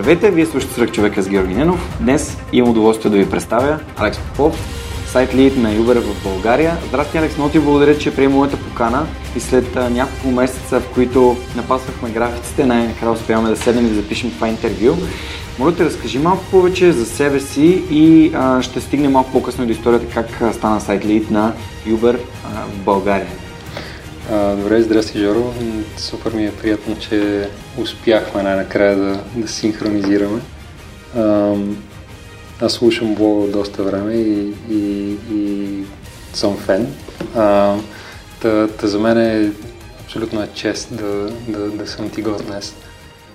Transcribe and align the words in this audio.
Здравейте, 0.00 0.30
вие 0.30 0.46
слушате 0.46 0.74
Сръх 0.74 0.92
човека 0.92 1.22
с 1.22 1.28
Георги 1.28 1.54
Ненов. 1.54 1.98
Днес 2.00 2.38
имам 2.52 2.70
удоволствие 2.70 3.10
да 3.10 3.16
ви 3.16 3.30
представя 3.30 3.78
Алекс 3.96 4.18
Попов, 4.18 4.58
сайт 5.06 5.34
лид 5.34 5.56
на 5.56 5.68
Uber 5.68 6.00
в 6.00 6.22
България. 6.24 6.76
Здрасти, 6.88 7.18
Алекс, 7.18 7.36
много 7.36 7.52
ти 7.52 7.58
благодаря, 7.58 7.98
че 7.98 8.16
приема 8.16 8.34
моята 8.34 8.56
покана 8.56 9.06
и 9.36 9.40
след 9.40 9.76
а, 9.76 9.90
няколко 9.90 10.30
месеца, 10.30 10.80
в 10.80 10.88
които 10.94 11.36
напасвахме 11.56 12.10
графиците, 12.10 12.66
най-накрая 12.66 13.12
успяваме 13.12 13.48
да 13.48 13.56
седнем 13.56 13.86
и 13.86 13.88
да 13.88 13.94
запишем 13.94 14.30
това 14.30 14.48
интервю. 14.48 14.96
Моля 15.58 15.74
те, 15.74 15.84
разкажи 15.84 16.18
малко 16.18 16.44
повече 16.50 16.92
за 16.92 17.06
себе 17.06 17.40
си 17.40 17.82
и 17.90 18.32
а, 18.34 18.62
ще 18.62 18.80
стигнем 18.80 19.12
малко 19.12 19.32
по-късно 19.32 19.66
до 19.66 19.72
историята 19.72 20.06
как 20.14 20.54
стана 20.54 20.80
сайт 20.80 21.06
лид 21.06 21.30
на 21.30 21.52
Uber 21.86 22.18
а, 22.44 22.48
в 22.48 22.84
България. 22.84 23.28
А, 24.32 24.56
добре, 24.56 24.82
здрасти, 24.82 25.18
Жоро. 25.18 25.52
Супер 25.96 26.32
ми 26.32 26.46
е 26.46 26.56
приятно, 26.56 26.96
че 26.98 27.48
успяхме 27.78 28.42
най-накрая 28.42 28.96
да, 28.96 29.20
да 29.36 29.48
синхронизираме. 29.48 30.40
А, 31.16 31.54
аз 32.60 32.72
слушам 32.72 33.14
блога 33.14 33.48
доста 33.48 33.82
време 33.82 34.14
и, 34.14 34.52
и, 34.70 35.16
и 35.32 35.68
съм 36.32 36.56
фен. 36.56 36.94
А, 37.36 37.76
та, 38.42 38.68
та 38.68 38.86
за 38.86 38.98
мен 38.98 39.18
е 39.18 39.52
абсолютно 40.04 40.42
е 40.42 40.48
чест 40.54 40.96
да, 40.96 41.30
да, 41.48 41.70
да 41.70 41.86
съм 41.86 42.10
ти 42.10 42.22
гост 42.22 42.46
днес. 42.46 42.74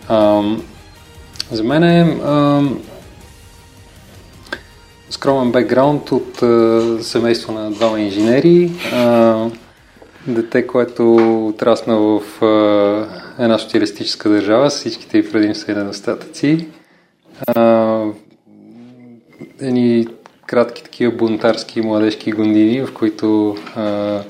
А, 0.07 0.43
за 1.51 1.63
мен 1.63 1.83
е 1.83 2.17
скромен 5.09 5.51
бекграунд 5.51 6.11
от 6.11 6.43
а, 6.43 6.97
семейство 7.01 7.53
на 7.53 7.71
двама 7.71 7.99
инженери. 7.99 8.71
А, 8.93 9.45
дете, 10.27 10.67
което 10.67 11.15
отрасна 11.47 11.97
в 11.97 12.43
а, 12.43 13.43
една 13.43 13.57
социалистическа 13.57 14.29
държава 14.29 14.71
с 14.71 14.75
всичките 14.75 15.17
и 15.17 15.31
предимства 15.31 15.71
и 15.71 15.75
недостатъци. 15.75 16.67
Едни 19.61 20.07
кратки 20.47 20.83
такива 20.83 21.15
бунтарски 21.15 21.81
младежки 21.81 22.31
гондини, 22.31 22.81
в 22.81 22.93
които 22.93 23.57
а, 23.75 24.21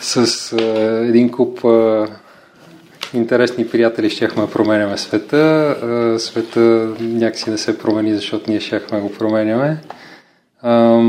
с 0.00 0.52
а, 0.52 0.62
един 1.08 1.30
куп 1.30 1.64
а, 1.64 2.06
интересни 3.14 3.68
приятели 3.68 4.10
щяхме 4.10 4.42
да 4.42 4.50
променяме 4.50 4.98
света. 4.98 5.36
А, 5.36 6.18
света 6.18 6.60
някакси 7.00 7.50
не 7.50 7.58
се 7.58 7.78
промени, 7.78 8.14
защото 8.14 8.50
ние 8.50 8.60
щяхме 8.60 9.00
го 9.00 9.12
променяме. 9.12 9.80
А, 10.62 11.02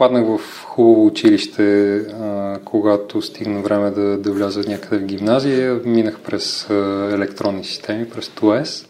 попаднах 0.00 0.24
в 0.26 0.64
хубаво 0.64 1.06
училище, 1.06 1.96
а, 1.96 2.58
когато 2.64 3.22
стигна 3.22 3.60
време 3.60 3.90
да, 3.90 4.18
да 4.18 4.32
вляза 4.32 4.62
някъде 4.68 4.98
в 4.98 5.06
гимназия. 5.06 5.80
Минах 5.84 6.20
през 6.20 6.70
а, 6.70 7.10
електронни 7.14 7.64
системи, 7.64 8.10
през 8.10 8.28
ТУЕС. 8.28 8.88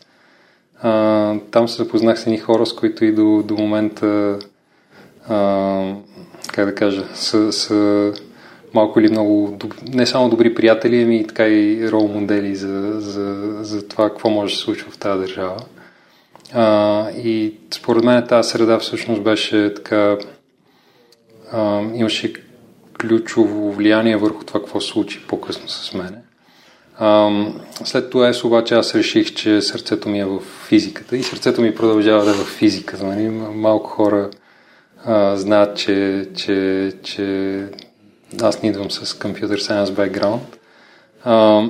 А, 0.83 1.35
там 1.51 1.69
се 1.69 1.77
запознах 1.77 2.19
с 2.21 2.27
едни 2.27 2.39
хора, 2.39 2.67
с 2.67 2.75
които 2.75 3.05
и 3.05 3.13
до, 3.13 3.43
до 3.45 3.55
момента, 3.55 4.39
а, 5.29 5.95
как 6.53 6.67
да 6.67 6.75
кажа, 6.75 7.05
са, 7.15 7.53
са 7.53 8.13
малко 8.75 9.01
или 9.01 9.11
много, 9.11 9.59
не 9.93 10.07
само 10.07 10.29
добри 10.29 10.55
приятели, 10.55 11.03
ами 11.03 11.17
и 11.17 11.27
така 11.27 11.47
и 11.49 11.91
рол 11.91 12.09
модели 12.09 12.57
за, 12.57 13.01
за, 13.01 13.59
за 13.61 13.89
това 13.89 14.09
какво 14.09 14.31
може 14.31 14.53
да 14.53 14.59
се 14.59 14.65
случва 14.65 14.91
в 14.91 14.99
тази 14.99 15.21
държава. 15.21 15.57
А, 16.53 17.11
и 17.11 17.55
според 17.75 18.05
мен 18.05 18.27
тази 18.27 18.51
среда 18.51 18.79
всъщност 18.79 19.23
беше 19.23 19.75
така 19.75 20.17
а, 21.53 21.83
имаше 21.95 22.33
ключово 23.01 23.73
влияние 23.73 24.17
върху 24.17 24.45
това, 24.45 24.61
какво 24.61 24.81
се 24.81 24.89
случи 24.89 25.27
по-късно 25.29 25.69
с 25.69 25.95
мене. 25.95 26.19
А, 26.99 27.31
след 27.85 28.11
това 28.11 28.29
е 28.29 28.33
обаче 28.45 28.75
аз 28.75 28.95
реших, 28.95 29.35
че 29.35 29.61
сърцето 29.61 30.09
ми 30.09 30.21
е 30.21 30.25
в 30.25 30.41
физиката 30.41 31.17
и 31.17 31.23
сърцето 31.23 31.63
ми 31.63 31.75
продължава 31.75 32.25
да 32.25 32.31
е 32.31 32.35
в 32.35 32.45
физиката. 32.45 33.07
Нали? 33.07 33.29
Малко 33.55 33.91
хора 33.91 34.31
а, 35.05 35.37
знаят, 35.37 35.77
че, 35.77 36.29
че, 36.37 36.93
че 37.03 37.67
аз 38.43 38.63
не 38.63 38.69
идвам 38.69 38.91
с 38.91 39.19
компютър 39.19 39.61
science 39.61 39.87
background. 39.87 40.41
А, 41.25 41.65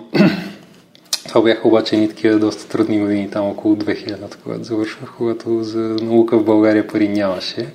това 1.28 1.42
бяха 1.42 1.68
обаче 1.68 1.96
ни 1.96 2.08
такива 2.08 2.38
доста 2.38 2.68
трудни 2.68 3.00
години, 3.00 3.30
там 3.30 3.46
около 3.46 3.76
2000-та, 3.76 4.36
когато 4.42 4.64
завършвах, 4.64 5.10
когато 5.16 5.62
за 5.62 5.78
наука 6.02 6.38
в 6.38 6.44
България 6.44 6.86
пари 6.86 7.08
нямаше. 7.08 7.66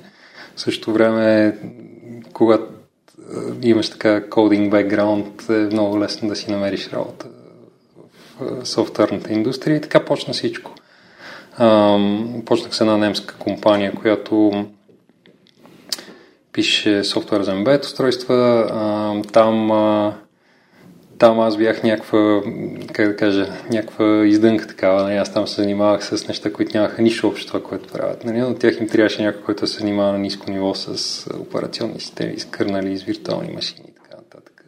В 0.56 0.60
същото 0.60 0.92
време 0.92 1.56
когато 2.32 2.64
имаш 3.62 3.90
така 3.90 4.28
кодинг 4.28 4.70
бекграунд, 4.70 5.48
е 5.48 5.52
много 5.52 6.00
лесно 6.00 6.28
да 6.28 6.36
си 6.36 6.50
намериш 6.50 6.88
работа 6.88 7.26
в 8.40 8.66
софтуерната 8.66 9.32
индустрия 9.32 9.76
и 9.76 9.80
така 9.80 10.04
почна 10.04 10.32
всичко. 10.32 10.72
почнах 12.44 12.74
с 12.74 12.80
една 12.80 12.96
немска 12.96 13.34
компания, 13.38 13.94
която 13.94 14.66
пише 16.52 17.04
софтуер 17.04 17.42
за 17.42 17.52
embedded 17.52 17.84
устройства. 17.84 19.22
там 19.32 19.70
там 21.18 21.40
аз 21.40 21.56
бях 21.56 21.82
някаква, 21.82 22.42
как 22.92 23.08
да 23.08 23.16
кажа, 23.16 23.52
някаква 23.70 24.26
издънка 24.26 24.66
такава. 24.66 25.02
Нали? 25.02 25.16
Аз 25.16 25.32
там 25.32 25.46
се 25.46 25.62
занимавах 25.62 26.04
с 26.04 26.28
неща, 26.28 26.52
които 26.52 26.76
нямаха 26.76 27.02
нищо 27.02 27.28
общо 27.28 27.46
това, 27.46 27.62
което 27.62 27.92
правят. 27.92 28.24
Нали? 28.24 28.42
От 28.42 28.58
тях 28.58 28.80
им 28.80 28.88
трябваше 28.88 29.22
някой, 29.22 29.42
който 29.42 29.66
се 29.66 29.78
занимава 29.78 30.12
на 30.12 30.18
ниско 30.18 30.50
ниво 30.50 30.74
с 30.74 31.26
операционни 31.40 32.00
системи, 32.00 32.38
с 32.38 32.44
кърнали, 32.44 32.98
с 32.98 33.02
виртуални 33.02 33.52
машини 33.52 33.88
и 33.88 33.94
така 33.94 34.16
нататък. 34.16 34.64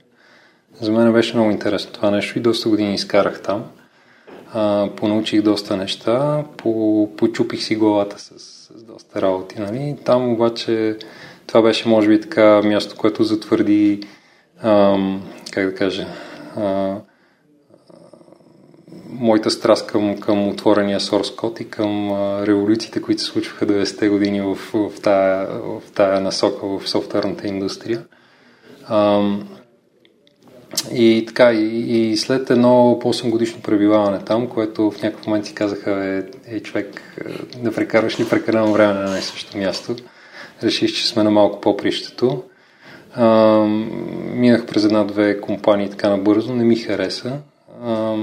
За 0.81 0.92
мен 0.92 1.12
беше 1.12 1.37
много 1.37 1.50
интересно 1.50 1.92
това 1.92 2.10
нещо 2.10 2.38
и 2.38 2.42
доста 2.42 2.69
години 2.69 2.94
изкарах 2.94 3.42
там. 3.42 3.64
А, 4.53 4.88
понаучих 4.97 5.42
доста 5.42 5.76
неща, 5.76 6.44
по, 6.56 7.08
почупих 7.16 7.62
си 7.62 7.76
главата 7.76 8.19
с, 8.19 8.38
с 8.38 8.82
доста 8.82 9.22
работи. 9.22 9.60
Нали? 9.60 9.97
Там 10.04 10.32
обаче 10.32 10.97
това 11.47 11.62
беше, 11.62 11.88
може 11.88 12.08
би, 12.08 12.20
така 12.20 12.62
място, 12.62 12.97
което 12.97 13.25
затвърди, 13.25 14.00
ам, 14.62 15.22
как 15.50 15.66
да 15.66 15.75
кажа, 15.75 16.06
а, 16.58 17.00
моята 19.08 19.50
страст 19.50 19.86
към, 19.86 20.20
към 20.20 20.48
отворения 20.48 21.00
source 21.00 21.36
code 21.36 21.62
и 21.62 21.70
към 21.70 22.12
а, 22.12 22.46
революциите, 22.46 23.02
които 23.02 23.22
се 23.22 23.26
случваха 23.26 23.66
90-те 23.66 24.08
години 24.08 24.41
в, 24.41 24.54
в, 24.74 25.00
тая, 25.02 25.46
в 25.46 25.82
тая 25.94 26.20
насока 26.20 26.66
в 26.66 26.88
софтуерната 26.88 27.48
индустрия. 27.48 28.04
А, 28.86 29.22
и 30.92 31.24
така, 31.28 31.52
и, 31.52 32.10
и 32.10 32.16
след 32.16 32.50
едно 32.50 32.98
8 33.02 33.30
годишно 33.30 33.62
пребиваване 33.62 34.19
там, 34.19 34.46
което 34.46 34.90
в 34.90 35.02
някакъв 35.02 35.26
момент 35.26 35.46
си 35.46 35.54
казаха, 35.54 36.25
е, 36.46 36.56
е 36.56 36.60
човек, 36.60 37.19
да 37.62 37.72
прекарваш 37.72 38.20
ли 38.20 38.28
прекалено 38.28 38.72
време 38.72 38.94
на 38.94 39.10
най 39.10 39.22
също 39.22 39.58
място, 39.58 39.96
реших, 40.62 40.92
че 40.92 41.08
сме 41.08 41.22
на 41.22 41.30
малко 41.30 41.60
по-прището 41.60 42.42
а, 43.19 43.65
минах 44.34 44.67
през 44.67 44.84
една-две 44.84 45.41
компании 45.41 45.91
така 45.91 46.09
набързо, 46.09 46.55
не 46.55 46.65
ми 46.65 46.77
хареса. 46.77 47.39
А, 47.84 48.17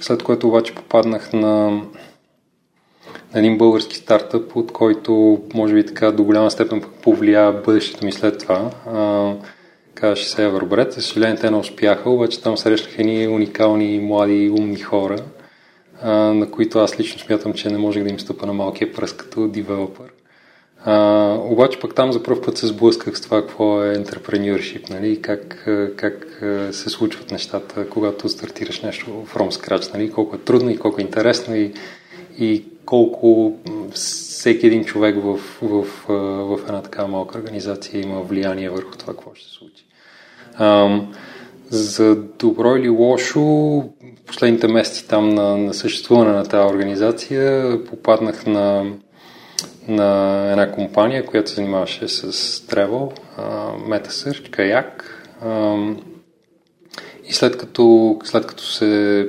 след 0.00 0.22
което 0.22 0.48
обаче 0.48 0.74
попаднах 0.74 1.32
на, 1.32 1.70
на 3.34 3.40
един 3.40 3.58
български 3.58 3.96
стартъп, 3.96 4.56
от 4.56 4.72
който 4.72 5.42
може 5.54 5.74
би 5.74 5.86
така 5.86 6.10
до 6.10 6.24
голяма 6.24 6.50
степен 6.50 6.82
повлия 7.02 7.52
бъдещето 7.52 8.04
ми 8.04 8.12
след 8.12 8.38
това. 8.38 8.70
А, 8.86 9.32
казваше 9.94 10.28
се 10.28 10.44
Евробред. 10.44 10.92
За 10.92 11.02
съжаление 11.02 11.36
те 11.36 11.50
не 11.50 11.56
успяха, 11.56 12.10
обаче 12.10 12.42
там 12.42 12.56
срещнах 12.56 12.98
едни 12.98 13.28
уникални, 13.28 13.98
млади, 13.98 14.50
умни 14.50 14.78
хора, 14.78 15.18
а, 16.02 16.12
на 16.12 16.50
които 16.50 16.78
аз 16.78 17.00
лично 17.00 17.18
смятам, 17.18 17.52
че 17.52 17.70
не 17.70 17.78
можех 17.78 18.02
да 18.02 18.10
им 18.10 18.20
стъпа 18.20 18.46
на 18.46 18.52
малкия 18.52 18.92
пръст 18.92 19.16
като 19.16 19.48
девелопър. 19.48 20.12
А, 20.84 21.34
обаче 21.44 21.80
пък 21.80 21.94
там 21.94 22.12
за 22.12 22.22
първ 22.22 22.40
път 22.42 22.58
се 22.58 22.66
сблъсках 22.66 23.18
с 23.18 23.20
това 23.20 23.40
какво 23.40 23.84
е 23.84 23.96
entrepreneurship, 23.96 24.90
нали? 24.90 25.22
как, 25.22 25.68
как 25.96 26.42
се 26.70 26.90
случват 26.90 27.30
нещата, 27.30 27.90
когато 27.90 28.28
стартираш 28.28 28.80
нещо 28.80 29.06
from 29.34 29.50
scratch, 29.50 29.94
нали? 29.94 30.10
колко 30.10 30.36
е 30.36 30.38
трудно 30.38 30.70
и 30.70 30.78
колко 30.78 31.00
е 31.00 31.04
интересно 31.04 31.56
и, 31.56 31.72
и 32.38 32.64
колко 32.84 33.56
всеки 33.92 34.66
един 34.66 34.84
човек 34.84 35.16
в, 35.22 35.38
в, 35.62 35.86
в 36.56 36.60
една 36.68 36.82
такава 36.82 37.08
малка 37.08 37.38
организация 37.38 38.02
има 38.02 38.20
влияние 38.20 38.70
върху 38.70 38.90
това, 38.98 39.12
какво 39.12 39.34
ще 39.34 39.48
се 39.48 39.54
случи. 39.54 39.84
А, 40.54 41.00
за 41.70 42.16
добро 42.16 42.76
или 42.76 42.88
лошо, 42.88 43.84
последните 44.26 44.68
месеци 44.68 45.08
там 45.08 45.28
на, 45.28 45.56
на 45.56 45.74
съществуване 45.74 46.32
на 46.32 46.44
тази 46.44 46.74
организация 46.74 47.78
попаднах 47.84 48.46
на, 48.46 48.92
на 49.88 50.42
една 50.50 50.72
компания, 50.72 51.26
която 51.26 51.50
се 51.50 51.56
занимаваше 51.56 52.08
с 52.08 52.32
travel, 52.60 53.18
MetaSearch, 53.88 54.50
Kayak. 54.50 55.02
И 57.24 57.32
след 57.32 57.58
като, 57.58 58.16
след 58.24 58.46
като 58.46 58.62
се 58.62 59.28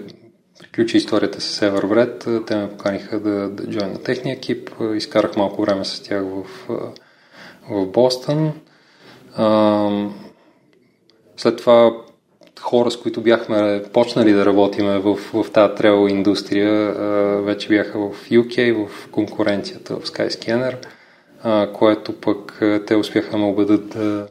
приключи 0.60 0.98
историята 0.98 1.42
с 1.42 1.60
Everbread, 1.60 2.48
те 2.48 2.56
ме 2.56 2.70
поканиха 2.70 3.20
да, 3.20 3.50
да 3.50 3.88
на 3.88 4.04
техния 4.04 4.36
екип. 4.36 4.70
Изкарах 4.96 5.36
малко 5.36 5.62
време 5.62 5.86
с 5.86 6.04
тях 6.04 6.24
в, 6.24 6.46
в 7.70 7.86
Бостън. 7.86 8.54
След 11.38 11.58
това 11.58 11.92
хора, 12.62 12.92
с 12.92 12.98
които 12.98 13.22
бяхме 13.22 13.84
почнали 13.94 14.34
да 14.34 14.46
работиме 14.46 15.00
в, 15.00 15.16
в 15.16 15.46
тази 15.54 15.76
трел 15.76 16.08
индустрия, 16.10 16.94
вече 17.42 17.68
бяха 17.70 18.00
в 18.00 18.30
UK, 18.30 18.88
в 18.88 19.08
конкуренцията 19.12 19.96
в 19.96 20.04
Skyscanner, 20.04 20.76
което 21.74 22.14
пък 22.14 22.60
те 22.88 22.96
успяха 22.96 23.38
ме 23.38 23.46
убедат 23.46 23.90
да, 23.90 24.28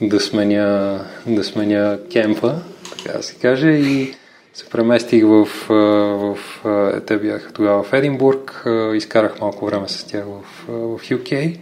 да, 0.00 0.20
сменя, 0.20 1.00
да 1.26 1.44
сменя 1.44 1.98
кемпа, 2.12 2.54
така 2.96 3.16
да 3.16 3.22
се 3.22 3.34
каже, 3.34 3.70
и 3.70 4.14
се 4.54 4.68
преместих 4.68 5.24
в, 5.24 5.44
в, 5.68 6.38
в 6.64 7.00
те 7.06 7.16
бяха 7.16 7.52
тогава 7.52 7.82
в 7.82 7.92
Единбург, 7.92 8.64
изкарах 8.94 9.40
малко 9.40 9.66
време 9.66 9.88
с 9.88 10.04
тях 10.04 10.24
в, 10.24 10.42
в 10.68 11.00
UK. 11.08 11.58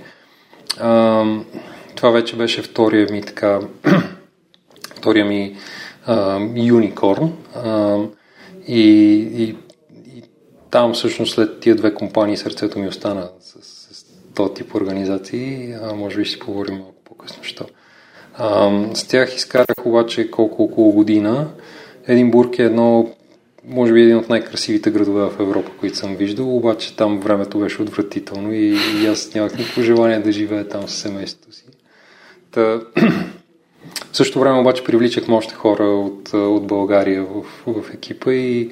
Това 1.95 2.11
вече 2.11 2.37
беше 2.37 2.63
втория 2.63 3.07
ми 3.11 3.23
така 3.23 3.61
втория 4.97 5.25
ми 5.25 5.57
Юникорн. 6.57 7.33
И, 8.69 8.81
и, 9.37 9.57
и 10.17 10.23
там 10.71 10.93
всъщност 10.93 11.35
след 11.35 11.61
тия 11.61 11.77
две 11.77 11.95
компании 11.95 12.37
сърцето 12.37 12.79
ми 12.79 12.89
остана 12.89 13.29
с, 13.41 13.63
с 13.95 14.05
този 14.35 14.55
тип 14.55 14.75
организации. 14.75 15.75
А, 15.83 15.95
може 15.95 16.17
би 16.17 16.25
ще 16.25 16.39
поговорим 16.39 16.75
малко 16.75 17.03
по-късно, 17.05 17.45
що. 17.45 17.65
А, 18.35 18.71
с 18.95 19.05
тях 19.05 19.37
изкарах 19.37 19.87
обаче 19.87 20.31
колко 20.31 20.63
около 20.63 20.93
година. 20.93 21.49
Единбург 22.07 22.59
е 22.59 22.63
едно, 22.63 23.11
може 23.65 23.93
би 23.93 24.03
един 24.03 24.17
от 24.17 24.29
най-красивите 24.29 24.91
градове 24.91 25.23
в 25.25 25.41
Европа, 25.41 25.71
които 25.81 25.97
съм 25.97 26.17
виждал, 26.17 26.57
обаче 26.57 26.97
там 26.97 27.21
времето 27.21 27.59
беше 27.59 27.83
отвратително 27.83 28.53
и, 28.53 28.77
и 29.03 29.07
аз 29.07 29.35
нямах 29.35 29.59
никакво 29.59 29.83
желание 29.83 30.19
да 30.19 30.33
живея 30.33 30.69
там 30.69 30.89
с 30.89 30.95
семейството 30.95 31.53
си. 31.57 31.65
Та, 32.51 32.81
в 34.13 34.17
същото 34.17 34.41
време 34.41 34.59
обаче 34.59 34.85
привличахме 34.85 35.35
още 35.35 35.55
хора 35.55 35.85
от, 35.85 36.33
от 36.33 36.67
България 36.67 37.25
в, 37.25 37.43
в 37.67 37.95
екипа 37.95 38.33
и, 38.33 38.71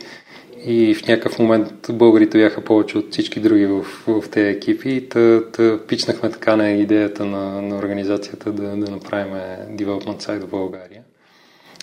и 0.65 0.95
в 0.95 1.09
някакъв 1.09 1.39
момент 1.39 1.73
българите 1.91 2.39
бяха 2.39 2.61
повече 2.61 2.99
от 2.99 3.13
всички 3.13 3.41
други 3.41 3.67
в, 3.67 3.83
в 4.07 4.31
тези 4.31 4.49
екипи 4.49 4.91
и 4.91 5.09
та, 5.09 5.51
та 5.53 5.79
пичнахме 5.87 6.31
така 6.31 6.57
на 6.57 6.71
идеята 6.71 7.25
на, 7.25 7.63
на 7.63 7.77
организацията 7.77 8.53
да, 8.53 8.77
да 8.77 8.91
направим 8.91 9.35
Development 9.77 10.23
Site 10.23 10.41
в 10.41 10.51
България. 10.51 11.03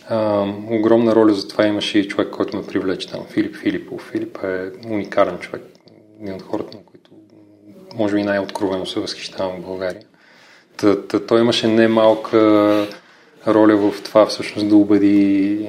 А, 0.10 0.46
огромна 0.70 1.16
роля 1.16 1.34
за 1.34 1.48
това 1.48 1.68
имаше 1.68 2.00
и 2.00 2.08
човек, 2.08 2.30
който 2.30 2.58
ме 2.58 2.68
привлече 2.68 3.10
там, 3.10 3.26
Филип 3.30 3.56
Филипов. 3.56 4.10
Филип 4.12 4.38
е 4.44 4.72
уникален 4.88 5.38
човек, 5.38 5.62
един 6.22 6.34
от 6.34 6.42
хората, 6.42 6.78
на 6.78 6.84
които 6.84 7.12
може 7.96 8.16
би 8.16 8.24
най-откровено 8.24 8.86
се 8.86 9.00
възхищавам 9.00 9.62
в 9.62 9.66
България. 9.66 10.04
Та, 10.78 11.02
та, 11.02 11.20
той 11.20 11.42
имаше 11.42 11.68
немалка 11.68 12.88
роля 13.48 13.92
в 13.92 14.04
това 14.04 14.26
всъщност 14.26 14.70
да 14.70 14.76
убеди 14.76 15.68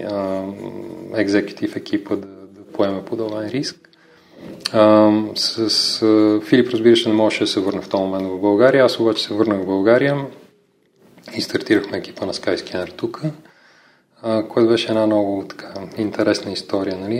екзекутив 1.14 1.76
екипа 1.76 2.16
да, 2.16 2.26
да 2.26 2.64
поеме 2.72 3.04
подобен 3.04 3.48
риск. 3.48 3.90
А, 4.72 5.10
с, 5.34 5.70
с 5.70 6.40
Филип, 6.44 6.68
разбира 6.68 6.96
се, 6.96 7.08
не 7.08 7.14
можеше 7.14 7.44
да 7.44 7.46
се 7.46 7.60
върне 7.60 7.80
в 7.80 7.88
този 7.88 8.02
момент 8.02 8.28
в 8.28 8.40
България. 8.40 8.84
Аз 8.84 9.00
обаче 9.00 9.24
се 9.24 9.34
върнах 9.34 9.60
в 9.62 9.66
България 9.66 10.26
и 11.36 11.40
стартирахме 11.40 11.98
екипа 11.98 12.26
на 12.26 12.32
Skyscanner 12.32 12.92
тук, 12.96 13.22
което 14.22 14.68
беше 14.68 14.88
една 14.88 15.06
много 15.06 15.44
така, 15.48 15.74
интересна 15.98 16.52
история 16.52 16.98
нали? 16.98 17.14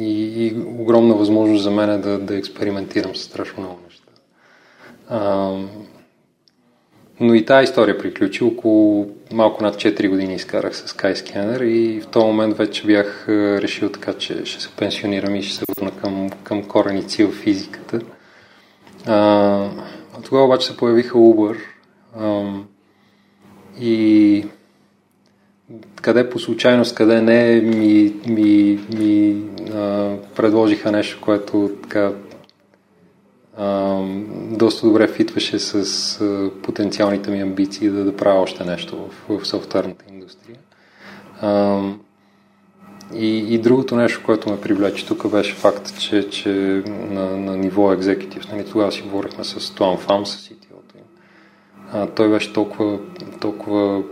и, 0.00 0.46
и 0.46 0.54
огромна 0.78 1.14
възможност 1.14 1.62
за 1.62 1.70
мен 1.70 2.00
да, 2.00 2.18
да 2.18 2.36
експериментирам 2.36 3.16
с 3.16 3.22
страшно 3.22 3.62
много 3.62 3.78
неща. 3.84 4.10
А, 5.08 5.52
но 7.20 7.34
и 7.34 7.44
тази 7.44 7.64
история 7.64 7.98
приключи. 7.98 8.44
Около 8.44 9.08
малко 9.32 9.62
над 9.62 9.76
4 9.76 10.08
години 10.08 10.34
изкарах 10.34 10.76
с 10.76 10.86
Skyscanner 10.86 11.62
и 11.62 12.00
в 12.00 12.06
този 12.06 12.26
момент 12.26 12.56
вече 12.56 12.86
бях 12.86 13.26
е, 13.28 13.62
решил 13.62 13.88
така, 13.88 14.12
че 14.12 14.44
ще 14.44 14.62
се 14.62 14.68
пенсионирам 14.76 15.36
и 15.36 15.42
ще 15.42 15.56
се 15.56 15.64
върна 15.76 15.90
към, 16.00 16.30
към 16.44 16.64
кореници 16.64 17.24
в 17.24 17.32
физиката. 17.32 18.00
А, 19.06 19.68
тогава 20.24 20.44
обаче 20.44 20.66
се 20.66 20.76
появиха 20.76 21.18
Uber 21.18 21.56
а, 22.18 22.42
и 23.80 24.46
къде 26.02 26.30
по 26.30 26.38
случайност, 26.38 26.94
къде 26.94 27.20
не, 27.22 27.60
ми, 27.60 28.14
ми, 28.28 28.80
ми 28.98 29.42
а, 29.74 30.14
предложиха 30.36 30.92
нещо, 30.92 31.20
което 31.20 31.70
така 31.82 32.12
а, 33.58 33.98
доста 34.50 34.86
добре 34.86 35.08
фитваше 35.08 35.58
с 35.58 35.74
а, 36.20 36.50
потенциалните 36.62 37.30
ми 37.30 37.40
амбиции 37.40 37.88
да, 37.88 38.04
да 38.04 38.16
правя 38.16 38.40
още 38.40 38.64
нещо 38.64 39.10
в, 39.28 39.38
в 39.38 39.46
софтуерната 39.46 40.04
индустрия. 40.08 40.58
А, 41.40 41.82
и, 43.14 43.54
и 43.54 43.58
другото 43.58 43.96
нещо, 43.96 44.22
което 44.24 44.50
ме 44.50 44.60
привлече 44.60 45.06
тук 45.06 45.28
беше 45.28 45.54
факт, 45.54 45.98
че, 45.98 46.28
че 46.30 46.82
на, 46.86 47.36
на 47.36 47.56
ниво 47.56 47.92
екзекутив, 47.92 48.48
нали, 48.52 48.64
тогава 48.70 48.92
си 48.92 49.02
говорихме 49.02 49.44
с 49.44 49.74
Туан 49.74 49.98
Фам, 49.98 50.26
с 50.26 50.48
CTO-то 50.48 50.98
им. 50.98 51.04
А, 51.92 52.06
той 52.06 52.30
беше 52.30 52.52
толкова, 52.52 52.98
толкова 53.40 54.02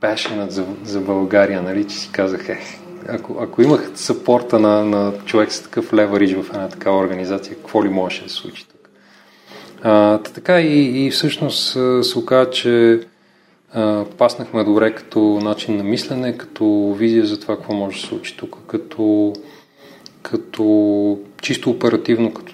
passionate 0.00 0.48
за, 0.48 0.66
за 0.84 1.00
България, 1.00 1.62
нали, 1.62 1.84
че 1.84 1.96
си 1.96 2.12
казах, 2.12 2.48
е, 2.48 2.58
ако, 3.08 3.36
ако 3.40 3.62
имах 3.62 3.90
съпорта 3.94 4.58
на, 4.58 4.84
на 4.84 5.12
човек 5.24 5.52
с 5.52 5.62
такъв 5.62 5.92
леверидж 5.92 6.34
в 6.34 6.48
една 6.48 6.68
такава 6.68 6.98
организация, 6.98 7.56
какво 7.56 7.84
ли 7.84 7.88
можеше 7.88 8.24
да 8.24 8.30
се 8.30 8.36
случи 8.36 8.66
тук? 8.68 8.90
А, 9.82 10.18
така 10.18 10.60
и, 10.60 11.06
и 11.06 11.10
всъщност 11.10 11.78
се 12.02 12.18
оказа, 12.18 12.50
че 12.50 13.00
а, 13.72 14.04
паснахме 14.18 14.64
добре 14.64 14.94
като 14.94 15.20
начин 15.20 15.76
на 15.76 15.84
мислене, 15.84 16.38
като 16.38 16.94
визия 16.98 17.26
за 17.26 17.40
това 17.40 17.56
какво 17.56 17.74
може 17.74 17.96
да 17.96 18.02
се 18.02 18.08
случи 18.08 18.36
тук, 18.36 18.56
като, 18.66 19.32
като 20.22 21.18
чисто 21.42 21.70
оперативно, 21.70 22.34
като 22.34 22.52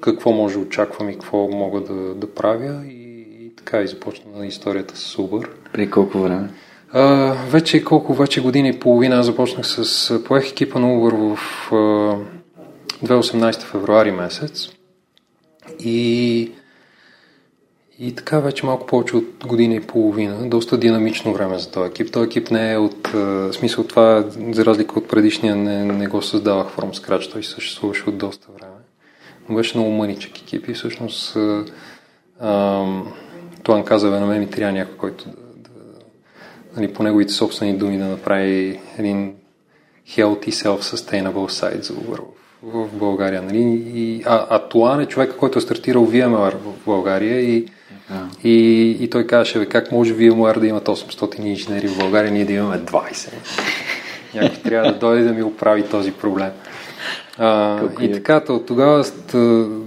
какво 0.00 0.32
може 0.32 0.54
да 0.54 0.60
очаквам 0.60 1.10
и 1.10 1.12
какво 1.12 1.48
мога 1.48 1.80
да, 1.80 2.14
да 2.14 2.34
правя 2.34 2.86
и, 2.86 3.26
и 3.40 3.56
така 3.56 3.80
и 3.80 3.88
започна 3.88 4.46
историята 4.46 4.96
с 4.96 5.16
Uber. 5.16 5.48
При 5.72 5.90
колко 5.90 6.18
време? 6.18 6.48
Вече 7.48 7.84
колко, 7.84 8.14
вече 8.14 8.42
година 8.42 8.68
и 8.68 8.80
половина 8.80 9.22
започнах 9.22 9.66
с 9.66 10.24
поех 10.24 10.50
екипа 10.50 10.78
на 10.78 10.86
Uber 10.86 11.34
в 11.34 11.38
а, 11.72 11.76
2018 13.06 13.60
февруари 13.60 14.10
месец 14.10 14.68
и 15.80 16.52
и 17.98 18.14
така 18.14 18.40
вече 18.40 18.66
малко 18.66 18.86
повече 18.86 19.16
от 19.16 19.46
година 19.46 19.74
и 19.74 19.80
половина, 19.80 20.48
доста 20.48 20.78
динамично 20.78 21.32
време 21.32 21.58
за 21.58 21.70
този 21.70 21.90
екип. 21.90 22.12
Този 22.12 22.26
екип 22.26 22.50
не 22.50 22.72
е 22.72 22.78
от 22.78 23.14
а, 23.14 23.52
смисъл 23.52 23.84
това, 23.84 24.24
за 24.50 24.64
разлика 24.64 24.98
от 24.98 25.08
предишния, 25.08 25.56
не, 25.56 25.84
не 25.84 26.06
го 26.06 26.22
създавах 26.22 26.66
from 26.66 26.92
scratch, 26.92 27.32
той 27.32 27.42
съществуваше 27.42 28.08
от 28.08 28.18
доста 28.18 28.48
време. 28.58 28.74
Но 29.48 29.56
беше 29.56 29.78
много 29.78 29.90
мъничък 29.90 30.38
екип 30.38 30.68
и 30.68 30.74
всъщност 30.74 31.36
а, 32.40 32.84
Туан 33.62 33.84
каза, 33.84 34.10
на 34.10 34.26
мен 34.26 34.40
ми 34.40 34.50
трябва 34.50 34.72
някой, 34.72 34.96
който 34.96 35.24
да 35.24 35.43
нали, 36.76 36.92
по 36.92 37.02
неговите 37.02 37.32
собствени 37.32 37.76
думи 37.76 37.98
да 37.98 38.04
направи 38.04 38.80
един 38.98 39.34
healthy 40.08 40.48
self-sustainable 40.48 41.48
сайт 41.48 41.84
за 41.84 41.92
Uber 41.94 42.20
в, 42.62 42.86
в 42.86 42.98
България. 42.98 43.42
Нали? 43.42 43.82
И, 43.94 44.22
а, 44.26 44.46
а 44.50 44.68
Туан 44.68 45.00
е 45.00 45.06
човек, 45.06 45.34
който 45.38 45.58
е 45.58 45.62
стартирал 45.62 46.06
VMware 46.06 46.56
в 46.56 46.84
България 46.84 47.40
и, 47.40 47.66
yeah. 47.66 48.44
и, 48.44 48.90
и 49.00 49.10
той 49.10 49.26
казваше, 49.26 49.58
бе, 49.58 49.66
как 49.66 49.92
може 49.92 50.16
VMware 50.16 50.58
да 50.58 50.66
имат 50.66 50.88
800 50.88 51.40
инженери 51.40 51.88
в 51.88 51.98
България, 51.98 52.32
ние 52.32 52.44
да 52.44 52.52
имаме 52.52 52.78
20. 52.78 53.32
Някой 54.34 54.56
трябва 54.56 54.92
да 54.92 54.98
дойде 54.98 55.24
да 55.24 55.32
ми 55.32 55.42
оправи 55.42 55.82
този 55.82 56.12
проблем. 56.12 56.50
А, 57.38 57.80
и 58.00 58.12
така, 58.12 58.42
от 58.48 58.66
тогава 58.66 59.04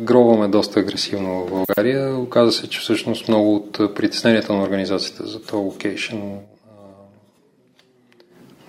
гробваме 0.01 0.48
доста 0.48 0.79
агресивно 0.79 1.46
в 1.46 1.50
България. 1.50 2.17
Оказа 2.17 2.51
се, 2.51 2.70
че 2.70 2.79
всъщност 2.79 3.27
много 3.27 3.56
от 3.56 3.96
притесненията 3.96 4.53
на 4.53 4.63
организацията 4.63 5.27
за 5.27 5.41
този 5.41 5.63
локейшн 5.63 6.15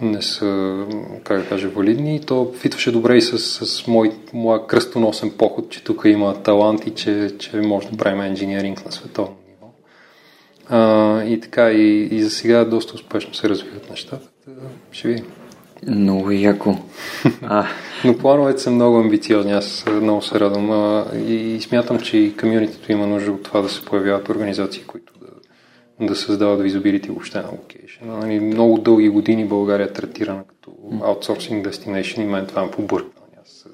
не 0.00 0.22
са, 0.22 0.86
как 1.24 1.40
да 1.40 1.48
кажа, 1.48 1.68
валидни. 1.68 2.16
И 2.16 2.20
то 2.20 2.52
фитваше 2.54 2.92
добре 2.92 3.16
и 3.16 3.22
с, 3.22 3.38
с 3.66 3.86
мой, 3.86 4.12
моя 4.32 4.66
кръстоносен 4.66 5.30
поход, 5.30 5.70
че 5.70 5.84
тук 5.84 6.02
има 6.04 6.42
талант 6.42 6.86
и 6.86 6.94
че, 6.94 7.34
че 7.38 7.56
може 7.56 7.88
да 7.88 7.96
правим 7.96 8.22
инженеринг 8.22 8.84
на 8.84 8.92
световно 8.92 9.36
ниво. 9.48 9.72
А, 10.68 11.24
и 11.24 11.40
така, 11.40 11.70
и, 11.70 12.08
и 12.10 12.22
за 12.22 12.30
сега 12.30 12.64
доста 12.64 12.94
успешно 12.94 13.34
се 13.34 13.48
развиват 13.48 13.90
нещата. 13.90 14.28
Ще 14.92 15.08
видим. 15.08 15.24
Много 15.86 16.30
яко. 16.30 16.76
А. 17.42 17.66
Но 18.04 18.18
плановете 18.18 18.58
са 18.58 18.70
много 18.70 18.98
амбициозни, 18.98 19.52
аз 19.52 19.84
много 20.00 20.22
се 20.22 20.40
радвам 20.40 20.70
а, 20.70 21.06
и, 21.26 21.34
и 21.34 21.60
смятам, 21.60 22.00
че 22.00 22.16
и 22.16 22.36
комьюнитито 22.36 22.92
има 22.92 23.06
нужда 23.06 23.32
от 23.32 23.42
това 23.42 23.60
да 23.60 23.68
се 23.68 23.84
появяват 23.84 24.28
организации, 24.28 24.82
които 24.82 25.07
да, 26.00 26.06
да 26.06 26.16
създават 26.16 26.62
визибилити 26.62 27.08
въобще 27.08 27.38
на 27.38 27.48
локейшн. 27.52 28.06
Нали, 28.06 28.40
много 28.40 28.78
дълги 28.78 29.08
години 29.08 29.44
България 29.44 29.86
е 29.86 29.92
третирана 29.92 30.44
като 30.48 30.72
аутсорсинг 31.02 31.66
destination 31.66 32.20
и 32.20 32.24
мен 32.24 32.46
това 32.46 32.64
ме 32.64 32.70
побърква. 32.70 33.22
Аз, 33.42 33.66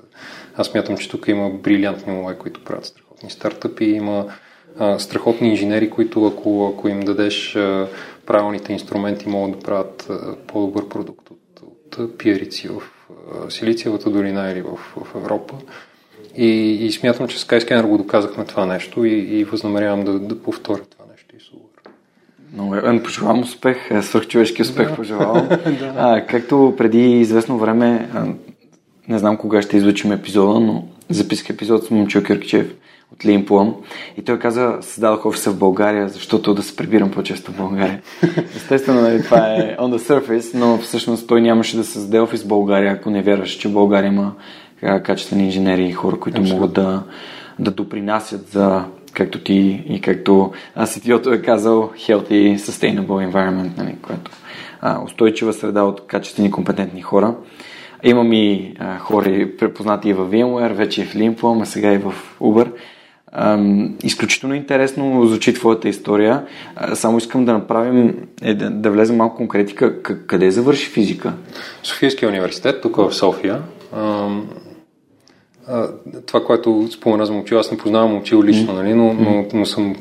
аз 0.57 0.66
смятам, 0.66 0.97
че 0.97 1.11
тук 1.11 1.28
има 1.28 1.50
брилянтни 1.50 2.12
умове, 2.12 2.38
които 2.38 2.64
правят 2.64 2.85
страхотни 2.85 3.31
стартъпи, 3.31 3.85
има 3.85 4.26
а, 4.78 4.99
страхотни 4.99 5.49
инженери, 5.49 5.90
които 5.90 6.26
ако, 6.26 6.73
ако 6.75 6.88
им 6.88 7.00
дадеш 7.00 7.57
а, 7.57 7.88
правилните 8.26 8.73
инструменти, 8.73 9.28
могат 9.28 9.59
да 9.59 9.64
правят 9.64 10.07
а, 10.11 10.37
по-добър 10.47 10.88
продукт 10.88 11.31
от, 11.31 11.62
от 11.99 12.19
пиарици 12.19 12.69
в 12.69 12.83
а, 13.47 13.50
Силициевата 13.50 14.11
долина 14.11 14.50
или 14.50 14.62
в, 14.62 14.76
в 14.76 15.14
Европа. 15.14 15.54
И, 16.37 16.47
и 16.87 16.93
смятам, 16.93 17.28
че 17.28 17.38
Skyscanner 17.38 17.87
го 17.87 17.99
доказахме 17.99 18.45
това 18.45 18.66
нещо 18.66 19.04
и, 19.04 19.12
и 19.12 19.45
възнамерявам 19.45 20.04
да, 20.04 20.19
да 20.19 20.43
повторя 20.43 20.83
това. 20.90 21.03
Много 22.54 22.75
е. 22.75 23.02
Пожелавам 23.02 23.40
успех, 23.40 23.76
свърхчовешки 24.02 24.62
успех 24.62 24.88
да. 24.88 24.96
пожелавам. 24.96 25.49
да. 25.78 25.94
а, 25.96 26.26
както 26.26 26.75
преди 26.78 27.20
известно 27.20 27.58
време, 27.58 28.08
не 29.08 29.18
знам 29.18 29.37
кога 29.37 29.62
ще 29.62 29.76
излучим 29.76 30.12
епизода, 30.12 30.61
но 30.61 30.84
записах 31.08 31.50
епизод 31.50 31.84
с 31.84 31.90
Момчил 31.90 32.23
Киркчев 32.23 32.75
от 33.12 33.25
Лин 33.25 33.46
Плъм. 33.46 33.75
И 34.16 34.23
той 34.23 34.38
каза, 34.38 34.78
създадох 34.80 35.26
офиса 35.26 35.50
в 35.50 35.58
България, 35.58 36.08
защото 36.08 36.54
да 36.54 36.62
се 36.62 36.76
прибирам 36.76 37.11
по-често 37.11 37.52
в 37.52 37.56
България. 37.56 38.00
Естествено, 38.56 39.00
нали, 39.00 39.23
това 39.23 39.54
е 39.54 39.76
on 39.76 39.96
the 39.96 39.99
surface, 39.99 40.58
но 40.58 40.78
всъщност 40.78 41.26
той 41.26 41.40
нямаше 41.40 41.76
да 41.76 41.84
създаде 41.84 42.20
офис 42.20 42.42
в 42.42 42.49
България, 42.49 42.92
ако 42.92 43.11
не 43.11 43.23
вярваше, 43.23 43.58
че 43.58 43.68
България 43.68 44.08
има 44.08 44.32
качествени 44.80 45.44
инженери 45.44 45.84
и 45.84 45.92
хора, 45.92 46.20
които 46.20 46.40
Абсолютно. 46.40 46.61
могат 46.61 46.75
да, 46.75 47.02
да 47.58 47.70
допринасят 47.70 48.49
за 48.49 48.84
както 49.14 49.38
ти 49.38 49.85
и 49.88 50.00
както 50.00 50.52
CTO 50.78 51.35
е 51.35 51.42
казал, 51.42 51.92
healthy, 51.97 52.56
sustainable 52.56 53.33
environment, 53.33 53.78
нали, 53.78 53.97
което 54.02 54.30
а, 54.80 55.02
устойчива 55.04 55.52
среда 55.52 55.83
от 55.83 56.06
качествени, 56.06 56.50
компетентни 56.50 57.02
хора. 57.02 57.35
Имам 58.02 58.33
и 58.33 58.75
а, 58.78 58.99
хора, 58.99 59.49
препознати 59.59 60.09
и 60.09 60.12
в 60.12 60.30
VMware, 60.30 60.73
вече 60.73 61.02
и 61.02 61.04
в 61.04 61.14
Limplum, 61.14 61.62
а 61.62 61.66
сега 61.66 61.92
и 61.92 61.99
в 61.99 62.14
Uber. 62.40 62.71
Ам, 63.33 63.94
изключително 64.04 64.54
интересно 64.54 65.26
звучи 65.26 65.54
твоята 65.54 65.88
история. 65.88 66.47
А, 66.76 66.94
само 66.94 67.18
искам 67.18 67.44
да 67.44 67.52
направим, 67.52 68.14
е, 68.42 68.54
да, 68.54 68.71
да 68.71 68.90
влезем 68.90 69.16
малко 69.16 69.37
конкретика. 69.37 70.02
Къде 70.02 70.50
завърши 70.50 70.87
физика? 70.87 71.33
Софийския 71.83 72.28
университет, 72.28 72.83
тук 72.83 72.97
в 72.97 73.12
София. 73.12 73.62
Ам, 73.97 74.49
а, 75.68 75.88
това, 76.26 76.44
което 76.44 76.88
спомена 76.92 77.26
за 77.26 77.33
момчил, 77.33 77.59
аз 77.59 77.71
не 77.71 77.78
познавам 77.78 78.11
момчил 78.11 78.42
лично, 78.42 78.73
нали, 78.73 78.94
но, 78.94 79.12
но, 79.12 79.47
но 79.52 79.66
съм 79.66 79.97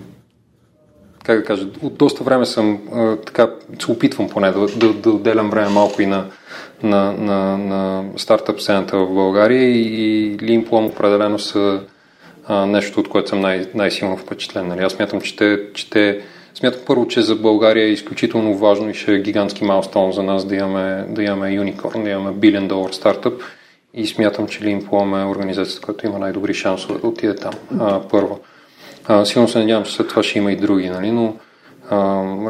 как 1.26 1.40
да 1.40 1.46
кажа, 1.46 1.68
от 1.82 1.98
доста 1.98 2.24
време 2.24 2.46
съм 2.46 2.80
а, 2.94 3.16
така, 3.16 3.50
се 3.80 3.92
опитвам 3.92 4.30
поне 4.30 4.52
да, 4.52 4.68
да, 4.68 4.94
да 4.94 5.10
отделям 5.10 5.50
време 5.50 5.70
малко 5.70 6.02
и 6.02 6.06
на, 6.06 6.26
на, 6.84 7.14
на, 7.14 7.58
на 7.58 8.04
стартъп 8.18 8.62
сцената 8.62 8.98
в 8.98 9.14
България 9.14 9.64
и, 9.64 9.82
и 9.82 10.38
Lean 10.38 10.70
Plum 10.70 10.88
определено 10.88 11.40
са 11.40 11.82
а, 12.46 12.66
нещо, 12.66 13.00
от 13.00 13.10
което 13.10 13.30
съм 13.30 13.42
най- 13.42 13.68
най-силно 13.76 14.18
впечатлен. 14.18 14.68
Нали? 14.68 14.84
Аз 14.84 14.94
смятам, 14.94 15.22
че 15.22 15.36
те, 15.36 15.60
че 15.74 15.90
те 15.90 16.22
Смятам 16.56 16.82
първо, 16.86 17.08
че 17.08 17.22
за 17.22 17.36
България 17.36 17.86
е 17.86 17.92
изключително 17.92 18.58
важно 18.58 18.90
и 18.90 18.94
ще 18.94 19.16
е 19.16 19.20
гигантски 19.20 19.64
майлстон 19.64 20.12
за 20.12 20.24
нас 20.24 20.46
да 20.46 20.56
имаме, 20.56 21.06
да 21.10 21.24
имаме 21.24 21.52
юникорн, 21.52 22.04
да 22.04 22.10
имаме 22.10 22.32
билион 22.32 22.68
долар 22.68 22.92
стартъп 22.92 23.42
и 23.94 24.08
смятам, 24.08 24.48
че 24.48 24.60
Plum 24.60 25.22
е 25.24 25.26
организацията, 25.26 25.86
която 25.86 26.06
има 26.06 26.20
най-добри 26.20 26.54
шансове 26.54 27.00
да 27.00 27.08
отиде 27.08 27.36
там 27.36 27.54
а, 27.80 28.02
първо. 28.08 28.40
А, 29.06 29.26
силно 29.26 29.48
се 29.48 29.60
надявам, 29.60 29.84
че 29.84 29.92
след 29.92 30.08
това 30.08 30.24
ще 30.24 30.38
има 30.38 30.52
и 30.52 30.56
други, 30.56 30.90
нали? 30.90 31.12
но 31.12 31.36
а, 31.90 31.98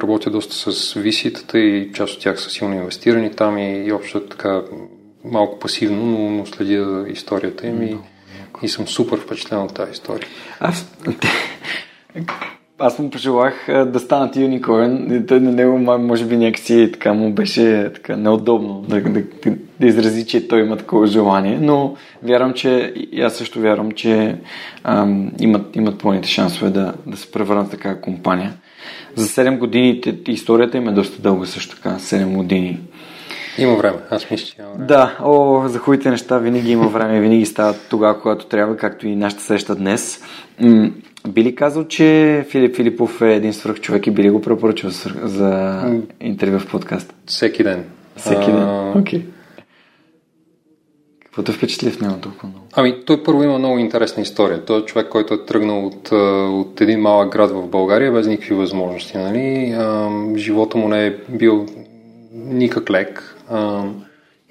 работя 0.02 0.30
доста 0.30 0.72
с 0.72 0.94
виситата 0.94 1.60
и 1.60 1.92
част 1.94 2.14
от 2.14 2.22
тях 2.22 2.42
са 2.42 2.50
силно 2.50 2.76
инвестирани 2.76 3.32
там 3.32 3.58
и, 3.58 3.86
и 3.86 3.92
общо 3.92 4.20
така 4.20 4.62
малко 5.26 5.60
пасивно, 5.60 6.06
но, 6.06 6.30
но 6.30 6.46
следя 6.46 7.06
историята 7.10 7.68
им 7.68 7.84
и, 7.84 7.98
и 8.62 8.70
съм 8.70 8.88
супер 8.88 9.18
впечатлен 9.18 9.60
от 9.60 9.74
тази 9.74 9.92
история. 9.92 10.28
Аз, 10.60 10.88
аз 12.80 13.00
му 13.00 13.10
пожелах 13.10 13.66
да 13.68 14.00
станат 14.00 14.36
юникорн 14.36 15.16
и 15.16 15.26
той 15.26 15.40
на 15.40 15.52
него 15.52 15.78
може 15.80 16.26
би 16.26 16.38
някакси 16.38 16.90
така 16.94 17.14
му 17.14 17.34
беше 17.34 17.92
така 17.94 18.16
неудобно 18.16 18.82
да, 18.88 19.02
да, 19.02 19.24
да 19.80 19.88
изрази, 19.88 20.26
че 20.26 20.48
той 20.48 20.62
има 20.62 20.78
такова 20.78 21.08
желание, 21.08 21.60
но 21.62 21.96
вярвам, 22.24 22.54
че 22.54 22.94
и 23.12 23.22
аз 23.22 23.36
също 23.36 23.60
вярвам, 23.60 23.92
че 23.92 24.36
ам, 24.84 25.32
имат, 25.40 25.76
имат 25.76 26.00
пълните 26.00 26.30
шансове 26.30 26.70
да, 26.70 26.94
да 27.06 27.18
се 27.18 27.32
превърнат 27.32 27.72
такава 27.72 28.02
компания. 28.02 28.54
За 29.16 29.28
7 29.28 29.58
години 29.58 30.02
историята 30.28 30.78
им 30.78 30.88
е 30.88 30.92
доста 30.92 31.22
дълга 31.22 31.46
също 31.46 31.76
така, 31.76 31.90
7 31.90 32.36
години. 32.36 32.80
Има 33.58 33.76
време, 33.76 33.98
аз 34.10 34.32
мисля, 34.32 34.46
че 34.46 34.56
има 34.60 34.70
време. 34.70 34.86
Да, 34.86 35.18
о, 35.24 35.68
за 35.68 35.80
хубавите 35.80 36.10
неща 36.10 36.38
винаги 36.38 36.72
има 36.72 36.88
време, 36.88 37.22
винаги 37.22 37.46
стават 37.46 37.88
тогава, 37.90 38.22
когато 38.22 38.46
трябва, 38.46 38.78
както 38.78 39.08
и 39.08 39.16
нашата 39.16 39.44
среща 39.44 39.76
днес. 39.76 40.24
Би 41.30 41.44
ли 41.44 41.56
казал, 41.56 41.88
че 41.88 42.46
Филип 42.50 42.76
Филипов 42.76 43.22
е 43.22 43.36
един 43.36 43.54
свръх 43.54 43.80
човек 43.80 44.08
и 44.08 44.12
би 44.12 44.24
ли 44.24 44.30
го 44.30 44.42
препоръчал 44.42 44.90
за 45.24 45.82
интервю 46.22 46.60
в 46.60 46.68
подкаст? 46.72 47.14
Всеки 47.26 47.64
ден. 47.64 47.86
Всеки 48.16 48.52
ден, 48.52 48.90
окей. 48.90 49.20
Okay. 49.20 49.26
Какво 51.24 51.44
те 51.44 51.52
впечатли 51.52 51.92
в 51.92 52.02
него 52.02 52.16
толкова 52.22 52.50
много? 52.50 52.66
Ами, 52.74 53.06
той 53.06 53.24
първо 53.24 53.44
има 53.44 53.60
много 53.60 53.78
интересна 53.78 54.24
история. 54.24 54.66
Той 54.66 54.80
е 54.80 54.86
човек, 54.86 55.10
който 55.10 55.34
е 55.34 55.46
тръгнал 55.46 55.86
от, 55.86 56.12
от 56.52 56.82
един 56.82 57.00
малък 57.00 57.32
град 57.32 57.52
в 57.52 57.68
България 57.68 58.12
без 58.12 58.28
никакви 58.28 58.56
възможности. 58.56 59.18
Нали? 59.18 59.76
А, 59.78 60.10
живота 60.38 60.78
му 60.78 60.88
не 60.88 61.08
е 61.08 61.16
бил 61.30 61.66
никак 62.34 62.90
лек. 62.90 63.38
А, 63.50 63.84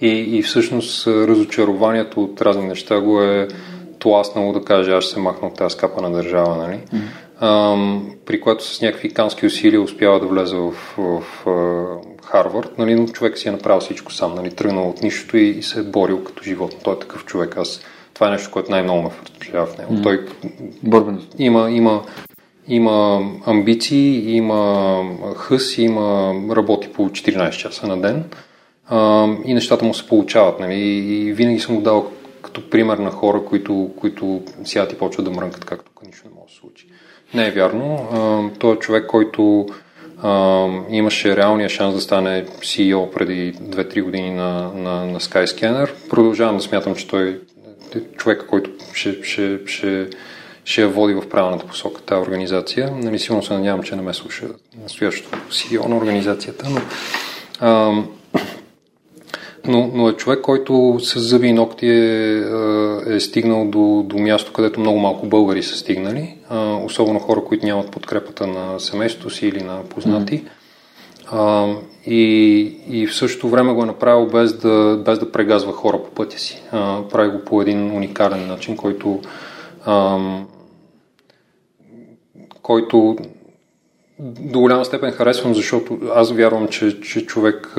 и, 0.01 0.39
и 0.39 0.43
всъщност 0.43 1.07
разочарованието 1.07 2.23
от 2.23 2.43
разни 2.43 2.67
неща 2.67 3.01
го 3.01 3.23
е 3.23 3.49
тласнало 4.03 4.53
да 4.53 4.65
каже, 4.65 4.93
аз 4.93 5.05
ще 5.05 5.13
се 5.13 5.21
махна 5.21 5.49
от 5.49 5.55
тази 5.55 5.73
скапа 5.73 6.03
на 6.03 6.11
държава, 6.11 6.57
нали? 6.57 6.81
Mm. 6.95 7.01
А, 7.41 7.77
при 8.27 8.41
което 8.41 8.65
с 8.65 8.83
някакви 8.83 9.15
кански 9.15 9.47
усилия 9.47 9.83
успява 9.83 10.21
да 10.21 10.27
влезе 10.27 10.57
в, 10.57 10.73
в, 10.99 11.23
в 11.45 11.99
Харвард, 12.25 12.79
нали? 12.79 12.95
но 12.95 13.07
човек 13.07 13.39
си 13.39 13.49
е 13.49 13.53
направил 13.53 13.81
всичко 13.81 14.13
сам, 14.13 14.35
нали? 14.35 14.51
тръгнал 14.51 14.89
от 14.89 15.03
нищото 15.03 15.37
и, 15.37 15.49
и 15.49 15.63
се 15.63 15.81
е 15.81 15.83
борил 15.83 16.25
като 16.25 16.43
животно. 16.43 16.79
Той 16.85 16.95
е 16.95 16.99
такъв 16.99 17.25
човек. 17.25 17.57
Аз, 17.57 17.81
това 18.15 18.29
е 18.29 18.31
нещо, 18.31 18.51
което 18.51 18.71
най-много 18.71 19.03
ме 19.03 19.11
впечатлява 19.11 19.67
в 19.67 19.79
него. 19.79 19.93
Mm. 19.93 20.03
Той 20.03 20.27
има, 21.39 21.71
има, 21.71 22.03
има 22.69 23.21
амбиции, 23.47 24.37
има 24.37 25.05
хъс, 25.37 25.79
има 25.79 26.35
работи 26.51 26.93
по 26.93 27.09
14 27.09 27.51
часа 27.51 27.87
на 27.87 28.01
ден 28.01 28.25
а, 28.89 29.29
и 29.45 29.55
нещата 29.55 29.85
му 29.85 29.95
се 29.95 30.09
получават. 30.09 30.61
Нали? 30.61 30.75
И 30.75 31.33
винаги 31.33 31.61
съм 31.61 31.75
го 31.77 31.83
дал 31.83 32.11
като 32.43 32.71
пример 32.71 32.99
на 32.99 33.11
хора, 33.11 33.45
които, 33.45 33.91
които 33.97 34.43
сядат 34.65 34.93
и 34.93 34.99
почват 34.99 35.25
да 35.25 35.31
мрънкат, 35.31 35.65
както 35.65 35.91
нищо 36.07 36.29
не 36.29 36.35
може 36.35 36.47
да 36.47 36.53
се 36.53 36.61
случи. 36.61 36.87
Не 37.35 37.47
е 37.47 37.51
вярно. 37.51 38.09
А, 38.13 38.59
той 38.59 38.75
е 38.75 38.79
човек, 38.79 39.07
който 39.07 39.67
имаше 40.91 41.37
реалния 41.37 41.69
шанс 41.69 41.95
да 41.95 42.01
стане 42.01 42.47
CEO 42.47 43.11
преди 43.11 43.55
2-3 43.55 44.03
години 44.03 44.31
на, 44.31 44.73
на, 44.75 45.07
на 45.07 45.21
Skyscanner. 45.21 46.09
Продължавам 46.11 46.57
да 46.57 46.63
смятам, 46.63 46.95
че 46.95 47.09
той 47.09 47.29
е 47.29 48.01
човека, 48.17 48.47
който 48.47 48.71
ще, 48.93 49.23
ще, 49.23 49.59
ще, 49.67 50.09
ще 50.65 50.83
я 50.83 50.89
води 50.89 51.15
в 51.15 51.29
правилната 51.29 51.67
посока 51.67 52.03
тази 52.03 52.23
организация. 52.23 52.91
Нали, 52.97 53.19
силно 53.19 53.43
се 53.43 53.55
надявам, 53.55 53.83
че 53.83 53.97
не 53.97 54.03
ме 54.03 54.15
слуша 54.15 54.47
настоящото 54.83 55.39
CEO 55.39 55.89
на 55.89 55.97
организацията, 55.97 56.67
но 56.71 56.81
а, 57.61 58.03
но, 59.67 59.91
но 59.95 60.09
е 60.09 60.13
човек, 60.13 60.41
който 60.41 60.97
с 61.01 61.21
зъби 61.21 61.47
и 61.47 61.53
ногти 61.53 61.87
е, 61.87 62.45
е 63.07 63.21
стигнал 63.21 63.65
до, 63.65 64.03
до 64.07 64.19
място, 64.19 64.53
където 64.53 64.81
много 64.81 64.99
малко 64.99 65.27
българи 65.27 65.63
са 65.63 65.77
стигнали, 65.77 66.35
особено 66.85 67.19
хора, 67.19 67.45
които 67.45 67.67
нямат 67.67 67.91
подкрепата 67.91 68.47
на 68.47 68.81
семейството 68.81 69.31
си 69.31 69.47
или 69.47 69.63
на 69.63 69.83
познати. 69.89 70.45
Mm. 70.45 70.53
И, 72.07 72.61
и 72.89 73.07
в 73.07 73.17
същото 73.17 73.49
време 73.49 73.73
го 73.73 73.83
е 73.83 73.87
направил 73.87 74.27
без 74.27 74.53
да, 74.53 75.03
без 75.05 75.19
да 75.19 75.33
прегазва 75.33 75.73
хора 75.73 75.99
по 76.05 76.11
пътя 76.11 76.39
си. 76.39 76.63
Прави 77.11 77.31
го 77.31 77.45
по 77.45 77.63
един 77.63 77.97
уникален 77.97 78.47
начин, 78.47 78.77
който, 78.77 79.21
който 82.63 83.17
до 84.19 84.61
голяма 84.61 84.85
степен 84.85 85.13
харесвам, 85.13 85.55
защото 85.55 85.99
аз 86.15 86.33
вярвам, 86.33 86.69
че, 86.69 87.01
че 87.01 87.27
човек 87.27 87.75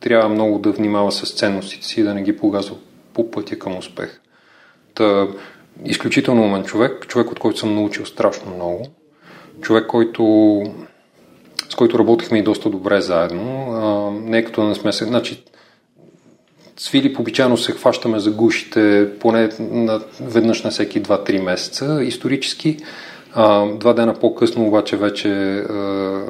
трябва 0.00 0.28
много 0.28 0.58
да 0.58 0.72
внимава 0.72 1.12
с 1.12 1.34
ценностите 1.34 1.86
си 1.86 2.00
и 2.00 2.04
да 2.04 2.14
не 2.14 2.22
ги 2.22 2.36
погазва 2.36 2.76
по 3.14 3.30
пътя 3.30 3.58
към 3.58 3.78
успех. 3.78 4.20
Та, 4.94 5.28
изключително 5.84 6.42
умен 6.42 6.64
човек, 6.64 7.06
човек, 7.06 7.30
от 7.30 7.38
който 7.38 7.58
съм 7.58 7.74
научил 7.74 8.06
страшно 8.06 8.54
много, 8.54 8.86
човек, 9.60 9.86
който 9.86 10.62
с 11.70 11.74
който 11.74 11.98
работихме 11.98 12.38
и 12.38 12.42
доста 12.42 12.70
добре 12.70 13.00
заедно. 13.00 13.72
А, 13.72 14.10
не 14.10 14.38
е 14.38 14.44
като 14.44 14.64
не 14.64 14.74
сме 14.74 14.92
се... 14.92 15.04
Значи, 15.04 15.44
с 16.76 16.90
Филип 16.90 17.20
обичайно 17.20 17.56
се 17.56 17.72
хващаме 17.72 18.18
за 18.18 18.30
гушите 18.30 19.08
поне 19.20 19.48
на, 19.60 20.00
веднъж 20.20 20.62
на 20.62 20.70
всеки 20.70 21.02
2-3 21.02 21.42
месеца 21.42 22.02
исторически. 22.02 22.76
А, 23.32 23.66
два 23.66 23.92
дена 23.92 24.14
по-късно 24.14 24.66
обаче 24.66 24.96
вече 24.96 25.28
а, 25.58 26.24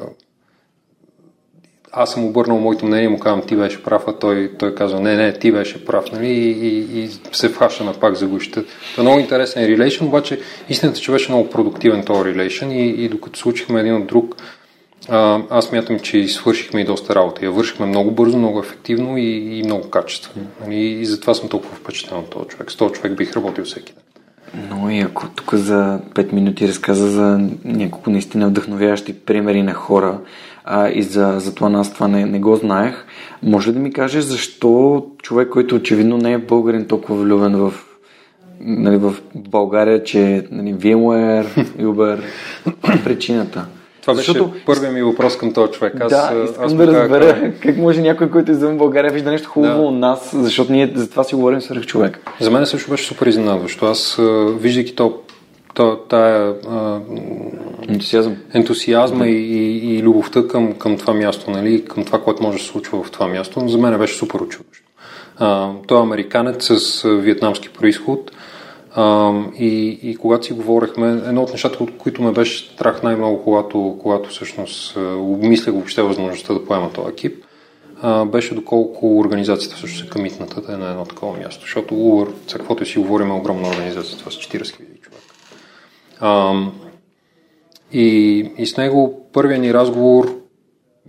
аз 1.93 2.13
съм 2.13 2.25
обърнал 2.25 2.57
моето 2.57 2.85
мнение 2.85 3.05
и 3.05 3.07
му 3.07 3.19
казвам 3.19 3.41
ти 3.41 3.55
беше 3.55 3.83
прав, 3.83 4.03
а 4.07 4.13
той, 4.13 4.51
той 4.59 4.75
казва 4.75 4.99
не, 4.99 5.15
не, 5.15 5.33
ти 5.33 5.51
беше 5.51 5.85
прав, 5.85 6.11
нали, 6.11 6.27
и, 6.27 6.51
и, 6.51 7.03
и 7.03 7.09
се 7.31 7.49
вхащаме 7.49 7.93
пак 7.99 8.15
за 8.15 8.27
гушите. 8.27 8.63
Това 8.91 9.01
е 9.01 9.03
много 9.03 9.19
интересен 9.19 9.65
релейшн, 9.65 10.05
обаче 10.05 10.39
истината, 10.69 10.99
че 10.99 11.11
беше 11.11 11.31
много 11.31 11.49
продуктивен 11.49 12.03
този 12.03 12.25
релейшн 12.29 12.69
и, 12.71 12.87
и 12.89 13.09
докато 13.09 13.39
случихме 13.39 13.79
един 13.79 13.95
от 13.95 14.07
друг, 14.07 14.35
а, 15.09 15.41
аз 15.49 15.71
мятам, 15.71 15.99
че 15.99 16.27
свършихме 16.27 16.81
и 16.81 16.85
доста 16.85 17.15
работа. 17.15 17.45
Я 17.45 17.51
вършихме 17.51 17.85
много 17.85 18.11
бързо, 18.11 18.37
много 18.37 18.59
ефективно 18.59 19.17
и, 19.17 19.59
и 19.59 19.63
много 19.63 19.89
качествено. 19.89 20.47
Нали, 20.61 20.75
и 20.75 21.05
затова 21.05 21.33
съм 21.33 21.49
толкова 21.49 21.75
впечатлен 21.75 22.19
от 22.19 22.29
този 22.29 22.47
човек. 22.47 22.71
С 22.71 22.75
този 22.75 22.93
човек 22.93 23.17
бих 23.17 23.35
работил 23.35 23.63
всеки 23.63 23.93
ден. 23.93 24.03
Много 24.65 24.89
яко. 24.89 25.23
Тук 25.35 25.53
за 25.53 25.99
5 26.13 26.33
минути 26.33 26.67
разказа 26.67 27.07
за 27.07 27.49
няколко 27.65 28.09
наистина 28.09 28.47
вдъхновяващи 28.47 29.13
примери 29.13 29.63
на 29.63 29.73
хора 29.73 30.19
а, 30.65 30.89
и 30.89 31.03
за, 31.03 31.35
за 31.37 31.55
това 31.55 31.71
аз 31.71 31.93
това 31.93 32.07
не, 32.07 32.25
не 32.25 32.39
го 32.39 32.55
знаех. 32.55 33.05
Може 33.43 33.69
ли 33.69 33.73
да 33.73 33.79
ми 33.79 33.93
кажеш 33.93 34.23
защо 34.23 35.05
човек, 35.21 35.49
който 35.49 35.75
очевидно 35.75 36.17
не 36.17 36.33
е 36.33 36.37
българин, 36.37 36.87
толкова 36.87 37.23
влюбен 37.23 37.55
в, 37.55 37.73
нали, 38.59 38.97
в 38.97 39.15
България, 39.35 40.03
че 40.03 40.47
нали, 40.51 40.73
VMware, 40.73 41.45
Uber, 41.79 42.19
е 42.67 43.03
причината? 43.03 43.65
Това 44.01 44.13
беше 44.13 44.31
Защото... 44.31 44.53
първият 44.65 44.93
ми 44.93 45.01
въпрос 45.01 45.37
към 45.37 45.53
този 45.53 45.71
човек. 45.71 45.93
Аз, 46.01 46.09
да, 46.09 46.43
искам 46.45 46.65
аз 46.65 46.73
да 46.73 46.87
разбера 46.87 47.41
как... 47.41 47.59
как 47.61 47.77
може 47.77 48.01
някой, 48.01 48.29
който 48.29 48.51
е 48.51 48.55
извън 48.55 48.77
България, 48.77 49.11
вижда 49.11 49.31
нещо 49.31 49.49
хубаво 49.49 49.81
да. 49.81 49.87
от 49.87 49.95
нас, 49.95 50.31
защото 50.33 50.71
ние 50.71 50.91
за 50.95 51.09
това 51.09 51.23
си 51.23 51.35
говорим 51.35 51.61
с 51.61 51.81
човек. 51.81 52.19
За 52.39 52.51
мен 52.51 52.65
също 52.65 52.91
беше 52.91 53.05
супер 53.05 53.27
изненадващо. 53.27 53.85
Аз, 53.85 54.19
виждайки 54.59 54.95
то, 54.95 55.19
то, 55.73 55.97
тая 56.09 56.55
а, 56.69 56.99
ентусиазъм. 57.87 58.35
ентусиазма 58.53 59.27
и, 59.27 59.31
и, 59.31 59.95
и 59.95 60.03
любовта 60.03 60.47
към, 60.47 60.73
към 60.73 60.97
това 60.97 61.13
място, 61.13 61.51
нали, 61.51 61.85
към 61.85 62.05
това, 62.05 62.21
което 62.21 62.43
може 62.43 62.57
да 62.57 62.63
се 62.63 62.69
случва 62.69 63.03
в 63.03 63.11
това 63.11 63.27
място, 63.27 63.67
за 63.67 63.77
мен 63.77 63.97
беше 63.99 64.15
супер 64.15 64.39
очудващо. 64.39 64.85
той 65.87 65.99
е 65.99 66.01
американец 66.01 66.79
с 66.79 67.03
вьетнамски 67.03 67.69
происход, 67.69 68.31
а, 68.95 69.33
и, 69.59 69.99
и 70.03 70.15
когато 70.15 70.45
си 70.45 70.53
говорихме, 70.53 71.07
едно 71.07 71.43
от 71.43 71.51
нещата, 71.51 71.83
от 71.83 71.97
които 71.97 72.21
ме 72.21 72.31
беше 72.31 72.65
страх 72.73 73.03
най-много, 73.03 73.43
когато, 73.43 73.97
когато 74.01 74.29
всъщност 74.29 74.97
обмислях 75.17 75.75
въобще 75.75 76.01
възможността 76.01 76.53
да 76.53 76.65
поема 76.65 76.93
този 76.93 77.09
екип, 77.09 77.43
а, 78.01 78.25
беше 78.25 78.55
доколко 78.55 79.19
организацията 79.19 79.77
също 79.77 79.97
се 79.97 80.09
къмитната 80.09 80.61
да 80.61 80.73
е 80.73 80.77
на 80.77 80.89
едно 80.89 81.05
такова 81.05 81.37
място. 81.37 81.61
Защото 81.61 81.93
Uber, 81.93 82.29
за 82.51 82.57
каквото 82.57 82.85
си 82.85 82.99
говорим, 82.99 83.29
е 83.29 83.33
огромна 83.33 83.69
организация, 83.69 84.17
това 84.17 84.31
са 84.31 84.37
40 84.37 84.61
000 84.61 84.75
човека. 84.75 84.90
И, 87.93 88.37
и 88.57 88.65
с 88.65 88.77
него 88.77 89.27
първият 89.33 89.61
ни 89.61 89.73
разговор 89.73 90.41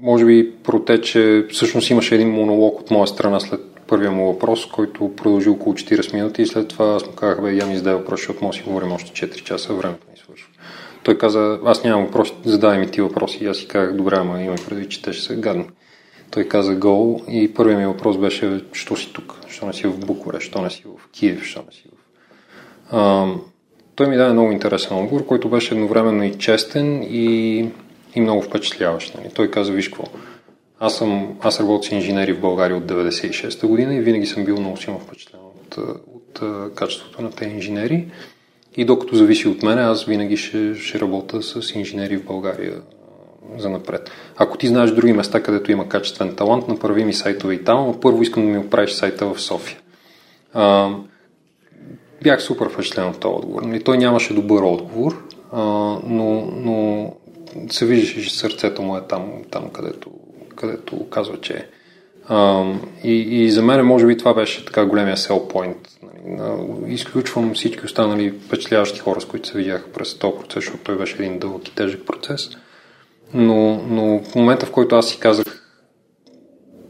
може 0.03 0.25
би 0.25 0.53
протече, 0.65 1.47
всъщност 1.51 1.91
имаше 1.91 2.15
един 2.15 2.31
монолог 2.31 2.81
от 2.81 2.91
моя 2.91 3.07
страна 3.07 3.41
след 3.41 3.61
първия 3.87 4.11
му 4.11 4.33
въпрос, 4.33 4.67
който 4.67 5.17
продължи 5.17 5.49
около 5.49 5.75
40 5.75 6.15
минути 6.15 6.43
и 6.43 6.47
след 6.47 6.69
това 6.69 6.95
аз 6.95 7.07
му 7.07 7.13
казах, 7.13 7.43
бе, 7.43 7.53
я 7.53 7.67
ми 7.67 7.77
задай 7.77 7.95
въпрос, 7.95 8.21
защото 8.21 8.45
може 8.45 8.59
си 8.59 8.65
говорим 8.65 8.93
още 8.93 9.27
4 9.27 9.43
часа, 9.43 9.75
времето 9.75 10.07
ми 10.11 10.17
свършва. 10.17 10.49
Той 11.03 11.19
каза, 11.19 11.59
аз 11.65 11.85
нямам 11.85 12.05
въпрос, 12.05 12.33
задай 12.45 12.79
ми 12.79 12.91
ти 12.91 13.01
въпроси. 13.01 13.45
И 13.45 13.47
аз 13.47 13.57
си 13.57 13.69
казах, 13.69 13.95
добре, 13.95 14.17
ама 14.17 14.43
имам 14.43 14.57
предвид, 14.69 14.91
че 14.91 15.03
те 15.03 15.13
ще 15.13 15.25
са 15.25 15.35
гадни. 15.35 15.67
Той 16.31 16.45
каза 16.45 16.75
гол 16.75 17.21
и 17.29 17.55
първият 17.55 17.81
ми 17.81 17.87
въпрос 17.87 18.17
беше, 18.19 18.65
що 18.73 18.97
си 18.97 19.13
тук? 19.13 19.41
Що 19.49 19.67
не 19.67 19.73
си 19.73 19.87
в 19.87 20.07
Букурещ? 20.07 20.49
Що 20.49 20.63
не 20.63 20.71
си 20.71 20.85
в 20.85 21.09
Киев? 21.13 21.45
Що 21.45 21.65
не 21.67 21.73
си 21.73 21.85
в... 22.93 23.52
той 23.95 24.09
ми 24.09 24.17
даде 24.17 24.33
много 24.33 24.53
интересен 24.53 24.97
отговор, 24.97 25.27
който 25.27 25.49
беше 25.49 25.75
едновременно 25.75 26.25
и 26.25 26.39
честен 26.39 27.03
и, 27.03 27.59
и 28.15 28.21
много 28.21 28.43
впечатляващ. 28.43 29.15
Нали? 29.15 29.29
Той 29.35 29.51
каза, 29.51 29.73
виж 29.73 29.89
какво, 29.89 30.05
аз, 30.81 30.97
съм, 30.97 31.37
аз 31.41 31.61
работя 31.61 31.89
с 31.89 31.93
инженери 31.93 32.33
в 32.33 32.41
България 32.41 32.77
от 32.77 32.85
96-та 32.85 33.67
година 33.67 33.95
и 33.95 34.01
винаги 34.01 34.27
съм 34.27 34.45
бил 34.45 34.57
много 34.57 34.77
силно 34.77 34.99
впечатлен 34.99 35.41
от, 35.41 35.77
от, 35.77 36.41
от 36.43 36.75
качеството 36.75 37.23
на 37.23 37.31
тези 37.31 37.55
инженери. 37.55 38.07
И 38.77 38.85
докато 38.85 39.17
зависи 39.17 39.49
от 39.49 39.63
мен, 39.63 39.79
аз 39.79 40.05
винаги 40.05 40.37
ще, 40.37 40.75
ще 40.75 41.01
работя 41.01 41.43
с 41.43 41.75
инженери 41.75 42.17
в 42.17 42.25
България 42.25 42.75
за 43.59 43.71
напред. 43.71 44.11
Ако 44.37 44.59
ти 44.59 44.67
знаеш 44.67 44.91
други 44.91 45.13
места, 45.13 45.43
където 45.43 45.73
има 45.73 45.89
качествен 45.89 46.35
талант, 46.35 46.69
направи 46.69 47.05
ми 47.05 47.13
сайтове 47.13 47.55
и 47.55 47.65
там, 47.65 47.87
но 47.87 48.01
първо 48.01 48.23
искам 48.23 48.43
да 48.43 48.49
ми 48.49 48.59
оправиш 48.59 48.93
сайта 48.93 49.27
в 49.27 49.41
София. 49.41 49.79
Бях 52.23 52.43
супер 52.43 52.69
впечатлен 52.69 53.09
от 53.09 53.21
този 53.21 53.35
отговор. 53.35 53.63
Нали, 53.63 53.85
той 53.85 53.99
нямаше 53.99 54.35
добър 54.35 54.63
отговор, 54.63 55.23
а, 55.53 55.63
но, 56.07 56.51
но 56.57 57.07
се 57.71 57.87
виждаше, 57.87 58.23
че 58.23 58.39
сърцето 58.39 58.83
му 58.83 58.97
е 58.97 59.01
там, 59.09 59.33
там 59.51 59.71
където, 59.71 60.11
където 60.57 61.09
казва, 61.11 61.41
че 61.41 61.53
е. 61.53 61.67
и, 63.05 63.45
и 63.45 63.51
за 63.51 63.63
мен, 63.63 63.87
може 63.87 64.07
би, 64.07 64.19
това 64.19 64.35
беше 64.35 64.65
така 64.65 64.85
големия 64.85 65.17
point. 65.17 65.89
Нали, 66.27 66.93
изключвам 66.95 67.55
всички 67.55 67.85
останали 67.85 68.31
впечатляващи 68.31 68.99
хора, 68.99 69.21
с 69.21 69.25
които 69.25 69.49
се 69.49 69.59
видях 69.59 69.89
през 69.95 70.19
този 70.19 70.37
процес, 70.39 70.55
защото 70.55 70.85
той 70.85 70.99
беше 70.99 71.17
един 71.19 71.39
дълъг 71.39 71.69
и 71.69 71.75
тежък 71.75 72.07
процес. 72.07 72.51
Но, 73.35 73.83
но 73.89 74.23
в 74.25 74.35
момента, 74.35 74.67
в 74.67 74.71
който 74.71 74.97
аз 74.97 75.09
си 75.09 75.19
казах, 75.21 75.63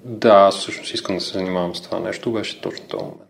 да, 0.05 0.29
аз 0.29 0.59
всъщност 0.59 0.95
искам 0.95 1.17
да 1.17 1.21
се 1.21 1.33
занимавам 1.33 1.75
с 1.75 1.81
това 1.81 2.01
нещо, 2.01 2.33
беше 2.33 2.61
точно 2.61 2.87
този 2.89 3.05
момент. 3.05 3.22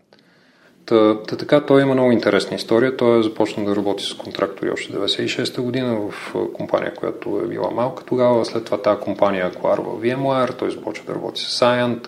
Та, 0.85 1.23
та 1.23 1.37
така, 1.37 1.65
той 1.65 1.81
има 1.81 1.93
много 1.93 2.11
интересна 2.11 2.55
история. 2.55 2.97
Той 2.97 3.19
е 3.19 3.23
започна 3.23 3.65
да 3.65 3.75
работи 3.75 4.03
с 4.03 4.13
контрактори 4.13 4.71
още 4.71 4.93
96-та 4.93 5.61
година 5.61 5.99
в 6.09 6.35
компания, 6.53 6.93
която 6.93 7.41
е 7.45 7.47
била 7.47 7.71
малка 7.71 8.03
тогава. 8.03 8.45
След 8.45 8.65
това 8.65 8.81
тази 8.81 9.01
компания 9.01 9.47
акварва 9.47 9.91
VMware, 9.91 10.57
той 10.57 10.71
започва 10.71 11.05
да 11.05 11.15
работи 11.15 11.41
с 11.41 11.59
Cyant, 11.59 12.07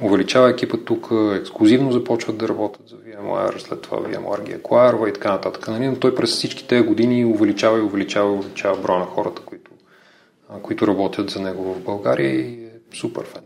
увеличава 0.00 0.50
екипа 0.50 0.76
тук, 0.84 1.08
ексклюзивно 1.36 1.92
започват 1.92 2.36
да 2.36 2.48
работят 2.48 2.88
за 2.88 2.96
VMware, 2.96 3.58
след 3.58 3.82
това 3.82 3.98
VMware 3.98 4.42
ги 4.42 4.52
акварва 4.52 5.08
и 5.08 5.12
така 5.12 5.30
нататък. 5.30 5.68
Нали? 5.68 5.86
Но 5.86 5.96
той 5.96 6.14
през 6.14 6.30
всички 6.30 6.68
тези 6.68 6.82
години 6.82 7.24
увеличава 7.24 7.78
и 7.78 7.82
увеличава 7.82 8.28
и 8.28 8.38
увеличава 8.38 8.82
броя 8.82 8.98
на 8.98 9.06
хората, 9.06 9.42
които, 9.42 9.70
които 10.62 10.86
работят 10.86 11.30
за 11.30 11.40
него 11.40 11.74
в 11.74 11.80
България 11.80 12.30
и 12.30 12.64
е 12.64 12.96
супер 12.96 13.24
фен. 13.24 13.42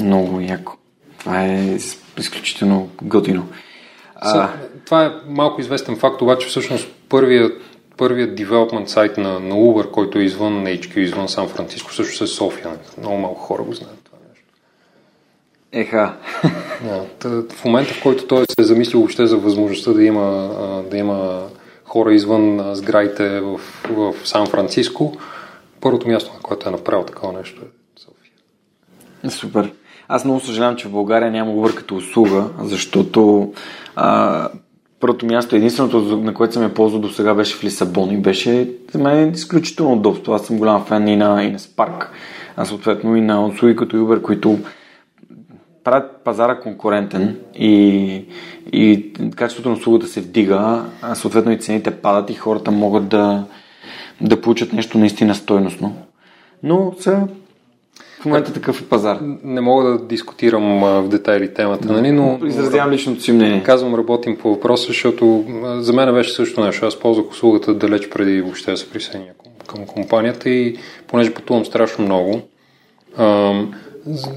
Много 0.00 0.40
яко. 0.40 0.76
Това 1.18 1.44
е 1.44 1.78
изключително 2.18 2.88
готино. 3.02 3.48
А... 4.16 4.48
Това 4.84 5.04
е 5.04 5.12
малко 5.28 5.60
известен 5.60 5.96
факт, 5.96 6.22
обаче 6.22 6.48
всъщност 6.48 6.88
първият 7.08 7.62
първият 7.96 8.34
девелопмент 8.34 8.88
сайт 8.88 9.18
на, 9.18 9.40
на 9.40 9.54
Uber, 9.54 9.90
който 9.90 10.18
е 10.18 10.22
извън 10.22 10.64
HQ, 10.66 10.98
извън 10.98 11.28
Сан 11.28 11.48
Франциско, 11.48 11.92
също 11.92 12.24
е 12.24 12.26
София. 12.26 12.70
Много 12.98 13.16
малко 13.16 13.40
хора 13.40 13.62
го 13.62 13.72
знаят 13.72 13.98
това 14.04 14.18
нещо. 14.28 14.46
Еха. 15.72 16.16
Да, 17.20 17.42
в 17.54 17.64
момента, 17.64 17.94
в 17.94 18.02
който 18.02 18.26
той 18.26 18.44
се 18.50 18.60
е 18.60 18.64
замислил 18.64 19.00
въобще 19.00 19.26
за 19.26 19.36
възможността 19.36 19.92
да 19.92 20.04
има, 20.04 20.50
да 20.90 20.96
има 20.96 21.42
хора 21.84 22.14
извън 22.14 22.74
сградите 22.74 23.40
в, 23.40 23.60
в 23.90 24.14
Сан 24.24 24.46
Франциско, 24.46 25.16
първото 25.80 26.08
място, 26.08 26.32
на 26.34 26.40
което 26.40 26.68
е 26.68 26.72
направил 26.72 27.04
такова 27.04 27.32
нещо 27.32 27.62
е 27.62 28.00
София. 28.00 28.32
Супер. 29.30 29.72
Аз 30.08 30.24
много 30.24 30.40
съжалявам, 30.40 30.76
че 30.76 30.88
в 30.88 30.92
България 30.92 31.30
няма 31.30 31.52
Uber 31.52 31.74
като 31.74 31.96
услуга, 31.96 32.44
защото 32.58 33.52
а, 33.96 34.48
първото 35.00 35.26
място, 35.26 35.56
единственото, 35.56 36.16
на 36.16 36.34
което 36.34 36.54
съм 36.54 36.62
я 36.62 36.74
ползвал 36.74 37.00
до 37.00 37.08
сега 37.08 37.34
беше 37.34 37.56
в 37.56 37.64
Лисабон 37.64 38.10
и 38.10 38.16
беше 38.16 38.70
за 38.92 38.98
мен 38.98 39.30
изключително 39.30 39.92
удобство. 39.92 40.32
Аз 40.32 40.46
съм 40.46 40.58
голям 40.58 40.84
фен 40.84 41.08
и 41.08 41.16
на, 41.16 41.44
и 41.44 41.50
на 41.50 41.58
Spark, 41.58 42.06
а 42.56 42.64
съответно 42.64 43.16
и 43.16 43.20
на 43.20 43.46
услуги 43.46 43.76
като 43.76 43.96
Uber, 43.96 44.22
които 44.22 44.58
правят 45.84 46.24
пазара 46.24 46.60
конкурентен 46.60 47.36
и, 47.54 48.24
и 48.72 49.12
качеството 49.36 49.68
на 49.68 49.74
услугата 49.74 50.06
се 50.06 50.20
вдига, 50.20 50.84
а 51.02 51.14
съответно 51.14 51.52
и 51.52 51.58
цените 51.58 51.90
падат 51.90 52.30
и 52.30 52.34
хората 52.34 52.70
могат 52.70 53.08
да, 53.08 53.44
да 54.20 54.40
получат 54.40 54.72
нещо 54.72 54.98
наистина 54.98 55.34
стойностно. 55.34 55.96
Но 56.62 56.94
са 57.00 57.28
в 58.24 58.26
момента 58.26 58.52
такъв 58.52 58.80
е 58.80 58.84
пазар. 58.84 59.18
Не 59.44 59.60
мога 59.60 59.90
да 59.90 59.98
дискутирам 59.98 60.80
в 60.80 61.08
детайли 61.08 61.54
темата, 61.54 61.92
нали, 61.92 62.12
но... 62.12 62.38
Изразявам 62.46 62.92
личното 62.92 63.22
си 63.22 63.32
мнение. 63.32 63.62
Казвам, 63.62 63.94
работим 63.94 64.36
по 64.36 64.54
въпроса, 64.54 64.86
защото 64.86 65.44
за 65.78 65.92
мен 65.92 66.14
беше 66.14 66.34
също 66.34 66.64
нещо. 66.64 66.86
Аз 66.86 67.00
ползвах 67.00 67.30
услугата 67.30 67.74
далеч 67.74 68.08
преди 68.08 68.40
въобще 68.40 68.70
да 68.70 68.76
се 68.76 68.90
присъединя 68.90 69.30
към 69.66 69.86
компанията 69.86 70.50
и 70.50 70.76
понеже 71.06 71.34
пътувам 71.34 71.64
страшно 71.64 72.04
много, 72.04 72.40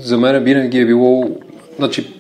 за 0.02 0.18
мен 0.18 0.44
винаги 0.44 0.80
е 0.80 0.86
било, 0.86 1.30
значи, 1.78 2.14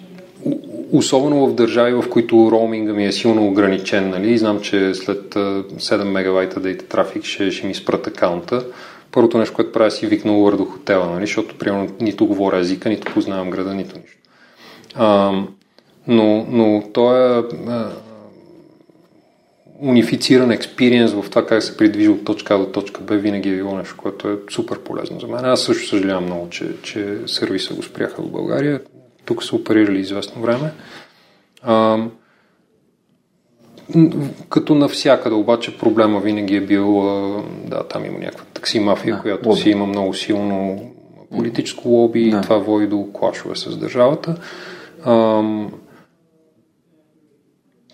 особено 0.92 1.48
в 1.48 1.56
държави, 1.56 1.94
в 1.94 2.10
които 2.10 2.50
роуминга 2.52 2.94
ми 2.94 3.06
е 3.06 3.12
силно 3.12 3.48
ограничен, 3.48 4.10
нали, 4.10 4.38
знам, 4.38 4.62
че 4.62 4.94
след 4.94 5.34
7 5.34 6.04
мегабайта 6.04 6.60
дейта 6.60 6.86
трафик 6.86 7.24
ще, 7.24 7.52
ще 7.52 7.68
ми 7.68 7.76
спрат 7.76 8.08
акаунта, 8.08 8.66
първото 9.18 9.38
нещо, 9.38 9.56
което 9.56 9.72
правя, 9.72 9.92
си 9.92 10.08
викна 10.08 10.32
Uber 10.32 10.58
до 10.58 10.66
хотела, 10.66 11.10
нали? 11.10 11.26
защото 11.26 11.58
примерно 11.58 11.96
нито 12.02 12.28
говоря 12.28 12.60
езика, 12.60 12.90
нито 12.90 13.14
познавам 13.14 13.50
града, 13.50 13.74
нито 13.74 14.00
нищо. 14.00 14.18
А, 14.96 15.32
но, 16.08 16.46
но 16.50 16.84
то 16.94 17.16
е 17.16 17.44
а, 17.68 17.92
унифициран 19.82 20.52
експириенс 20.52 21.14
в 21.14 21.26
това 21.30 21.46
как 21.46 21.64
се 21.64 21.78
придвижи 21.78 22.10
от 22.10 22.26
точка 22.26 22.54
А 22.54 22.58
до 22.58 22.66
точка 22.66 23.02
Б 23.02 23.16
винаги 23.16 23.50
е 23.50 23.56
било 23.56 23.78
нещо, 23.78 23.96
което 23.98 24.30
е 24.30 24.38
супер 24.52 24.80
полезно 24.80 25.20
за 25.20 25.28
мен. 25.28 25.46
Аз 25.46 25.62
също 25.62 25.88
съжалявам 25.88 26.26
много, 26.26 26.50
че, 26.50 26.82
че 26.82 27.18
сервиса 27.26 27.74
го 27.74 27.84
спряха 27.84 28.22
в 28.22 28.32
България. 28.32 28.82
Тук 29.26 29.44
са 29.44 29.56
оперирали 29.56 30.00
известно 30.00 30.42
време. 30.42 30.72
А, 31.62 31.98
като 34.50 34.76
навсякъде, 34.76 35.36
обаче 35.36 35.78
проблема 35.78 36.19
винаги 36.19 36.56
е 36.56 36.62
бил, 36.62 37.02
да, 37.65 37.84
там 37.84 38.06
има 38.06 38.19
някаква 38.19 38.45
такси 38.54 38.80
мафия, 38.80 39.15
да, 39.15 39.21
която 39.21 39.50
лоби. 39.50 39.62
си 39.62 39.69
има 39.69 39.86
много 39.86 40.13
силно 40.13 40.80
политическо 41.32 41.89
лоби 41.89 42.30
да. 42.30 42.38
и 42.38 42.41
това 42.41 42.58
води 42.58 42.88
до 42.88 43.08
клашове 43.13 43.56
с 43.56 43.78
държавата. 43.78 44.36
Ам, 45.06 45.71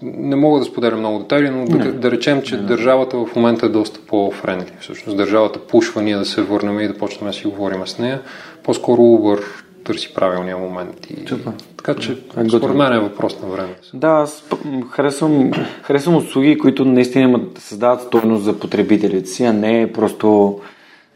не 0.01 0.36
мога 0.36 0.60
да 0.60 0.65
споделя 0.65 0.97
много 0.97 1.19
детайли, 1.19 1.49
но 1.49 1.65
да, 1.65 1.93
да 1.93 2.12
речем, 2.12 2.41
че 2.41 2.58
не. 2.58 2.63
държавата 2.63 3.17
в 3.17 3.36
момента 3.36 3.65
е 3.65 3.69
доста 3.69 3.99
по-френдли. 4.08 4.71
Всъщност 4.79 5.17
държавата 5.17 5.60
пушва 5.60 6.01
ние 6.01 6.15
да 6.15 6.25
се 6.25 6.41
върнем 6.41 6.79
и 6.79 6.88
да 6.88 6.97
почнем 6.97 7.29
да 7.29 7.34
си 7.34 7.47
говорим 7.47 7.88
с 7.88 7.99
нея. 7.99 8.21
По-скоро 8.63 9.01
Uber 9.01 9.43
търси 9.84 10.13
правилния 10.13 10.58
момент. 10.58 11.08
И... 11.10 11.28
Супер. 11.28 11.52
Така 11.78 12.02
че, 12.02 12.17
а, 12.36 12.50
според 12.50 12.76
мен 12.76 12.93
е 12.93 13.00
въпрос 13.00 13.41
на 13.41 13.48
време. 13.48 13.76
Да, 13.93 14.08
аз 14.08 14.43
харесвам, 14.91 15.52
харесвам 15.84 16.15
услуги, 16.15 16.58
които 16.58 16.86
наистина 16.86 17.24
имат, 17.24 17.58
създават 17.58 18.02
стойност 18.02 18.43
за 18.43 18.60
потребителите 18.60 19.30
си, 19.30 19.43
а 19.43 19.54
не 19.54 19.91
просто 19.93 20.60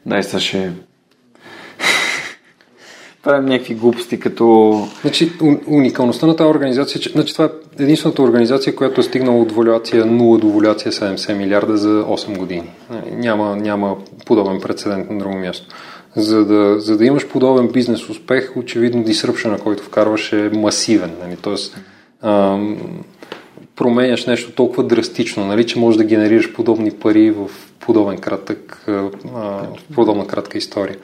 дай 0.05 0.23
са 0.23 0.39
ще 0.39 0.71
правим 3.23 3.45
някакви 3.45 3.75
глупости, 3.75 4.19
като... 4.19 4.87
Значи, 5.01 5.31
уникалността 5.67 6.27
на 6.27 6.35
тази 6.35 6.49
организация, 6.49 7.01
че, 7.01 7.09
значи, 7.09 7.33
това 7.33 7.45
е 7.45 7.83
единствената 7.83 8.21
организация, 8.21 8.75
която 8.75 9.01
е 9.01 9.03
стигнала 9.03 9.41
от 9.41 9.51
волюация 9.51 10.05
0 10.05 10.39
до 10.39 10.47
волюация 10.47 10.91
70 10.91 11.33
милиарда 11.33 11.77
за 11.77 11.89
8 11.89 12.37
години. 12.37 12.69
Нали, 12.89 13.15
няма, 13.15 13.55
няма 13.55 13.97
подобен 14.25 14.61
прецедент 14.61 15.09
на 15.09 15.17
друго 15.17 15.35
място. 15.35 15.75
За 16.17 16.45
да, 16.45 16.79
за 16.79 16.97
да 16.97 17.05
имаш 17.05 17.27
подобен 17.27 17.67
бизнес 17.67 18.09
успех, 18.09 18.57
очевидно 18.57 19.03
дисръпшена, 19.03 19.59
който 19.59 19.83
вкарваш 19.83 20.33
е 20.33 20.49
масивен. 20.53 21.11
Нали? 21.23 21.37
Тоест, 21.41 21.77
ам, 22.21 22.77
променяш 23.75 24.25
нещо 24.25 24.51
толкова 24.51 24.83
драстично, 24.83 25.45
нали, 25.45 25.67
че 25.67 25.79
можеш 25.79 25.97
да 25.97 26.03
генерираш 26.03 26.53
подобни 26.53 26.91
пари 26.91 27.31
в 27.31 27.49
подобен 27.79 28.17
кратък, 28.17 28.83
а, 28.87 28.91
в 29.33 29.77
подобна 29.95 30.27
кратка 30.27 30.57
история. 30.57 30.97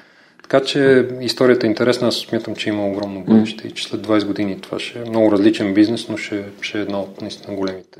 Така 0.43 0.59
че 0.59 1.09
историята 1.21 1.67
е 1.67 1.69
интересна, 1.69 2.07
аз 2.07 2.15
смятам, 2.15 2.55
че 2.55 2.69
има 2.69 2.87
огромно 2.87 3.23
бъдеще 3.23 3.67
и 3.67 3.71
че 3.71 3.87
след 3.87 4.07
20 4.07 4.25
години 4.25 4.61
това 4.61 4.79
ще 4.79 4.99
е 4.99 5.09
много 5.09 5.31
различен 5.31 5.73
бизнес, 5.73 6.09
но 6.09 6.17
ще, 6.17 6.43
ще 6.61 6.77
е 6.77 6.81
една 6.81 6.99
от 6.99 7.21
наистина 7.21 7.55
големите 7.55 7.99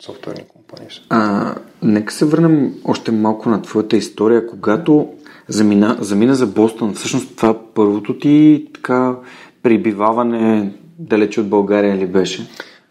софтуерни 0.00 0.44
компании. 0.48 0.88
А, 1.08 1.54
нека 1.82 2.12
се 2.12 2.24
върнем 2.24 2.74
още 2.84 3.10
малко 3.10 3.48
на 3.48 3.62
твоята 3.62 3.96
история, 3.96 4.46
когато 4.46 5.08
замина, 5.48 5.96
замина 6.00 6.34
за 6.34 6.46
Бостон. 6.46 6.94
Всъщност 6.94 7.36
това 7.36 7.58
първото 7.74 8.18
ти 8.18 8.66
така 8.74 9.16
прибиваване 9.62 10.72
далече 10.98 11.40
от 11.40 11.48
България 11.48 11.96
ли 11.96 12.06
беше? 12.06 12.48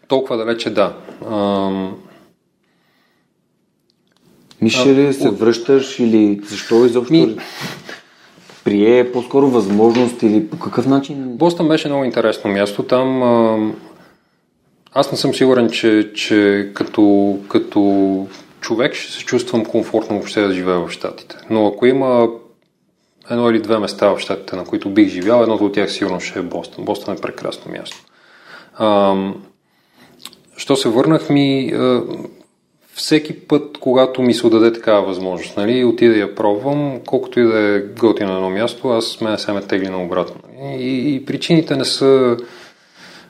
Толкова 0.08 0.36
далече, 0.36 0.70
да. 0.70 0.96
Ам... 1.30 1.96
Мислиш 4.62 4.86
ли 4.86 5.12
се 5.12 5.28
от... 5.28 5.38
връщаш 5.38 5.98
или 5.98 6.40
защо 6.44 6.84
изобщо 6.84 7.12
Ми... 7.12 7.36
прие 8.64 9.12
по-скоро 9.12 9.48
възможност 9.48 10.22
или 10.22 10.48
по 10.48 10.58
какъв 10.58 10.86
начин? 10.86 11.36
Бостън 11.36 11.68
беше 11.68 11.88
много 11.88 12.04
интересно 12.04 12.50
място. 12.50 12.82
Там 12.82 13.22
ам... 13.22 13.74
аз 14.92 15.12
не 15.12 15.18
съм 15.18 15.34
сигурен, 15.34 15.70
че, 15.70 16.12
че 16.14 16.70
като, 16.74 17.36
като 17.48 18.26
човек 18.60 18.94
ще 18.94 19.12
се 19.12 19.24
чувствам 19.24 19.64
комфортно 19.64 20.16
въобще 20.16 20.40
да 20.40 20.54
живея 20.54 20.80
в 20.80 20.90
Штатите. 20.90 21.36
Но 21.50 21.66
ако 21.66 21.86
има 21.86 22.28
едно 23.30 23.50
или 23.50 23.60
две 23.60 23.78
места 23.78 24.08
в 24.08 24.18
щатите, 24.18 24.56
на 24.56 24.64
които 24.64 24.90
бих 24.90 25.08
живял. 25.08 25.42
Едното 25.42 25.64
от 25.64 25.74
тях 25.74 25.92
сигурно 25.92 26.20
ще 26.20 26.38
е 26.38 26.42
Бостон. 26.42 26.84
Бостон 26.84 27.14
е 27.14 27.20
прекрасно 27.20 27.72
място. 27.72 27.96
А, 28.74 29.14
що 30.56 30.76
се 30.76 30.88
върнах 30.88 31.30
ми, 31.30 31.72
а, 31.74 32.02
всеки 32.94 33.46
път, 33.46 33.78
когато 33.80 34.22
ми 34.22 34.34
се 34.34 34.46
отдаде 34.46 34.72
такава 34.72 35.06
възможност, 35.06 35.56
нали, 35.56 35.84
отида 35.84 36.14
да 36.14 36.20
я 36.20 36.34
пробвам, 36.34 37.00
колкото 37.06 37.40
и 37.40 37.42
да 37.42 37.58
е 37.58 37.80
готино 37.80 38.30
на 38.30 38.36
едно 38.36 38.50
място, 38.50 38.88
аз 38.88 39.20
мене 39.20 39.38
се 39.38 39.52
ме 39.52 39.62
тегли 39.62 39.88
на 39.88 40.02
обратно. 40.02 40.40
И, 40.78 41.14
и 41.14 41.24
причините 41.24 41.76
не 41.76 41.84
са 41.84 42.36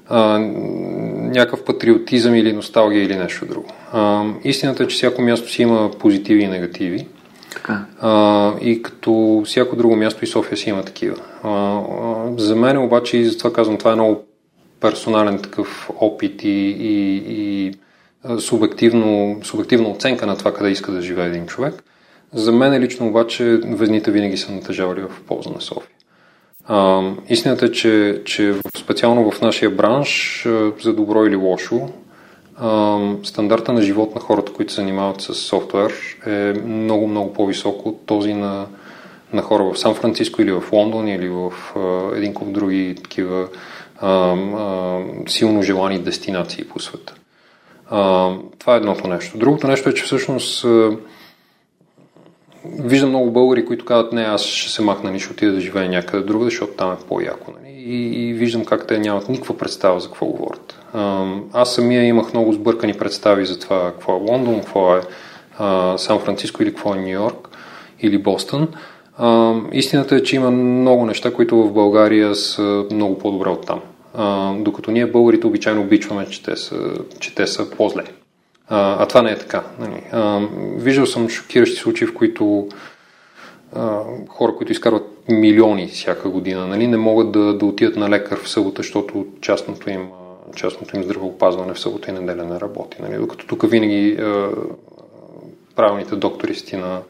а, 0.09 0.39
някакъв 0.39 1.65
патриотизъм 1.65 2.35
или 2.35 2.53
носталгия 2.53 3.03
или 3.03 3.17
нещо 3.17 3.47
друго. 3.47 3.69
А, 3.93 4.25
истината 4.45 4.83
е, 4.83 4.87
че 4.87 4.97
всяко 4.97 5.23
място 5.23 5.51
си 5.51 5.63
има 5.63 5.91
позитиви 5.99 6.43
и 6.43 6.49
негативи. 6.49 7.07
Така. 7.55 7.85
А, 8.01 8.53
и 8.61 8.83
като 8.83 9.43
всяко 9.47 9.77
друго 9.77 9.97
място 9.97 10.25
и 10.25 10.27
София 10.27 10.57
си 10.57 10.71
има 10.71 10.83
такива. 10.83 11.17
А, 11.43 11.51
а, 11.51 12.39
за 12.39 12.57
мен 12.57 12.79
обаче, 12.79 13.17
и 13.17 13.25
затова 13.25 13.53
казвам, 13.53 13.79
това 13.79 13.93
е 13.93 13.95
много 13.95 14.25
персонален 14.81 15.39
такъв 15.39 15.91
опит 16.01 16.45
и, 16.45 16.49
и, 16.49 17.23
и 17.29 17.73
субективно, 18.39 19.41
субективна 19.43 19.89
оценка 19.89 20.27
на 20.27 20.37
това 20.37 20.55
къде 20.55 20.71
иска 20.71 20.93
да 20.93 21.03
живее 21.03 21.27
един 21.27 21.47
човек. 21.47 21.83
За 22.33 22.53
мен 22.53 22.83
лично 22.83 23.07
обаче 23.07 23.61
везните 23.65 24.11
винаги 24.11 24.37
са 24.37 24.53
натъжавали 24.53 25.01
в 25.01 25.23
полза 25.27 25.51
на 25.51 25.61
София. 25.61 25.97
А, 26.67 27.11
истината 27.29 27.67
е, 27.67 27.73
че, 27.73 28.23
че 28.25 28.55
специално 28.77 29.31
в 29.31 29.41
нашия 29.41 29.71
бранш, 29.71 30.43
за 30.83 30.93
добро 30.93 31.27
или 31.27 31.37
лошо, 31.37 31.89
стандарта 33.23 33.73
на 33.73 33.83
живот 33.83 34.15
на 34.15 34.21
хората, 34.21 34.53
които 34.53 34.73
се 34.73 34.81
занимават 34.81 35.21
с 35.21 35.35
софтуер 35.35 35.93
е 36.27 36.53
много, 36.67 37.07
много 37.07 37.33
по-висок 37.33 37.87
от 37.87 38.07
този 38.07 38.35
на, 38.35 38.67
на 39.33 39.43
хора 39.43 39.65
в 39.65 39.79
Сан 39.79 39.95
Франциско 39.95 40.43
или 40.43 40.53
в 40.53 40.63
Лондон 40.73 41.09
или 41.09 41.29
в 41.29 41.53
а, 41.77 42.17
един 42.17 42.35
куп 42.35 42.53
други 42.53 42.95
такива 43.03 43.49
а, 44.01 44.09
а, 44.09 45.01
силно 45.27 45.63
желани 45.63 45.99
дестинации 45.99 46.65
по 46.65 46.81
света. 46.81 47.15
А, 47.91 48.31
това 48.59 48.75
е 48.75 48.77
едното 48.77 49.09
нещо. 49.09 49.39
Другото 49.39 49.67
нещо 49.67 49.89
е, 49.89 49.95
че 49.95 50.05
всъщност 50.05 50.65
а, 50.65 50.97
виждам 52.65 53.09
много 53.09 53.31
българи, 53.31 53.67
които 53.67 53.85
казват, 53.85 54.13
не, 54.13 54.23
аз 54.23 54.43
ще 54.43 54.73
се 54.73 54.83
махна, 54.83 55.11
ни 55.11 55.21
ще 55.21 55.33
отида 55.33 55.53
да 55.53 55.61
живея 55.61 55.89
някъде 55.89 56.27
друга, 56.27 56.45
защото 56.45 56.73
там 56.73 56.93
е 56.93 57.07
по-яко. 57.09 57.53
Нали? 57.61 57.73
И, 57.73 58.29
и 58.29 58.33
виждам 58.33 58.65
как 58.65 58.87
те 58.87 58.99
нямат 58.99 59.29
никаква 59.29 59.59
представа 59.59 60.01
за 60.01 60.07
какво 60.07 60.27
говорят. 60.27 60.74
Аз 61.53 61.75
самия 61.75 62.05
имах 62.05 62.33
много 62.33 62.53
сбъркани 62.53 62.95
представи 62.95 63.47
за 63.47 63.59
това 63.59 63.93
какво 63.93 64.17
е 64.17 64.31
Лондон, 64.31 64.61
какво 64.61 64.97
е 64.97 65.01
Сан 65.99 66.19
Франциско 66.19 66.63
или 66.63 66.71
какво 66.71 66.95
е 66.95 66.99
Нью 66.99 67.09
Йорк 67.09 67.49
или 68.01 68.19
Бостън. 68.19 68.69
Истината 69.73 70.17
е, 70.17 70.23
че 70.23 70.37
има 70.37 70.51
много 70.51 71.07
неща, 71.07 71.33
които 71.33 71.57
в 71.57 71.73
България 71.73 72.35
са 72.35 72.87
много 72.93 73.19
по-добре 73.19 73.49
от 73.49 73.67
там. 73.67 73.81
Докато 74.63 74.91
ние 74.91 75.07
българите 75.07 75.47
обичайно 75.47 75.81
обичваме, 75.81 76.27
че 76.27 76.43
те 76.43 76.57
са, 76.57 76.77
че 77.21 77.35
те 77.35 77.47
са 77.47 77.71
по-зле. 77.71 78.05
А, 78.69 79.03
а 79.03 79.07
това 79.07 79.23
не 79.23 79.31
е 79.31 79.39
така. 79.39 79.63
Нали. 79.79 80.03
виждал 80.77 81.07
съм 81.07 81.29
шокиращи 81.29 81.77
случаи, 81.77 82.07
в 82.07 82.15
които 82.15 82.69
хора, 84.29 84.55
които 84.57 84.73
изкарват 84.73 85.11
милиони 85.29 85.87
всяка 85.87 86.29
година, 86.29 86.67
нали, 86.67 86.87
не 86.87 86.97
могат 86.97 87.33
да, 87.33 87.55
да 87.55 87.67
отидат 87.67 87.97
на 87.97 88.11
лекар 88.11 88.39
в 88.39 88.49
събота, 88.49 88.83
защото 88.83 89.27
частното 89.41 89.91
им 89.91 90.09
частното 90.55 90.97
им 90.97 91.03
здравеопазване 91.03 91.75
в 91.75 91.81
събота 91.81 92.11
и 92.11 92.15
неделя 92.15 92.45
не 92.45 92.61
работи. 92.61 92.97
Нали? 93.03 93.17
Докато 93.17 93.47
тук 93.47 93.71
винаги 93.71 94.09
е, 94.09 94.47
правилните 95.77 96.17
доктористи 96.17 96.77
на, 96.77 97.01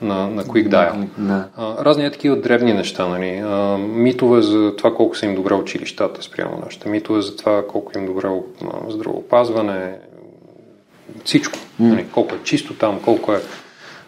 на, 0.00 0.30
на 0.30 0.44
Quick 0.44 0.68
Dial. 0.68 1.06
Да. 1.18 1.48
разни 1.58 2.06
е 2.06 2.10
такива 2.10 2.36
древни 2.36 2.72
неща. 2.72 3.08
Нали? 3.08 3.42
А, 3.44 3.78
митове 3.78 4.42
за 4.42 4.76
това 4.76 4.94
колко 4.94 5.16
са 5.16 5.26
им 5.26 5.34
добре 5.34 5.54
училищата 5.54 6.22
спрямо 6.22 6.62
нашите. 6.64 6.88
Митове 6.88 7.20
за 7.20 7.36
това 7.36 7.66
колко 7.66 7.98
им 7.98 8.06
добре 8.06 8.28
здравеопазване. 8.88 9.98
Всичко. 11.24 11.58
Mm. 11.58 11.64
Нали? 11.80 12.06
Колко 12.12 12.34
е 12.34 12.38
чисто 12.44 12.74
там, 12.74 13.00
колко 13.04 13.32
е... 13.32 13.40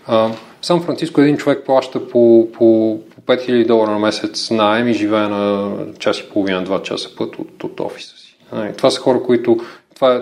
А, 0.07 0.31
Сан 0.63 0.83
Франциско 0.83 1.21
един 1.21 1.37
човек 1.37 1.67
плаща 1.67 2.09
по, 2.09 2.49
по, 2.53 3.01
по 3.15 3.21
5000 3.33 3.67
долара 3.67 3.91
на 3.91 3.99
месец 3.99 4.51
найем 4.51 4.89
и 4.89 4.93
живее 4.93 5.29
на 5.29 5.73
час 5.99 6.19
и 6.19 6.29
половина, 6.33 6.65
два 6.65 6.83
часа 6.83 7.17
път 7.17 7.39
от, 7.39 7.65
от 7.65 7.81
офиса. 7.81 8.18
Нали, 8.53 8.73
това 8.77 8.91
са 8.91 9.01
хора, 9.01 9.23
които... 9.23 9.61
Това 9.95 10.15
е 10.15 10.21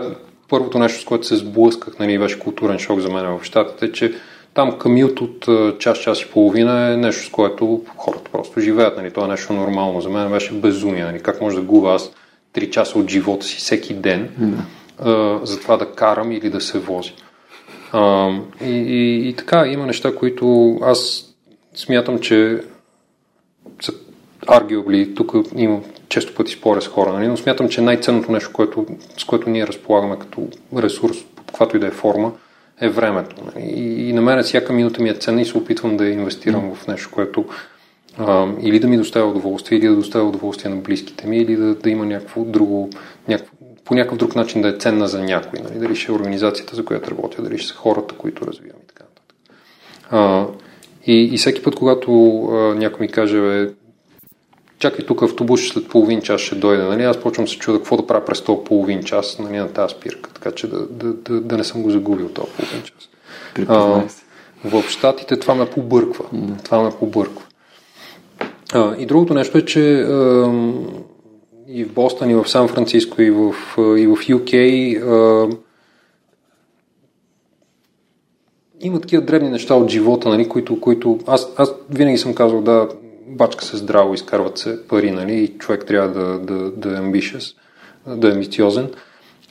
първото 0.49 0.79
нещо, 0.79 1.01
с 1.01 1.05
което 1.05 1.27
се 1.27 1.37
сблъсках, 1.37 1.99
нали, 1.99 2.19
беше 2.19 2.39
културен 2.39 2.79
шок 2.79 3.01
за 3.01 3.09
мен 3.09 3.39
в 3.39 3.45
Штатите, 3.45 3.93
че 3.93 4.15
там 4.55 4.79
камют 4.79 5.21
от 5.21 5.49
час, 5.79 5.99
час 5.99 6.23
и 6.23 6.31
половина 6.31 6.93
е 6.93 6.97
нещо, 6.97 7.27
с 7.27 7.31
което 7.31 7.83
хората 7.97 8.31
просто 8.33 8.61
живеят. 8.61 8.97
Нали. 8.97 9.13
Това 9.13 9.27
е 9.27 9.31
нещо 9.31 9.53
нормално. 9.53 10.01
За 10.01 10.09
мен 10.09 10.31
беше 10.31 10.55
безумие. 10.55 11.05
Нали. 11.05 11.23
Как 11.23 11.41
може 11.41 11.57
да 11.57 11.63
губа 11.63 11.95
аз 11.95 12.13
3 12.55 12.71
часа 12.71 12.99
от 12.99 13.11
живота 13.11 13.47
си 13.47 13.57
всеки 13.57 13.95
ден 13.95 14.29
mm. 14.41 14.55
а, 14.99 15.47
за 15.47 15.61
това 15.61 15.77
да 15.77 15.93
карам 15.93 16.33
или 16.33 16.51
да 16.51 16.61
се 16.61 16.79
вози. 16.79 17.13
А, 17.93 18.31
и, 18.65 18.71
и, 18.71 19.29
и 19.29 19.35
така, 19.37 19.67
има 19.67 19.87
неща, 19.87 20.15
които 20.15 20.79
аз 20.83 21.25
смятам, 21.75 22.19
че 22.19 22.61
arguably, 24.47 25.17
тук 25.17 25.33
имам 25.57 25.83
често 26.17 26.35
пъти 26.35 26.53
споря 26.53 26.83
с 26.83 26.89
хора, 26.89 27.13
нали? 27.13 27.29
но 27.29 27.37
смятам, 27.37 27.69
че 27.69 27.81
най-ценното 27.81 28.33
нещо, 28.33 28.51
което, 28.53 28.87
с 29.19 29.25
което 29.25 29.51
ние 29.51 29.67
разполагаме 29.67 30.19
като 30.19 30.49
ресурс, 30.77 31.17
под 31.37 31.47
каквато 31.47 31.77
и 31.77 31.81
да 31.81 31.87
е 31.87 31.91
форма, 31.91 32.33
е 32.81 32.89
времето. 32.89 33.37
Нали? 33.45 33.67
И, 33.67 34.09
и 34.09 34.13
на 34.13 34.23
мен 34.23 34.43
всяка 34.43 34.73
минута 34.73 35.03
ми 35.03 35.09
е 35.09 35.15
ценна 35.15 35.41
и 35.41 35.45
се 35.45 35.59
опитвам 35.59 35.97
да 35.97 36.07
инвестирам 36.07 36.71
mm. 36.71 36.75
в 36.75 36.87
нещо, 36.87 37.11
което 37.13 37.45
а, 38.19 38.47
или 38.63 38.79
да 38.79 38.89
ми 38.89 38.97
доставя 38.97 39.31
удоволствие, 39.31 39.79
или 39.79 39.89
да 39.89 39.95
доставя 39.95 40.29
удоволствие 40.29 40.71
на 40.71 40.77
близките 40.77 41.27
ми, 41.27 41.39
или 41.39 41.57
да, 41.57 41.75
да 41.75 41.91
има 41.91 42.07
някакво 42.07 42.45
друго, 42.45 42.91
някакво, 43.29 43.57
по 43.85 43.95
някакъв 43.95 44.19
друг 44.19 44.37
начин 44.37 44.63
да 44.63 44.69
е 44.69 44.79
ценна 44.79 45.09
за 45.09 45.23
някой. 45.23 45.59
Нали? 45.61 45.79
Дали 45.79 45.97
ще 45.97 46.13
е 46.13 46.15
организацията, 46.15 46.77
за 46.77 46.85
която 46.85 47.11
работя, 47.11 47.43
дали 47.43 47.59
ще 47.59 47.69
са 47.69 47.75
хората, 47.75 48.15
които 48.15 48.47
развивам 48.47 48.81
и 48.85 48.87
така 48.87 49.05
нататък. 49.05 49.57
А, 50.11 50.47
и, 51.07 51.35
и 51.35 51.39
всеки 51.39 51.63
път, 51.63 51.75
когато 51.75 52.43
а, 52.45 52.75
някой 52.75 53.07
ми 53.07 53.13
каже, 53.13 53.41
бе, 53.41 53.71
чакай 54.79 55.07
тук 55.07 55.23
автобус 55.23 55.69
след 55.69 55.89
половин 55.89 56.23
час 56.23 56.41
ще 56.41 56.55
дойде, 56.55 56.83
нали? 56.83 57.03
аз 57.03 57.21
почвам 57.21 57.49
се 57.49 57.59
чуда 57.59 57.79
какво 57.79 57.97
да 57.97 58.07
правя 58.07 58.25
през 58.25 58.41
този 58.41 58.61
половин 58.65 59.03
час 59.03 59.39
нали, 59.39 59.57
на 59.57 59.69
тази 59.69 59.95
спирка, 59.95 60.31
така 60.35 60.51
че 60.51 60.67
да, 60.67 60.87
да, 60.87 61.13
да, 61.13 61.41
да 61.41 61.57
не 61.57 61.65
съм 61.65 61.83
го 61.83 61.91
загубил 61.91 62.29
този 62.29 62.49
половин 62.57 62.83
час. 62.83 63.09
А, 63.69 64.03
в 64.65 64.85
Штатите 64.89 65.39
това 65.39 65.55
ме 65.55 65.71
побърква. 65.71 66.25
Mm. 66.25 66.65
Това 66.65 66.83
ме 66.83 66.91
побърква. 66.91 67.43
А, 68.73 68.97
и 68.99 69.07
другото 69.07 69.35
нещо 69.35 69.59
е, 69.59 69.65
че 69.65 70.01
а, 70.01 70.53
и 71.69 71.85
в 71.85 71.93
Бостон, 71.93 72.31
и 72.31 72.35
в 72.35 72.49
Сан 72.49 72.69
Франциско, 72.69 73.23
и 73.23 73.31
в, 73.31 73.55
и 73.79 74.07
в 74.07 74.17
UK 74.17 75.03
а, 75.03 75.57
има 78.81 79.01
такива 79.01 79.23
древни 79.23 79.51
неща 79.51 79.75
от 79.75 79.91
живота, 79.91 80.29
нали, 80.29 80.49
които, 80.49 80.81
които 80.81 81.19
аз, 81.27 81.49
аз 81.57 81.75
винаги 81.91 82.19
съм 82.19 82.35
казал, 82.35 82.61
да, 82.61 82.89
бачка 83.27 83.65
се 83.65 83.77
здраво, 83.77 84.15
изкарват 84.15 84.59
се 84.59 84.87
пари, 84.89 85.11
нали, 85.11 85.35
и 85.35 85.59
човек 85.59 85.85
трябва 85.87 86.09
да, 86.09 86.39
да, 86.39 86.71
да 86.71 86.95
е 86.95 86.99
амбишес, 86.99 87.55
да 88.07 88.29
е 88.29 88.33
амбициозен. 88.33 88.91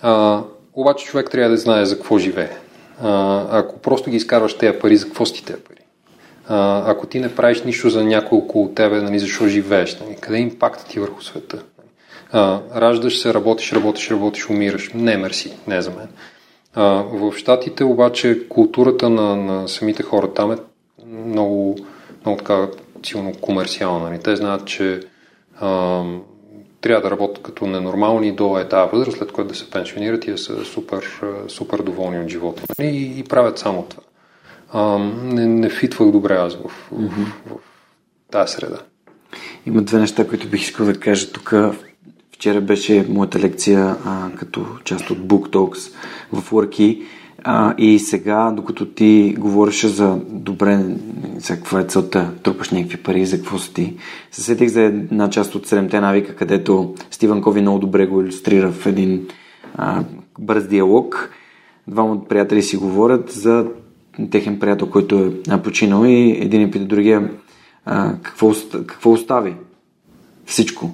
А, 0.02 0.42
обаче 0.74 1.06
човек 1.06 1.30
трябва 1.32 1.50
да 1.50 1.58
знае 1.58 1.86
за 1.86 1.96
какво 1.96 2.18
живее. 2.18 2.58
А, 3.02 3.46
ако 3.60 3.80
просто 3.80 4.10
ги 4.10 4.18
изкарваш 4.18 4.58
тези 4.58 4.80
пари, 4.80 4.98
за 4.98 5.06
какво 5.06 5.26
си 5.26 5.46
тези 5.46 5.62
пари? 5.62 5.80
А, 6.48 6.92
ако 6.92 7.08
ти 7.08 7.20
не 7.20 7.36
правиш 7.36 7.64
нищо 7.64 7.90
за 7.90 8.04
някой 8.04 8.38
около 8.38 8.70
тебе, 8.70 9.02
нали, 9.02 9.20
защо 9.20 9.48
живееш? 9.48 10.00
Нали, 10.00 10.18
къде 10.22 10.38
е 10.38 10.42
импактът 10.42 10.88
ти 10.88 11.00
върху 11.00 11.22
света? 11.22 11.64
А, 12.32 12.60
раждаш 12.76 13.22
се, 13.22 13.34
работиш, 13.34 13.74
работиш, 13.74 14.12
работиш, 14.12 14.50
умираш. 14.50 14.92
Не, 14.94 15.18
мерси, 15.18 15.54
не 15.68 15.78
е 15.78 15.82
за 15.82 15.92
мен. 15.92 16.08
А, 16.74 16.84
в 17.12 17.34
Штатите 17.38 17.84
обаче 17.84 18.48
културата 18.50 19.10
на, 19.10 19.36
на 19.36 19.68
самите 19.68 20.04
хора 20.04 20.34
там 20.34 20.52
е 20.52 20.58
много, 21.08 21.78
много 22.26 22.38
така 22.38 22.68
силно 23.06 23.34
комерциална. 23.42 24.10
Нали? 24.10 24.20
Те 24.20 24.36
знаят, 24.36 24.66
че 24.66 25.00
а, 25.60 26.04
трябва 26.82 27.02
да 27.02 27.12
работят 27.12 27.44
като 27.44 27.68
ненормални 27.68 28.32
до 28.32 28.58
етапа 28.60 28.98
възраст, 28.98 29.18
след 29.18 29.32
което 29.32 29.48
да 29.48 29.56
се 29.56 29.70
пенсионират 29.70 30.28
и 30.28 30.38
са 30.38 30.66
супер, 30.66 31.22
супер 31.48 31.80
доволни 31.80 32.20
от 32.20 32.28
живота. 32.28 32.64
Нали? 32.80 32.90
И, 32.90 33.20
и 33.20 33.24
правят 33.24 33.60
само 33.60 33.84
това. 33.84 34.04
А, 34.74 34.98
не, 35.24 35.46
не 35.46 35.70
фитвах 35.70 36.12
добре 36.12 36.34
аз 36.34 36.56
в, 36.56 36.60
в, 36.68 36.92
mm-hmm. 36.94 37.26
в, 37.48 37.50
в 37.50 38.32
тази 38.32 38.54
среда. 38.54 38.78
Има 39.66 39.82
две 39.82 40.00
неща, 40.00 40.28
които 40.28 40.48
бих 40.48 40.62
искал 40.62 40.86
да 40.86 41.00
кажа 41.00 41.32
тук. 41.32 41.54
Вчера 42.32 42.62
беше 42.62 43.06
моята 43.10 43.40
лекция 43.40 43.96
а, 44.06 44.30
като 44.40 44.66
част 44.84 45.10
от 45.10 45.18
Book 45.18 45.50
Talks 45.50 45.94
в 46.32 46.52
Worky 46.52 47.04
а, 47.48 47.76
и 47.78 48.00
сега, 48.00 48.52
докато 48.52 48.86
ти 48.86 49.36
говориш 49.40 49.86
за 49.86 50.20
добре, 50.30 50.86
за 51.38 51.56
какво 51.56 51.80
е 51.80 51.84
целта, 51.84 52.32
трупаш 52.44 52.70
някакви 52.70 52.98
пари, 52.98 53.26
за 53.26 53.38
какво 53.38 53.58
са 53.58 53.74
ти, 53.74 53.96
се 54.32 54.42
сетих 54.42 54.70
за 54.70 54.82
една 54.82 55.30
част 55.30 55.56
от 55.56 55.68
седемте 55.68 56.00
навика, 56.00 56.36
където 56.36 56.96
Стивън 57.12 57.42
Кови 57.42 57.62
много 57.62 57.80
добре 57.80 58.06
го 58.06 58.22
иллюстрира 58.22 58.72
в 58.72 58.86
един 58.86 59.28
а, 59.76 60.04
бърз 60.40 60.68
диалог. 60.68 61.30
Двама 61.88 62.12
от 62.12 62.30
приятели 62.30 62.64
си 62.64 62.78
говорят 62.78 63.32
за 63.32 63.66
техен 64.32 64.60
приятел, 64.60 64.90
който 64.90 65.34
е 65.52 65.62
починал 65.62 66.06
и 66.06 66.32
един 66.32 66.62
и 66.62 66.72
пита 66.72 66.86
другия 66.86 67.32
а, 67.86 68.16
какво, 68.22 68.54
какво 68.88 69.12
остави? 69.12 69.56
Всичко. 70.46 70.92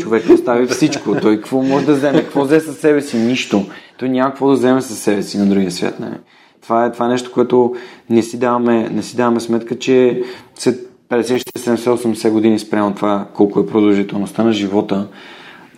Човек 0.00 0.24
остави 0.30 0.66
всичко. 0.66 1.16
Той 1.22 1.36
какво 1.36 1.62
може 1.62 1.86
да 1.86 1.94
вземе? 1.94 2.22
Какво 2.22 2.44
взе 2.44 2.60
със 2.60 2.78
себе 2.78 3.02
си? 3.02 3.16
Нищо. 3.16 3.66
Той 3.98 4.08
няма 4.08 4.30
какво 4.30 4.48
да 4.48 4.54
вземе 4.54 4.82
със 4.82 4.98
себе 4.98 5.22
си 5.22 5.38
на 5.38 5.46
другия 5.46 5.70
свят. 5.70 6.00
Не. 6.00 6.18
Това 6.62 6.84
е, 6.84 6.92
това 6.92 7.06
е 7.06 7.08
нещо, 7.08 7.32
което 7.32 7.74
не 8.10 8.22
си 8.22 8.38
даваме, 8.38 8.88
не 8.88 9.02
си 9.02 9.16
даваме 9.16 9.40
сметка, 9.40 9.78
че 9.78 10.22
след 10.54 10.88
50, 11.08 11.58
70, 11.58 11.76
80 11.76 12.30
години 12.30 12.58
спрямо 12.58 12.94
това 12.94 13.28
колко 13.34 13.60
е 13.60 13.66
продължителността 13.66 14.44
на 14.44 14.52
живота, 14.52 15.08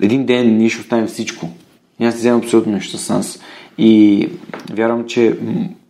един 0.00 0.26
ден 0.26 0.56
ние 0.56 0.68
ще 0.68 0.80
оставим 0.80 1.06
всичко. 1.06 1.48
Да 2.00 2.12
си 2.12 2.18
вземем 2.18 2.38
абсолютно 2.38 2.72
нищо 2.72 2.98
с 2.98 3.08
нас. 3.08 3.40
И 3.78 4.28
вярвам, 4.72 5.06
че 5.06 5.38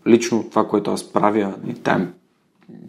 лично 0.07 0.45
това, 0.51 0.69
което 0.69 0.91
аз 0.91 1.13
правя, 1.13 1.55
и 1.71 1.75
там 1.75 2.09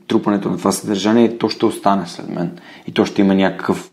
трупането 0.07 0.49
на 0.49 0.57
това 0.57 0.71
съдържание, 0.71 1.37
то 1.37 1.49
ще 1.49 1.65
остане 1.65 2.07
след 2.07 2.29
мен. 2.29 2.51
И 2.87 2.91
то 2.91 3.05
ще 3.05 3.21
има 3.21 3.35
някакъв, 3.35 3.90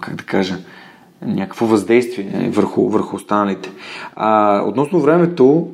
как 0.00 0.14
да 0.14 0.24
кажа, 0.24 0.56
някакво 1.26 1.66
въздействие 1.66 2.50
върху, 2.52 2.88
върху 2.88 3.16
останалите. 3.16 3.70
А, 4.16 4.60
относно 4.66 5.00
времето, 5.00 5.68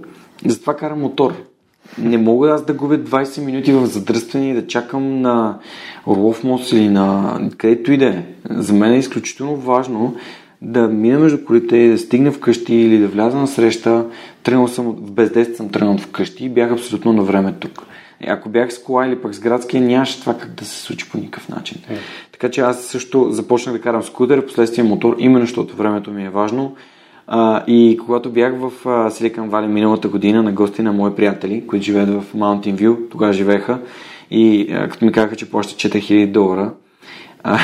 затова 0.46 0.76
карам 0.76 1.00
мотор. 1.00 1.34
Не 1.98 2.18
мога 2.18 2.50
аз 2.50 2.64
да 2.64 2.72
губя 2.72 2.98
20 2.98 3.44
минути 3.44 3.72
в 3.72 3.86
задръстване 3.86 4.50
и 4.50 4.54
да 4.54 4.66
чакам 4.66 5.20
на 5.20 5.58
Орлов 6.06 6.44
мост 6.44 6.72
или 6.72 6.88
на 6.88 7.40
където 7.56 7.92
и 7.92 7.96
да 7.96 8.06
е. 8.06 8.24
За 8.50 8.72
мен 8.72 8.92
е 8.92 8.98
изключително 8.98 9.56
важно 9.56 10.14
да 10.62 10.88
мина 10.88 11.18
между 11.18 11.44
колите 11.44 11.76
и 11.76 11.88
да 11.88 11.98
стигна 11.98 12.32
вкъщи 12.32 12.74
или 12.74 12.98
да 12.98 13.08
вляза 13.08 13.38
на 13.38 13.46
среща. 13.46 14.06
Тръгнал 14.42 14.68
съм, 14.68 14.96
без 15.00 15.30
10 15.30 15.54
съм 15.54 15.68
тръгнал 15.68 15.98
вкъщи 15.98 16.44
и 16.44 16.48
бях 16.48 16.72
абсолютно 16.72 17.12
на 17.12 17.22
време 17.22 17.54
тук. 17.60 17.86
Ако 18.26 18.48
бях 18.48 18.72
с 18.72 18.82
кола 18.82 19.06
или 19.06 19.22
пък 19.22 19.34
с 19.34 19.40
градски, 19.40 19.80
нямаше 19.80 20.20
това 20.20 20.38
как 20.38 20.54
да 20.54 20.64
се 20.64 20.82
случи 20.82 21.10
по 21.10 21.18
никакъв 21.18 21.48
начин. 21.48 21.78
Mm. 21.78 21.96
Така 22.32 22.50
че 22.50 22.60
аз 22.60 22.84
също 22.84 23.30
започнах 23.30 23.74
да 23.74 23.80
карам 23.80 24.02
скутер, 24.02 24.46
последствие 24.46 24.84
мотор, 24.84 25.16
именно 25.18 25.46
защото 25.46 25.76
времето 25.76 26.10
ми 26.10 26.24
е 26.24 26.30
важно. 26.30 26.76
А, 27.26 27.64
и 27.66 27.98
когато 28.04 28.30
бях 28.30 28.54
в 28.58 29.10
Силикан 29.10 29.48
Вали 29.48 29.66
миналата 29.66 30.08
година 30.08 30.42
на 30.42 30.52
гости 30.52 30.82
на 30.82 30.92
мои 30.92 31.14
приятели, 31.14 31.66
които 31.66 31.84
живеят 31.84 32.08
в 32.08 32.24
Mountain 32.34 32.74
View, 32.74 33.10
тогава 33.10 33.32
живееха, 33.32 33.78
и 34.30 34.72
а, 34.72 34.88
като 34.88 35.04
ми 35.04 35.12
казаха, 35.12 35.36
че 35.36 35.50
плащат 35.50 35.78
4000 35.78 36.26
долара, 36.26 36.72
а, 37.42 37.58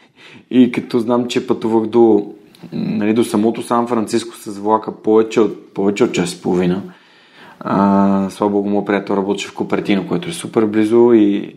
и 0.50 0.72
като 0.72 0.98
знам, 0.98 1.28
че 1.28 1.46
пътувах 1.46 1.86
до, 1.86 2.34
нали, 2.72 3.14
до 3.14 3.24
самото 3.24 3.62
Сан 3.62 3.86
Франциско 3.86 4.36
с 4.36 4.58
влака 4.58 5.02
повече 5.02 5.40
от, 5.40 5.74
повече 5.74 6.04
от 6.04 6.12
час 6.12 6.32
и 6.32 6.42
половина, 6.42 6.82
а, 7.64 8.30
слава 8.30 8.50
богу, 8.50 8.68
моят 8.68 8.86
приятел 8.86 9.14
работеше 9.14 9.48
в 9.48 9.54
Купертино, 9.54 10.08
което 10.08 10.28
е 10.28 10.32
супер 10.32 10.64
близо 10.64 11.12
и 11.12 11.54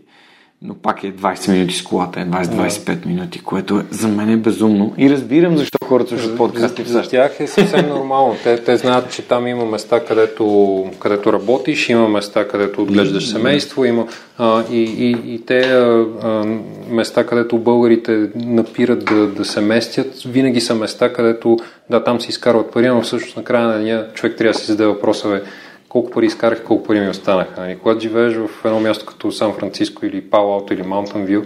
но 0.62 0.74
пак 0.74 1.04
е 1.04 1.12
20 1.12 1.52
минути 1.52 1.74
с 1.74 1.82
колата, 1.82 2.20
е 2.20 2.24
20-25 2.24 3.06
минути, 3.06 3.42
което 3.42 3.78
е, 3.78 3.84
за 3.90 4.08
мен 4.08 4.30
е 4.30 4.36
безумно. 4.36 4.94
И 4.98 5.10
разбирам 5.10 5.56
защо 5.56 5.78
хората 5.84 6.08
слушат 6.08 6.36
подкасти 6.36 6.84
в 6.84 6.88
За 6.88 7.02
тях 7.02 7.40
е 7.40 7.46
съвсем 7.46 7.88
нормално. 7.88 8.36
Те, 8.42 8.64
те 8.64 8.76
знаят, 8.76 9.12
че 9.12 9.22
там 9.22 9.46
има 9.46 9.64
места, 9.64 10.04
където, 10.04 10.84
където 10.98 11.32
работиш, 11.32 11.88
има 11.88 12.08
места, 12.08 12.48
където 12.48 12.82
отглеждаш 12.82 13.28
семейство, 13.28 13.84
има 13.84 14.06
а, 14.38 14.62
и, 14.70 14.82
и, 14.82 15.34
и 15.34 15.44
те 15.46 15.58
а, 15.58 16.06
а, 16.22 16.44
места, 16.90 17.26
където 17.26 17.58
българите 17.58 18.30
напират 18.36 19.04
да, 19.04 19.26
да 19.26 19.44
се 19.44 19.60
местят, 19.60 20.22
винаги 20.26 20.60
са 20.60 20.74
места, 20.74 21.12
където 21.12 21.58
да, 21.90 22.04
там 22.04 22.20
се 22.20 22.28
изкарват 22.28 22.70
пари, 22.70 22.88
но 22.88 23.02
всъщност 23.02 23.36
накрая 23.36 23.66
на 23.66 23.78
деня 23.78 24.06
човек 24.14 24.36
трябва 24.36 24.52
да 24.52 24.58
си 24.58 24.66
зададе 24.66 24.88
въпроса, 24.88 25.28
бе, 25.28 25.42
колко 25.88 26.10
пари 26.10 26.26
изкарах, 26.26 26.64
колко 26.64 26.84
пари 26.84 27.00
ми 27.00 27.08
останаха. 27.08 27.60
Нали? 27.60 27.78
Когато 27.78 28.00
живееш 28.00 28.34
в 28.36 28.64
едно 28.64 28.80
място 28.80 29.06
като 29.06 29.32
Сан 29.32 29.52
Франциско 29.52 30.06
или 30.06 30.30
Пало 30.30 30.54
Алто 30.54 30.74
или 30.74 30.82
Маунтън 30.82 31.26
Вю, 31.26 31.42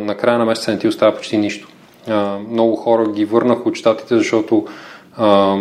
на 0.00 0.16
края 0.18 0.38
на 0.38 0.44
месеца 0.44 0.70
не 0.70 0.78
ти 0.78 0.88
остава 0.88 1.16
почти 1.16 1.38
нищо. 1.38 1.68
А, 2.08 2.38
много 2.50 2.76
хора 2.76 3.12
ги 3.12 3.24
върнах 3.24 3.66
от 3.66 3.74
щатите, 3.74 4.16
защото 4.16 4.66
а, 5.16 5.56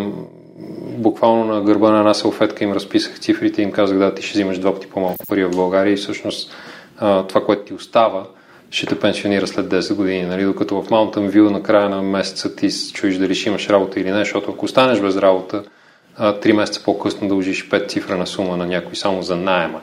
буквално 0.97 1.53
на 1.53 1.61
гърба 1.61 1.91
на 1.91 1.99
една 1.99 2.13
салфетка 2.13 2.63
им 2.63 2.73
разписах 2.73 3.19
цифрите 3.19 3.61
и 3.61 3.63
им 3.63 3.71
казах 3.71 3.97
да, 3.97 4.13
ти 4.13 4.21
ще 4.21 4.33
взимаш 4.33 4.59
два 4.59 4.73
пъти 4.73 4.87
по-малко 4.87 5.25
пари 5.27 5.45
в 5.45 5.55
България 5.55 5.93
и 5.93 5.97
всъщност 5.97 6.51
а, 6.97 7.23
това, 7.23 7.45
което 7.45 7.63
ти 7.63 7.73
остава, 7.73 8.25
ще 8.69 8.85
те 8.85 8.99
пенсионира 8.99 9.47
след 9.47 9.65
10 9.65 9.93
години. 9.95 10.21
Нали? 10.21 10.43
Докато 10.43 10.81
в 10.81 10.89
Mountain 10.89 11.31
View 11.31 11.49
на 11.49 11.63
края 11.63 11.89
на 11.89 12.01
месеца 12.01 12.55
ти 12.55 12.69
чуеш 12.93 13.17
дали 13.17 13.35
ще 13.35 13.49
имаш 13.49 13.69
работа 13.69 13.99
или 13.99 14.11
не, 14.11 14.19
защото 14.19 14.51
ако 14.51 14.65
останеш 14.65 14.99
без 14.99 15.17
работа, 15.17 15.63
три 16.41 16.53
месеца 16.53 16.83
по-късно 16.83 17.27
дължиш 17.27 17.69
5 17.69 17.89
цифра 17.89 18.17
на 18.17 18.27
сума 18.27 18.57
на 18.57 18.65
някой 18.65 18.95
само 18.95 19.23
за 19.23 19.35
найема. 19.35 19.81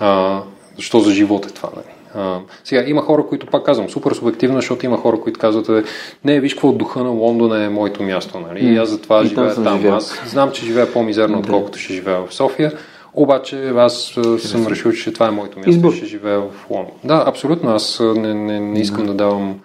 А, 0.00 0.40
защо 0.76 1.00
за 1.00 1.12
живот 1.12 1.46
е 1.46 1.50
това? 1.50 1.68
Нали? 1.76 1.86
А, 2.14 2.38
сега, 2.64 2.84
има 2.86 3.02
хора, 3.02 3.26
които 3.26 3.46
пак 3.46 3.64
казвам, 3.64 3.88
супер 3.88 4.12
субективно, 4.12 4.56
защото 4.56 4.86
има 4.86 4.96
хора, 4.96 5.20
които 5.20 5.40
казват, 5.40 5.86
не, 6.24 6.40
виж 6.40 6.54
какво 6.54 6.68
от 6.68 6.78
духа 6.78 7.02
на 7.02 7.10
Лондон 7.10 7.62
е 7.62 7.68
моето 7.68 8.02
място, 8.02 8.40
нали? 8.40 8.74
И 8.74 8.76
аз 8.76 8.88
затова 8.88 9.24
живея 9.24 9.54
там. 9.54 9.64
там. 9.64 9.86
Аз 9.86 10.22
знам, 10.26 10.50
че 10.52 10.64
живея 10.64 10.92
по-мизерно, 10.92 11.38
отколкото 11.38 11.78
ще 11.78 11.94
живея 11.94 12.26
в 12.26 12.34
София. 12.34 12.72
Обаче 13.14 13.68
аз 13.76 14.18
съм 14.38 14.66
решил, 14.66 14.92
че 14.92 15.12
това 15.12 15.26
е 15.26 15.30
моето 15.30 15.58
място 15.58 15.70
Избор. 15.70 15.92
ще 15.92 16.06
живея 16.06 16.40
в 16.40 16.70
Лондон. 16.70 16.94
Да, 17.04 17.24
абсолютно. 17.26 17.70
Аз 17.70 18.00
не, 18.00 18.34
не, 18.34 18.60
не 18.60 18.80
искам 18.80 19.06
да, 19.06 19.12
да 19.12 19.14
давам 19.14 19.60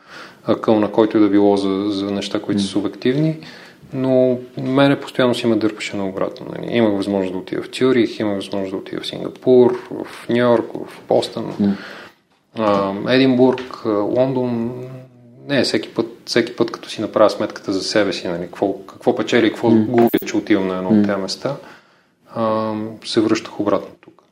акъл 0.48 0.80
на 0.80 0.92
който 0.92 1.18
и 1.18 1.20
да 1.20 1.30
било 1.30 1.58
за, 1.58 1.86
за 1.90 2.12
неща, 2.12 2.40
които 2.40 2.62
са 2.62 2.68
субективни, 2.68 3.38
но 3.94 4.40
мене 4.58 5.00
постоянно 5.00 5.36
си 5.36 5.48
ме 5.48 5.56
дърпаше 5.56 5.98
наобратно. 5.98 6.46
Нали. 6.52 6.78
Имах 6.78 6.94
възможност 6.94 7.34
да 7.34 7.40
отида 7.40 7.62
в 7.62 7.72
Тюрих, 7.72 8.20
имах 8.20 8.36
възможност 8.36 8.72
да 8.72 8.78
отида 8.78 9.02
в 9.02 9.08
Сингапур, 9.08 9.80
в 9.92 10.30
Нью 10.30 10.38
Йорк, 10.38 10.72
в 10.74 11.08
Бостън, 11.08 11.76
mm. 12.58 13.16
Единбург, 13.16 13.86
Лондон. 13.86 14.82
Не, 15.48 15.64
всеки 15.64 15.94
път, 15.94 16.08
всеки 16.26 16.56
път, 16.56 16.72
като 16.72 16.90
си 16.90 17.02
направя 17.02 17.30
сметката 17.30 17.74
за 17.74 17.84
себе 17.84 18.14
си, 18.14 18.28
нали, 18.28 18.42
какво, 18.42 18.74
какво 18.74 19.16
печели, 19.16 19.50
какво 19.50 19.72
mm. 19.72 19.86
губя, 19.86 20.10
че 20.26 20.38
отивам 20.38 20.68
на 20.68 20.78
едно 20.78 20.90
от 20.90 21.06
тези 21.06 21.22
места, 21.22 21.56
а, 22.36 22.74
се 23.06 23.22
връщах 23.22 23.60
обратно 23.60 23.90
тук. 24.02 24.24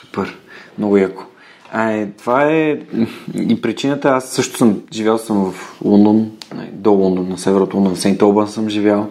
Супер, 0.00 0.38
много 0.78 0.96
яко. 0.96 1.24
А, 1.76 2.06
това 2.18 2.50
е 2.50 2.78
и 3.34 3.60
причината. 3.60 4.08
Аз 4.08 4.30
също 4.30 4.56
съм 4.56 4.80
живял 4.92 5.18
съм 5.18 5.52
в 5.52 5.78
Лондон, 5.84 6.30
до 6.72 6.92
Лондон, 6.92 7.28
на 7.28 7.38
север 7.38 7.60
от 7.60 7.74
Лондон, 7.74 7.94
в 7.94 8.00
Сейнт 8.00 8.22
Олбан 8.22 8.48
съм 8.48 8.68
живял, 8.68 9.10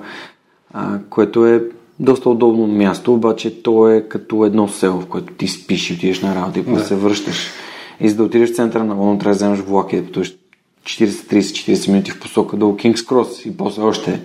а, 0.73 0.99
което 1.09 1.45
е 1.45 1.63
доста 1.99 2.29
удобно 2.29 2.67
място, 2.67 3.13
обаче 3.13 3.63
то 3.63 3.89
е 3.89 4.01
като 4.01 4.45
едно 4.45 4.67
село, 4.67 5.01
в 5.01 5.05
което 5.05 5.33
ти 5.33 5.47
спиш 5.47 5.89
и 5.89 5.93
отидеш 5.93 6.21
на 6.21 6.35
работа 6.35 6.59
и 6.59 6.65
после 6.65 6.81
да. 6.81 6.87
се 6.87 6.95
връщаш. 6.95 7.51
И 7.99 8.09
за 8.09 8.15
да 8.15 8.23
отидеш 8.23 8.51
в 8.51 8.55
центъра 8.55 8.83
на 8.83 8.93
Лондон, 8.93 9.19
трябва 9.19 9.31
да 9.31 9.35
вземеш 9.35 9.59
влак 9.59 9.93
и 9.93 9.97
да 9.97 10.05
пътуваш 10.05 10.35
40-30-40 10.83 11.91
минути 11.91 12.11
в 12.11 12.19
посока 12.19 12.57
до 12.57 12.75
Кингс 12.75 13.05
Крос 13.05 13.45
и 13.45 13.57
после 13.57 13.81
още 13.81 14.21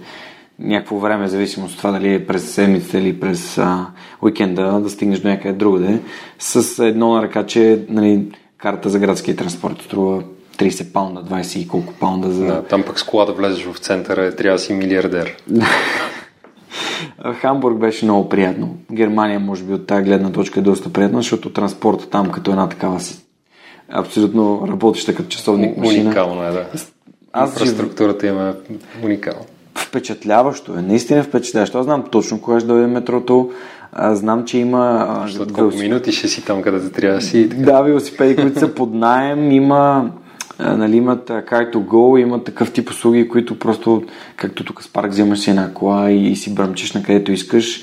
някакво 0.59 0.99
време, 0.99 1.29
зависимо 1.29 1.67
от 1.67 1.77
това 1.77 1.91
дали 1.91 2.15
е 2.15 2.27
през 2.27 2.51
седмицата 2.55 2.99
или 2.99 3.21
през 3.21 3.59
а, 3.59 3.87
уикенда, 4.23 4.81
да 4.81 4.91
стигнеш 4.91 5.19
до 5.19 5.29
някъде 5.29 5.55
другаде, 5.55 6.01
с 6.39 6.85
едно 6.85 7.15
на 7.15 7.23
ръка, 7.23 7.47
че 7.47 7.85
нали, 7.89 8.27
карта 8.59 8.89
за 8.89 8.99
градския 8.99 9.37
транспорт 9.37 9.83
струва 9.83 10.23
30 10.59 10.93
паунда, 10.93 11.23
20 11.23 11.59
и 11.59 11.69
колко 11.69 11.93
паунда 11.93 12.31
за... 12.31 12.47
Да, 12.47 12.63
там 12.63 12.83
пък 12.83 13.01
с 13.01 13.03
кола 13.03 13.25
да 13.25 13.33
влезеш 13.33 13.65
в 13.65 13.79
центъра, 13.79 14.37
трябва 14.37 14.57
да 14.57 14.63
си 14.63 14.73
милиардер. 14.73 15.37
Хамбург 17.41 17.79
беше 17.79 18.05
много 18.05 18.29
приятно. 18.29 18.77
Германия, 18.93 19.41
може 19.41 19.65
би, 19.65 19.73
от 19.73 19.87
тази 19.87 20.05
гледна 20.05 20.33
точка 20.33 20.61
е 20.61 20.63
доста 20.63 20.93
приятна, 20.93 21.19
защото 21.19 21.53
транспорта 21.53 22.11
там 22.11 22.31
като 22.31 22.51
една 22.51 22.69
такава 22.69 23.01
си 23.01 23.25
абсолютно 23.89 24.69
работеща 24.69 25.15
като 25.15 25.29
часовник 25.29 25.77
машина. 25.77 26.05
Уникално 26.05 26.43
е, 26.43 26.51
да. 26.51 26.67
Аз 27.33 27.51
Инфраструктурата 27.51 28.27
жив... 28.27 28.35
има 28.35 28.55
уникално 29.05 29.45
впечатляващо 29.79 30.75
е, 30.79 30.83
наистина 30.83 31.23
впечатляващо. 31.23 31.79
Аз 31.79 31.85
знам 31.85 32.05
точно 32.11 32.41
кога 32.41 32.61
ще 32.61 32.67
дойде 32.67 32.87
метрото, 32.87 33.51
знам, 34.13 34.45
че 34.45 34.59
има... 34.59 35.19
Защото 35.27 35.55
колко 35.55 35.61
велосип... 35.61 35.83
минути 35.83 36.13
ще 36.13 36.29
си 36.29 36.45
там, 36.45 36.63
където 36.63 36.91
трябва 36.91 37.19
да 37.19 37.25
си. 37.25 37.49
Така. 37.49 37.63
Да, 37.63 37.83
велосипеди, 37.83 38.37
които 38.37 38.59
са 38.59 38.75
под 38.75 38.95
найем, 38.95 39.53
има 39.53 40.11
нали, 40.59 40.97
имат 40.97 41.29
Car 41.29 41.73
to 41.73 41.77
Go, 41.77 42.21
имат 42.21 42.45
такъв 42.45 42.73
тип 42.73 42.91
услуги, 42.91 43.29
които 43.29 43.59
просто, 43.59 44.03
както 44.37 44.65
тук 44.65 44.83
с 44.83 44.93
парк, 44.93 45.11
вземаш 45.11 45.39
си 45.39 45.51
една 45.51 45.75
кола 45.75 46.11
и, 46.11 46.27
и 46.27 46.37
си 46.37 46.55
бръмчиш 46.55 46.93
на 46.93 47.03
където 47.03 47.33
искаш. 47.33 47.83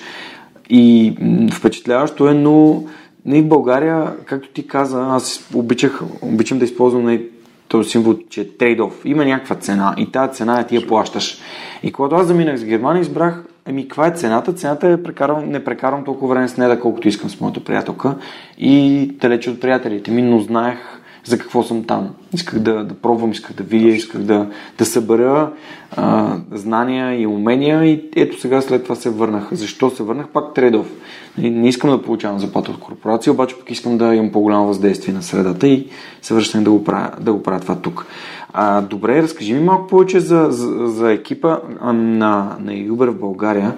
И 0.69 1.13
впечатляващо 1.53 2.29
е, 2.29 2.33
но 2.33 2.83
не 3.25 3.41
в 3.41 3.47
България, 3.47 4.13
както 4.25 4.49
ти 4.49 4.67
каза, 4.67 5.05
аз 5.09 5.49
обичах, 5.53 6.01
обичам 6.21 6.59
да 6.59 6.65
използвам 6.65 7.03
нали, 7.03 7.29
този 7.67 7.89
символ, 7.89 8.15
че 8.29 8.41
е 8.41 8.47
трейдов. 8.47 9.01
Има 9.05 9.25
някаква 9.25 9.55
цена 9.55 9.95
и 9.97 10.11
тази 10.11 10.33
цена 10.33 10.59
е 10.59 10.67
ти 10.67 10.75
я 10.75 10.87
плащаш. 10.87 11.37
И 11.83 11.91
когато 11.91 12.15
аз 12.15 12.27
заминах 12.27 12.57
с 12.57 12.65
Германия, 12.65 13.01
избрах, 13.01 13.43
еми, 13.65 13.87
каква 13.87 14.07
е 14.07 14.11
цената? 14.11 14.53
Цената 14.53 14.87
е, 14.89 15.03
прекарвам, 15.03 15.49
не 15.49 15.63
прекарвам 15.63 16.03
толкова 16.03 16.33
време 16.33 16.47
с 16.47 16.57
неда, 16.57 16.79
колкото 16.79 17.07
искам 17.07 17.29
с 17.29 17.41
моята 17.41 17.63
приятелка 17.63 18.15
и 18.57 19.05
далече 19.21 19.49
от 19.49 19.61
приятелите 19.61 20.11
ми, 20.11 20.21
но 20.21 20.39
знаех 20.39 20.79
за 21.25 21.37
какво 21.37 21.63
съм 21.63 21.83
там. 21.83 22.09
Исках 22.33 22.59
да, 22.59 22.83
да 22.83 22.93
пробвам, 22.93 23.31
исках 23.31 23.53
да 23.53 23.63
видя, 23.63 23.87
исках 23.87 24.21
да, 24.21 24.47
да 24.77 24.85
събера 24.85 25.51
а, 25.95 26.37
знания 26.51 27.21
и 27.21 27.27
умения 27.27 27.85
и 27.85 28.09
ето 28.15 28.39
сега 28.39 28.61
след 28.61 28.83
това 28.83 28.95
се 28.95 29.09
върнах. 29.09 29.47
Защо 29.51 29.89
се 29.89 30.03
върнах? 30.03 30.27
Пак 30.27 30.53
трейдов. 30.53 30.91
Не, 31.37 31.69
искам 31.69 31.89
да 31.89 32.01
получавам 32.01 32.39
заплата 32.39 32.71
от 32.71 32.79
корпорация, 32.79 33.33
обаче 33.33 33.55
пък 33.59 33.71
искам 33.71 33.97
да 33.97 34.15
имам 34.15 34.31
по-голямо 34.31 34.67
въздействие 34.67 35.13
на 35.13 35.23
средата 35.23 35.67
и 35.67 35.87
се 36.21 36.33
връщам 36.33 36.63
да 36.63 36.71
го 36.71 36.83
правя, 36.83 37.11
да 37.19 37.33
го 37.33 37.43
правя 37.43 37.59
това 37.59 37.75
тук. 37.75 38.05
А, 38.53 38.81
добре, 38.81 39.21
разкажи 39.21 39.53
ми 39.53 39.59
малко 39.59 39.87
повече 39.87 40.19
за, 40.19 40.47
за, 40.49 40.87
за 40.87 41.11
екипа 41.11 41.57
на, 41.81 42.57
на 42.59 42.71
Uber 42.71 43.09
в 43.09 43.19
България. 43.19 43.75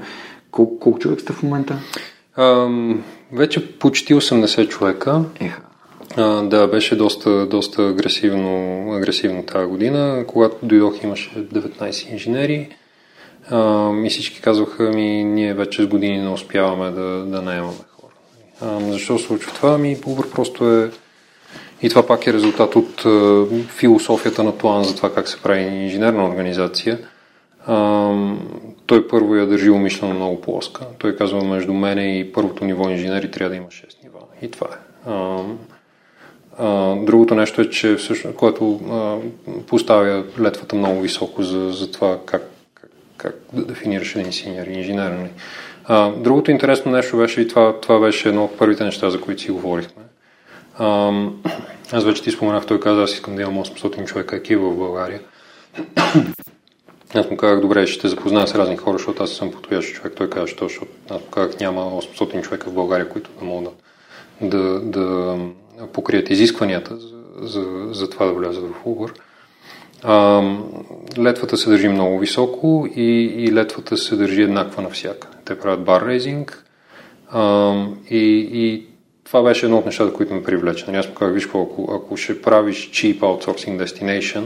Колко, 0.51 0.79
колко 0.79 0.99
човек 0.99 1.21
сте 1.21 1.33
в 1.33 1.43
момента? 1.43 1.79
Ам, 2.37 3.03
вече 3.31 3.77
почти 3.79 4.15
80 4.15 4.67
човека. 4.67 5.23
Еха. 5.39 5.61
А, 6.17 6.41
да, 6.41 6.67
беше 6.67 6.95
доста, 6.95 7.45
доста 7.45 7.87
агресивно, 7.87 8.85
агресивно 8.93 9.43
тази 9.43 9.67
година. 9.67 10.23
Когато 10.27 10.55
дойдох 10.63 11.03
имаше 11.03 11.31
19 11.35 12.11
инженери 12.11 12.69
а, 13.51 13.91
и 14.05 14.09
всички 14.09 14.41
казваха 14.41 14.83
ми, 14.83 15.23
ние 15.23 15.53
вече 15.53 15.83
с 15.83 15.87
години 15.87 16.21
не 16.21 16.29
успяваме 16.29 16.91
да, 16.91 17.25
да 17.25 17.41
наемаме 17.41 17.77
хора. 17.91 18.13
А, 18.61 18.91
защо 18.91 19.19
се 19.19 19.25
случва 19.25 19.53
това? 19.53 19.77
Ми 19.77 19.97
Uber 19.97 20.31
просто 20.31 20.71
е 20.71 20.91
и 21.81 21.89
това 21.89 22.07
пак 22.07 22.27
е 22.27 22.33
резултат 22.33 22.75
от 22.75 23.05
а, 23.05 23.45
философията 23.67 24.43
на 24.43 24.57
план 24.57 24.83
за 24.83 24.95
това 24.95 25.13
как 25.13 25.27
се 25.27 25.41
прави 25.41 25.61
инженерна 25.61 26.25
организация. 26.25 26.99
А, 27.65 28.11
той 28.85 29.07
първо 29.07 29.35
я 29.35 29.45
държи 29.45 29.69
умишлено 29.69 30.13
много 30.13 30.41
плоска. 30.41 30.85
Той 30.97 31.15
казва, 31.15 31.43
между 31.43 31.73
мене 31.73 32.19
и 32.19 32.31
първото 32.31 32.65
ниво 32.65 32.89
инженери 32.89 33.31
трябва 33.31 33.49
да 33.49 33.55
има 33.55 33.67
6 33.67 34.03
нива. 34.03 34.19
И 34.41 34.51
това 34.51 34.67
е. 34.67 35.09
А, 35.09 35.43
а, 36.57 36.95
другото 36.95 37.35
нещо 37.35 37.61
е, 37.61 37.69
че 37.69 37.95
всъщност, 37.95 38.37
което 38.37 38.79
а, 38.91 39.17
поставя 39.67 40.23
летвата 40.39 40.75
много 40.75 41.01
високо 41.01 41.43
за, 41.43 41.71
за 41.71 41.91
това 41.91 42.19
как, 42.25 42.49
как, 43.17 43.35
да 43.53 43.65
дефинираш 43.65 44.15
един 44.15 44.33
синьор 44.33 44.67
инженер. 44.67 45.11
Нали. 45.11 45.29
А, 45.85 46.09
другото 46.11 46.51
интересно 46.51 46.91
нещо 46.91 47.17
беше 47.17 47.41
и 47.41 47.47
това, 47.47 47.79
това 47.81 47.99
беше 47.99 48.29
едно 48.29 48.43
от 48.45 48.57
първите 48.57 48.83
неща, 48.83 49.09
за 49.09 49.21
които 49.21 49.41
си 49.41 49.51
говорихме. 49.51 50.03
А, 50.77 51.11
аз 51.91 52.03
вече 52.03 52.23
ти 52.23 52.31
споменах, 52.31 52.65
той 52.65 52.79
каза, 52.79 53.03
аз 53.03 53.13
искам 53.13 53.35
да 53.35 53.41
имам 53.41 53.63
800 53.63 54.05
човека 54.05 54.35
екип 54.35 54.59
в 54.59 54.75
България. 54.75 55.19
Аз 57.15 57.29
му 57.29 57.37
казах, 57.37 57.59
добре, 57.61 57.87
ще 57.87 58.01
те 58.01 58.07
запозная 58.07 58.47
с 58.47 58.55
разни 58.55 58.77
хора, 58.77 58.97
защото 58.97 59.23
аз 59.23 59.29
съм 59.29 59.51
подходящ 59.51 59.93
човек. 59.93 60.13
Той 60.17 60.29
каза, 60.29 60.47
що, 60.47 60.67
защото 60.67 60.91
аз 61.09 61.21
му 61.21 61.27
казах, 61.27 61.59
няма 61.59 61.81
800 61.81 62.41
човека 62.41 62.69
в 62.69 62.73
България, 62.73 63.09
които 63.09 63.29
да 63.39 63.45
могат 63.45 63.73
да, 64.41 64.79
да, 64.79 64.79
да 64.79 65.37
покрият 65.93 66.29
изискванията 66.29 66.97
за, 66.97 67.17
за, 67.41 67.87
за 67.91 68.09
това 68.09 68.25
да 68.25 68.33
влязат 68.33 68.63
в 68.63 68.85
Uber. 68.85 69.11
А, 70.03 70.43
летвата 71.19 71.57
се 71.57 71.69
държи 71.69 71.89
много 71.89 72.19
високо 72.19 72.87
и, 72.95 73.33
и 73.37 73.53
летвата 73.53 73.97
се 73.97 74.15
държи 74.15 74.41
еднаква 74.41 74.83
навсякъде. 74.83 75.37
Те 75.45 75.59
правят 75.59 75.83
бар 75.83 76.05
рейзинг 76.05 76.63
а, 77.31 77.73
и, 78.09 78.49
и 78.53 78.85
това 79.23 79.43
беше 79.43 79.65
едно 79.65 79.77
от 79.77 79.85
нещата, 79.85 80.13
които 80.13 80.33
ме 80.33 80.43
привлече. 80.43 80.85
Нали, 80.87 80.97
аз 80.97 81.07
му 81.07 81.13
казах, 81.13 81.33
виж 81.33 81.45
ако, 81.45 81.89
ако 81.93 82.17
ще 82.17 82.41
правиш 82.41 82.89
cheap 82.91 83.19
outsourcing 83.19 83.85
destination, 83.85 84.43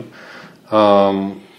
а, 0.70 1.14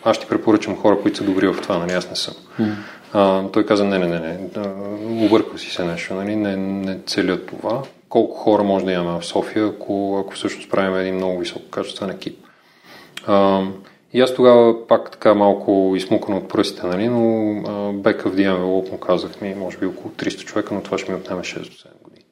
аз 0.05 0.17
ще 0.17 0.27
препоръчам 0.27 0.77
хора, 0.77 0.99
които 1.03 1.19
са 1.19 1.25
добри 1.25 1.49
в 1.49 1.63
това, 1.63 1.79
нали, 1.79 1.93
аз 1.93 2.11
не 2.11 2.17
съм. 2.17 2.35
Mm. 2.61 2.75
А, 3.13 3.49
той 3.49 3.67
каза, 3.67 3.85
не, 3.85 3.99
не, 3.99 4.07
не, 4.07 4.19
не, 4.19 5.25
обърква 5.25 5.59
си 5.59 5.71
се 5.71 5.85
нещо, 5.85 6.15
нали, 6.15 6.37
не, 6.37 6.57
не 6.57 6.99
целят 7.07 7.47
това 7.47 7.83
колко 8.13 8.35
хора 8.35 8.63
може 8.63 8.85
да 8.85 8.93
имаме 8.93 9.21
в 9.21 9.27
София, 9.27 9.67
ако, 9.67 10.19
ако 10.21 10.35
всъщност 10.35 10.71
правим 10.71 10.97
един 10.97 11.15
много 11.15 11.39
високо 11.39 11.71
качествен 11.71 12.11
екип. 12.11 12.42
А, 13.27 13.63
и 14.13 14.21
аз 14.21 14.35
тогава 14.35 14.87
пак 14.87 15.11
така 15.11 15.35
малко 15.35 15.93
измукан 15.97 16.35
от 16.35 16.49
пръстите, 16.49 16.87
нали, 16.87 17.09
но 17.09 17.19
back 17.93 18.23
of 18.23 18.35
the 18.35 18.59
му 18.91 18.99
казах 18.99 19.41
ми, 19.41 19.55
може 19.55 19.79
би 19.79 19.87
около 19.87 20.15
300 20.15 20.45
човека, 20.45 20.75
но 20.75 20.81
това 20.81 20.99
ще 20.99 21.13
ми 21.13 21.19
отнеме 21.19 21.43
6 21.43 21.59
до 21.59 21.65
7 21.65 22.03
години. 22.03 22.25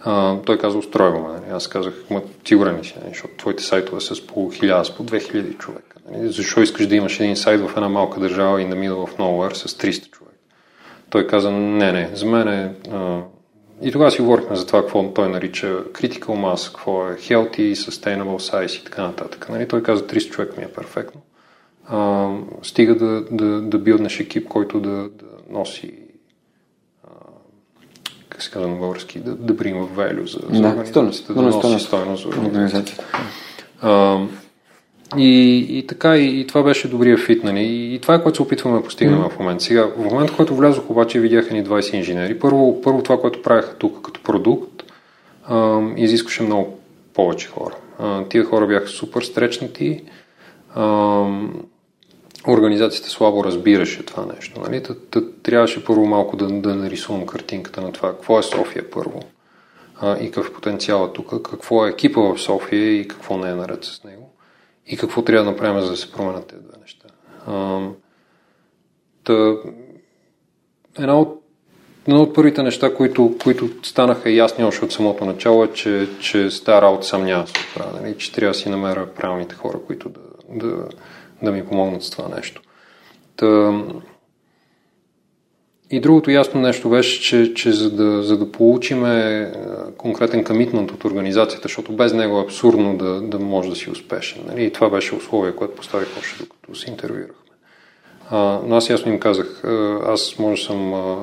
А, 0.00 0.36
той 0.46 0.58
каза, 0.58 0.78
устройваме. 0.78 1.28
Нали. 1.28 1.44
Аз 1.52 1.68
казах, 1.68 1.94
ма 2.10 2.22
сигурен 2.44 2.78
ли 2.78 2.84
си, 2.84 2.94
нали, 3.00 3.08
защото 3.08 3.36
твоите 3.36 3.62
сайтове 3.62 4.00
са 4.00 4.14
с 4.14 4.26
по 4.26 4.50
1000, 4.50 4.82
с 4.82 4.96
по 4.96 5.04
2000 5.04 5.58
човека. 5.58 5.96
Нали. 6.10 6.32
Защо 6.32 6.62
искаш 6.62 6.86
да 6.86 6.96
имаш 6.96 7.20
един 7.20 7.36
сайт 7.36 7.60
в 7.60 7.70
една 7.76 7.88
малка 7.88 8.20
държава 8.20 8.62
и 8.62 8.64
на 8.64 8.76
middle 8.76 9.06
of 9.06 9.18
nowhere 9.18 9.54
с 9.54 9.78
300 9.78 10.10
човека? 10.10 10.36
Той 11.10 11.26
каза, 11.26 11.50
не, 11.50 11.92
не, 11.92 12.10
за 12.14 12.26
мен 12.26 12.48
е 12.48 12.72
и 13.82 13.92
тогава 13.92 14.10
си 14.10 14.22
говорихме 14.22 14.56
за 14.56 14.66
това, 14.66 14.80
какво 14.80 15.12
той 15.12 15.28
нарича 15.28 15.84
critical 15.92 16.26
mass, 16.26 16.68
какво 16.68 17.08
е 17.08 17.16
healthy, 17.16 17.72
sustainable 17.72 18.52
size 18.52 18.80
и 18.80 18.84
така 18.84 19.02
нататък. 19.02 19.48
Нали? 19.48 19.68
Той 19.68 19.82
каза 19.82 20.06
300 20.06 20.30
човека 20.30 20.54
ми 20.60 20.64
е 20.64 20.72
перфектно. 20.72 21.20
А, 21.88 22.28
стига 22.62 22.94
да, 22.94 23.24
да, 23.30 23.60
да 23.60 23.78
билднеш 23.78 24.20
екип, 24.20 24.48
който 24.48 24.80
да, 24.80 24.90
да 24.90 25.26
носи 25.50 25.92
как 28.28 28.42
се 28.42 28.50
казва 28.50 28.68
на 28.68 28.76
български, 28.76 29.18
да, 29.18 29.34
да 29.34 29.54
bring 29.54 29.74
value 29.74 30.24
за, 30.24 30.54
за 30.54 30.62
да, 30.62 30.68
организацията, 30.68 31.34
да 31.34 31.42
носи 31.42 31.84
стойност 31.86 32.22
за 32.22 32.28
организацията. 32.28 33.04
И, 35.16 35.66
и 35.78 35.86
така, 35.86 36.16
и, 36.16 36.40
и 36.40 36.46
това 36.46 36.62
беше 36.62 36.88
добрия 36.88 37.18
фит, 37.18 37.44
нали? 37.44 37.60
И, 37.60 37.94
и 37.94 37.98
това 37.98 38.14
е 38.14 38.22
което 38.22 38.36
се 38.36 38.42
опитваме 38.42 38.76
да 38.76 38.84
постигнем 38.84 39.18
mm. 39.18 39.30
в 39.30 39.38
момента. 39.38 39.64
Сега, 39.64 39.86
в 39.96 40.10
момента, 40.10 40.32
в 40.32 40.36
който 40.36 40.54
влязох, 40.54 40.90
обаче 40.90 41.20
видях 41.20 41.50
ни 41.50 41.64
20 41.64 41.94
инженери. 41.94 42.38
Първо, 42.38 42.80
първо 42.82 43.02
това, 43.02 43.20
което 43.20 43.42
правяха 43.42 43.74
тук 43.74 44.02
като 44.02 44.22
продукт, 44.22 44.82
а, 45.44 45.80
изискваше 45.96 46.42
много 46.42 46.78
повече 47.14 47.48
хора. 47.48 47.74
А, 47.98 48.24
тия 48.24 48.44
хора 48.44 48.66
бяха 48.66 48.86
супер 48.86 49.22
стречнати. 49.22 50.02
А, 50.74 51.24
организацията 52.48 53.08
слабо 53.08 53.44
разбираше 53.44 54.06
това 54.06 54.26
нещо. 54.36 54.60
Нали? 54.60 54.82
Та, 54.82 54.94
та, 55.10 55.20
трябваше 55.42 55.84
първо 55.84 56.06
малко 56.06 56.36
да, 56.36 56.46
да 56.48 56.74
нарисувам 56.74 57.26
картинката 57.26 57.80
на 57.80 57.92
това. 57.92 58.12
Какво 58.12 58.38
е 58.38 58.42
София 58.42 58.90
първо? 58.90 59.22
А, 60.00 60.18
и 60.18 60.24
какъв 60.24 60.48
е 60.48 60.52
потенциала 60.52 61.12
тук? 61.12 61.42
Какво 61.50 61.86
е 61.86 61.90
екипа 61.90 62.20
в 62.20 62.38
София 62.38 63.00
и 63.00 63.08
какво 63.08 63.38
не 63.38 63.50
е 63.50 63.54
наред 63.54 63.84
с 63.84 64.04
него? 64.04 64.21
И 64.86 64.96
какво 64.96 65.22
трябва 65.22 65.44
да 65.44 65.50
направим, 65.50 65.80
за 65.80 65.90
да 65.90 65.96
се 65.96 66.12
променят 66.12 66.46
тези 66.46 66.62
две 66.62 66.78
неща? 66.80 67.08
А, 67.46 67.88
та, 69.24 69.56
една 70.98 71.18
от 71.18 71.42
Едно 72.08 72.22
от 72.22 72.34
първите 72.34 72.62
неща, 72.62 72.94
които, 72.94 73.36
които 73.42 73.68
станаха 73.82 74.30
ясни 74.30 74.64
още 74.64 74.84
от 74.84 74.92
самото 74.92 75.24
начало 75.24 75.64
е, 75.64 75.72
че, 75.72 76.08
че 76.20 76.50
с 76.50 76.64
тази 76.64 76.82
работа 76.82 77.06
сам 77.06 77.24
няма 77.24 77.42
да 77.42 77.48
се 77.48 77.54
оправя, 77.70 78.00
нали? 78.00 78.18
че 78.18 78.32
трябва 78.32 78.52
да 78.52 78.58
си 78.58 78.68
намеря 78.68 79.14
правилните 79.14 79.54
хора, 79.54 79.78
които 79.86 80.08
да, 80.08 80.20
да, 80.48 80.88
да 81.42 81.52
ми 81.52 81.66
помогнат 81.66 82.02
с 82.02 82.10
това 82.10 82.36
нещо. 82.36 82.62
Та... 83.36 83.46
И 85.92 86.00
другото 86.00 86.30
ясно 86.30 86.60
нещо 86.60 86.88
беше, 86.88 87.20
че, 87.20 87.54
че 87.54 87.72
за, 87.72 87.90
да, 87.90 88.22
за 88.22 88.38
да 88.38 88.52
получим 88.52 89.04
конкретен 89.96 90.44
комитмент 90.44 90.90
от 90.90 91.04
организацията, 91.04 91.68
защото 91.68 91.92
без 91.92 92.12
него 92.12 92.38
е 92.38 92.42
абсурдно 92.42 92.96
да, 92.96 93.20
да 93.20 93.38
може 93.38 93.70
да 93.70 93.76
си 93.76 93.90
успешен. 93.90 94.42
Нали? 94.46 94.64
И 94.64 94.72
това 94.72 94.90
беше 94.90 95.14
условие, 95.14 95.56
което 95.56 95.74
поставих 95.74 96.08
още 96.18 96.38
докато 96.38 96.74
се 96.74 96.90
интервюирахме. 96.90 97.34
А, 98.30 98.58
но 98.66 98.76
аз 98.76 98.90
ясно 98.90 99.12
им 99.12 99.20
казах, 99.20 99.64
аз 100.06 100.38
може 100.38 100.64
съм 100.64 100.94
а, 100.94 101.16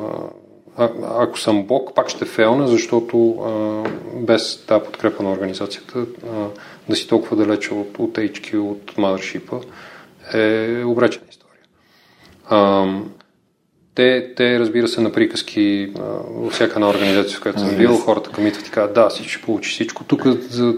ако 1.20 1.39
съм 1.39 1.63
Бог, 1.63 1.95
пак 1.95 2.09
ще 2.09 2.26
фейлна, 2.26 2.67
защото 2.67 3.32
а, 3.32 3.84
без 4.15 4.65
тази 4.65 4.84
подкрепа 4.84 5.24
на 5.24 5.32
организацията 5.32 5.99
а, 5.99 6.47
да 6.89 6.95
си 6.95 7.07
толкова 7.07 7.36
далече 7.36 7.74
от, 7.74 7.99
от 7.99 8.17
HQ, 8.17 8.57
от 8.57 8.95
Mothership 8.95 9.65
е 10.34 10.84
обречена 10.84 11.26
история. 11.30 11.63
А, 12.45 12.86
те, 14.00 14.34
те, 14.36 14.60
разбира 14.60 14.88
се, 14.88 15.02
на 15.02 15.12
приказки 15.12 15.91
а, 16.00 16.02
във 16.30 16.54
всяка 16.54 16.74
една 16.76 16.89
организация, 16.89 17.38
в 17.38 17.41
която 17.41 17.60
съм 17.60 17.78
бил, 17.78 17.97
хората 17.97 18.30
комитват 18.30 18.68
и 18.68 18.72
казват, 18.72 18.93
да, 18.93 19.10
си 19.10 19.24
ще 19.24 19.41
получи 19.41 19.70
всичко. 19.70 20.04
Тук 20.04 20.28
за... 20.28 20.74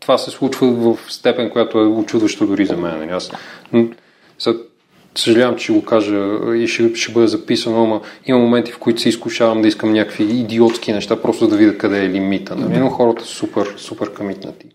това 0.00 0.18
се 0.18 0.30
случва 0.30 0.66
в 0.66 0.98
степен, 1.08 1.50
която 1.50 1.78
е 1.78 1.86
очудващо 1.86 2.46
дори 2.46 2.66
за 2.66 2.76
мен. 2.76 2.98
Нали? 2.98 3.10
Аз, 3.10 3.30
съжалявам, 5.14 5.56
че 5.56 5.72
го 5.72 5.84
кажа 5.84 6.16
и 6.56 6.66
ще, 6.66 6.94
ще 6.94 7.12
бъде 7.12 7.26
записано, 7.26 7.86
но 7.86 8.00
има 8.26 8.38
моменти, 8.38 8.72
в 8.72 8.78
които 8.78 9.00
се 9.00 9.08
изкушавам 9.08 9.62
да 9.62 9.68
искам 9.68 9.92
някакви 9.92 10.24
идиотски 10.24 10.92
неща, 10.92 11.22
просто 11.22 11.48
да 11.48 11.56
видя 11.56 11.78
къде 11.78 12.04
е 12.04 12.08
лимита. 12.08 12.56
Нали? 12.56 12.78
Но 12.78 12.90
хората 12.90 13.24
са 13.24 13.34
супер, 13.34 13.74
супер 13.76 14.12
комитнати. 14.12 14.66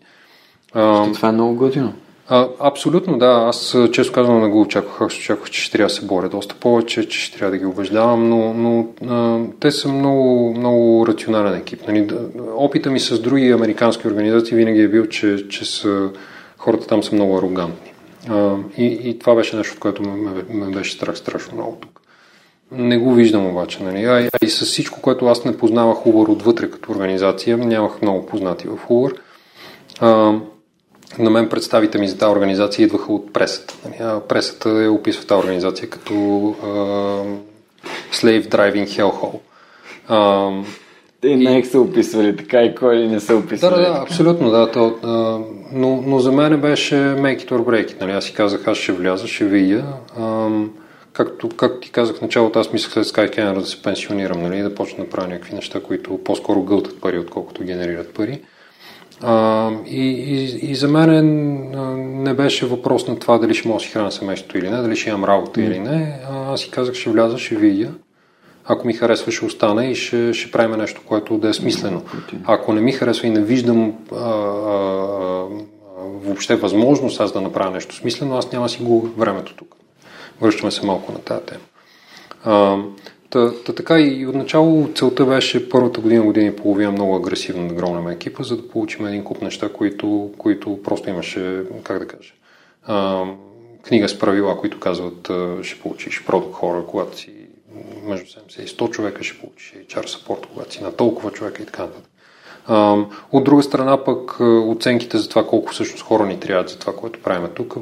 А, 0.72 1.12
това 1.12 1.28
е 1.28 1.32
много 1.32 1.54
готино. 1.54 1.94
А, 2.28 2.48
абсолютно, 2.60 3.18
да. 3.18 3.44
Аз 3.48 3.76
често 3.92 4.12
казвам 4.12 4.40
не 4.40 4.48
го 4.48 4.60
очаквах. 4.60 5.00
Аз 5.00 5.18
очаквах, 5.18 5.50
че 5.50 5.60
ще 5.60 5.72
трябва 5.72 5.88
да 5.88 5.94
се 5.94 6.06
боря 6.06 6.28
доста 6.28 6.54
повече, 6.54 7.08
че 7.08 7.20
ще 7.20 7.38
трябва 7.38 7.50
да 7.50 7.58
ги 7.58 7.66
убеждавам, 7.66 8.28
но, 8.28 8.54
но 8.54 8.86
а, 9.10 9.38
те 9.60 9.70
са 9.70 9.88
много, 9.88 10.54
много 10.58 11.06
рационален 11.06 11.54
екип. 11.54 11.88
Нали? 11.88 12.08
Опита 12.56 12.90
ми 12.90 13.00
с 13.00 13.20
други 13.20 13.50
американски 13.50 14.08
организации 14.08 14.56
винаги 14.56 14.80
е 14.80 14.88
бил, 14.88 15.06
че, 15.06 15.48
че 15.48 15.64
са, 15.64 16.10
хората 16.58 16.86
там 16.86 17.02
са 17.02 17.14
много 17.14 17.38
арогантни. 17.38 17.92
А, 18.28 18.56
и, 18.76 18.86
и 18.86 19.18
това 19.18 19.34
беше 19.34 19.56
нещо, 19.56 19.72
от 19.74 19.80
което 19.80 20.02
ме, 20.02 20.44
ме 20.50 20.70
беше 20.70 20.92
страх 20.92 21.18
страшно 21.18 21.54
много 21.54 21.78
тук. 21.80 22.00
Не 22.72 22.98
го 22.98 23.14
виждам 23.14 23.46
обаче. 23.46 23.82
Нали? 23.82 24.04
А, 24.04 24.28
а 24.32 24.46
и 24.46 24.48
с 24.48 24.64
всичко, 24.64 25.00
което 25.00 25.26
аз 25.26 25.44
не 25.44 25.56
познавах 25.56 25.98
Uber 25.98 26.28
отвътре 26.28 26.70
като 26.70 26.92
организация, 26.92 27.56
нямах 27.56 28.02
много 28.02 28.26
познати 28.26 28.68
в 28.68 28.78
Uber. 28.88 29.16
На 31.18 31.30
мен 31.30 31.48
представите 31.48 31.98
ми 31.98 32.08
за 32.08 32.18
тази 32.18 32.32
организация 32.32 32.84
идваха 32.84 33.12
от 33.12 33.32
пресата. 33.32 33.74
Нали? 33.84 34.20
Пресата 34.28 34.70
е 34.70 34.88
описва 34.88 35.24
тази 35.24 35.38
организация 35.38 35.90
като 35.90 36.14
а, 36.62 36.66
Slave 38.12 38.48
Driving 38.48 38.86
Hellhole. 38.86 39.38
А, 40.08 40.50
те 41.20 41.36
не 41.36 41.64
са 41.64 41.80
описвали 41.80 42.36
така 42.36 42.62
и 42.62 42.74
кой 42.74 43.06
не 43.06 43.20
са 43.20 43.36
описвали. 43.36 43.74
Да, 43.74 43.92
да, 43.92 43.98
абсолютно, 44.02 44.50
да. 44.50 44.70
То, 44.70 44.94
а, 45.02 45.38
но, 45.72 46.02
но 46.06 46.18
за 46.18 46.32
мен 46.32 46.60
беше 46.60 46.94
make 46.94 47.38
it 47.38 47.50
or 47.50 47.60
break 47.60 47.90
it. 47.90 48.00
Нали? 48.00 48.12
Аз 48.12 48.24
си 48.24 48.34
казах, 48.34 48.68
аз 48.68 48.78
ще 48.78 48.92
вляза, 48.92 49.26
ще 49.26 49.44
видя. 49.44 49.84
А, 50.18 50.48
както, 51.12 51.48
както 51.48 51.80
ти 51.80 51.90
казах 51.90 52.16
в 52.16 52.22
началото, 52.22 52.58
аз 52.58 52.72
мислех 52.72 52.92
след 52.92 53.06
Skycanner 53.06 53.58
да 53.58 53.66
се 53.66 53.82
пенсионирам, 53.82 54.42
нали? 54.42 54.62
да 54.62 54.74
почна 54.74 55.04
да 55.04 55.10
правя 55.10 55.28
някакви 55.28 55.54
неща, 55.54 55.80
които 55.80 56.18
по-скоро 56.24 56.62
гълтат 56.62 57.00
пари, 57.00 57.18
отколкото 57.18 57.64
генерират 57.64 58.14
пари. 58.14 58.40
А, 59.22 59.70
и, 59.86 60.08
и, 60.10 60.70
и 60.70 60.74
за 60.74 60.88
мен 60.88 62.22
не 62.22 62.34
беше 62.34 62.66
въпрос 62.66 63.08
на 63.08 63.18
това 63.18 63.38
дали 63.38 63.54
ще 63.54 63.68
мога 63.68 63.78
да 63.78 63.84
си 63.84 63.90
храня 63.90 64.12
семейството 64.12 64.58
или 64.58 64.70
не, 64.70 64.82
дали 64.82 64.96
ще 64.96 65.10
имам 65.10 65.24
работа 65.24 65.60
mm. 65.60 65.66
или 65.66 65.78
не. 65.78 66.20
А, 66.30 66.52
аз 66.52 66.60
си 66.60 66.70
казах, 66.70 66.94
ще 66.94 67.10
вляза, 67.10 67.38
ще 67.38 67.56
видя 67.56 67.90
ако 68.68 68.86
ми 68.86 68.92
харесва, 68.92 69.32
ще 69.32 69.44
остана 69.44 69.86
и 69.86 69.94
ще, 69.94 70.32
ще 70.34 70.50
правим 70.50 70.78
нещо, 70.78 71.00
което 71.06 71.38
да 71.38 71.48
е 71.48 71.52
смислено. 71.52 72.02
Ако 72.44 72.72
не 72.72 72.80
ми 72.80 72.92
харесва 72.92 73.26
и 73.26 73.30
не 73.30 73.40
виждам 73.40 73.94
а, 74.12 74.16
а, 74.16 74.26
въобще 75.98 76.56
възможност 76.56 77.20
аз 77.20 77.32
да 77.32 77.40
направя 77.40 77.70
нещо 77.70 77.94
смислено, 77.94 78.36
аз 78.36 78.52
няма 78.52 78.68
си 78.68 78.82
го 78.82 79.08
времето 79.16 79.54
тук. 79.56 79.76
Връщаме 80.40 80.70
се 80.70 80.86
малко 80.86 81.12
на 81.12 81.18
тази 81.18 81.44
тема. 81.44 81.60
А, 82.44 82.76
та, 83.36 83.52
та, 83.64 83.72
така 83.72 84.00
и 84.00 84.26
отначало 84.26 84.88
целта 84.94 85.24
беше 85.24 85.68
първата 85.68 86.00
година, 86.00 86.24
година 86.24 86.46
и 86.46 86.56
половина 86.56 86.90
много 86.92 87.16
агресивно 87.16 87.68
да 87.68 87.74
громнем 87.74 88.08
екипа, 88.08 88.42
за 88.42 88.56
да 88.56 88.68
получим 88.68 89.06
един 89.06 89.24
куп 89.24 89.42
неща, 89.42 89.68
които, 89.72 90.30
които 90.38 90.82
просто 90.82 91.10
имаше, 91.10 91.62
как 91.82 91.98
да 91.98 92.06
кажа, 92.06 92.32
а, 92.86 93.24
книга 93.82 94.08
с 94.08 94.18
правила, 94.18 94.58
които 94.58 94.80
казват, 94.80 95.30
ще 95.62 95.80
получиш 95.80 96.24
продукт 96.26 96.54
хора, 96.54 96.84
когато 96.86 97.18
си 97.18 97.30
между 98.04 98.26
70 98.26 98.62
и 98.62 98.66
100 98.66 98.90
човека 98.90 99.24
ще 99.24 99.38
получиш 99.38 99.74
HR 99.88 100.06
support, 100.06 100.46
когато 100.54 100.74
си 100.74 100.82
на 100.82 100.92
толкова 100.92 101.30
човека 101.30 101.62
и 101.62 101.66
така 101.66 101.82
нататък. 101.82 102.10
От 103.32 103.44
друга 103.44 103.62
страна 103.62 104.04
пък 104.04 104.40
оценките 104.40 105.18
за 105.18 105.28
това 105.28 105.46
колко 105.46 105.72
всъщност 105.72 106.04
хора 106.04 106.26
ни 106.26 106.40
трябват 106.40 106.68
за 106.68 106.78
това, 106.78 106.96
което 106.96 107.22
правим 107.22 107.48
тук, 107.54 107.76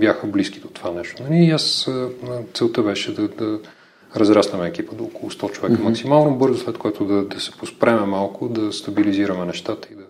бяха 0.00 0.26
близки 0.26 0.60
до 0.60 0.68
това 0.68 0.90
нещо. 0.90 1.22
Нали? 1.22 1.44
И 1.44 1.50
аз 1.50 1.90
целта 2.54 2.82
беше 2.82 3.14
да, 3.14 3.28
да 3.28 3.58
разраснем 4.16 4.62
екипа 4.62 4.94
до 4.94 5.04
около 5.04 5.30
100 5.30 5.52
човека 5.52 5.74
mm-hmm. 5.74 5.84
максимално 5.84 6.38
бързо, 6.38 6.58
след 6.58 6.78
което 6.78 7.04
да, 7.04 7.24
да 7.24 7.40
се 7.40 7.52
поспреме 7.52 8.06
малко, 8.06 8.48
да 8.48 8.72
стабилизираме 8.72 9.44
нещата 9.44 9.88
и 9.92 9.94
да, 9.94 10.04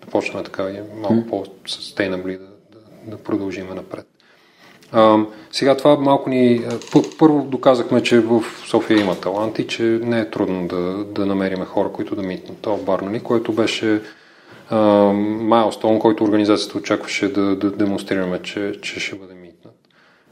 да 0.00 0.06
почнем 0.10 0.44
така 0.44 0.62
малко 1.00 1.14
mm-hmm. 1.14 1.28
по-sustainably 1.28 2.38
да, 2.38 2.46
да, 2.72 3.10
да 3.10 3.16
продължим 3.16 3.66
напред. 3.74 4.06
А, 4.92 5.18
сега 5.52 5.76
това 5.76 5.96
малко 5.96 6.30
ни... 6.30 6.66
Първо 7.18 7.42
доказахме, 7.42 8.02
че 8.02 8.20
в 8.20 8.44
София 8.66 9.00
има 9.00 9.20
таланти, 9.20 9.66
че 9.66 9.82
не 9.82 10.20
е 10.20 10.30
трудно 10.30 10.68
да, 10.68 11.04
да 11.04 11.26
намериме 11.26 11.64
хора, 11.64 11.92
които 11.92 12.16
да 12.16 12.22
митнат 12.22 12.58
това 12.58 12.76
бар, 12.76 13.00
нали, 13.00 13.20
което 13.20 13.52
беше 13.52 14.02
майлстон, 14.70 15.98
който 15.98 16.24
организацията 16.24 16.78
очакваше 16.78 17.32
да, 17.32 17.56
да 17.56 17.70
демонстрираме, 17.70 18.42
че, 18.42 18.72
че 18.82 19.00
ще 19.00 19.16
бъде. 19.16 19.37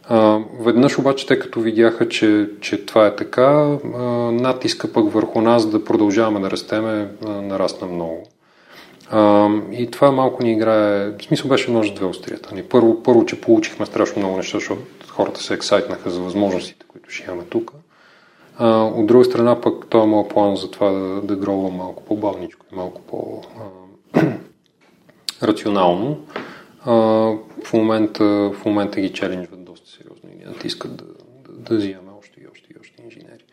А, 0.08 0.38
веднъж 0.60 0.98
обаче, 0.98 1.26
те 1.26 1.38
като 1.38 1.60
видяха, 1.60 2.08
че, 2.08 2.48
че 2.60 2.86
това 2.86 3.06
е 3.06 3.16
така, 3.16 3.76
а, 3.94 4.02
натиска 4.32 4.92
пък 4.92 5.12
върху 5.12 5.40
нас 5.40 5.66
да 5.66 5.84
продължаваме 5.84 6.40
да 6.40 6.50
растеме, 6.50 7.08
а, 7.26 7.28
нарасна 7.28 7.86
много. 7.86 8.26
А, 9.10 9.48
и 9.72 9.90
това 9.90 10.10
малко 10.10 10.42
ни 10.42 10.52
играе, 10.52 11.10
в 11.10 11.22
смисъл 11.22 11.48
беше 11.48 11.70
може 11.70 11.94
две 11.94 12.06
острията. 12.06 12.54
Ни. 12.54 12.62
Първо, 12.62 13.02
първо, 13.02 13.26
че 13.26 13.40
получихме 13.40 13.86
страшно 13.86 14.22
много 14.22 14.36
неща, 14.36 14.58
защото 14.58 14.82
хората 15.08 15.42
се 15.42 15.54
ексайтнаха 15.54 16.10
за 16.10 16.20
възможностите, 16.20 16.86
които 16.88 17.10
ще 17.10 17.24
имаме 17.28 17.44
тук. 17.50 17.72
От 18.60 19.06
друга 19.06 19.24
страна 19.24 19.60
пък 19.60 19.86
той 19.88 20.02
е 20.02 20.06
моят 20.06 20.28
план 20.28 20.56
за 20.56 20.70
това 20.70 20.90
да, 20.90 21.20
да 21.20 21.36
грова 21.36 21.70
малко 21.70 22.02
по-бавничко 22.04 22.66
и 22.72 22.76
малко 22.76 23.00
по-рационално. 25.40 26.18
в, 27.64 27.72
момента, 27.72 28.24
в 28.24 28.64
момента 28.64 29.00
ги 29.00 29.12
челенджват 29.12 29.65
доста 30.46 30.46
сериозно 30.46 30.52
и 30.52 30.54
натискат 30.54 30.96
да, 30.96 31.04
да, 31.04 31.70
да 31.70 31.76
взимаме 31.76 32.10
още 32.20 32.40
и 32.40 32.46
още 32.52 32.68
и 32.70 32.76
още 32.80 33.02
инженери. 33.04 33.44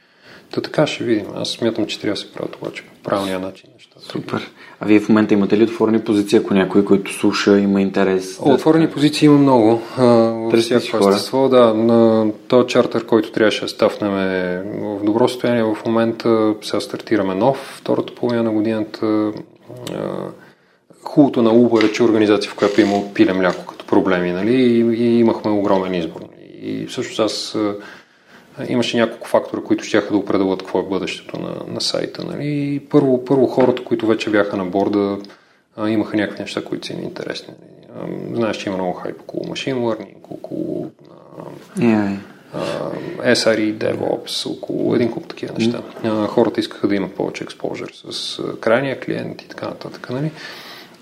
Та 0.51 0.61
така 0.61 0.87
ще 0.87 1.03
видим. 1.03 1.25
Аз 1.35 1.49
смятам, 1.49 1.85
че 1.85 1.99
трябва 1.99 2.13
да 2.13 2.21
се 2.21 2.33
правят 2.33 2.55
обаче 2.55 2.83
по 2.83 3.09
правилния 3.09 3.39
начин 3.39 3.69
нещата. 3.73 4.05
Супер. 4.05 4.51
А 4.79 4.85
вие 4.85 4.99
в 4.99 5.09
момента 5.09 5.33
имате 5.33 5.57
ли 5.57 5.63
отворени 5.63 5.99
позиции, 5.99 6.39
ако 6.39 6.53
някой, 6.53 6.85
който 6.85 7.13
слуша, 7.13 7.59
има 7.59 7.81
интерес? 7.81 8.39
Да... 8.45 8.53
Отворени 8.53 8.89
позиции 8.89 9.25
има 9.25 9.37
много. 9.37 9.81
Във 9.97 10.59
всяко 10.59 11.09
естество, 11.09 11.49
да. 11.49 11.73
На 11.73 12.31
този 12.47 12.67
чартер, 12.67 13.05
който 13.05 13.31
трябваше 13.31 13.61
да 13.61 13.67
стафнем 13.67 14.17
е 14.17 14.63
в 14.81 15.03
добро 15.03 15.27
състояние 15.27 15.63
в 15.63 15.77
момента. 15.85 16.55
Сега 16.61 16.79
стартираме 16.79 17.35
нов, 17.35 17.57
втората 17.57 18.15
половина 18.15 18.43
на 18.43 18.51
годината. 18.51 19.31
хубавото 21.03 21.41
на 21.41 21.49
Uber 21.49 21.89
е, 21.89 21.91
че 21.91 22.03
организация, 22.03 22.51
в 22.51 22.55
която 22.55 22.81
има 22.81 23.13
пиле 23.13 23.33
мляко 23.33 23.65
като 23.65 23.85
проблеми, 23.85 24.31
нали? 24.31 24.53
И, 24.53 24.79
и 24.79 25.19
имахме 25.19 25.51
огромен 25.51 25.93
избор. 25.93 26.21
И 26.63 26.85
всъщност 26.87 27.19
аз 27.19 27.57
имаше 28.69 28.97
няколко 28.97 29.27
фактора, 29.27 29.61
които 29.61 29.83
ще 29.83 30.01
да 30.01 30.17
определят 30.17 30.59
какво 30.59 30.79
е 30.79 30.89
бъдещето 30.89 31.39
на, 31.39 31.55
на 31.67 31.81
сайта. 31.81 32.23
Нали? 32.23 32.45
И 32.45 32.79
първо, 32.79 33.25
първо 33.25 33.47
хората, 33.47 33.83
които 33.83 34.07
вече 34.07 34.29
бяха 34.29 34.57
на 34.57 34.65
борда, 34.65 35.17
имаха 35.87 36.17
някакви 36.17 36.41
неща, 36.41 36.63
които 36.63 36.87
са 36.87 36.93
им 36.93 37.03
интересни. 37.03 37.53
Знаеш, 38.33 38.57
че 38.57 38.69
има 38.69 38.77
много 38.77 38.93
хайп 38.93 39.21
около 39.21 39.47
машин 39.47 39.75
learning, 39.75 40.15
около 40.29 40.91
yeah. 41.77 42.17
а, 42.53 43.35
SRE, 43.35 43.73
DevOps, 43.73 44.57
около 44.57 44.95
един 44.95 45.11
куп 45.11 45.27
такива 45.27 45.53
неща. 45.57 45.81
А, 46.03 46.27
хората 46.27 46.59
искаха 46.59 46.87
да 46.87 46.95
имат 46.95 47.15
повече 47.15 47.43
експожер 47.43 47.89
с 48.09 48.39
крайния 48.59 48.99
клиент 48.99 49.41
и 49.41 49.47
така 49.47 49.67
нататък. 49.67 50.09
Нали? 50.09 50.31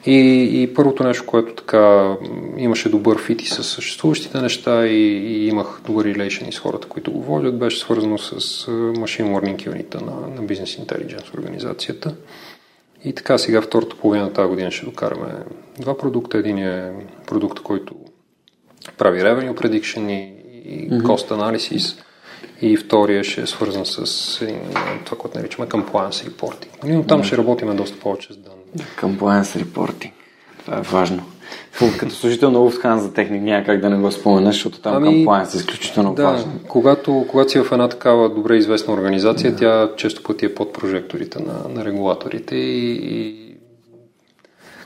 И, 0.05 0.49
и 0.61 0.73
първото 0.73 1.03
нещо, 1.03 1.25
което 1.25 1.53
така 1.53 2.15
имаше 2.57 2.89
добър 2.89 3.21
фит 3.21 3.41
и 3.41 3.47
с 3.47 3.63
съществуващите 3.63 4.41
неща 4.41 4.87
и, 4.87 5.17
и 5.17 5.47
имах 5.47 5.81
добър 5.85 6.05
релейшн 6.05 6.51
с 6.51 6.59
хората, 6.59 6.87
които 6.87 7.11
го 7.11 7.21
водят, 7.21 7.59
беше 7.59 7.79
свързано 7.79 8.17
с 8.17 8.65
Machine 8.71 9.25
Learning 9.25 9.65
юнита 9.65 10.01
на, 10.01 10.11
на 10.11 10.47
Business 10.47 10.85
Intelligence 10.85 11.37
организацията. 11.37 12.15
И 13.05 13.13
така 13.13 13.37
сега 13.37 13.61
втората 13.61 13.95
половина 13.95 14.23
на 14.23 14.33
тази 14.33 14.49
година 14.49 14.71
ще 14.71 14.85
докараме 14.85 15.33
два 15.79 15.97
продукта. 15.97 16.37
Един 16.37 16.57
е 16.57 16.91
продукт, 17.27 17.59
който 17.59 17.95
прави 18.97 19.19
revenue 19.21 19.53
prediction 19.53 20.09
и, 20.09 20.33
и 20.65 20.89
mm-hmm. 20.89 21.01
cost 21.01 21.31
analysis. 21.31 22.03
И 22.61 22.77
втория 22.77 23.23
ще 23.23 23.41
е 23.41 23.47
свързан 23.47 23.85
с 23.85 24.39
това, 25.05 25.17
което 25.17 25.37
наричаме 25.37 25.67
compliance 25.67 26.29
reporting. 26.29 26.67
Но 26.83 27.03
там 27.03 27.21
mm-hmm. 27.21 27.23
ще 27.23 27.37
работим 27.37 27.75
доста 27.75 27.99
повече 27.99 28.33
с 28.33 28.37
данни. 28.37 28.60
Compliance 28.77 29.63
reporting. 29.63 30.11
Това 30.65 30.77
е 30.77 30.81
важно. 30.81 31.23
Като 31.99 32.15
служител 32.15 32.51
на 32.51 32.59
Lufthansa 32.59 32.97
за 32.97 33.13
техник 33.13 33.41
няма 33.41 33.65
как 33.65 33.79
да 33.79 33.89
не 33.89 33.97
го 33.97 34.11
споменеш, 34.11 34.55
защото 34.55 34.81
там 34.81 34.95
ами, 34.95 35.25
compliance 35.25 35.55
е 35.55 35.57
изключително 35.57 36.13
да, 36.13 36.23
важно. 36.23 36.51
Когато, 36.67 37.25
когато 37.29 37.51
си 37.51 37.59
в 37.59 37.71
една 37.71 37.89
такава 37.89 38.29
добре 38.29 38.55
известна 38.55 38.93
организация, 38.93 39.51
да. 39.51 39.57
тя 39.57 39.91
често 39.97 40.23
пъти 40.23 40.45
е 40.45 40.55
под 40.55 40.73
прожекторите 40.73 41.39
на, 41.39 41.69
на 41.69 41.85
регулаторите 41.85 42.55
и, 42.55 42.91
и 42.91 43.55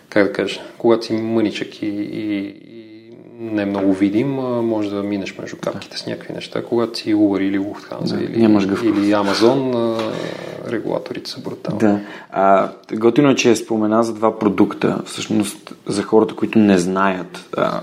как 0.09 0.27
да 0.27 0.33
кажа, 0.33 0.61
когато 0.77 1.05
си 1.05 1.13
мъничък 1.13 1.81
и, 1.81 1.87
и, 1.87 2.74
не 3.39 3.61
е 3.61 3.65
много 3.65 3.93
видим, 3.93 4.27
може 4.63 4.89
да 4.89 5.03
минеш 5.03 5.37
между 5.37 5.57
капките 5.57 5.97
с 5.97 6.05
някакви 6.05 6.33
неща. 6.33 6.63
Когато 6.63 6.99
си 6.99 7.15
Uber 7.15 7.41
или 7.41 7.59
Lufthansa 7.59 8.17
да, 8.17 8.23
или, 8.23 8.43
или 8.99 9.11
Amazon, 9.13 9.97
регулаторите 10.67 11.29
са 11.29 11.41
брутални. 11.41 11.79
Да. 11.79 11.99
А, 12.29 12.71
готино 12.93 13.29
е, 13.29 13.35
че 13.35 13.55
спомена 13.55 14.03
за 14.03 14.13
два 14.13 14.39
продукта. 14.39 15.01
Всъщност, 15.05 15.73
за 15.87 16.03
хората, 16.03 16.35
които 16.35 16.59
не 16.59 16.77
знаят, 16.77 17.49
а, 17.57 17.81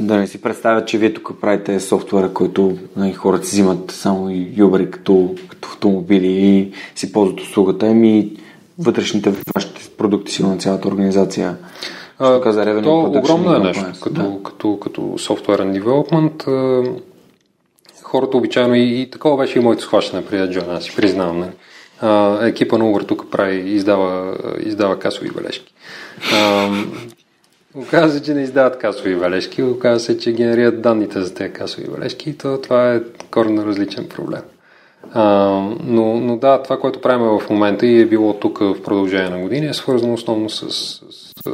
да 0.00 0.16
не 0.16 0.26
си 0.26 0.42
представят, 0.42 0.88
че 0.88 0.98
вие 0.98 1.14
тук 1.14 1.40
правите 1.40 1.80
софтуера, 1.80 2.32
който 2.32 2.78
нали, 2.96 3.12
хората 3.12 3.46
си 3.46 3.52
взимат 3.52 3.90
само 3.90 4.28
Uber 4.30 4.90
като, 4.90 5.34
като 5.48 5.68
автомобили 5.68 6.32
и 6.32 6.72
си 6.94 7.12
ползват 7.12 7.40
услугата. 7.40 7.86
Еми, 7.86 8.32
вътрешните 8.78 9.32
вашите 9.54 9.90
продукти 9.98 10.32
си 10.32 10.42
на 10.42 10.58
цялата 10.58 10.88
организация 10.88 11.56
а, 12.22 12.40
каза 12.40 12.64
Revenue 12.64 12.84
то 12.84 13.18
огромно 13.18 13.54
е 13.54 13.58
нещо, 13.58 13.84
като, 14.02 14.22
да. 14.22 14.42
като, 14.44 14.78
като 14.82 15.14
софтуерен 15.18 15.72
девелопмент. 15.72 16.44
Хората 18.02 18.36
обичайно 18.36 18.74
и, 18.74 19.00
и 19.00 19.10
такова 19.10 19.36
беше 19.36 19.58
и 19.58 19.62
моето 19.62 19.82
схващане 19.82 20.22
да 20.22 20.50
Джон, 20.50 20.70
аз 20.70 20.84
си 20.84 20.96
признавам. 20.96 21.38
Не? 21.38 21.44
Нали. 21.44 21.52
А, 22.00 22.46
екипа 22.46 22.78
на 22.78 22.84
Uber 22.84 23.08
тук 23.08 23.30
прави, 23.30 23.70
издава, 23.70 24.36
издава 24.64 24.98
касови 24.98 25.30
бележки. 25.30 25.74
А, 26.34 26.70
Оказва 27.74 28.10
се, 28.10 28.22
че 28.22 28.34
не 28.34 28.42
издават 28.42 28.78
касови 28.78 29.16
бележки, 29.16 29.62
оказва 29.62 30.00
се, 30.00 30.18
че 30.18 30.32
генерират 30.32 30.82
данните 30.82 31.20
за 31.20 31.34
тези 31.34 31.52
касови 31.52 31.88
бележки 31.88 32.30
и 32.30 32.38
то, 32.38 32.58
това 32.62 32.94
е 32.94 33.00
коренно 33.30 33.66
различен 33.66 34.08
проблем. 34.08 34.42
А, 35.12 35.24
но, 35.84 36.20
но 36.20 36.36
да, 36.36 36.62
това, 36.62 36.78
което 36.78 37.00
правим 37.00 37.26
в 37.26 37.50
момента 37.50 37.86
и 37.86 38.00
е 38.00 38.06
било 38.06 38.34
тук 38.34 38.58
в 38.58 38.82
продължение 38.82 39.30
на 39.30 39.38
години, 39.38 39.66
е 39.66 39.74
свързано 39.74 40.14
основно 40.14 40.50
с, 40.50 40.70
с, 40.70 41.00
с 41.44 41.50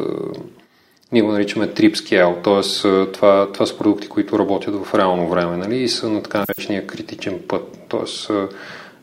ние 1.12 1.22
го 1.22 1.32
наричаме 1.32 1.68
trip 1.68 1.94
scale, 1.94 2.44
т.е. 2.44 3.12
Това, 3.12 3.48
това 3.52 3.66
са 3.66 3.78
продукти, 3.78 4.08
които 4.08 4.38
работят 4.38 4.84
в 4.84 4.94
реално 4.94 5.28
време 5.28 5.56
нали, 5.56 5.76
и 5.76 5.88
са 5.88 6.08
на 6.08 6.22
така 6.22 6.38
наречения 6.38 6.86
критичен 6.86 7.40
път. 7.48 7.78
Т.е. 7.88 8.34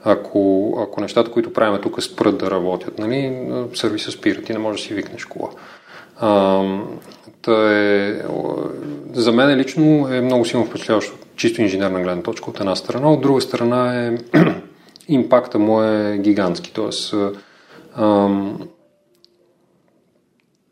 ако, 0.03 0.73
ако 0.81 1.01
нещата, 1.01 1.31
които 1.31 1.53
правим 1.53 1.81
тук 1.81 2.03
спрат 2.03 2.37
да 2.37 2.51
работят, 2.51 2.99
нали, 2.99 3.47
сервиса 3.73 4.11
спира, 4.11 4.41
ти 4.41 4.53
не 4.53 4.59
можеш 4.59 4.81
да 4.81 4.87
си 4.87 4.93
викнеш 4.93 5.25
кола. 5.25 5.49
А, 6.19 6.63
е, 7.47 8.21
за 9.13 9.31
мен 9.31 9.57
лично 9.57 10.07
е 10.13 10.21
много 10.21 10.45
силно 10.45 10.65
впечатляващо 10.65 11.17
чисто 11.35 11.61
инженерна 11.61 12.01
гледна 12.01 12.23
точка 12.23 12.49
от 12.49 12.59
една 12.59 12.75
страна, 12.75 13.11
от 13.11 13.21
друга 13.21 13.41
страна 13.41 14.05
е 14.05 14.17
импакта 15.07 15.59
му 15.59 15.81
е 15.81 16.17
гигантски. 16.17 16.73
Тоест, 16.73 17.15
ам, 17.95 18.59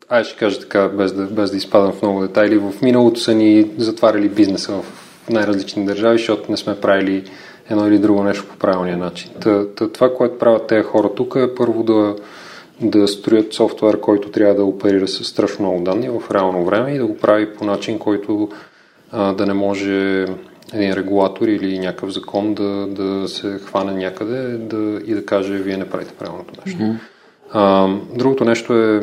ай 0.08 0.24
ще 0.24 0.36
кажа 0.36 0.60
така, 0.60 0.88
без 0.88 1.12
да, 1.12 1.22
без 1.22 1.50
да 1.50 1.56
изпадам 1.56 1.92
в 1.92 2.02
много 2.02 2.20
детайли, 2.20 2.58
в 2.58 2.72
миналото 2.82 3.20
са 3.20 3.34
ни 3.34 3.70
затваряли 3.78 4.28
бизнеса 4.28 4.72
в 4.72 4.84
най-различни 5.30 5.84
държави, 5.84 6.18
защото 6.18 6.50
не 6.50 6.56
сме 6.56 6.80
правили 6.80 7.24
едно 7.70 7.88
или 7.88 7.98
друго 7.98 8.22
нещо 8.22 8.46
по 8.46 8.56
правилния 8.56 8.96
начин. 8.96 9.30
Та, 9.40 9.66
та, 9.66 9.88
това, 9.88 10.14
което 10.14 10.38
правят 10.38 10.66
тези 10.66 10.82
хора 10.82 11.10
тук 11.16 11.36
е 11.36 11.54
първо 11.54 11.82
да, 11.82 12.16
да 12.80 13.08
строят 13.08 13.52
софтуер, 13.52 14.00
който 14.00 14.30
трябва 14.30 14.54
да 14.54 14.64
оперира 14.64 15.08
с 15.08 15.24
страшно 15.24 15.64
много 15.64 15.84
данни 15.84 16.08
в 16.08 16.22
реално 16.34 16.64
време 16.64 16.90
и 16.90 16.98
да 16.98 17.06
го 17.06 17.16
прави 17.16 17.54
по 17.54 17.64
начин, 17.64 17.98
който 17.98 18.48
а, 19.12 19.32
да 19.32 19.46
не 19.46 19.54
може 19.54 20.26
един 20.72 20.92
регулатор 20.92 21.46
или 21.48 21.78
някакъв 21.78 22.10
закон 22.10 22.54
да, 22.54 22.86
да 22.86 23.28
се 23.28 23.58
хване 23.66 23.92
някъде 23.92 24.58
да, 24.58 25.00
и 25.06 25.14
да 25.14 25.26
каже, 25.26 25.54
вие 25.54 25.76
не 25.76 25.90
правите 25.90 26.14
правилното 26.14 26.54
нещо. 26.66 26.80
Mm-hmm. 26.82 26.96
А, 27.52 27.88
другото 28.14 28.44
нещо 28.44 28.74
е 28.74 29.00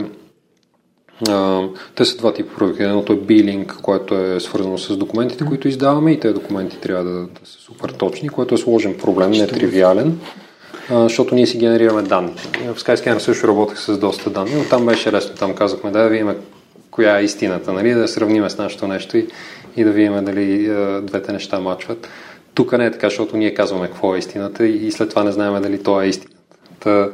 а, 1.30 1.62
те 1.96 2.06
са 2.06 2.18
два 2.18 2.34
типа 2.34 2.56
продукти. 2.58 2.84
Едното 2.84 3.14
е 3.14 3.16
билинг, 3.16 3.78
което 3.82 4.16
е 4.16 4.40
свързано 4.40 4.78
с 4.78 4.98
документите, 4.98 5.46
които 5.46 5.68
издаваме 5.68 6.12
и 6.12 6.20
тези 6.20 6.34
документи 6.34 6.78
трябва 6.78 7.04
да, 7.04 7.20
да 7.20 7.28
са 7.44 7.60
супер 7.60 7.90
точни, 7.90 8.30
което 8.30 8.56
е 8.56 8.58
сложен 8.58 8.98
проблем, 8.98 9.32
не 9.32 9.38
е 9.38 9.48
тривиален, 9.48 10.20
а, 10.90 11.04
защото 11.04 11.36
ние 11.36 11.48
си 11.48 11.58
генерираме 11.58 12.02
данни. 12.02 12.34
В 12.76 12.80
Skyscanner 12.80 13.18
също 13.18 13.48
работех 13.48 13.80
с 13.80 13.98
доста 13.98 14.30
данни, 14.30 14.56
но 14.56 14.64
там 14.64 14.86
беше 14.86 15.12
лесно. 15.12 15.36
Там 15.36 15.56
казахме 15.56 15.92
да 15.92 16.10
видим 16.10 16.30
коя 16.92 17.20
е 17.20 17.24
истината, 17.24 17.74
нали? 17.74 17.94
да 17.94 18.08
сравниме 18.08 18.50
с 18.50 18.58
нашето 18.58 18.88
нещо 18.88 19.18
и, 19.18 19.28
и 19.78 19.84
да 19.84 19.92
видим 19.92 20.26
дали 20.26 20.70
а, 20.70 21.02
двете 21.02 21.32
неща 21.32 21.60
мачват. 21.60 22.08
Тук 22.54 22.78
не 22.78 22.86
е 22.86 22.92
така, 22.92 23.08
защото 23.08 23.38
ние 23.38 23.54
казваме 23.54 23.88
какво 23.88 24.16
е 24.16 24.18
истината 24.18 24.68
и, 24.68 24.88
и 24.88 24.92
след 24.92 25.10
това 25.10 25.24
не 25.24 25.32
знаем 25.32 25.62
дали 25.62 25.84
то 25.84 26.02
е 26.02 26.08
истината. 26.08 26.42
Та, 26.80 27.10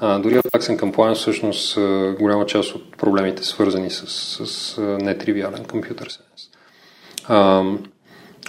а, 0.00 0.18
дори 0.18 0.38
от 0.38 0.44
Accent 0.44 0.80
Compliance 0.80 1.14
всъщност 1.14 1.78
голяма 2.18 2.46
част 2.46 2.74
от 2.74 2.96
проблемите 2.96 3.44
свързани 3.44 3.90
с, 3.90 4.06
с 4.46 4.80
нетривиален 4.80 5.64
компютър 5.64 6.08
сайенс. 6.08 6.50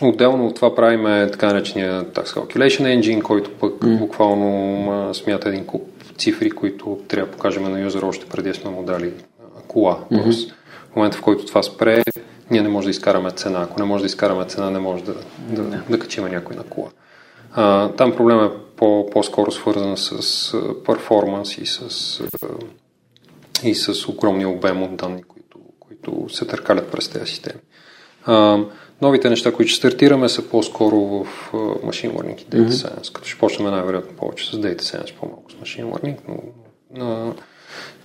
Отделно 0.02 0.47
от 0.47 0.56
това 0.56 0.76
правиме 0.76 1.30
така 1.32 1.47
наречения 1.47 2.06
Tax 2.06 2.26
Calculation 2.26 2.99
Engine, 2.99 3.22
който 3.22 3.52
пък 3.52 3.74
mm. 3.74 3.97
буквално 3.97 4.91
а, 4.91 5.14
смята 5.14 5.49
един 5.49 5.66
куп 5.66 5.82
цифри, 6.18 6.52
които 6.52 6.99
трябва 7.08 7.32
да 7.32 7.38
покажем 7.38 7.64
на 7.64 7.80
юзера 7.80 8.06
още 8.06 8.26
преди 8.26 8.54
сме 8.54 8.72
му 8.72 8.84
дали 8.84 9.14
кола. 9.68 9.99
Mm-hmm. 10.12 10.24
Тоест, 10.24 10.52
в 10.91 10.95
момента 10.95 11.18
в 11.18 11.22
който 11.22 11.45
това 11.45 11.64
спре, 11.64 12.04
ние 12.52 12.62
не 12.62 12.70
можем 12.70 12.88
да 12.88 12.91
изкараме 12.91 13.32
цена. 13.32 13.62
Ако 13.62 13.80
не 13.80 13.86
може 13.86 14.02
да 14.02 14.06
изкараме 14.06 14.45
цена, 14.45 14.70
не 14.70 14.80
може 14.80 15.04
да, 15.04 15.14
да, 15.39 15.62
да, 15.62 15.82
да 15.89 15.99
качим 15.99 16.26
някой 16.26 16.56
на 16.56 16.64
кола. 16.64 16.88
А, 17.54 17.89
там 17.89 18.12
проблема 18.12 18.45
е 18.45 18.70
по, 18.82 19.10
по-скоро 19.12 19.52
свързан 19.52 19.98
с 19.98 20.54
перформанс 20.86 21.58
и 21.58 21.66
с, 21.66 22.24
и 23.64 23.76
с 23.76 24.08
огромния 24.08 24.50
обем 24.50 24.84
от 24.84 24.96
данни, 24.96 25.24
които, 25.24 25.60
които 25.80 26.26
се 26.30 26.46
търкалят 26.46 26.92
през 26.92 27.10
тези 27.10 27.26
системи. 27.26 27.60
А, 28.26 28.60
новите 29.02 29.30
неща, 29.30 29.52
които 29.52 29.70
ще 29.70 29.78
стартираме, 29.78 30.30
са 30.30 30.50
по-скоро 30.50 30.96
в 30.98 31.28
Machine 31.54 32.12
Learning 32.12 32.42
и 32.42 32.46
Data 32.46 32.70
Science, 32.70 33.02
mm-hmm. 33.02 33.14
като 33.14 33.28
ще 33.28 33.40
почнем 33.40 33.72
най-вероятно 33.72 34.18
повече 34.18 34.50
с 34.50 34.52
Data 34.52 34.82
Science, 34.82 35.16
по-малко 35.20 35.52
с 35.52 35.56
Machine 35.56 35.86
Learning, 35.86 36.18
но, 36.28 36.38
но 36.94 37.36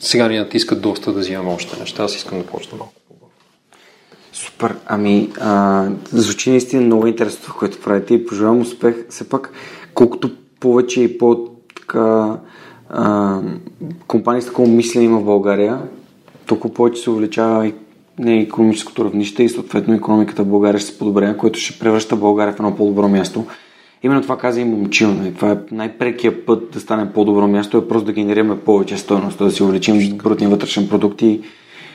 сега 0.00 0.28
ни 0.28 0.38
натискат 0.38 0.80
доста 0.80 1.12
да 1.12 1.20
взимаме 1.20 1.54
още 1.54 1.80
неща. 1.80 2.04
Аз 2.04 2.16
искам 2.16 2.38
да 2.38 2.46
почна 2.46 2.78
малко 2.78 2.94
Супер. 4.32 4.76
Ами, 4.86 5.32
а, 5.40 5.88
звучи 6.12 6.50
наистина 6.50 6.82
много 6.82 7.06
интересно 7.06 7.54
което 7.58 7.80
правите 7.80 8.14
и 8.14 8.26
пожелавам 8.26 8.60
успех. 8.60 8.94
Все 9.10 9.28
пак, 9.28 9.52
колкото 9.94 10.45
повече 10.60 11.02
и 11.02 11.18
по 11.18 11.48
така 11.76 12.36
компании 14.06 14.42
с 14.42 14.46
такова 14.46 14.68
мислене 14.68 15.04
има 15.04 15.20
в 15.20 15.24
България, 15.24 15.78
толкова 16.46 16.74
повече 16.74 17.02
се 17.02 17.10
увеличава 17.10 17.66
и 17.66 17.74
не 18.18 18.40
економическото 18.40 19.04
равнище 19.04 19.42
и 19.42 19.48
съответно 19.48 19.94
економиката 19.94 20.42
в 20.42 20.48
България 20.48 20.80
ще 20.80 20.90
се 20.90 20.98
подобря, 20.98 21.36
което 21.36 21.58
ще 21.58 21.78
превръща 21.78 22.16
България 22.16 22.54
в 22.54 22.60
едно 22.60 22.76
по-добро 22.76 23.08
място. 23.08 23.44
Именно 24.02 24.22
това 24.22 24.38
каза 24.38 24.60
и 24.60 24.64
момчил. 24.64 25.14
Нали? 25.14 25.34
Това 25.34 25.52
е 25.52 25.58
най-прекия 25.70 26.46
път 26.46 26.70
да 26.70 26.80
стане 26.80 27.12
по-добро 27.12 27.48
място, 27.48 27.76
е 27.76 27.88
просто 27.88 28.06
да 28.06 28.12
генерираме 28.12 28.60
повече 28.60 28.96
стоеност, 28.96 29.38
да 29.38 29.50
си 29.50 29.62
увеличим 29.62 30.16
брутния 30.16 30.50
вътрешен 30.50 30.88
продукт 30.88 31.22
и 31.22 31.40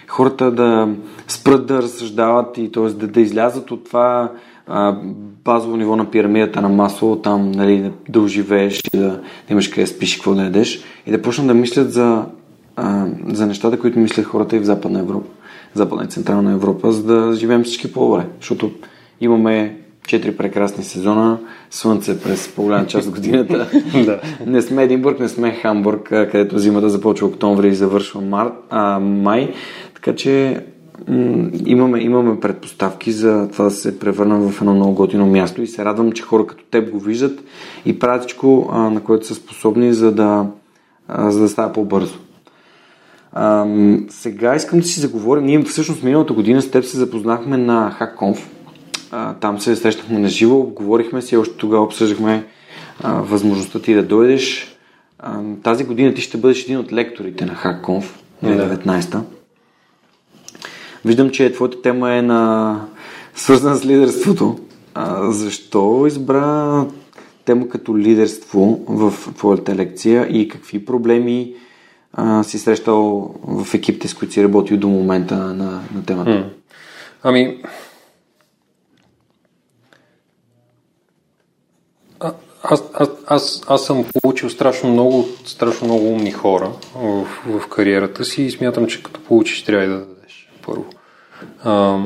хората 0.08 0.52
да 0.52 0.90
спрат 1.28 1.66
да 1.66 1.82
разсъждават 1.82 2.58
и 2.58 2.72
т.е. 2.72 2.84
Да, 2.84 3.08
да 3.08 3.22
излязат 3.22 3.72
от 3.72 3.84
това 3.86 4.32
а, 4.72 4.98
базово 5.46 5.78
ниво 5.78 5.96
на 5.96 6.12
пирамидата 6.12 6.62
на 6.62 6.70
масло, 6.70 7.16
там 7.16 7.52
нали, 7.52 7.92
да 8.10 8.22
оживееш 8.22 8.82
и 8.94 8.98
да, 8.98 9.08
да 9.08 9.20
имаш 9.52 9.68
къде 9.68 9.88
спиш 9.88 10.14
и 10.14 10.16
какво 10.16 10.34
да 10.34 10.44
ядеш 10.44 10.84
и 11.06 11.12
да 11.12 11.22
почнат 11.22 11.48
да 11.48 11.54
мислят 11.54 11.94
за, 11.94 12.26
а, 12.76 13.08
за 13.28 13.48
нещата, 13.48 13.80
които 13.80 14.00
мислят 14.00 14.26
хората 14.26 14.56
и 14.56 14.60
в 14.60 14.66
Западна 14.66 15.00
Европа, 15.00 15.28
Западна 15.74 16.04
и 16.04 16.08
Централна 16.08 16.52
Европа, 16.52 16.92
за 16.92 17.04
да 17.04 17.34
живеем 17.34 17.64
всички 17.64 17.94
по-добре. 17.94 18.26
Защото 18.40 18.72
имаме 19.22 19.78
четири 20.08 20.38
прекрасни 20.38 20.84
сезона, 20.84 21.40
слънце 21.70 22.22
през 22.22 22.48
по-голяма 22.48 22.88
част 22.88 23.08
от 23.08 23.14
годината. 23.14 23.70
да. 24.06 24.22
Не 24.46 24.62
сме 24.62 24.84
Единбург, 24.84 25.20
не 25.20 25.30
сме 25.30 25.52
Хамбург, 25.52 26.04
където 26.04 26.60
зимата 26.60 26.90
започва 26.90 27.28
октомври 27.28 27.68
и 27.68 27.76
завършва 27.76 28.22
март, 28.22 28.54
а, 28.70 29.00
май. 29.00 29.54
Така 29.94 30.16
че 30.16 30.64
имаме, 31.66 32.00
имаме 32.00 32.40
предпоставки 32.40 33.12
за 33.12 33.50
това 33.52 33.66
да 33.66 33.72
се 33.72 34.00
превърнем 34.00 34.50
в 34.50 34.62
едно 34.62 34.74
много 34.74 34.94
готино 34.94 35.26
място 35.26 35.62
и 35.62 35.68
се 35.68 35.86
радвам, 35.86 36.12
че 36.12 36.24
хора 36.24 36.48
като 36.48 36.64
теб 36.64 36.92
го 36.92 37.00
виждат 37.00 37.40
и 37.86 38.00
правят 38.00 38.22
всичко, 38.22 38.70
а, 38.72 38.80
на 38.90 39.04
което 39.04 39.28
са 39.28 39.36
способни, 39.36 39.94
за 39.94 40.12
да, 40.12 40.46
а, 41.08 41.32
за 41.32 41.40
да 41.40 41.50
става 41.50 41.74
по-бързо. 41.74 42.20
А, 43.34 43.66
сега 44.10 44.56
искам 44.56 44.80
да 44.80 44.86
си 44.86 45.00
заговорим. 45.00 45.46
Ние 45.46 45.64
всъщност 45.64 46.04
миналата 46.04 46.34
година 46.34 46.62
с 46.62 46.72
теб 46.72 46.86
се 46.86 46.98
запознахме 46.98 47.58
на 47.58 47.96
HackConf, 48.00 48.40
а, 49.12 49.34
там 49.34 49.60
се 49.60 49.76
срещнахме 49.76 50.20
на 50.20 50.30
живо, 50.30 50.64
говорихме 50.64 51.22
си, 51.22 51.38
още 51.38 51.58
тогава 51.58 51.84
обсъждахме 51.84 52.46
а, 53.04 53.14
възможността 53.14 53.80
ти 53.80 53.94
да 53.94 54.04
дойдеш. 54.04 54.78
А, 55.20 55.40
тази 55.64 55.84
година 55.84 56.14
ти 56.14 56.22
ще 56.22 56.38
бъдеш 56.38 56.64
един 56.64 56.78
от 56.78 56.94
лекторите 56.94 57.46
на 57.46 57.56
HackConf 57.56 58.04
2019. 58.44 59.20
Виждам, 61.06 61.30
че 61.30 61.54
твоята 61.54 61.82
тема 61.82 62.12
е 62.12 62.22
на 62.22 62.82
свързана 63.36 63.76
с 63.76 63.86
лидерството. 63.86 64.60
А, 64.94 65.32
защо 65.32 66.04
избра 66.08 66.86
тема 67.46 67.70
като 67.70 67.98
лидерство 67.98 68.80
в 68.88 69.34
твоята 69.38 69.76
лекция 69.76 70.28
и 70.30 70.48
какви 70.48 70.86
проблеми 70.86 71.54
а, 72.14 72.44
си 72.44 72.60
срещал 72.60 73.34
в 73.44 73.74
екипите, 73.74 74.08
с 74.08 74.14
които 74.14 74.34
си 74.34 74.44
работил 74.44 74.78
до 74.78 74.88
момента 74.88 75.36
на, 75.36 75.82
на 75.96 76.06
темата? 76.06 76.50
Ами, 77.24 77.62
аз, 82.64 82.84
аз, 82.94 83.10
аз, 83.28 83.64
аз 83.68 83.86
съм 83.86 84.06
получил 84.22 84.50
страшно 84.50 84.92
много, 84.92 85.26
страшно 85.46 85.88
много 85.88 86.08
умни 86.08 86.32
хора 86.32 86.72
в, 86.96 87.26
в 87.46 87.68
кариерата 87.68 88.26
си 88.26 88.44
и 88.44 88.52
смятам, 88.52 88.88
че 88.88 89.04
като 89.04 89.20
получиш, 89.20 89.64
трябва 89.64 89.88
да 89.88 90.06
първо. 90.66 90.86
А, 91.64 92.00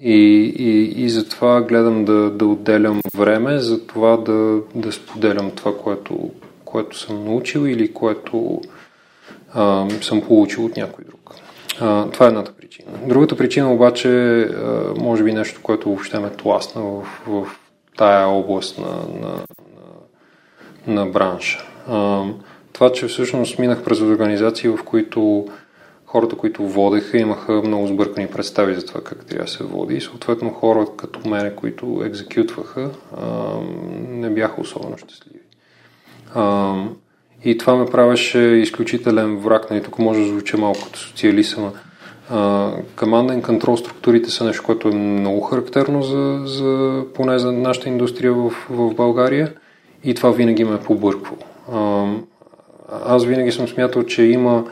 и, 0.00 0.54
и, 0.58 1.04
и 1.04 1.10
затова 1.10 1.60
гледам 1.60 2.04
да, 2.04 2.30
да 2.30 2.46
отделям 2.46 3.00
време 3.16 3.58
за 3.58 3.86
това 3.86 4.16
да, 4.16 4.60
да 4.74 4.92
споделям 4.92 5.50
това, 5.50 5.78
което, 5.78 6.30
което 6.64 6.98
съм 6.98 7.24
научил 7.24 7.60
или 7.60 7.92
което 7.92 8.60
а, 9.54 9.86
съм 10.02 10.20
получил 10.20 10.64
от 10.64 10.76
някой 10.76 11.04
друг. 11.04 11.34
А, 11.80 12.10
това 12.10 12.26
е 12.26 12.28
едната 12.28 12.52
причина. 12.52 12.88
Другата 13.06 13.36
причина 13.36 13.72
обаче, 13.72 14.08
а, 14.40 14.94
може 14.98 15.24
би 15.24 15.32
нещо, 15.32 15.60
което 15.62 15.88
въобще 15.88 16.18
ме 16.18 16.30
тласна 16.30 16.82
в, 16.82 17.02
в 17.26 17.46
тая 17.96 18.28
област 18.28 18.78
на, 18.78 18.96
на, 19.20 19.44
на 20.86 21.06
бранша. 21.06 21.64
Това, 22.72 22.92
че 22.92 23.06
всъщност 23.06 23.58
минах 23.58 23.84
през 23.84 24.00
организации, 24.00 24.68
в 24.68 24.78
които 24.84 25.46
хората, 26.16 26.36
които 26.36 26.62
водеха, 26.62 27.18
имаха 27.18 27.52
много 27.52 27.86
сбъркани 27.86 28.26
представи 28.26 28.74
за 28.74 28.86
това 28.86 29.00
как 29.00 29.26
трябва 29.26 29.44
да 29.44 29.50
се 29.50 29.64
води 29.64 29.94
и 29.94 30.00
съответно 30.00 30.50
хора 30.50 30.86
като 30.96 31.28
мене, 31.28 31.54
които 31.54 32.02
екзекютваха, 32.04 32.90
не 34.08 34.30
бяха 34.30 34.60
особено 34.60 34.98
щастливи. 34.98 35.38
И 37.44 37.58
това 37.58 37.76
ме 37.76 37.86
правеше 37.86 38.38
изключителен 38.38 39.36
враг. 39.36 39.70
Нали, 39.70 39.82
тук 39.82 39.98
може 39.98 40.20
да 40.20 40.26
звучи 40.26 40.56
малко 40.56 40.84
като 40.84 40.98
социализъм. 40.98 41.72
Команден 42.98 43.42
контрол 43.42 43.76
структурите 43.76 44.30
са 44.30 44.44
нещо, 44.44 44.62
което 44.62 44.88
е 44.88 44.94
много 44.94 45.40
характерно 45.40 46.02
за, 46.02 46.40
за 46.44 47.02
поне 47.14 47.38
за 47.38 47.52
нашата 47.52 47.88
индустрия 47.88 48.32
в, 48.32 48.50
в 48.70 48.94
България– 48.94 49.52
и 50.06 50.14
това 50.14 50.30
винаги 50.30 50.64
ме 50.64 50.74
е 50.74 50.78
побърквало. 50.78 51.38
Аз 53.04 53.24
винаги 53.24 53.52
съм 53.52 53.68
смятал, 53.68 54.02
че 54.02 54.22
има 54.22 54.64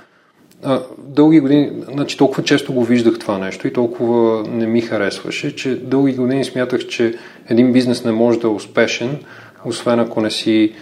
дълги 0.99 1.41
години, 1.41 1.71
значи 1.93 2.19
толкова 2.19 2.43
често 2.43 2.73
го 2.73 2.85
виждах 2.85 3.19
това 3.19 3.39
нещо 3.39 3.69
и 3.69 3.73
толкова 3.73 4.45
не 4.49 4.67
ми 4.67 4.81
харесваше, 4.81 5.57
че 5.57 5.77
дълги 5.77 6.13
години 6.13 6.45
смятах, 6.45 6.87
че 6.87 7.15
един 7.49 7.73
бизнес 7.73 8.05
не 8.05 8.13
може 8.13 8.41
да 8.41 8.47
е 8.47 8.51
успешен, 8.51 9.19
освен 9.65 10.01
ако 10.01 10.21
не 10.21 10.31
си 10.31 10.73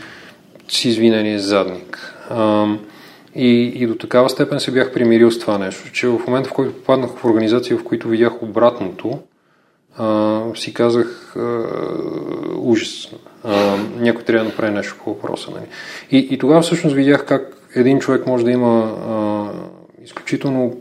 с 0.69 0.85
извинение 0.85 1.39
задник. 1.39 2.15
И, 3.35 3.73
и 3.75 3.87
до 3.87 3.95
такава 3.95 4.31
степен 4.31 4.61
се 4.61 4.71
бях 4.71 4.93
примирил 4.93 5.31
с 5.31 5.39
това 5.39 5.59
нещо, 5.59 5.93
че 5.93 6.09
в 6.09 6.21
момента, 6.27 6.51
в 6.51 6.53
който 6.53 6.75
попаднах 6.75 7.11
в 7.11 7.25
организация, 7.25 7.79
в 7.79 7.85
които 7.85 8.09
видях 8.09 8.43
обратното, 8.43 9.19
а, 9.99 10.41
си 10.55 10.75
казах 10.75 11.37
а, 11.37 11.63
ужас. 12.57 13.09
А, 13.45 13.77
някой 13.99 14.25
трябва 14.25 14.45
да 14.45 14.51
направи 14.51 14.73
нещо 14.73 14.97
по 15.05 15.15
въпроса. 15.15 15.51
Нали. 15.51 15.65
И, 16.11 16.29
и 16.35 16.39
тогава 16.39 16.63
всъщност 16.63 16.97
видях 16.97 17.27
как 17.27 17.62
един 17.75 17.99
човек 17.99 18.27
може 18.27 18.45
да 18.45 18.51
има 18.51 18.97
а, 19.09 20.05
изключително 20.05 20.77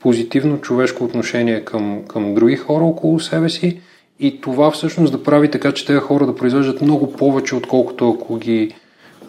позитивно 0.00 0.60
човешко 0.60 1.04
отношение 1.04 1.64
към, 1.64 2.02
към 2.08 2.34
други 2.34 2.56
хора 2.56 2.84
около 2.84 3.20
себе 3.20 3.48
си 3.48 3.80
и 4.20 4.40
това 4.40 4.70
всъщност 4.70 5.12
да 5.12 5.22
прави 5.22 5.50
така, 5.50 5.72
че 5.72 5.86
тези 5.86 6.00
хора 6.00 6.26
да 6.26 6.34
произвеждат 6.34 6.82
много 6.82 7.12
повече, 7.12 7.56
отколкото 7.56 8.10
ако 8.10 8.36
ги 8.36 8.74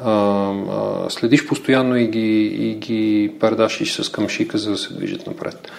а, 0.04 0.12
а, 0.12 1.10
следиш 1.10 1.48
постоянно 1.48 1.96
и 1.98 2.08
ги, 2.08 2.46
и 2.46 2.76
ги 2.76 3.34
пердашиш 3.40 3.94
с 3.94 4.12
къмшика, 4.12 4.58
за 4.58 4.72
да 4.72 4.78
се 4.78 4.94
движат 4.94 5.28
напред. 5.28 5.72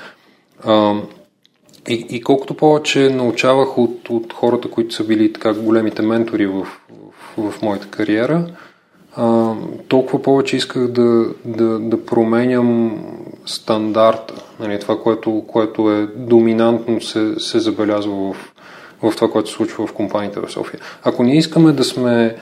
А, 0.65 0.95
и, 1.89 2.07
и 2.11 2.21
колкото 2.21 2.55
повече 2.55 3.11
научавах 3.11 3.79
от, 3.79 4.09
от 4.09 4.33
хората, 4.33 4.71
които 4.71 4.95
са 4.95 5.05
били 5.05 5.33
така 5.33 5.53
големите 5.53 6.03
ментори 6.03 6.47
в, 6.47 6.67
в, 7.37 7.51
в 7.51 7.63
моята 7.63 7.87
кариера, 7.87 8.47
а, 9.17 9.55
толкова 9.89 10.23
повече 10.23 10.57
исках 10.57 10.89
да, 10.89 11.27
да, 11.45 11.79
да 11.79 12.05
променям 12.05 13.03
стандарта. 13.47 14.35
Нали, 14.61 14.81
това, 14.81 15.03
което, 15.03 15.45
което 15.47 15.91
е 15.91 16.07
доминантно 16.17 17.01
се, 17.01 17.35
се 17.39 17.59
забелязва 17.59 18.33
в, 18.33 18.53
в 19.03 19.17
това, 19.17 19.31
което 19.31 19.49
се 19.49 19.55
случва 19.55 19.87
в 19.87 19.93
компаниите 19.93 20.41
в 20.41 20.53
София. 20.53 20.81
Ако 21.03 21.23
ние 21.23 21.37
искаме 21.37 21.73
да 21.73 21.85
сме 21.85 22.37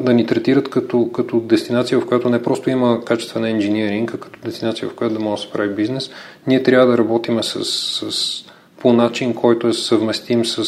да 0.00 0.14
ни 0.14 0.26
третират 0.26 0.70
като, 0.70 1.10
като 1.12 1.40
дестинация, 1.40 2.00
в 2.00 2.06
която 2.06 2.28
не 2.28 2.42
просто 2.42 2.70
има 2.70 3.04
качествена 3.04 3.50
инжиниринг, 3.50 4.14
а 4.14 4.18
като 4.18 4.40
дестинация, 4.44 4.88
в 4.88 4.94
която 4.94 5.14
да 5.14 5.20
може 5.20 5.42
да 5.42 5.46
се 5.46 5.52
прави 5.52 5.74
бизнес, 5.74 6.10
ние 6.46 6.62
трябва 6.62 6.86
да 6.86 6.98
работим 6.98 7.42
с, 7.42 7.64
с 7.64 8.44
по 8.80 8.92
начин, 8.92 9.34
който 9.34 9.68
е 9.68 9.72
съвместим 9.72 10.44
с 10.44 10.64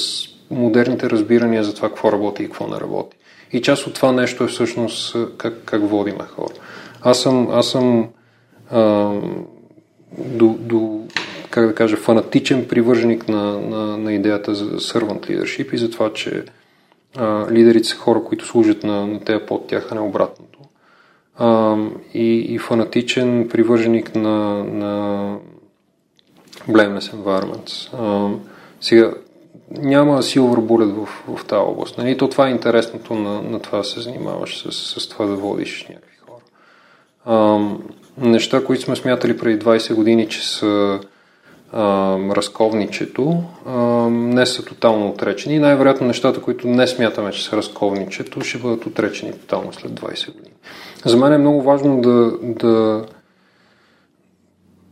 модерните 0.50 1.10
разбирания 1.10 1.64
за 1.64 1.74
това 1.74 1.88
какво 1.88 2.12
работи 2.12 2.42
и 2.42 2.46
какво 2.46 2.66
не 2.66 2.80
работи. 2.80 3.16
И 3.52 3.62
част 3.62 3.86
от 3.86 3.94
това 3.94 4.12
нещо 4.12 4.44
е 4.44 4.48
всъщност 4.48 5.16
как, 5.36 5.54
как 5.64 5.88
водиме 5.88 6.24
хора. 6.24 6.54
Аз 7.02 7.22
съм, 7.22 7.48
аз 7.50 7.70
съм 7.70 8.08
а, 8.70 9.12
до, 10.18 10.56
до, 10.60 11.06
как 11.50 11.66
да 11.66 11.74
кажа, 11.74 11.96
фанатичен 11.96 12.68
привърженик 12.68 13.28
на, 13.28 13.60
на, 13.60 13.96
на 13.96 14.12
идеята 14.12 14.54
за 14.54 14.64
servant 14.64 15.30
leadership 15.30 15.74
и 15.74 15.78
за 15.78 15.90
това, 15.90 16.12
че 16.12 16.44
а, 17.16 17.52
лидерите 17.52 17.88
са 17.88 17.96
хора, 17.96 18.22
които 18.24 18.46
служат 18.46 18.84
на, 18.84 19.06
на 19.06 19.20
тези 19.20 19.46
под 19.46 19.66
тях, 19.66 19.88
а 19.90 19.94
не 19.94 20.00
обратното. 20.00 20.58
А, 21.36 21.76
и, 22.14 22.54
и 22.54 22.58
фанатичен 22.58 23.48
привърженик 23.48 24.14
на, 24.14 24.64
на 24.64 25.36
blameless 26.68 27.14
environments. 27.14 27.94
А, 27.94 28.34
сега, 28.80 29.12
няма 29.70 30.22
silver 30.22 30.60
bullet 30.60 31.04
в, 31.04 31.08
в 31.36 31.44
тази 31.44 31.60
област. 31.60 31.98
Нали? 31.98 32.16
То 32.16 32.28
това 32.28 32.48
е 32.48 32.50
интересното 32.50 33.14
на, 33.14 33.42
на 33.42 33.60
това 33.60 33.78
да 33.78 33.84
се 33.84 34.00
занимаваш 34.00 34.62
с, 34.62 35.00
с 35.00 35.08
това 35.08 35.26
да 35.26 35.34
водиш 35.34 35.86
някакви 35.88 36.16
хора. 36.26 36.42
А, 37.24 37.58
неща, 38.26 38.64
които 38.64 38.82
сме 38.82 38.96
смятали 38.96 39.36
преди 39.36 39.64
20 39.64 39.94
години, 39.94 40.28
че 40.28 40.48
са 40.48 41.00
а, 41.72 42.18
разковничето, 42.18 43.42
а, 43.66 43.76
не 44.10 44.46
са 44.46 44.64
тотално 44.64 45.08
отречени. 45.08 45.58
Най-вероятно 45.58 46.06
нещата, 46.06 46.42
които 46.42 46.68
не 46.68 46.86
смятаме, 46.86 47.30
че 47.30 47.44
са 47.44 47.56
разковничето, 47.56 48.40
ще 48.40 48.58
бъдат 48.58 48.86
отречени 48.86 49.32
тотално 49.32 49.72
след 49.72 49.92
20 49.92 50.32
години. 50.32 50.54
За 51.04 51.16
мен 51.16 51.32
е 51.32 51.38
много 51.38 51.62
важно 51.62 52.00
да, 52.00 52.32
да 52.42 53.04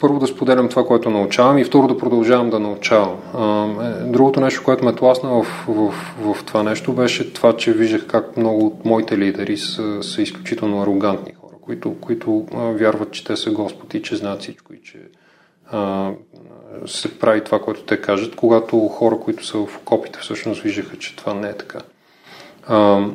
първо 0.05 0.19
да 0.19 0.27
споделям 0.27 0.69
това, 0.69 0.87
което 0.87 1.11
научавам 1.11 1.59
и 1.59 1.65
второ 1.65 1.89
да 1.89 1.99
продължавам 1.99 2.51
да 2.51 2.61
научавам. 2.61 3.17
Е, 3.81 4.05
другото 4.05 4.41
нещо, 4.41 4.63
което 4.65 4.85
ме 4.85 4.95
тласна 4.95 5.31
в, 5.31 5.65
в, 5.69 5.95
в, 6.21 6.45
това 6.45 6.63
нещо, 6.63 6.93
беше 6.93 7.33
това, 7.33 7.57
че 7.57 7.73
виждах 7.73 8.07
как 8.07 8.37
много 8.37 8.67
от 8.67 8.85
моите 8.85 9.19
лидери 9.19 9.57
са, 9.57 10.03
са 10.03 10.23
изключително 10.23 10.83
арогантни 10.83 11.33
хора, 11.33 11.55
които, 11.61 11.95
които 12.01 12.47
вярват, 12.53 13.13
че 13.13 13.25
те 13.25 13.37
са 13.37 13.51
Господ 13.51 13.95
и 13.95 14.03
че 14.03 14.17
знаят 14.17 14.41
всичко 14.41 14.75
и 14.75 14.83
че 14.83 14.99
а, 15.71 16.11
се 16.87 17.19
прави 17.19 17.45
това, 17.45 17.59
което 17.61 17.83
те 17.83 18.01
кажат, 18.01 18.37
когато 18.37 18.79
хора, 18.79 19.19
които 19.21 19.47
са 19.47 19.59
в 19.59 19.77
окопите, 19.77 20.19
всъщност 20.23 20.63
виждаха, 20.63 20.97
че 20.97 21.17
това 21.17 21.35
не 21.35 21.49
е 21.49 21.57
така. 21.57 21.79
А, 22.67 23.07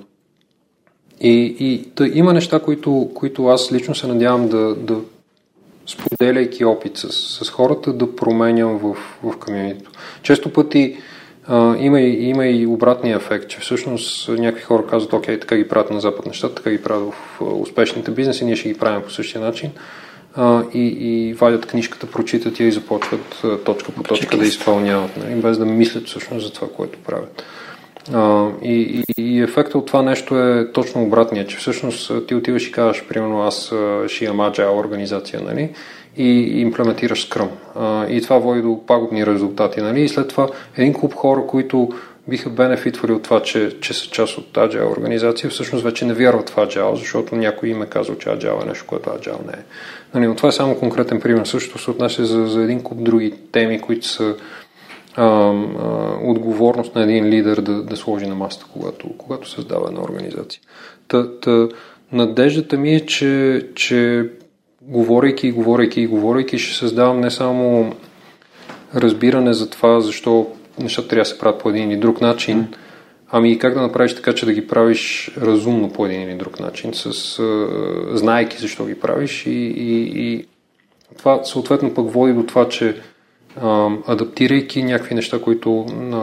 и, 1.21 1.55
и 1.59 1.91
да, 1.95 2.07
има 2.07 2.33
неща, 2.33 2.59
които, 2.59 3.11
които 3.15 3.45
аз 3.45 3.71
лично 3.71 3.95
се 3.95 4.07
надявам 4.07 4.49
да, 4.49 4.75
да 4.75 4.95
споделяйки 5.89 6.65
опит 6.65 6.97
с, 6.97 7.11
с 7.45 7.49
хората, 7.49 7.93
да 7.93 8.15
променям 8.15 8.77
в, 8.77 8.97
в 9.23 9.37
комьюнито. 9.39 9.91
Често 10.21 10.53
пъти 10.53 10.97
а, 11.47 11.75
има, 11.77 12.01
и, 12.01 12.29
има 12.29 12.47
и 12.47 12.67
обратния 12.67 13.17
ефект, 13.17 13.49
че 13.49 13.59
всъщност 13.59 14.29
някакви 14.29 14.63
хора 14.63 14.87
казват, 14.87 15.13
окей, 15.13 15.39
така 15.39 15.57
ги 15.57 15.67
правят 15.67 15.91
на 15.91 16.01
Запад 16.01 16.25
нещата, 16.25 16.55
така 16.55 16.71
ги 16.71 16.83
правят 16.83 17.13
в 17.13 17.41
успешните 17.41 18.11
бизнеси, 18.11 18.45
ние 18.45 18.55
ще 18.55 18.69
ги 18.69 18.77
правим 18.77 19.01
по 19.01 19.09
същия 19.09 19.41
начин 19.41 19.71
а, 20.35 20.63
и, 20.73 20.87
и 20.87 21.33
вадят 21.33 21.65
книжката, 21.65 22.07
прочитат 22.07 22.59
я 22.59 22.67
и 22.67 22.71
започват 22.71 23.41
точка 23.65 23.91
по 23.91 24.03
точка 24.03 24.37
да 24.37 24.45
изпълняват, 24.45 25.17
нали, 25.17 25.41
без 25.41 25.57
да 25.57 25.65
мислят 25.65 26.07
всъщност 26.07 26.45
за 26.45 26.53
това, 26.53 26.67
което 26.75 26.99
правят. 26.99 27.43
А, 28.13 28.47
и, 28.61 29.03
и, 29.17 29.23
и 29.23 29.41
ефектът 29.41 29.75
от 29.75 29.85
това 29.85 30.01
нещо 30.01 30.39
е 30.39 30.71
точно 30.71 31.03
обратния, 31.03 31.47
че 31.47 31.57
всъщност 31.57 32.11
ти 32.27 32.35
отиваш 32.35 32.67
и 32.67 32.71
казваш, 32.71 33.07
примерно 33.07 33.41
аз 33.41 33.73
ще 34.07 34.25
имам 34.25 34.51
agile 34.51 34.79
организация, 34.79 35.41
нали? 35.41 35.69
и 36.17 36.61
имплементираш. 36.61 37.29
А, 37.75 38.07
и 38.07 38.21
това 38.21 38.37
води 38.37 38.61
до 38.61 38.85
пагубни 38.85 39.25
резултати. 39.25 39.81
Нали? 39.81 40.01
И 40.01 40.09
след 40.09 40.27
това 40.27 40.47
един 40.77 40.93
клуб 40.93 41.13
хора, 41.13 41.41
които 41.47 41.89
биха 42.27 42.49
бенефитвали 42.49 43.11
от 43.11 43.23
това, 43.23 43.41
че, 43.41 43.79
че 43.81 43.93
са 43.93 44.09
част 44.09 44.37
от 44.37 44.53
Agile 44.53 44.97
организация, 44.97 45.49
всъщност 45.49 45.83
вече 45.83 46.05
не 46.05 46.13
вярват 46.13 46.49
в 46.49 46.55
Agile, 46.55 46.95
защото 46.95 47.35
някой 47.35 47.69
им 47.69 47.81
е 47.81 47.85
казал, 47.85 48.15
че 48.15 48.29
Agile 48.29 48.63
е 48.63 48.67
нещо, 48.67 48.85
което 48.87 49.09
Agile 49.09 49.45
не 49.45 49.53
е. 49.53 49.63
Нали, 50.13 50.27
но 50.27 50.35
това 50.35 50.49
е 50.49 50.51
само 50.51 50.75
конкретен 50.75 51.21
пример. 51.21 51.45
Също 51.45 51.77
се 51.77 51.91
отнася 51.91 52.25
за, 52.25 52.47
за 52.47 52.63
един 52.63 52.83
куп 52.83 53.03
други 53.03 53.33
теми, 53.51 53.81
които 53.81 54.07
са 54.07 54.35
а, 55.15 55.25
а, 55.25 55.53
отговорност 56.23 56.95
на 56.95 57.03
един 57.03 57.25
лидер 57.25 57.61
да, 57.61 57.83
да 57.83 57.97
сложи 57.97 58.25
на 58.25 58.35
масата, 58.35 58.65
когато, 58.73 59.09
когато 59.17 59.49
създава 59.49 59.87
една 59.87 60.01
организация. 60.01 60.61
Та, 61.07 61.39
та, 61.39 61.67
надеждата 62.11 62.77
ми 62.77 62.95
е, 62.95 63.05
че, 63.05 63.67
че 63.75 64.29
говорейки 64.81 65.47
и 65.47 65.51
говорейки 65.51 66.01
и 66.01 66.07
говорейки 66.07 66.57
ще 66.57 66.77
създавам 66.77 67.19
не 67.19 67.31
само 67.31 67.95
разбиране 68.95 69.53
за 69.53 69.69
това, 69.69 69.99
защо 69.99 70.47
нещата 70.79 71.07
трябва 71.07 71.21
да 71.21 71.29
се 71.29 71.39
правят 71.39 71.61
по 71.61 71.69
един 71.69 71.91
или 71.91 71.99
друг 71.99 72.21
начин, 72.21 72.67
ами 73.31 73.51
и 73.51 73.59
как 73.59 73.73
да 73.73 73.81
направиш 73.81 74.15
така, 74.15 74.33
че 74.33 74.45
да 74.45 74.53
ги 74.53 74.67
правиш 74.67 75.31
разумно 75.41 75.93
по 75.93 76.05
един 76.05 76.21
или 76.21 76.35
друг 76.35 76.59
начин, 76.59 76.93
с, 76.93 77.39
а, 77.39 77.67
знаеки 78.17 78.57
защо 78.57 78.85
ги 78.85 78.99
правиш 78.99 79.45
и, 79.45 79.51
и, 79.51 80.23
и 80.23 80.45
това 81.17 81.43
съответно 81.43 81.93
пък 81.93 82.11
води 82.11 82.33
до 82.33 82.43
това, 82.43 82.69
че 82.69 82.95
адаптирайки 84.07 84.83
някакви 84.83 85.15
неща, 85.15 85.41
които 85.41 85.85
на 85.89 86.17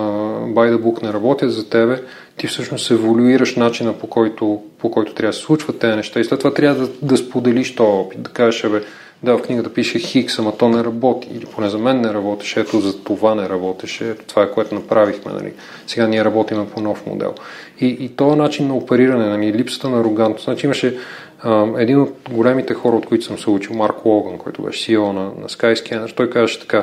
by 0.48 0.74
the 0.74 0.78
book 0.78 1.02
не 1.02 1.12
работят 1.12 1.52
за 1.52 1.70
тебе, 1.70 2.02
ти 2.36 2.46
всъщност 2.46 2.90
еволюираш 2.90 3.56
начина 3.56 3.92
по 3.92 4.06
който, 4.06 4.62
по 4.78 4.90
който 4.90 5.14
трябва 5.14 5.30
да 5.30 5.36
се 5.36 5.42
случват 5.42 5.78
тези 5.78 5.96
неща. 5.96 6.20
И 6.20 6.24
след 6.24 6.38
това 6.38 6.54
трябва 6.54 6.86
да, 6.86 6.92
да 7.02 7.16
споделиш 7.16 7.74
този 7.74 7.90
опит, 7.90 8.22
да 8.22 8.30
кажеш, 8.30 8.70
бе, 8.70 8.82
да, 9.22 9.38
в 9.38 9.42
книгата 9.42 9.72
пише 9.72 9.98
Хикс, 9.98 10.38
ама 10.38 10.56
то 10.56 10.68
не 10.68 10.84
работи, 10.84 11.28
или 11.34 11.44
поне 11.44 11.68
за 11.68 11.78
мен 11.78 12.00
не 12.00 12.14
работеше, 12.14 12.60
ето 12.60 12.80
за 12.80 13.04
това 13.04 13.34
не 13.34 13.48
работеше, 13.48 14.10
ето 14.10 14.24
това 14.24 14.42
е 14.42 14.50
което 14.50 14.74
направихме, 14.74 15.32
нали. 15.32 15.52
Сега 15.86 16.06
ние 16.06 16.24
работиме 16.24 16.66
по 16.66 16.80
нов 16.80 17.06
модел. 17.06 17.34
И, 17.80 17.86
и 17.86 18.08
този 18.08 18.36
начин 18.36 18.66
на 18.66 18.76
опериране, 18.76 19.28
нали, 19.28 19.52
липсата 19.52 19.88
на 19.88 20.00
арогантност, 20.00 20.44
значи 20.44 20.66
имаше 20.66 20.96
а, 21.42 21.66
един 21.78 22.00
от 22.00 22.16
големите 22.30 22.74
хора, 22.74 22.96
от 22.96 23.06
които 23.06 23.24
съм 23.24 23.38
се 23.38 23.50
учил, 23.50 23.76
Марк 23.76 24.04
Логан, 24.04 24.38
който 24.38 24.62
беше 24.62 24.92
CEO 24.92 25.12
на, 25.12 25.22
на 25.22 25.48
Skyscanner, 25.48 26.16
той 26.16 26.30
казваше 26.30 26.60
така, 26.60 26.82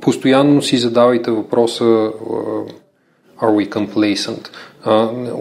постоянно 0.00 0.62
си 0.62 0.78
задавайте 0.78 1.30
въпроса 1.30 1.84
are 3.40 3.52
we 3.52 3.68
complacent? 3.68 4.48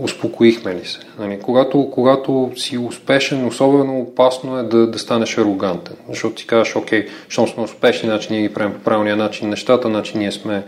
Успокоихме 0.04 0.76
ли 0.76 0.86
се? 0.86 1.00
Нали, 1.20 1.40
когато, 1.40 1.90
когато 1.92 2.52
си 2.56 2.78
успешен, 2.78 3.46
особено 3.46 4.00
опасно 4.00 4.60
е 4.60 4.64
да, 4.64 4.88
да 4.88 5.00
станеш 5.00 5.38
арогантен, 5.38 5.96
защото 6.10 6.42
си 6.42 6.48
казваш, 6.48 6.76
окей, 6.76 7.08
щом 7.30 7.48
сме 7.48 7.64
успешни, 7.64 8.10
значи 8.10 8.28
ние 8.32 8.42
ги 8.42 8.54
правим 8.54 8.74
по 8.74 8.80
правилния 8.80 9.16
начин 9.16 9.50
нещата, 9.50 9.88
значи 9.88 10.18
ние 10.18 10.32
сме 10.32 10.64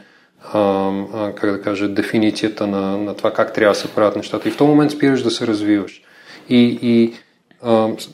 как 1.36 1.51
да 1.51 1.61
кажа, 1.61 1.88
дефиницията 1.88 2.67
на, 2.67 2.97
на 2.97 3.13
това 3.13 3.32
как 3.32 3.53
трябва 3.53 3.73
да 3.73 3.80
се 3.80 3.88
правят 3.95 4.15
нещата. 4.15 4.47
И 4.47 4.51
в 4.51 4.57
този 4.57 4.69
момент 4.69 4.91
спираш 4.91 5.23
да 5.23 5.32
се 5.32 5.47
развиваш. 5.47 6.01
И, 6.49 6.80
и 6.82 7.13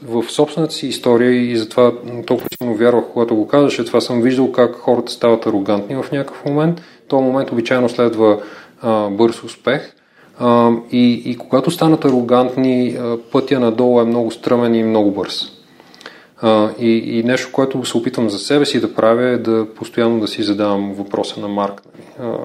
в 0.04 0.24
собствената 0.30 0.74
си 0.74 0.88
история 0.88 1.52
и 1.52 1.58
затова 1.58 1.92
толкова 2.26 2.50
силно 2.58 2.76
вярвах, 2.76 3.06
когато 3.14 3.36
го 3.36 3.48
казваше, 3.48 3.86
това 3.86 4.02
съм 4.02 4.22
виждал 4.22 4.52
как 4.52 4.76
хората 4.76 5.12
стават 5.12 5.46
арогантни 5.46 5.96
в 5.96 6.12
някакъв 6.12 6.46
момент. 6.46 6.80
В 6.80 7.08
този 7.08 7.24
момент 7.24 7.52
обичайно 7.52 7.90
следва 7.90 8.42
а, 8.82 9.10
бърз 9.10 9.44
успех. 9.44 9.94
А, 10.40 10.72
и, 10.92 11.14
и 11.26 11.38
когато 11.38 11.72
станат 11.72 12.06
арогантни, 12.06 12.98
пътя 13.32 13.60
надолу 13.60 14.02
е 14.02 14.06
много 14.06 14.32
стръмен 14.32 14.76
и 14.76 14.84
много 14.84 15.12
бърз. 15.12 15.52
А, 16.42 16.70
и, 16.80 17.20
и 17.20 17.24
нещо, 17.24 17.50
което 17.52 17.86
се 17.86 17.98
опитвам 17.98 18.30
за 18.30 18.40
себе 18.40 18.66
си 18.66 18.82
да 18.82 18.96
правя 18.96 19.30
е 19.30 19.38
да 19.38 19.68
постоянно 19.76 20.20
да 20.20 20.28
си 20.28 20.44
задавам 20.44 20.94
въпроса 20.94 21.40
на 21.40 21.48
Марк. 21.48 21.82
Нали? 21.86 22.30
А, 22.30 22.38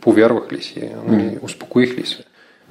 повярвах 0.00 0.52
ли 0.52 0.62
си? 0.62 0.88
Нали? 1.06 1.38
Успокоих 1.42 1.98
ли 1.98 2.06
се? 2.06 2.24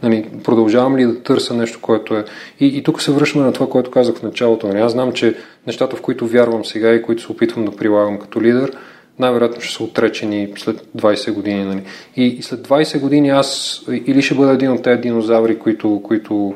Нали, 0.03 0.29
продължавам 0.43 0.97
ли 0.97 1.05
да 1.05 1.23
търся 1.23 1.53
нещо, 1.53 1.79
което 1.81 2.15
е... 2.15 2.25
И, 2.59 2.67
и 2.67 2.83
тук 2.83 3.01
се 3.01 3.11
връщаме 3.11 3.45
на 3.45 3.53
това, 3.53 3.69
което 3.69 3.91
казах 3.91 4.15
в 4.15 4.23
началото. 4.23 4.67
Нали, 4.67 4.79
аз 4.79 4.91
знам, 4.91 5.11
че 5.11 5.35
нещата, 5.67 5.95
в 5.95 6.01
които 6.01 6.27
вярвам 6.27 6.65
сега 6.65 6.93
и 6.93 7.01
които 7.01 7.21
се 7.21 7.31
опитвам 7.31 7.65
да 7.65 7.75
прилагам 7.75 8.19
като 8.19 8.41
лидер, 8.41 8.71
най-вероятно 9.19 9.61
ще 9.61 9.75
са 9.75 9.83
отречени 9.83 10.53
след 10.57 10.87
20 10.97 11.33
години. 11.33 11.65
Нали. 11.65 11.83
И, 12.15 12.25
и 12.25 12.41
след 12.41 12.67
20 12.67 12.99
години 12.99 13.29
аз 13.29 13.81
или 14.05 14.21
ще 14.21 14.35
бъда 14.35 14.51
един 14.51 14.71
от 14.71 14.83
тези 14.83 15.01
динозаври, 15.01 15.59
които, 15.59 16.01
които, 16.03 16.53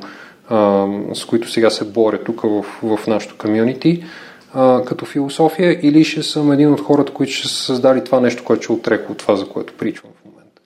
а, 0.50 0.88
с 1.14 1.26
които 1.26 1.52
сега 1.52 1.70
се 1.70 1.86
боря 1.86 2.24
тук 2.24 2.42
в, 2.42 2.66
в 2.84 3.08
нашото 3.08 3.36
комьюнити, 3.38 4.04
като 4.86 5.06
философия, 5.06 5.80
или 5.82 6.04
ще 6.04 6.24
съм 6.24 6.52
един 6.52 6.74
от 6.74 6.82
хората, 6.82 7.14
които 7.14 7.34
ще 7.34 7.48
са 7.48 7.56
създали 7.56 8.04
това 8.04 8.20
нещо, 8.20 8.44
което 8.44 8.64
ще 8.64 8.72
отрека 8.72 9.12
от 9.12 9.18
това, 9.18 9.36
за 9.36 9.48
което 9.48 9.74
причвам 9.74 10.12
в 10.22 10.26
момента. 10.26 10.62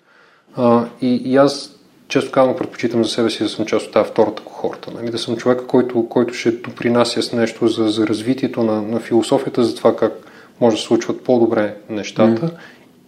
А, 0.56 0.86
и, 1.02 1.16
и 1.16 1.38
аз 1.38 1.71
често 2.12 2.32
казвам, 2.32 2.56
предпочитам 2.56 3.04
за 3.04 3.10
себе 3.10 3.30
си 3.30 3.44
да 3.44 3.50
съм 3.50 3.66
част 3.66 3.88
от 3.88 3.94
тази 3.94 4.10
втората 4.10 4.44
кохорта. 4.44 4.92
Нали? 4.92 5.12
Да 5.12 5.18
съм 5.18 5.38
човека, 5.38 5.68
който, 5.68 6.10
който 6.10 6.34
ще 6.34 6.52
допринася 6.52 7.22
с 7.22 7.34
нещо 7.34 7.68
за, 7.68 7.88
за 7.88 8.08
развитието 8.08 8.64
на, 8.64 8.82
на 8.82 9.00
философията, 9.00 9.64
за 9.64 9.76
това 9.76 9.96
как 9.96 10.14
може 10.62 10.76
да 10.76 10.82
случват 10.82 11.24
по-добре 11.24 11.76
нещата 11.90 12.48
mm. 12.48 12.52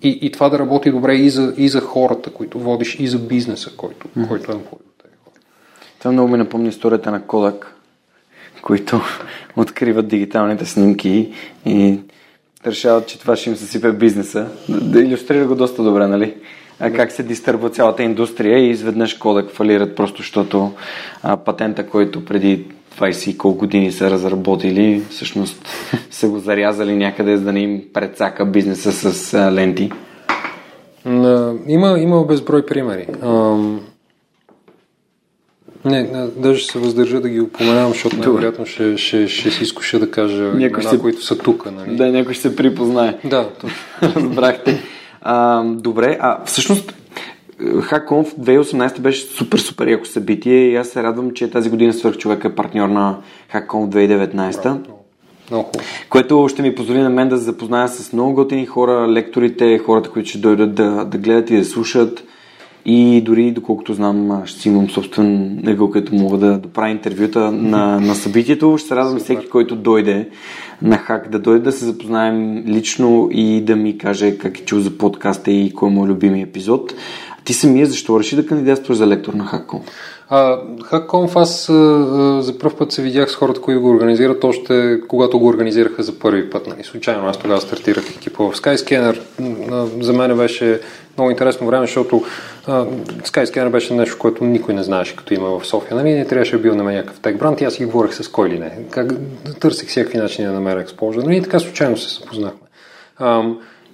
и, 0.01 0.20
и 0.22 0.32
това 0.32 0.49
да 0.49 0.60
работи 0.60 0.91
добре 0.91 1.16
и 1.16 1.30
за, 1.30 1.54
и 1.58 1.70
за 1.70 1.82
хората, 1.82 2.30
които 2.30 2.60
водиш, 2.60 2.99
и 2.99 3.08
за 3.08 3.20
бизнеса, 3.20 3.72
който, 3.78 4.08
mm. 4.08 4.28
който 4.28 4.51
е 4.51 4.56
тези 4.56 4.68
хора. 4.70 5.32
Това 5.99 6.12
много 6.12 6.32
ми 6.32 6.38
напомня 6.38 6.70
историята 6.70 7.12
на 7.12 7.28
Кодак, 7.28 7.76
които 8.62 9.01
откриват 9.56 10.08
дигиталните 10.08 10.66
снимки 10.66 11.34
и 11.66 11.99
решават, 12.66 13.08
че 13.08 13.20
това 13.20 13.36
ще 13.36 13.49
им 13.49 13.56
съсипе 13.56 13.91
бизнеса. 13.91 14.47
Да 14.70 15.01
иллюстрира 15.01 15.45
го 15.45 15.56
доста 15.56 15.84
добре, 15.84 16.08
нали? 16.08 16.36
Как 16.80 17.12
се 17.12 17.24
дистърбва 17.24 17.70
цялата 17.70 18.04
индустрия 18.04 18.60
и 18.60 18.70
изведнъж 18.70 19.14
Кодек 19.14 19.52
фалират 19.52 19.96
просто, 19.96 20.18
защото 20.18 20.72
а, 21.24 21.38
патента, 21.38 21.88
който 21.88 22.26
преди 22.26 22.66
20 23.00 23.30
и 23.30 23.38
колко 23.38 23.58
години 23.58 23.92
са 23.92 24.12
разработили, 24.12 25.02
всъщност 25.10 25.68
са 26.12 26.30
го 26.30 26.40
зарязали 26.40 26.96
някъде, 26.96 27.38
за 27.38 27.44
да 27.44 27.54
не 27.54 27.60
им 27.60 27.82
предсака 27.94 28.46
бизнеса 28.46 28.92
с 28.92 29.34
а, 29.34 29.52
ленти. 29.52 29.92
Има, 31.68 32.00
има 32.00 32.24
безброй 32.24 32.66
примери. 32.66 33.08
Ам... 33.22 33.82
Не, 35.86 36.04
не, 36.04 36.28
даже 36.28 36.60
ще 36.60 36.72
се 36.72 36.80
въздържа 36.80 37.22
да 37.22 37.30
ги 37.30 37.42
упоменавам, 37.42 37.92
защото 37.92 38.18
най-вероятно 38.18 38.66
ще, 38.66 38.98
ще, 38.98 39.28
ще 39.28 39.52
си 39.52 39.64
изкуша 39.64 40.00
да 40.00 40.12
кажа 40.12 40.44
някои 40.44 40.84
се... 40.84 41.00
които 41.00 41.24
са 41.24 41.38
тук. 41.38 41.72
Нали? 41.72 41.96
Да, 41.96 42.12
някой 42.12 42.34
ще 42.34 42.42
се 42.42 42.56
припознае. 42.56 43.18
Да, 43.24 43.50
точно. 43.62 43.78
Разбрахте. 44.02 44.84
А, 45.24 45.64
добре, 45.64 46.18
а 46.22 46.46
всъщност 46.46 46.94
HackConf 47.62 48.36
2018 48.40 49.00
беше 49.00 49.26
супер, 49.26 49.58
супер 49.58 49.88
яко 49.88 50.06
събитие 50.06 50.70
и 50.70 50.76
аз 50.76 50.88
се 50.88 51.04
радвам, 51.04 51.32
че 51.32 51.52
тази 51.52 51.70
година 51.70 51.94
свърх 51.94 52.18
човек 52.18 52.46
е 52.46 52.56
партньор 52.56 52.90
на 52.90 53.18
HackConf 53.54 53.68
2019. 53.68 54.78
Много 55.52 55.72
Което 56.10 56.48
ще 56.50 56.62
ми 56.62 56.76
позволи 56.76 57.00
на 57.00 57.10
мен 57.10 57.30
да 57.30 57.38
се 57.38 57.44
запозная 57.44 57.88
с 57.88 58.14
много 58.14 58.34
готини 58.34 58.66
хора, 58.66 59.08
лекторите, 59.08 59.78
хората, 59.78 60.10
които 60.10 60.30
ще 60.30 60.38
дойдат 60.38 60.76
да, 60.76 61.06
да 61.06 61.18
гледат 61.18 61.50
и 61.50 61.58
да 61.58 61.66
слушат. 61.66 62.24
И 62.86 63.22
дори, 63.22 63.52
доколкото 63.52 63.94
знам, 63.94 64.42
ще 64.46 64.62
си 64.62 64.70
имам 64.70 64.90
собствен 64.90 65.60
ъгъл, 65.68 65.90
където 65.90 66.16
мога 66.16 66.38
да, 66.38 66.58
да 66.58 66.70
правя 66.70 66.90
интервюта 66.90 67.52
на, 67.52 68.00
на 68.00 68.16
събитието. 68.16 68.78
Ще 68.78 68.88
се 68.88 68.96
радвам 68.96 69.20
всеки, 69.20 69.50
който 69.50 69.76
дойде 69.76 70.30
на 70.82 70.98
Хак, 70.98 71.30
да 71.30 71.40
дойде 71.40 71.64
да 71.64 71.72
се 71.72 71.86
запознаем 71.86 72.64
лично 72.68 73.30
и 73.32 73.62
да 73.62 73.76
ми 73.76 73.98
каже 73.98 74.38
как 74.38 74.60
е 74.60 74.66
чул 74.66 74.80
за 74.80 74.98
подкаста 74.98 75.52
и 75.52 75.72
кой 75.72 75.90
е 75.90 75.94
мой 75.94 76.08
любими 76.08 76.42
епизод. 76.42 76.94
Ти 77.46 77.54
самия 77.54 77.86
защо 77.86 78.20
реши 78.20 78.36
да 78.36 78.46
кандидатстваш 78.46 78.98
за 78.98 79.08
лектор 79.08 79.34
на 79.34 79.46
Хакком? 79.46 79.82
Хакконф 80.84 81.36
аз 81.36 81.70
а, 81.70 82.41
за 82.41 82.58
първ 82.60 82.78
път 82.78 82.91
се 82.91 83.02
видях 83.02 83.32
с 83.32 83.36
хората, 83.36 83.62
които 83.62 83.82
го 83.82 83.89
организират, 83.89 84.44
още 84.44 85.00
когато 85.08 85.39
го 85.39 85.48
организираха 85.48 86.04
за 86.04 86.20
първи 86.20 86.50
път. 86.50 86.68
Нали. 86.68 86.84
Случайно 86.84 87.28
аз 87.28 87.38
тогава 87.38 87.62
стартирах 87.62 88.10
екипа 88.10 88.44
в 88.44 88.56
Skyscanner. 88.56 89.20
За 90.02 90.14
мен 90.14 90.38
беше 90.38 90.82
много 91.18 91.32
интересно 91.32 91.68
време, 91.68 91.86
защото 91.86 92.24
а, 92.68 92.86
Skyscanner 93.24 93.70
беше 93.70 93.94
нещо, 93.94 94.18
което 94.20 94.46
никой 94.46 94.74
не 94.74 94.84
знаеше, 94.84 95.16
като 95.16 95.34
има 95.34 95.60
в 95.60 95.68
София. 95.68 95.98
Нали? 95.98 96.14
Не 96.14 96.28
трябваше 96.28 96.56
да 96.58 96.62
бил 96.62 96.76
на 96.76 96.84
мен 96.84 96.96
някакъв 96.96 97.20
тек 97.20 97.38
бранд 97.38 97.62
и 97.62 97.66
аз 97.66 97.74
си 97.74 97.86
говорих 97.86 98.14
с 98.14 98.28
кой 98.28 98.50
ли 98.50 98.60
не. 98.60 98.78
Как, 98.89 99.14
търсих 99.60 99.89
всякакви 99.89 100.18
начини 100.18 100.48
да 100.48 100.54
намеря 100.54 100.82
експожа. 100.82 101.20
Нали? 101.20 101.38
И 101.38 101.41
така 101.41 101.60
случайно 101.60 101.98
се 101.98 102.20
запознахме. 102.20 102.68
А, 103.18 103.44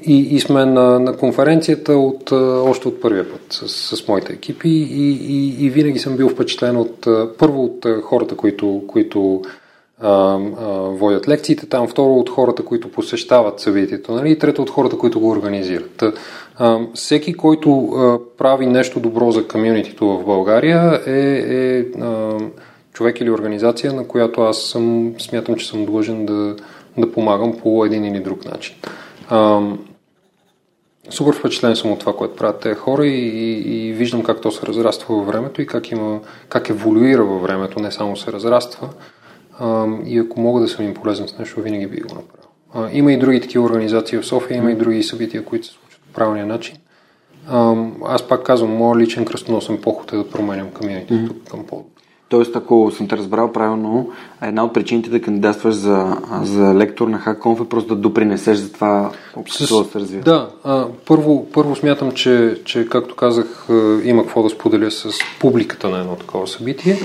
и, 0.07 0.35
и 0.35 0.39
сме 0.39 0.65
на, 0.65 0.99
на 0.99 1.17
конференцията 1.17 1.93
от, 1.93 2.31
още 2.31 2.87
от 2.87 3.01
първия 3.01 3.31
път 3.31 3.41
с, 3.49 3.97
с 3.97 4.07
моите 4.07 4.33
екипи 4.33 4.69
и, 4.69 5.11
и, 5.11 5.65
и 5.65 5.69
винаги 5.69 5.99
съм 5.99 6.17
бил 6.17 6.29
впечатлен 6.29 6.77
от 6.77 7.07
първо 7.37 7.63
от 7.63 7.85
хората, 8.03 8.35
които, 8.35 8.83
които 8.87 9.41
а, 10.01 10.09
а, 10.09 10.39
водят 10.73 11.27
лекциите 11.27 11.65
там, 11.65 11.87
второ 11.87 12.13
от 12.13 12.29
хората, 12.29 12.65
които 12.65 12.91
посещават 12.91 13.59
събитието, 13.59 14.11
нали? 14.11 14.31
и 14.31 14.39
трето 14.39 14.61
от 14.61 14.69
хората, 14.69 14.97
които 14.97 15.19
го 15.19 15.29
организират. 15.29 16.03
А, 16.55 16.79
всеки, 16.93 17.33
който 17.33 17.87
а, 17.87 18.19
прави 18.37 18.65
нещо 18.65 18.99
добро 18.99 19.31
за 19.31 19.47
комьюнитито 19.47 20.07
в 20.07 20.25
България 20.25 21.01
е, 21.05 21.11
е 21.11 21.79
а, 22.01 22.37
човек 22.93 23.21
или 23.21 23.31
организация, 23.31 23.93
на 23.93 24.07
която 24.07 24.41
аз 24.41 24.61
съм, 24.61 25.13
смятам, 25.19 25.55
че 25.55 25.67
съм 25.67 25.85
длъжен 25.85 26.25
да, 26.25 26.55
да 26.97 27.11
помагам 27.11 27.53
по 27.63 27.85
един 27.85 28.05
или 28.05 28.19
друг 28.19 28.45
начин. 28.45 28.75
Супер 31.09 31.35
впечатлен 31.35 31.75
съм 31.75 31.91
от 31.91 31.99
това, 31.99 32.15
което 32.15 32.35
правят 32.35 32.59
тези 32.59 32.75
хора 32.75 33.07
и, 33.07 33.27
и, 33.27 33.87
и 33.87 33.93
виждам 33.93 34.23
как 34.23 34.41
то 34.41 34.51
се 34.51 34.67
разраства 34.67 35.15
във 35.15 35.27
времето 35.27 35.61
и 35.61 35.67
как, 35.67 35.91
има, 35.91 36.19
как 36.49 36.69
еволюира 36.69 37.23
във 37.23 37.41
времето, 37.41 37.79
не 37.79 37.91
само 37.91 38.17
се 38.17 38.31
разраства. 38.31 38.89
А, 39.59 39.87
и 40.05 40.19
ако 40.19 40.39
мога 40.39 40.61
да 40.61 40.67
съм 40.67 40.85
им 40.85 40.93
полезен 40.93 41.27
с 41.27 41.37
нещо, 41.37 41.61
винаги 41.61 41.87
би 41.87 42.01
го 42.01 42.15
направил. 42.15 42.49
А, 42.73 42.89
има 42.91 43.13
и 43.13 43.17
други 43.17 43.41
такива 43.41 43.65
организации 43.65 44.17
в 44.17 44.25
София, 44.25 44.57
има 44.57 44.71
и 44.71 44.75
други 44.75 45.03
събития, 45.03 45.45
които 45.45 45.67
се 45.67 45.73
случват 45.73 46.01
по 46.01 46.13
правилния 46.13 46.45
начин. 46.45 46.77
А, 47.47 47.75
аз 48.05 48.27
пак 48.27 48.43
казвам, 48.43 48.75
моят 48.75 49.01
личен 49.01 49.25
кръстоносен 49.25 49.81
поход 49.81 50.13
е 50.13 50.17
да 50.17 50.29
променям 50.29 50.71
комьюнитито 50.71 51.33
mm-hmm. 51.33 51.49
към 51.49 51.67
по 51.67 51.85
Тоест, 52.29 52.55
ако 52.55 52.91
съм 52.91 53.07
те 53.07 53.17
разбрал 53.17 53.51
правилно, 53.51 54.09
една 54.41 54.63
от 54.63 54.73
причините 54.73 55.09
да 55.09 55.21
кандидатстваш 55.21 55.75
за, 55.75 56.17
за 56.43 56.75
лектор 56.75 57.07
на 57.07 57.19
HackConf 57.19 57.65
е 57.65 57.69
просто 57.69 57.95
да 57.95 58.01
допринесеш 58.01 58.57
за 58.57 58.71
това 58.71 59.11
общество 59.35 59.83
да 59.83 59.89
се 59.89 59.99
развива. 59.99 60.23
Да, 60.23 60.49
а, 60.63 60.87
първо, 61.05 61.47
първо 61.53 61.75
смятам, 61.75 62.11
че, 62.11 62.61
че, 62.65 62.87
както 62.89 63.15
казах, 63.15 63.67
има 64.03 64.23
какво 64.23 64.43
да 64.43 64.49
споделя 64.49 64.91
с 64.91 65.09
публиката 65.39 65.89
на 65.89 65.99
едно 65.99 66.15
такова 66.15 66.47
събитие. 66.47 66.97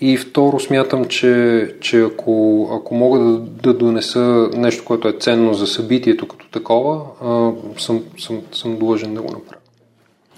И 0.00 0.16
второ 0.16 0.60
смятам, 0.60 1.04
че, 1.04 1.74
че 1.80 2.00
ако, 2.00 2.68
ако 2.72 2.94
мога 2.94 3.18
да, 3.18 3.38
да 3.38 3.74
донеса 3.74 4.50
нещо, 4.56 4.84
което 4.84 5.08
е 5.08 5.16
ценно 5.20 5.54
за 5.54 5.66
събитието 5.66 6.28
като 6.28 6.48
такова, 6.48 7.00
а, 7.24 7.50
съм, 7.78 8.02
съм, 8.18 8.40
съм 8.52 8.76
длъжен 8.78 9.14
да 9.14 9.22
го 9.22 9.28
направя. 9.28 9.60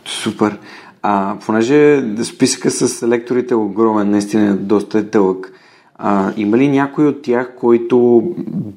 Супер. 0.05 0.59
А, 1.03 1.37
понеже 1.47 2.05
списъка 2.25 2.71
с 2.71 3.09
лекторите 3.09 3.55
е 3.55 3.57
огромен, 3.57 4.11
наистина 4.11 4.57
доста 4.57 4.99
е 4.99 5.03
дълъг, 5.03 5.53
а, 5.95 6.33
има 6.37 6.59
ли 6.59 6.69
някой 6.69 7.07
от 7.07 7.23
тях, 7.23 7.55
който 7.61 8.23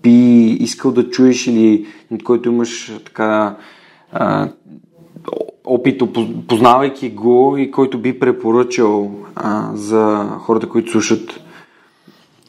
би 0.04 0.46
искал 0.46 0.92
да 0.92 1.10
чуеш 1.10 1.48
или 1.48 1.86
от 2.12 2.24
който 2.24 2.50
имаш 2.50 2.94
така 3.06 3.56
а, 4.12 4.50
опит, 5.66 6.02
познавайки 6.48 7.10
го 7.10 7.58
и 7.58 7.72
който 7.72 7.98
би 7.98 8.20
препоръчал 8.20 9.12
а, 9.36 9.70
за 9.74 10.30
хората, 10.40 10.70
които 10.70 10.92
слушат? 10.92 11.40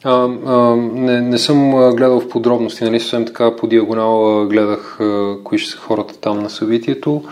А, 0.03 0.29
а, 0.45 0.75
не, 0.75 1.21
не 1.21 1.37
съм 1.37 1.71
гледал 1.71 2.19
в 2.19 2.29
подробности, 2.29 2.83
нали 2.83 2.99
съвсем 2.99 3.25
така 3.25 3.55
по 3.55 3.67
диагонал 3.67 4.47
гледах 4.47 4.97
а, 5.01 5.37
кои 5.43 5.57
ще 5.57 5.71
са 5.71 5.77
хората 5.77 6.19
там 6.19 6.39
на 6.39 6.49
събитието. 6.49 7.23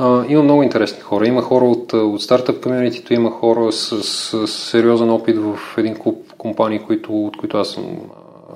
Има 0.00 0.42
много 0.42 0.62
интересни 0.62 1.00
хора. 1.00 1.26
Има 1.26 1.42
хора 1.42 1.64
от, 1.64 1.92
от 1.92 2.22
стартъп 2.22 2.62
комьюнитито, 2.62 3.14
има 3.14 3.30
хора 3.30 3.72
с, 3.72 4.02
с, 4.02 4.46
с 4.46 4.52
сериозен 4.52 5.10
опит 5.10 5.36
в 5.38 5.58
един 5.78 5.94
клуб 5.94 6.32
компании, 6.38 6.78
които, 6.78 7.26
от 7.26 7.36
които 7.36 7.56
аз 7.56 7.68
съм 7.68 7.84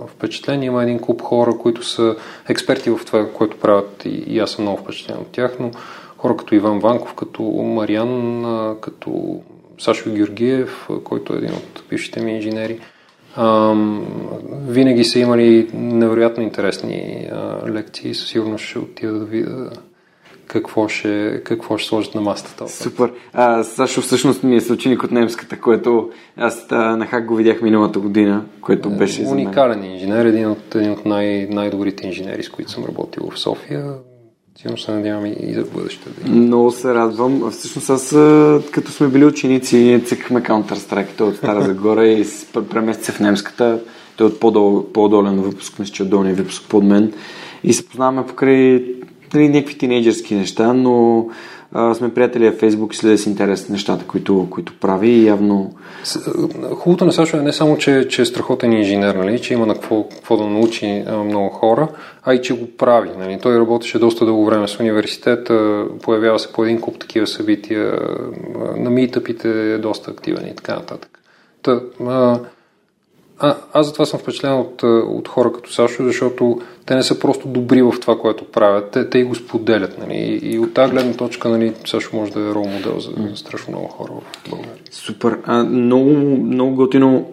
впечатлен. 0.07 0.62
Има 0.62 0.82
един 0.82 0.99
клуб 0.99 1.22
хора, 1.22 1.59
които 1.59 1.82
са 1.84 2.16
експерти 2.49 2.91
в 2.91 3.01
това, 3.07 3.28
което 3.32 3.57
правят 3.57 4.05
и, 4.05 4.09
и 4.09 4.39
аз 4.39 4.51
съм 4.51 4.64
много 4.64 4.78
впечатлен 4.78 5.16
от 5.16 5.26
тях, 5.26 5.57
но 5.61 5.70
хора 6.16 6.36
като 6.36 6.55
Иван 6.55 6.78
Ванков, 6.78 7.14
като 7.14 7.43
Мариан, 7.43 8.45
като 8.80 9.41
Сашо 9.78 10.11
Георгиев, 10.11 10.89
който 11.05 11.34
е 11.34 11.36
един 11.36 11.55
от 11.55 11.82
бившите 11.91 12.20
ми 12.20 12.32
инженери. 12.32 12.80
А, 13.36 13.74
винаги 14.68 15.05
са 15.05 15.18
имали 15.18 15.70
невероятно 15.74 16.43
интересни 16.43 17.28
а, 17.32 17.70
лекции. 17.70 18.14
Със 18.14 18.28
сигурност 18.28 18.64
ще 18.64 18.78
отида 18.78 19.12
да 19.12 19.24
видя 19.24 19.70
какво 20.49 20.88
ще, 20.88 21.40
какво 21.44 21.78
ще 21.78 21.88
сложат 21.88 22.14
на 22.14 22.20
масата. 22.20 22.68
Супер. 22.68 23.12
А, 23.32 23.64
Сашо 23.64 24.01
всъщност 24.01 24.42
ми 24.42 24.57
е 24.57 24.61
съученик 24.61 25.03
от 25.03 25.11
немската, 25.11 25.61
което 25.61 26.11
аз 26.36 26.66
а, 26.70 26.96
на 26.96 27.07
Хак 27.07 27.26
го 27.26 27.36
видях 27.36 27.62
миналата 27.62 27.99
година, 27.99 28.44
което 28.61 28.90
беше 28.90 29.22
Уникален 29.22 29.84
инженер, 29.84 30.26
един 30.26 30.51
от, 30.51 30.74
един 30.74 30.90
от 30.90 31.07
най- 31.07 31.49
най-добрите 31.51 32.07
инженери, 32.07 32.42
с 32.42 32.49
които 32.49 32.70
съм 32.70 32.84
работил 32.84 33.30
в 33.30 33.38
София. 33.38 33.94
Сигурно 34.59 34.78
се 34.78 34.92
надявам 34.92 35.26
и 35.26 35.55
за 35.55 35.64
бъдеще. 35.74 36.11
Да 36.11 36.30
Много 36.30 36.70
се 36.70 36.94
радвам. 36.94 37.51
Всъщност 37.51 37.90
аз, 37.90 38.09
като 38.70 38.92
сме 38.92 39.09
били 39.09 39.24
ученици, 39.24 40.03
цъкахме 40.07 40.42
Counter-Strike. 40.42 41.16
Той 41.18 41.28
от 41.28 41.36
Стара 41.36 41.62
Загора 41.62 42.09
и 42.09 42.24
премести 42.70 43.12
в 43.12 43.20
немската. 43.20 43.80
Той 44.16 44.26
е 44.26 44.30
от 44.30 44.40
по-долен 44.92 45.40
выпуск, 45.40 45.78
мисля, 45.78 45.92
че 45.92 46.03
от 46.03 46.11
долния 46.11 46.34
выпуск 46.34 46.64
под 46.68 46.84
мен. 46.84 47.12
И 47.64 47.72
се 47.72 47.88
познаваме 47.88 48.26
покрай 48.26 48.84
нали, 49.35 49.49
някакви 49.49 49.79
тинейджърски 49.79 50.35
неща, 50.35 50.72
но 50.72 51.26
а, 51.72 51.95
сме 51.95 52.14
приятели 52.14 52.51
в 52.51 52.59
Фейсбук 52.59 52.95
и 52.95 52.97
следя 52.97 53.18
с 53.18 53.26
интерес 53.26 53.68
нещата, 53.68 54.05
които, 54.07 54.47
които 54.51 54.72
прави 54.81 55.09
и 55.09 55.26
явно... 55.26 55.72
Хубавото 56.74 57.05
на 57.05 57.12
Сашо 57.12 57.37
е 57.37 57.43
не 57.43 57.53
само, 57.53 57.79
че, 57.79 58.09
че 58.09 58.22
е 58.22 58.24
страхотен 58.24 58.72
инженер, 58.72 59.14
нали, 59.14 59.41
че 59.41 59.55
има 59.55 59.66
на 59.66 59.74
какво, 59.74 60.09
какво 60.09 60.37
да 60.37 60.45
научи 60.45 61.05
много 61.24 61.49
хора, 61.49 61.89
а 62.24 62.35
и 62.35 62.43
че 62.43 62.55
го 62.55 62.66
прави. 62.76 63.11
Нали. 63.18 63.39
Той 63.43 63.59
работеше 63.59 63.99
доста 63.99 64.24
дълго 64.24 64.45
време 64.45 64.68
с 64.68 64.81
университета, 64.81 65.85
появява 66.03 66.39
се 66.39 66.53
по 66.53 66.64
един 66.64 66.81
куп 66.81 66.99
такива 66.99 67.26
събития, 67.26 67.99
на 68.76 68.91
митъпите 68.91 69.74
е 69.74 69.79
доста 69.79 70.11
активен 70.11 70.47
и 70.47 70.57
така 70.57 70.74
нататък. 70.74 71.18
Та, 71.62 71.81
а, 72.07 72.39
а, 73.39 73.57
аз 73.72 73.86
затова 73.86 74.07
съм 74.07 74.20
впечатлен 74.20 74.53
от, 74.53 74.82
от 74.82 75.28
хора 75.28 75.53
като 75.53 75.72
Сашо, 75.72 76.05
защото 76.05 76.61
те 76.86 76.95
не 76.95 77.03
са 77.03 77.18
просто 77.18 77.49
добри 77.49 77.82
в 77.82 77.95
това, 78.01 78.18
което 78.18 78.45
правят, 78.45 78.91
те, 78.91 79.11
те 79.11 79.18
и 79.18 79.24
го 79.24 79.34
споделят. 79.34 79.99
Нали? 79.99 80.14
И, 80.14 80.53
и 80.53 80.59
от 80.59 80.74
тази 80.74 80.93
гледна 80.93 81.12
точка 81.12 81.49
нали, 81.49 81.72
Сашо 81.86 82.16
може 82.16 82.32
да 82.32 82.41
е 82.41 82.55
рол 82.55 82.68
модел 82.68 83.01
за, 83.01 83.11
за 83.30 83.36
страшно 83.36 83.72
много 83.72 83.89
хора 83.89 84.12
в 84.12 84.51
България. 84.51 84.74
Супер. 84.91 85.39
А, 85.45 85.64
много, 85.64 86.11
много 86.45 86.74
готино. 86.74 87.30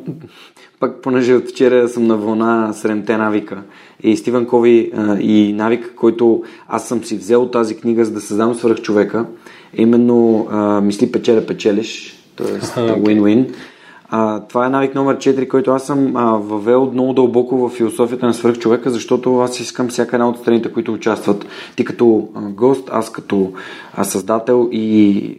Пак, 0.79 1.01
понеже 1.01 1.33
от 1.33 1.49
вчера 1.49 1.87
съм 1.87 2.07
на 2.07 2.17
вълна 2.17 2.73
седемте 2.73 3.17
навика. 3.17 3.61
И 4.03 4.17
Стивен 4.17 4.45
Кови 4.45 4.91
а, 4.95 5.17
и 5.19 5.53
навик, 5.53 5.93
който 5.95 6.43
аз 6.67 6.87
съм 6.87 7.03
си 7.03 7.17
взел 7.17 7.47
тази 7.47 7.77
книга, 7.77 8.05
за 8.05 8.11
да 8.11 8.21
създам 8.21 8.55
свърх 8.55 8.81
човека, 8.81 9.25
именно 9.73 10.47
а, 10.51 10.81
мисли 10.81 11.11
печеля 11.11 11.45
печелиш, 11.45 12.17
т.е. 12.35 12.45
win-win. 12.77 13.53
А, 14.09 14.39
това 14.39 14.65
е 14.65 14.69
навик 14.69 14.95
номер 14.95 15.17
4, 15.17 15.47
който 15.47 15.71
аз 15.71 15.85
съм 15.85 16.15
а, 16.15 16.37
въвел 16.37 16.91
много 16.91 17.13
дълбоко 17.13 17.57
в 17.57 17.69
философията 17.69 18.25
на 18.25 18.33
свръхчовека, 18.33 18.89
защото 18.89 19.39
аз 19.39 19.59
искам 19.59 19.87
всяка 19.87 20.15
една 20.15 20.29
от 20.29 20.37
страните, 20.37 20.73
които 20.73 20.93
участват, 20.93 21.45
ти 21.75 21.85
като 21.85 22.27
гост, 22.35 22.89
аз 22.91 23.11
като 23.11 23.51
създател 24.03 24.69
и 24.71 25.37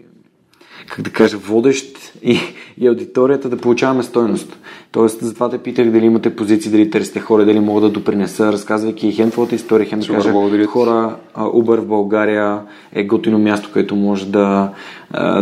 как 0.89 1.01
да 1.01 1.11
кажа, 1.11 1.39
водещ 1.39 2.12
и, 2.22 2.39
и 2.78 2.87
аудиторията 2.87 3.49
да 3.49 3.57
получаваме 3.57 4.03
стойност. 4.03 4.59
Тоест, 4.93 5.20
затова 5.20 5.49
те 5.49 5.59
питах 5.59 5.91
дали 5.91 6.07
имате 6.07 6.37
позиции, 6.37 6.70
дали 6.70 6.91
търсите 6.91 7.20
хора, 7.20 7.45
дали 7.45 7.61
мога 7.61 7.80
да 7.80 7.89
допринеса, 7.89 8.53
разказвайки 8.53 9.12
хем 9.12 9.30
твоята 9.30 9.55
история, 9.55 9.87
хем 9.87 10.01
да 10.01 10.07
кажа 10.07 10.32
хора, 10.66 11.16
Uber 11.37 11.80
в 11.80 11.87
България 11.87 12.61
е 12.93 13.05
готино 13.05 13.39
място, 13.39 13.70
където 13.72 13.97
може 13.97 14.26
да, 14.26 14.72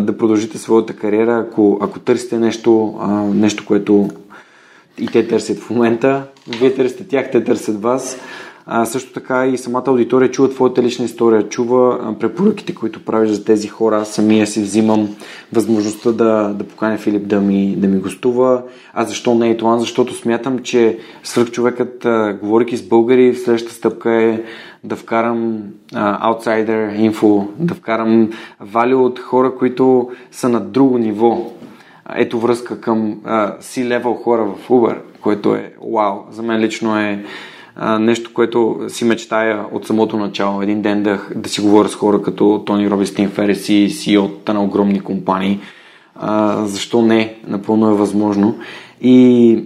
да 0.01 0.16
продължите 0.18 0.59
своята 0.59 0.92
кариера, 0.92 1.45
ако, 1.49 1.78
ако 1.82 1.99
търсите 1.99 2.38
нещо, 2.38 2.95
нещо, 3.34 3.64
което 3.66 4.11
и 4.99 5.07
те 5.07 5.28
търсят 5.28 5.59
в 5.59 5.70
момента, 5.70 6.22
вие 6.59 6.74
търсите 6.74 7.05
тях, 7.05 7.30
те 7.30 7.45
търсят 7.45 7.82
вас. 7.82 8.18
А, 8.67 8.85
също 8.85 9.12
така 9.12 9.47
и 9.47 9.59
самата 9.59 9.85
аудитория 9.87 10.31
чува 10.31 10.51
твоята 10.51 10.83
лична 10.83 11.05
история, 11.05 11.49
чува 11.49 11.99
а, 12.03 12.19
препоръките, 12.19 12.75
които 12.75 13.05
правиш 13.05 13.31
за 13.31 13.45
тези 13.45 13.69
хора. 13.69 13.97
Аз 13.97 14.09
самия 14.09 14.47
си 14.47 14.62
взимам 14.62 15.17
възможността 15.53 16.12
да, 16.12 16.55
да 16.55 16.65
поканя 16.65 16.99
Филип 16.99 17.27
да 17.27 17.41
ми, 17.41 17.77
да 17.77 17.89
ми 17.89 18.01
гостува. 18.01 18.62
А 18.95 19.05
защо 19.05 19.35
не 19.35 19.51
е 19.51 19.57
това? 19.57 19.79
Защото 19.79 20.15
смятам, 20.15 20.59
че 20.59 20.99
свръхчовекът, 21.23 22.05
а, 22.05 22.39
говорики 22.43 22.77
с 22.77 22.89
българи, 22.89 23.35
следващата 23.35 23.75
стъпка 23.75 24.12
е 24.12 24.43
да 24.85 24.97
вкарам 24.97 25.62
аутсайдер 25.95 26.95
инфо, 26.95 27.49
да 27.59 27.75
вкарам 27.75 28.31
вали 28.61 28.95
от 28.95 29.19
хора, 29.19 29.55
които 29.55 30.11
са 30.31 30.49
на 30.49 30.61
друго 30.61 30.99
ниво. 30.99 31.53
Ето 32.17 32.41
връзка 32.41 32.81
към 32.81 33.21
а, 33.25 33.59
C-level 33.59 34.23
хора 34.23 34.45
в 34.45 34.69
Uber, 34.69 34.97
което 35.21 35.55
е 35.55 35.73
вау. 35.95 36.19
За 36.31 36.43
мен 36.43 36.61
лично 36.61 36.99
е 37.01 37.25
нещо, 38.01 38.31
което 38.35 38.81
си 38.89 39.05
мечтая 39.05 39.64
от 39.72 39.87
самото 39.87 40.16
начало. 40.16 40.62
Един 40.62 40.83
ден 40.83 41.03
да, 41.03 41.20
да 41.37 41.49
си 41.49 41.61
говоря 41.61 41.89
с 41.89 41.95
хора 41.95 42.22
като 42.22 42.62
Тони 42.66 42.91
Робистин 42.91 43.31
Ферес 43.31 43.68
и 43.68 43.89
CEO 43.89 44.53
на 44.53 44.64
огромни 44.64 45.01
компании. 45.01 45.61
А, 46.14 46.62
защо 46.66 47.03
не? 47.03 47.37
Напълно 47.47 47.91
е 47.91 47.95
възможно. 47.95 48.59
И 49.01 49.59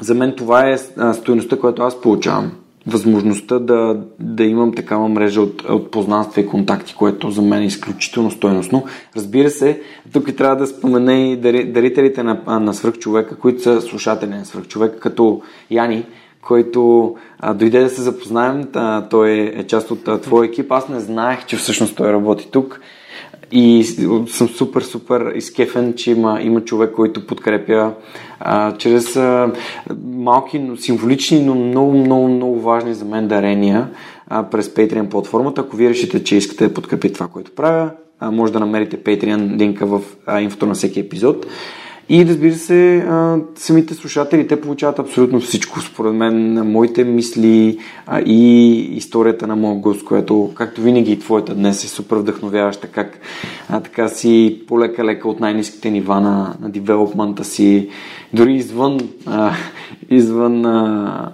за 0.00 0.14
мен 0.14 0.34
това 0.36 0.68
е 0.68 0.78
стоеността, 1.14 1.58
която 1.58 1.82
аз 1.82 2.00
получавам 2.00 2.52
възможността 2.86 3.58
да, 3.58 4.00
да 4.20 4.44
имам 4.44 4.74
такава 4.74 5.08
мрежа 5.08 5.40
от, 5.40 5.62
от 5.62 5.90
познанства 5.90 6.40
и 6.40 6.46
контакти, 6.46 6.94
което 6.94 7.30
за 7.30 7.42
мен 7.42 7.62
е 7.62 7.66
изключително 7.66 8.30
стойностно. 8.30 8.84
Разбира 9.16 9.50
се, 9.50 9.80
тук 10.12 10.28
и 10.28 10.36
трябва 10.36 10.56
да 10.56 10.66
спомена 10.66 11.14
и 11.14 11.36
дарителите 11.64 12.22
на, 12.22 12.60
на 12.60 12.74
свръхчовека, 12.74 13.36
които 13.36 13.62
са 13.62 13.80
слушатели 13.80 14.30
на 14.30 14.44
свръхчовека, 14.44 15.00
като 15.00 15.42
Яни, 15.70 16.04
който 16.44 17.14
а, 17.40 17.54
дойде 17.54 17.80
да 17.80 17.88
се 17.88 18.02
запознаем. 18.02 18.68
А, 18.74 19.08
той 19.08 19.30
е, 19.30 19.64
част 19.66 19.90
от 19.90 20.08
а, 20.08 20.20
твоя 20.20 20.46
екип. 20.46 20.72
Аз 20.72 20.88
не 20.88 21.00
знаех, 21.00 21.46
че 21.46 21.56
всъщност 21.56 21.96
той 21.96 22.12
работи 22.12 22.48
тук. 22.50 22.80
И 23.52 23.84
съм 24.26 24.48
супер, 24.48 24.82
супер 24.82 25.32
изкефен, 25.34 25.94
че 25.96 26.10
има, 26.10 26.42
има 26.42 26.60
човек, 26.60 26.92
който 26.92 27.26
подкрепя 27.26 27.92
а, 28.40 28.76
чрез 28.76 29.16
а, 29.16 29.52
малки, 30.04 30.58
но 30.58 30.76
символични, 30.76 31.40
но 31.40 31.54
много, 31.54 31.92
много, 31.92 32.28
много 32.28 32.60
важни 32.60 32.94
за 32.94 33.04
мен 33.04 33.28
дарения 33.28 33.88
а, 34.28 34.42
през 34.42 34.68
Patreon 34.68 35.08
платформата. 35.08 35.60
Ако 35.60 35.76
вие 35.76 35.90
решите, 35.90 36.24
че 36.24 36.36
искате 36.36 36.68
да 36.68 36.74
подкрепите 36.74 37.14
това, 37.14 37.26
което 37.26 37.54
правя, 37.54 37.90
а, 38.20 38.30
може 38.30 38.52
да 38.52 38.60
намерите 38.60 38.96
Patreon 38.96 39.58
линка 39.58 39.86
в 39.86 40.00
а, 40.26 40.40
инфото 40.40 40.66
на 40.66 40.74
всеки 40.74 41.00
епизод. 41.00 41.46
И 42.08 42.26
разбира 42.26 42.54
се, 42.54 43.06
самите 43.56 43.94
слушатели, 43.94 44.46
те 44.46 44.60
получават 44.60 44.98
абсолютно 44.98 45.40
всичко. 45.40 45.80
Според 45.80 46.14
мен, 46.14 46.52
моите 46.70 47.04
мисли 47.04 47.78
и 48.26 48.78
историята 48.96 49.46
на 49.46 49.56
моят 49.56 49.80
гост, 49.80 50.04
която, 50.04 50.50
както 50.54 50.80
винаги 50.80 51.12
и 51.12 51.18
твоята 51.18 51.54
днес 51.54 51.84
е 51.84 51.88
супер 51.88 52.16
вдъхновяваща, 52.16 52.86
как 52.86 53.18
а, 53.68 53.80
така 53.80 54.08
си 54.08 54.60
полека-лека 54.68 55.28
от 55.28 55.40
най-низките 55.40 55.90
нива 55.90 56.20
на, 56.20 56.54
на 56.60 56.70
девелопмента 56.70 57.44
си, 57.44 57.88
дори 58.32 58.54
извън, 58.54 59.00
а, 59.26 59.52
извън 60.10 60.66
а, 60.66 61.30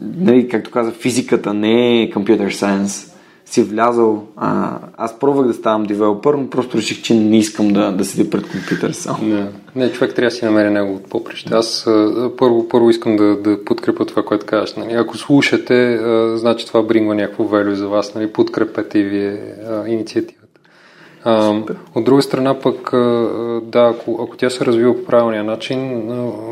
нали, 0.00 0.48
както 0.48 0.70
каза, 0.70 0.92
физиката 0.92 1.54
не 1.54 2.02
е 2.02 2.10
computer 2.10 2.48
science, 2.48 3.09
си 3.50 3.62
влязал. 3.62 4.26
А, 4.36 4.78
аз 4.96 5.18
пробвах 5.18 5.46
да 5.46 5.54
ставам 5.54 5.84
девелопър, 5.84 6.34
но 6.34 6.50
просто 6.50 6.78
реших, 6.78 7.02
че 7.02 7.14
не 7.14 7.38
искам 7.38 7.68
да, 7.68 7.92
да 7.92 8.04
седя 8.04 8.30
пред 8.30 8.48
компютър 8.48 8.92
само. 8.92 9.24
Не, 9.24 9.46
не, 9.76 9.92
човек 9.92 10.14
трябва 10.14 10.30
да 10.30 10.36
си 10.36 10.44
намери 10.44 10.70
неговото 10.70 11.08
поприще. 11.08 11.54
Аз 11.54 11.86
а, 11.86 12.30
първо, 12.38 12.68
първо 12.68 12.90
искам 12.90 13.16
да, 13.16 13.36
да 13.36 13.64
подкрепя 13.64 14.06
това, 14.06 14.22
което 14.22 14.46
казваш. 14.46 14.74
Нали. 14.74 14.92
Ако 14.92 15.16
слушате, 15.16 15.94
а, 15.94 16.36
значи 16.38 16.66
това 16.66 16.82
брингва 16.82 17.14
някакво 17.14 17.44
велю 17.44 17.74
за 17.74 17.88
вас. 17.88 18.14
Нали. 18.14 18.32
Подкрепете 18.32 18.98
и 18.98 19.04
вие 19.04 19.40
а, 19.68 19.88
инициативата. 19.88 20.40
А, 21.24 21.60
от 21.94 22.04
друга 22.04 22.22
страна 22.22 22.60
пък, 22.60 22.90
да, 23.62 23.94
ако, 23.94 24.22
ако 24.22 24.36
тя 24.36 24.50
се 24.50 24.66
развива 24.66 24.96
по 24.96 25.04
правилния 25.04 25.44
начин, 25.44 26.02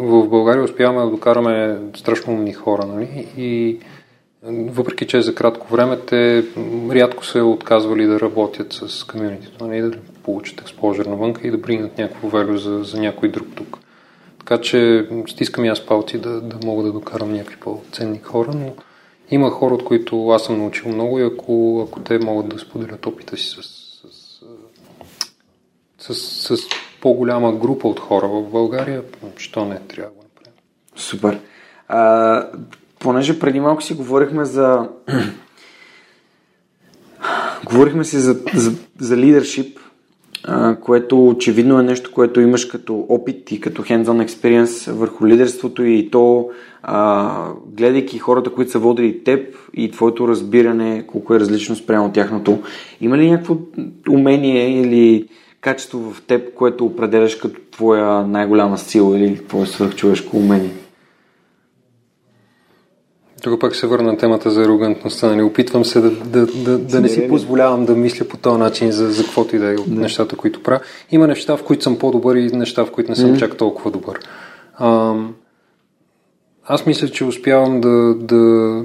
в 0.03 0.29
България 0.29 0.65
успяваме 0.65 1.05
да 1.05 1.11
докараме 1.11 1.79
страшно 1.97 2.33
умни 2.33 2.53
хора. 2.53 2.87
Нали. 2.87 3.27
И 3.37 3.79
въпреки 4.43 5.07
че 5.07 5.23
за 5.23 5.35
кратко 5.35 5.73
време, 5.73 5.99
те 5.99 6.45
рядко 6.91 7.27
се 7.27 7.41
отказвали 7.41 8.07
да 8.07 8.21
работят 8.21 8.73
с 8.73 9.05
комьюнитито, 9.05 9.67
нали, 9.67 9.83
да 9.83 9.99
получат 10.23 10.61
експожер 10.61 11.07
навънка 11.07 11.49
и 11.49 11.51
да 11.51 11.59
бригнат 11.59 11.99
някакво 11.99 12.29
велю 12.29 12.57
за, 12.57 12.85
за 12.85 13.01
някой 13.01 13.29
друг 13.29 13.47
тук. 13.55 13.79
Така 14.39 14.61
че 14.61 15.09
стискам 15.29 15.65
и 15.65 15.69
аз 15.69 15.87
палци 15.87 16.19
да, 16.19 16.41
да 16.41 16.67
мога 16.67 16.83
да 16.83 16.93
докарам 16.93 17.33
някакви 17.33 17.57
по-ценни 17.57 18.19
хора, 18.19 18.51
но 18.55 18.75
има 19.31 19.51
хора, 19.51 19.75
от 19.75 19.85
които 19.85 20.29
аз 20.29 20.45
съм 20.45 20.59
научил 20.59 20.89
много 20.89 21.19
и 21.19 21.23
ако, 21.23 21.87
ако 21.89 22.01
те 22.01 22.19
могат 22.19 22.49
да 22.49 22.59
споделят 22.59 23.07
опита 23.07 23.37
си 23.37 23.47
с, 23.47 23.63
с, 25.99 26.15
с, 26.15 26.15
с, 26.15 26.57
с 26.57 26.69
по-голяма 27.01 27.53
група 27.53 27.89
от 27.89 28.01
хора 28.01 28.29
в 28.29 28.43
България, 28.43 29.03
що 29.37 29.65
не 29.65 29.81
трябва 29.81 30.11
да 30.11 30.17
го 30.17 30.23
направим. 30.23 30.61
Супер. 30.97 31.41
А, 31.89 32.49
понеже 32.99 33.39
преди 33.39 33.61
малко 33.61 33.83
си 33.83 33.95
говорихме 33.95 34.45
за 34.45 34.89
говорихме 37.65 38.05
си 38.05 38.17
за, 38.17 38.41
за, 38.55 38.73
за 38.99 39.17
лидершип, 39.17 39.79
което 40.81 41.29
очевидно 41.29 41.79
е 41.81 41.83
нещо, 41.83 42.11
което 42.15 42.41
имаш 42.41 42.65
като 42.65 43.07
опит 43.09 43.53
и 43.53 43.61
като 43.61 43.83
hands-on 43.83 44.27
experience 44.27 44.93
върху 44.93 45.27
лидерството 45.27 45.85
и 45.85 46.11
то 46.11 46.49
а, 46.83 47.51
гледайки 47.67 48.19
хората, 48.19 48.51
които 48.51 48.71
са 48.71 48.79
водили 48.79 49.25
теб 49.25 49.57
и 49.75 49.91
твоето 49.91 50.29
разбиране, 50.29 51.05
колко 51.07 51.35
е 51.35 51.41
различно 51.41 51.77
спрямо 51.77 52.13
тяхното. 52.13 52.59
Има 53.01 53.19
ли 53.19 53.31
някакво 53.31 53.57
умение 54.11 54.81
или 54.81 55.29
качество 55.61 56.13
в 56.13 56.23
теб, 56.23 56.55
което 56.55 56.87
определяш 56.87 57.37
като 57.37 57.61
твоя 57.71 58.27
най-голяма 58.27 58.79
сила 58.79 59.19
или 59.19 59.47
твое 59.47 59.67
свърхчовешко 59.67 60.37
умение? 60.37 60.88
Тук 63.43 63.61
пак 63.61 63.77
се 63.77 63.87
върна 63.87 64.13
на 64.13 64.19
темата 64.19 64.51
за 64.51 64.63
арогантността. 64.63 65.29
Нали? 65.29 65.43
Опитвам 65.43 65.85
се 65.85 66.01
да, 66.01 66.11
да, 66.11 66.47
да, 66.47 66.79
да 66.79 67.01
не 67.01 67.09
си 67.09 67.29
позволявам 67.29 67.87
да 67.87 67.95
мисля 67.95 68.29
по 68.29 68.37
този 68.37 68.59
начин 68.59 68.93
за, 68.93 69.11
за 69.11 69.25
каквото 69.25 69.57
и 69.57 69.59
да 69.59 69.73
е 69.73 69.77
от 69.77 69.89
нещата, 69.89 70.37
които 70.37 70.63
правя. 70.63 70.81
Има 71.11 71.27
неща, 71.27 71.57
в 71.57 71.63
които 71.63 71.83
съм 71.83 71.99
по-добър 71.99 72.37
и 72.37 72.57
неща, 72.57 72.85
в 72.85 72.91
които 72.91 73.11
не 73.11 73.17
съм 73.17 73.31
mm-hmm. 73.31 73.39
чак 73.39 73.57
толкова 73.57 73.91
добър. 73.91 74.19
А, 74.75 75.15
аз 76.65 76.87
мисля, 76.87 77.09
че 77.09 77.25
успявам 77.25 77.81
да, 77.81 78.15
да, 78.15 78.85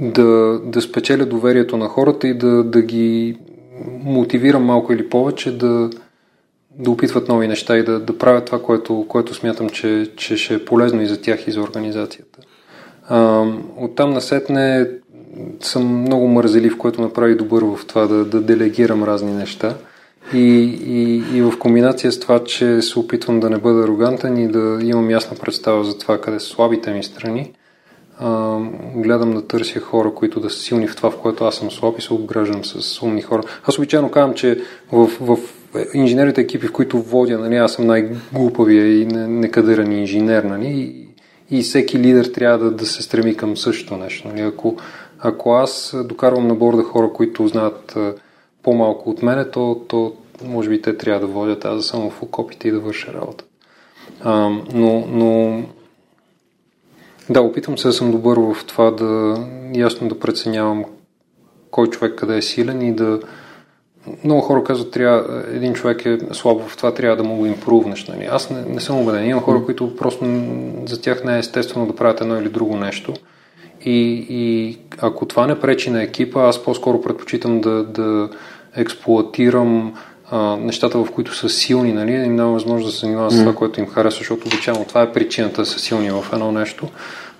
да, 0.00 0.60
да 0.64 0.82
спечеля 0.82 1.26
доверието 1.26 1.76
на 1.76 1.88
хората 1.88 2.28
и 2.28 2.34
да, 2.34 2.64
да 2.64 2.82
ги 2.82 3.36
мотивирам 4.04 4.64
малко 4.64 4.92
или 4.92 5.08
повече 5.08 5.58
да, 5.58 5.90
да 6.78 6.90
опитват 6.90 7.28
нови 7.28 7.48
неща 7.48 7.78
и 7.78 7.84
да, 7.84 8.00
да 8.00 8.18
правят 8.18 8.44
това, 8.44 8.62
което, 8.62 9.06
което 9.08 9.34
смятам, 9.34 9.70
че, 9.70 10.10
че 10.16 10.36
ще 10.36 10.54
е 10.54 10.64
полезно 10.64 11.02
и 11.02 11.06
за 11.06 11.20
тях 11.20 11.46
и 11.46 11.50
за 11.50 11.60
организацията. 11.60 12.38
А, 13.08 13.46
оттам 13.76 14.10
насетне 14.10 14.88
съм 15.60 16.00
много 16.00 16.28
мързелив, 16.28 16.78
което 16.78 17.02
направи 17.02 17.34
добър 17.34 17.62
в 17.62 17.86
това 17.86 18.06
да, 18.06 18.24
да 18.24 18.40
делегирам 18.40 19.04
разни 19.04 19.32
неща. 19.32 19.74
И, 20.32 20.38
и, 20.86 21.36
и 21.38 21.42
в 21.42 21.58
комбинация 21.58 22.12
с 22.12 22.20
това, 22.20 22.44
че 22.44 22.82
се 22.82 22.98
опитвам 22.98 23.40
да 23.40 23.50
не 23.50 23.58
бъда 23.58 23.84
арогантен 23.84 24.36
и 24.36 24.48
да 24.48 24.78
имам 24.82 25.10
ясна 25.10 25.36
представа 25.36 25.84
за 25.84 25.98
това 25.98 26.20
къде 26.20 26.40
са 26.40 26.46
слабите 26.46 26.92
ми 26.92 27.02
страни, 27.02 27.52
а, 28.18 28.58
гледам 28.96 29.34
да 29.34 29.46
търся 29.46 29.80
хора, 29.80 30.14
които 30.14 30.40
да 30.40 30.50
са 30.50 30.58
силни 30.58 30.88
в 30.88 30.96
това, 30.96 31.10
в 31.10 31.16
което 31.16 31.44
аз 31.44 31.54
съм 31.54 31.70
слаб 31.70 31.98
и 31.98 32.02
се 32.02 32.14
обграждам 32.14 32.64
с 32.64 33.02
умни 33.02 33.22
хора. 33.22 33.42
Аз 33.64 33.78
обичайно 33.78 34.10
казвам, 34.10 34.34
че 34.34 34.60
в, 34.92 35.10
в 35.20 35.38
инженерните 35.94 36.40
екипи, 36.40 36.66
в 36.66 36.72
които 36.72 37.02
водя, 37.02 37.38
нали, 37.38 37.56
аз 37.56 37.72
съм 37.72 37.86
най-глупавия 37.86 39.00
и 39.00 39.06
некадърен 39.06 39.92
инженер, 39.92 40.44
нали, 40.44 41.00
и, 41.50 41.62
всеки 41.62 41.98
лидер 41.98 42.24
трябва 42.24 42.58
да, 42.58 42.70
да 42.70 42.86
се 42.86 43.02
стреми 43.02 43.36
към 43.36 43.56
същото 43.56 43.96
нещо. 43.96 44.28
Нали. 44.28 44.40
Ако, 44.40 44.76
ако 45.18 45.52
аз 45.52 45.96
докарвам 46.04 46.48
на 46.48 46.54
борда 46.54 46.82
хора, 46.82 47.12
които 47.12 47.48
знаят 47.48 47.96
по-малко 48.62 49.10
от 49.10 49.22
мене, 49.22 49.50
то, 49.50 49.80
то 49.88 50.12
може 50.44 50.68
би 50.68 50.82
те 50.82 50.96
трябва 50.96 51.20
да 51.20 51.32
водят, 51.32 51.64
аз 51.64 51.84
съм 51.84 52.10
в 52.10 52.22
окопите 52.22 52.68
и 52.68 52.70
да 52.70 52.80
върша 52.80 53.12
работа. 53.12 53.44
А, 54.20 54.48
но, 54.74 55.06
но 55.08 55.62
да, 57.30 57.40
опитвам 57.40 57.78
се 57.78 57.88
да 57.88 57.92
съм 57.92 58.10
добър 58.10 58.38
в 58.38 58.56
това 58.66 58.90
да 58.90 59.36
ясно 59.74 60.08
да 60.08 60.20
преценявам 60.20 60.84
кой 61.70 61.86
човек 61.86 62.14
къде 62.14 62.36
е 62.36 62.42
силен 62.42 62.82
и 62.82 62.94
да, 62.94 63.20
много 64.24 64.40
хора 64.40 64.64
казват, 64.64 64.90
трябва, 64.90 65.44
един 65.52 65.74
човек 65.74 66.06
е 66.06 66.18
слаб 66.32 66.68
в 66.68 66.76
това, 66.76 66.94
трябва 66.94 67.16
да 67.16 67.24
му 67.24 67.36
го 67.36 67.46
импрувнеш. 67.46 68.06
Нали? 68.06 68.28
Аз 68.30 68.50
не, 68.50 68.62
не 68.62 68.80
съм 68.80 69.00
убеден. 69.00 69.28
Има 69.28 69.40
хора, 69.40 69.64
които 69.64 69.96
просто 69.96 70.24
за 70.86 71.00
тях 71.00 71.24
не 71.24 71.36
е 71.36 71.38
естествено 71.38 71.86
да 71.86 71.96
правят 71.96 72.20
едно 72.20 72.40
или 72.40 72.48
друго 72.48 72.76
нещо. 72.76 73.12
И, 73.84 74.26
и 74.28 74.78
ако 75.00 75.26
това 75.26 75.46
не 75.46 75.60
пречи 75.60 75.90
на 75.90 76.02
екипа, 76.02 76.40
аз 76.40 76.64
по-скоро 76.64 77.00
предпочитам 77.00 77.60
да, 77.60 77.84
да 77.84 78.28
експлуатирам 78.76 79.94
а, 80.30 80.56
нещата, 80.56 81.04
в 81.04 81.10
които 81.10 81.36
са 81.36 81.48
силни, 81.48 81.92
нали, 81.92 82.12
им 82.12 82.36
дава 82.36 82.52
възможност 82.52 82.88
да 82.88 82.92
се 82.92 83.00
занимават 83.00 83.32
с 83.32 83.38
това, 83.38 83.54
което 83.54 83.80
им 83.80 83.86
харесва, 83.86 84.18
защото 84.18 84.46
обичайно 84.46 84.84
това 84.84 85.02
е 85.02 85.12
причината 85.12 85.62
да 85.62 85.66
са 85.66 85.78
силни 85.78 86.10
в 86.10 86.24
едно 86.32 86.52
нещо 86.52 86.88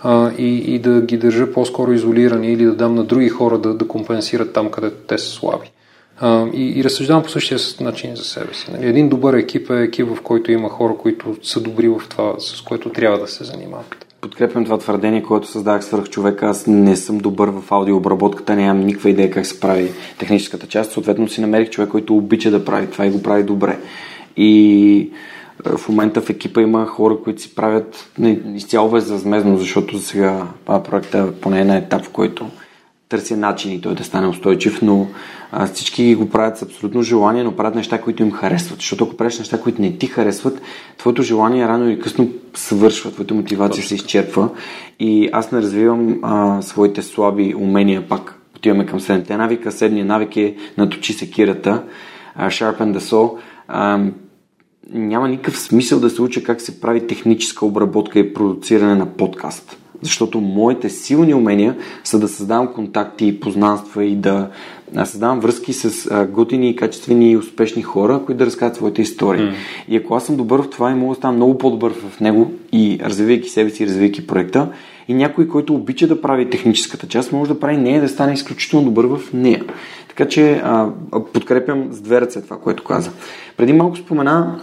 а, 0.02 0.30
и, 0.38 0.74
и 0.74 0.78
да 0.78 1.00
ги 1.00 1.16
държа 1.16 1.52
по-скоро 1.52 1.92
изолирани 1.92 2.52
или 2.52 2.64
да 2.64 2.74
дам 2.74 2.94
на 2.94 3.04
други 3.04 3.28
хора 3.28 3.58
да, 3.58 3.74
да 3.74 3.88
компенсират 3.88 4.52
там, 4.52 4.70
където 4.70 4.96
те 5.08 5.18
са 5.18 5.26
слаби. 5.26 5.70
И, 6.54 6.72
и 6.76 6.84
разсъждавам 6.84 7.22
по 7.22 7.28
същия 7.28 7.58
начин 7.80 8.16
за 8.16 8.24
себе 8.24 8.54
си. 8.54 8.70
Нали. 8.72 8.86
Един 8.86 9.08
добър 9.08 9.34
екип 9.34 9.70
е 9.70 9.82
екип, 9.82 10.06
в 10.06 10.22
който 10.22 10.52
има 10.52 10.68
хора, 10.68 10.94
които 10.98 11.36
са 11.42 11.60
добри 11.60 11.88
в 11.88 12.02
това, 12.08 12.34
с 12.38 12.60
което 12.60 12.90
трябва 12.90 13.18
да 13.18 13.28
се 13.28 13.44
занимават 13.44 14.04
подкрепям 14.24 14.64
това 14.64 14.78
твърдение, 14.78 15.22
което 15.22 15.46
създах 15.46 15.84
свърх 15.84 16.08
човека. 16.08 16.46
Аз 16.46 16.66
не 16.66 16.96
съм 16.96 17.18
добър 17.18 17.48
в 17.48 17.72
аудиообработката, 17.72 18.56
нямам 18.56 18.86
никаква 18.86 19.10
идея 19.10 19.30
как 19.30 19.46
се 19.46 19.60
прави 19.60 19.90
техническата 20.18 20.66
част. 20.66 20.92
Съответно 20.92 21.28
си 21.28 21.40
намерих 21.40 21.70
човек, 21.70 21.90
който 21.90 22.16
обича 22.16 22.50
да 22.50 22.64
прави 22.64 22.90
това 22.90 23.06
и 23.06 23.10
го 23.10 23.22
прави 23.22 23.42
добре. 23.42 23.78
И 24.36 25.10
е, 25.66 25.76
в 25.76 25.88
момента 25.88 26.20
в 26.20 26.30
екипа 26.30 26.60
има 26.60 26.86
хора, 26.86 27.16
които 27.24 27.42
си 27.42 27.54
правят 27.54 28.10
изцяло 28.54 28.90
безвъзмезно, 28.90 29.58
защото 29.58 29.96
за 29.96 30.04
сега 30.04 30.46
проекта 30.66 31.32
поне 31.40 31.60
е 31.60 31.64
на 31.64 31.76
етап, 31.76 32.04
в 32.04 32.10
който 32.10 32.46
търся 33.08 33.36
начини 33.36 33.80
той 33.80 33.94
да 33.94 34.04
стане 34.04 34.26
устойчив, 34.26 34.82
но 34.82 35.06
а, 35.52 35.66
всички 35.66 36.14
го 36.14 36.30
правят 36.30 36.58
с 36.58 36.62
абсолютно 36.62 37.02
желание, 37.02 37.44
но 37.44 37.56
правят 37.56 37.74
неща, 37.74 38.00
които 38.00 38.22
им 38.22 38.32
харесват. 38.32 38.78
Защото 38.78 39.04
ако 39.04 39.16
правиш 39.16 39.38
неща, 39.38 39.60
които 39.60 39.82
не 39.82 39.98
ти 39.98 40.06
харесват, 40.06 40.62
твоето 40.98 41.22
желание 41.22 41.68
рано 41.68 41.88
или 41.88 42.00
късно 42.00 42.28
свършва, 42.54 43.12
твоята 43.12 43.34
мотивация 43.34 43.82
Точно. 43.82 43.88
се 43.88 43.94
изчерпва. 43.94 44.48
И 45.00 45.28
аз 45.32 45.52
не 45.52 45.62
развивам 45.62 46.18
а, 46.22 46.62
своите 46.62 47.02
слаби 47.02 47.54
умения 47.54 48.08
пак. 48.08 48.40
Отиваме 48.56 48.86
към 48.86 49.00
седемте 49.00 49.36
навика. 49.36 49.72
Седния 49.72 50.04
навик 50.04 50.36
е 50.36 50.56
наточи 50.78 51.12
секирата, 51.12 51.82
а, 52.34 52.50
sharpen 52.50 52.98
the 52.98 52.98
saw. 52.98 53.30
А, 53.68 54.00
няма 54.90 55.28
никакъв 55.28 55.58
смисъл 55.58 56.00
да 56.00 56.10
се 56.10 56.22
уча 56.22 56.42
как 56.42 56.60
се 56.60 56.80
прави 56.80 57.06
техническа 57.06 57.66
обработка 57.66 58.18
и 58.18 58.34
продуциране 58.34 58.94
на 58.94 59.06
подкаст 59.06 59.78
защото 60.04 60.40
моите 60.40 60.88
силни 60.90 61.34
умения 61.34 61.76
са 62.04 62.18
да 62.18 62.28
създавам 62.28 62.72
контакти 62.72 63.26
и 63.26 63.40
познанства 63.40 64.04
и 64.04 64.16
да 64.16 64.48
създавам 65.04 65.40
връзки 65.40 65.72
с 65.72 66.10
готини, 66.26 66.76
качествени 66.76 67.30
и 67.30 67.36
успешни 67.36 67.82
хора, 67.82 68.20
които 68.26 68.38
да 68.38 68.46
разказват 68.46 68.76
своите 68.76 69.02
истории. 69.02 69.40
Mm. 69.40 69.54
И 69.88 69.96
ако 69.96 70.14
аз 70.14 70.26
съм 70.26 70.36
добър 70.36 70.62
в 70.62 70.70
това 70.70 70.90
и 70.90 70.94
мога 70.94 71.14
да 71.14 71.18
стана 71.18 71.36
много 71.36 71.58
по-добър 71.58 71.92
в 71.92 72.20
него 72.20 72.52
и 72.72 72.98
развивайки 73.04 73.48
себе 73.48 73.70
си, 73.70 73.86
развивайки 73.86 74.26
проекта, 74.26 74.68
и 75.08 75.14
някой, 75.14 75.48
който 75.48 75.74
обича 75.74 76.06
да 76.06 76.20
прави 76.20 76.50
техническата 76.50 77.06
част, 77.06 77.32
може 77.32 77.52
да 77.52 77.60
прави 77.60 77.76
нея 77.76 78.00
да 78.00 78.08
стане 78.08 78.32
изключително 78.32 78.84
добър 78.84 79.06
в 79.06 79.32
нея. 79.32 79.64
Така 80.08 80.28
че 80.28 80.52
а, 80.64 80.88
подкрепям 81.32 81.88
с 81.92 82.00
две 82.00 82.20
ръце 82.20 82.42
това, 82.42 82.56
което 82.56 82.84
каза. 82.84 83.10
Преди 83.56 83.72
малко 83.72 83.96
спомена 83.96 84.60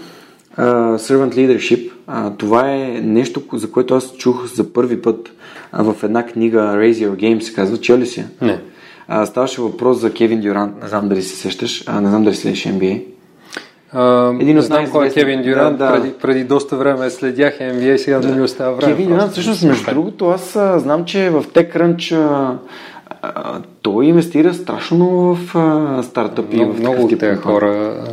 uh, 0.58 0.96
Servant 0.96 1.36
Leadership. 1.36 1.91
Uh, 2.10 2.38
това 2.38 2.72
е 2.72 3.02
нещо, 3.04 3.42
за 3.54 3.72
което 3.72 3.96
аз 3.96 4.18
чух 4.18 4.46
за 4.46 4.74
първи 4.74 5.02
път 5.02 5.32
в 5.74 5.96
една 6.04 6.26
книга 6.26 6.60
Raise 6.60 7.08
Your 7.08 7.16
Game 7.16 7.40
се 7.40 7.54
казва. 7.54 7.78
Чел 7.78 7.98
ли 7.98 8.06
си? 8.06 8.26
Не. 8.42 8.60
Uh, 9.10 9.24
ставаше 9.24 9.62
въпрос 9.62 9.98
за 9.98 10.14
Кевин 10.14 10.42
Дюрант. 10.42 10.82
Не 10.82 10.88
знам 10.88 11.10
дали 11.10 11.22
се 11.22 11.36
сещаш. 11.36 11.86
Uh, 11.86 12.00
не 12.00 12.10
знам 12.10 12.24
дали 12.24 12.36
следиш 12.36 12.66
NBA. 12.66 13.02
Uh, 13.96 14.42
Един 14.42 14.58
от 14.58 14.66
знам 14.66 14.92
кой 14.92 15.08
е 15.08 15.12
Кевин 15.12 15.42
Дюрант. 15.42 15.78
Да, 15.78 15.86
да. 15.86 16.02
Преди, 16.02 16.14
преди 16.14 16.44
доста 16.44 16.76
време 16.76 17.10
следях 17.10 17.60
NBA 17.60 17.98
сега 17.98 18.20
да. 18.20 18.28
не 18.28 18.36
ми 18.36 18.42
остава 18.42 18.72
време. 18.72 18.94
Кевин 18.94 19.10
Дюрант, 19.10 19.32
всъщност, 19.32 19.64
между 19.64 19.86
другото, 19.86 20.30
аз 20.30 20.56
а, 20.56 20.80
знам, 20.80 21.06
че 21.06 21.30
в 21.30 21.44
TechCrunch 21.44 22.16
а, 22.16 22.58
а, 23.22 23.60
той 23.82 24.06
инвестира 24.06 24.54
страшно 24.54 25.36
в 25.36 25.58
а, 25.58 26.04
стартъпи. 26.04 26.56
Много, 26.56 26.74
в 26.74 26.80
много 26.80 27.04
от 27.04 27.20
тези 27.20 27.36
хора 27.36 28.04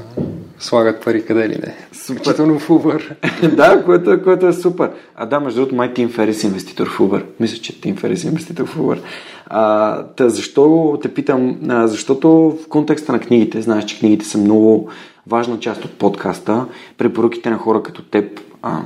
слагат 0.58 1.04
пари 1.04 1.24
къде 1.24 1.48
ли 1.48 1.54
не. 1.54 1.74
Включително 1.92 2.58
в 2.58 2.68
Uber. 2.68 3.14
да, 3.56 3.84
което, 3.84 4.12
е, 4.12 4.22
което 4.22 4.46
е 4.46 4.52
супер. 4.52 4.90
А 5.16 5.26
да, 5.26 5.40
между 5.40 5.60
другото, 5.60 5.76
май 5.76 5.94
Тим 5.94 6.08
Ферис 6.08 6.44
е 6.44 6.46
инвеститор 6.46 6.88
в 6.88 6.98
Uber. 6.98 7.24
Мисля, 7.40 7.58
че 7.58 7.80
Тим 7.80 7.96
Ферис 7.96 8.24
е 8.24 8.26
инвеститор 8.26 8.66
в 8.66 8.76
Uber. 8.76 8.98
А, 9.46 10.02
та, 10.02 10.28
защо 10.28 10.98
те 11.02 11.14
питам? 11.14 11.58
А, 11.68 11.86
защото 11.86 12.28
в 12.64 12.68
контекста 12.68 13.12
на 13.12 13.20
книгите, 13.20 13.62
знаеш, 13.62 13.84
че 13.84 13.98
книгите 13.98 14.26
са 14.26 14.38
много 14.38 14.90
важна 15.26 15.60
част 15.60 15.84
от 15.84 15.92
подкаста. 15.92 16.66
Препоръките 16.98 17.50
на 17.50 17.58
хора 17.58 17.82
като 17.82 18.02
теб 18.02 18.40
а, 18.62 18.80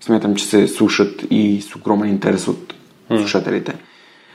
смятам, 0.00 0.34
че 0.34 0.44
се 0.44 0.68
слушат 0.68 1.26
и 1.30 1.60
с 1.60 1.76
огромен 1.76 2.08
интерес 2.10 2.48
от 2.48 2.74
слушателите. 3.08 3.74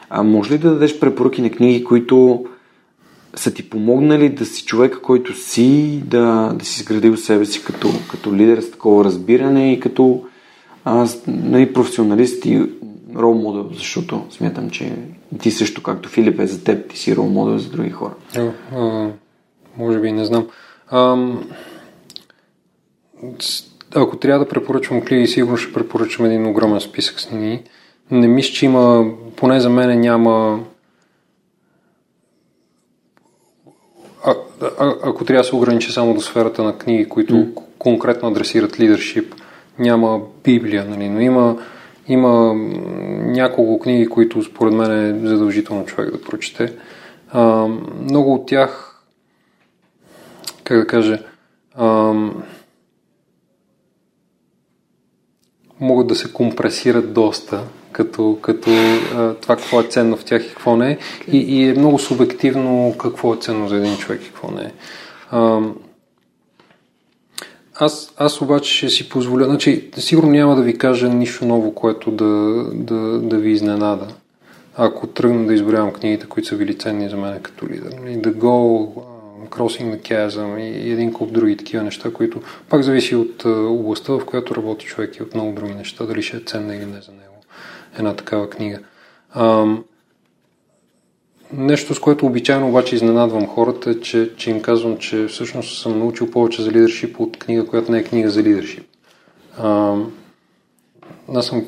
А, 0.10 0.24
може 0.24 0.54
ли 0.54 0.58
да 0.58 0.70
дадеш 0.70 1.00
препоръки 1.00 1.42
на 1.42 1.50
книги, 1.50 1.84
които 1.84 2.46
са 3.36 3.54
ти 3.54 3.70
помогнали 3.70 4.30
да 4.30 4.46
си 4.46 4.66
човека, 4.66 5.02
който 5.02 5.34
си, 5.38 6.02
да, 6.06 6.54
да 6.60 6.66
си 6.66 6.82
изградил 6.82 7.18
себе 7.18 7.46
си 7.46 7.64
като, 7.64 7.90
като 8.12 8.36
лидер 8.36 8.62
с 8.62 8.72
такова 8.72 9.04
разбиране 9.04 9.74
и 9.74 9.80
като 9.80 10.24
а, 10.86 11.08
нали, 11.28 11.74
професионалист 11.74 12.46
и 12.46 12.70
рол 13.16 13.34
модел, 13.34 13.70
защото 13.74 14.26
смятам, 14.30 14.70
че 14.70 14.96
ти 15.42 15.52
също, 15.52 15.84
както 15.84 16.10
Филип 16.10 16.40
е 16.40 16.48
за 16.48 16.64
теб, 16.64 16.90
ти 16.90 16.98
си 16.98 17.16
рол 17.16 17.26
модел 17.26 17.58
за 17.58 17.70
други 17.70 17.90
хора. 17.90 18.14
А, 18.36 18.52
а, 18.76 19.10
може 19.78 20.00
би, 20.00 20.12
не 20.12 20.26
знам. 20.26 20.48
А, 20.90 21.18
ако 23.96 24.18
трябва 24.18 24.46
да 24.46 24.50
препоръчвам 24.50 25.02
книги, 25.02 25.28
сигурно 25.28 25.58
ще 25.58 25.74
препоръчам 25.74 26.26
един 26.26 26.46
огромен 26.46 26.82
списък 26.82 27.20
с 27.20 27.26
книги. 27.26 27.64
Не 28.12 28.28
мисля, 28.28 28.54
че 28.54 28.66
има, 28.66 29.12
поне 29.36 29.60
за 29.60 29.70
мен 29.70 30.00
няма 30.00 30.64
а, 34.26 34.36
а, 34.80 34.96
ако 35.04 35.26
трябва 35.26 35.44
да 35.44 35.48
се 35.48 35.56
ограничи 35.56 35.92
само 35.92 36.14
до 36.14 36.22
сферата 36.22 36.64
на 36.64 36.78
книги, 36.78 37.10
които 37.10 37.34
mm. 37.34 37.54
конкретно 37.78 38.30
адресират 38.30 38.80
лидершип, 38.80 39.36
няма 39.80 40.22
Библия, 40.44 40.86
нали, 40.86 41.10
но 41.10 41.20
има, 41.20 41.58
има 42.08 42.54
няколко 43.26 43.80
книги, 43.80 44.08
които 44.08 44.44
според 44.44 44.74
мен 44.74 44.92
е 44.92 45.28
задължително 45.28 45.86
човек 45.86 46.12
да 46.12 46.22
прочете. 46.22 46.74
А, 47.32 47.68
много 48.02 48.34
от 48.34 48.46
тях, 48.46 49.02
как 50.64 50.78
да 50.78 50.88
кажа, 50.88 51.20
а, 51.76 52.14
могат 55.80 56.08
да 56.08 56.16
се 56.16 56.34
компресират 56.34 57.14
доста 57.14 57.64
като, 57.94 58.38
като 58.42 58.70
а, 59.16 59.34
това 59.34 59.56
какво 59.56 59.80
е 59.80 59.84
ценно 59.84 60.18
в 60.18 60.26
тях 60.26 60.46
и 60.46 60.50
какво 60.50 60.76
не 60.76 60.92
е. 60.92 60.98
И, 61.32 61.38
и 61.38 61.70
е 61.70 61.74
много 61.74 62.00
субективно 62.00 62.96
какво 62.98 63.34
е 63.34 63.38
ценно 63.38 63.68
за 63.68 63.78
един 63.78 63.98
човек 63.98 64.22
и 64.22 64.26
какво 64.26 64.52
не 64.52 64.62
е. 64.62 64.72
А, 65.32 65.60
аз, 67.76 68.14
аз 68.18 68.42
обаче 68.42 68.78
ще 68.78 68.90
си 68.90 69.10
позволя, 69.10 69.46
значи 69.46 69.90
сигурно 69.98 70.30
няма 70.30 70.56
да 70.56 70.62
ви 70.62 70.78
кажа 70.78 71.10
нищо 71.10 71.46
ново, 71.46 71.76
което 71.76 72.12
да, 72.12 72.64
да, 72.74 73.20
да 73.20 73.38
ви 73.38 73.52
изненада. 73.52 74.08
Ако 74.78 75.08
тръгна 75.08 75.48
да 75.48 75.54
изборявам 75.54 75.94
книгите, 75.94 76.26
които 76.26 76.48
са 76.48 76.58
били 76.58 76.78
ценни 76.78 77.10
за 77.10 77.18
мен 77.18 77.42
като 77.42 77.68
лидер. 77.68 77.96
Нали, 78.02 78.18
The 78.18 78.34
Go, 78.34 78.88
Crossing 79.50 79.96
the 79.96 80.02
Chasm 80.02 80.60
и 80.60 80.92
един 80.92 81.14
куп 81.14 81.34
други 81.34 81.58
такива 81.58 81.84
неща, 81.84 82.14
които 82.14 82.42
пак 82.70 82.84
зависи 82.84 83.16
от 83.16 83.46
областта, 83.46 84.14
в 84.14 84.26
която 84.26 84.56
работи 84.56 84.86
човек 84.86 85.16
и 85.16 85.24
от 85.24 85.36
много 85.36 85.52
други 85.52 85.74
неща, 85.74 86.06
дали 86.06 86.22
ще 86.22 86.38
е 86.38 86.40
ценна 86.40 86.76
или 86.76 86.86
не 86.86 87.02
за 87.02 87.12
него 87.12 87.33
една 88.00 88.16
такава 88.16 88.50
книга. 88.50 88.80
А, 89.32 89.66
нещо, 91.54 91.96
с 91.96 92.00
което 92.00 92.26
обичайно 92.26 92.70
обаче 92.70 92.96
изненадвам 92.96 93.48
хората, 93.48 93.90
е, 93.90 94.00
че, 94.00 94.36
че 94.38 94.50
им 94.50 94.62
казвам, 94.62 94.98
че 94.98 95.26
всъщност 95.28 95.82
съм 95.82 96.00
научил 96.00 96.32
повече 96.32 96.62
за 96.62 96.72
лидершип 96.72 97.20
от 97.20 97.40
книга, 97.40 97.66
която 97.66 97.92
не 97.92 97.98
е 97.98 98.04
книга 98.04 98.30
за 98.30 98.44
лидершип. 98.44 98.84
А, 99.58 99.96
аз 101.36 101.46
съм 101.46 101.66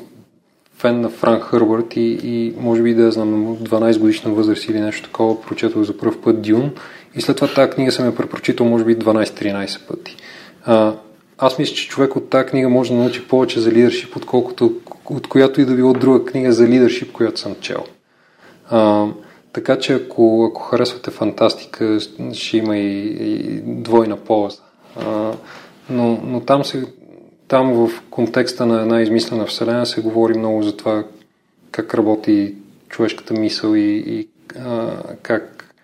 фен 0.78 1.00
на 1.00 1.10
Франк 1.10 1.42
Хърбърт 1.42 1.96
и, 1.96 2.18
и 2.22 2.54
може 2.60 2.82
би 2.82 2.94
да 2.94 3.02
я 3.02 3.12
знам 3.12 3.56
12 3.56 3.98
годишна 3.98 4.32
възраст 4.32 4.64
или 4.64 4.80
нещо 4.80 5.08
такова, 5.08 5.42
прочетох 5.42 5.82
за 5.82 5.98
първ 5.98 6.20
път 6.22 6.42
Дюн 6.42 6.70
и 7.14 7.20
след 7.20 7.36
това 7.36 7.54
тази 7.54 7.70
книга 7.70 7.92
съм 7.92 8.04
я 8.04 8.16
препрочитал 8.16 8.66
може 8.66 8.84
би 8.84 8.96
12-13 8.96 9.86
пъти. 9.86 10.16
А, 10.64 10.94
аз 11.38 11.58
мисля, 11.58 11.74
че 11.74 11.88
човек 11.88 12.16
от 12.16 12.30
тази 12.30 12.48
книга 12.48 12.68
може 12.68 12.90
да 12.90 12.96
научи 12.96 13.28
повече 13.28 13.60
за 13.60 13.70
лидершип, 13.70 14.16
отколкото 14.16 14.74
от 15.10 15.28
която 15.28 15.60
и 15.60 15.64
да 15.64 15.74
било 15.74 15.92
друга 15.92 16.24
книга 16.24 16.52
за 16.52 16.68
лидершип, 16.68 17.12
която 17.12 17.40
съм 17.40 17.56
чел. 17.60 17.84
А, 18.70 19.06
така 19.52 19.78
че 19.78 19.94
ако, 19.94 20.46
ако 20.50 20.62
харесвате 20.62 21.10
фантастика, 21.10 21.98
ще 22.32 22.56
има 22.56 22.76
и, 22.76 23.06
и 23.20 23.60
двойна 23.64 24.16
полза. 24.16 24.58
А, 24.96 25.32
но, 25.90 26.20
но 26.24 26.40
там, 26.40 26.64
се, 26.64 26.84
там 27.48 27.72
в 27.72 28.02
контекста 28.10 28.66
на 28.66 28.82
една 28.82 29.02
измислена 29.02 29.46
вселена 29.46 29.86
се 29.86 30.00
говори 30.00 30.38
много 30.38 30.62
за 30.62 30.76
това 30.76 31.04
как 31.70 31.94
работи 31.94 32.54
човешката 32.88 33.34
мисъл 33.34 33.74
и, 33.74 34.04
и 34.06 34.28
а, 34.58 35.02
как, 35.22 35.74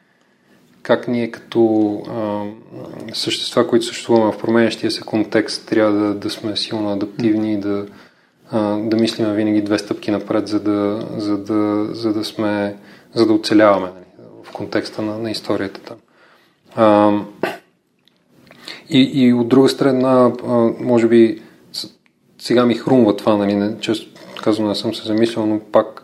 как 0.83 1.09
ние 1.09 1.31
като 1.31 1.93
а, 2.11 2.45
същества, 3.15 3.69
които 3.69 3.87
съществуваме 3.87 4.33
в 4.33 4.39
променящия 4.39 4.91
се 4.91 5.01
контекст, 5.01 5.67
трябва 5.67 5.93
да, 5.93 6.15
да 6.15 6.31
сме 6.31 6.57
силно 6.57 6.93
адаптивни 6.93 7.53
и 7.53 7.57
да, 7.57 7.87
да 8.79 8.97
мислим 9.01 9.33
винаги 9.33 9.63
две 9.63 9.79
стъпки 9.79 10.11
напред, 10.11 10.49
за 10.49 10.61
да, 10.61 11.07
за 11.17 11.39
да, 11.39 11.89
за 11.95 12.13
да 12.13 12.25
сме, 12.25 12.77
за 13.15 13.27
да 13.27 13.33
оцеляваме 13.33 13.87
нали, 13.87 14.29
в 14.45 14.53
контекста 14.53 15.03
на, 15.03 15.19
на 15.19 15.31
историята 15.31 15.81
там. 15.81 15.97
А, 16.77 17.13
И, 18.91 19.11
и 19.15 19.33
от 19.33 19.49
друга 19.49 19.69
страна, 19.69 20.33
може 20.81 21.09
би 21.09 21.43
сега 22.39 22.67
ми 22.67 22.75
хрумва 22.75 23.17
това, 23.17 23.37
нали, 23.37 23.55
не, 23.55 23.81
често 23.81 24.11
казвам, 24.43 24.69
не 24.69 24.75
съм 24.75 24.95
се 24.95 25.07
замислял, 25.07 25.47
но 25.47 25.61
пак 25.61 26.03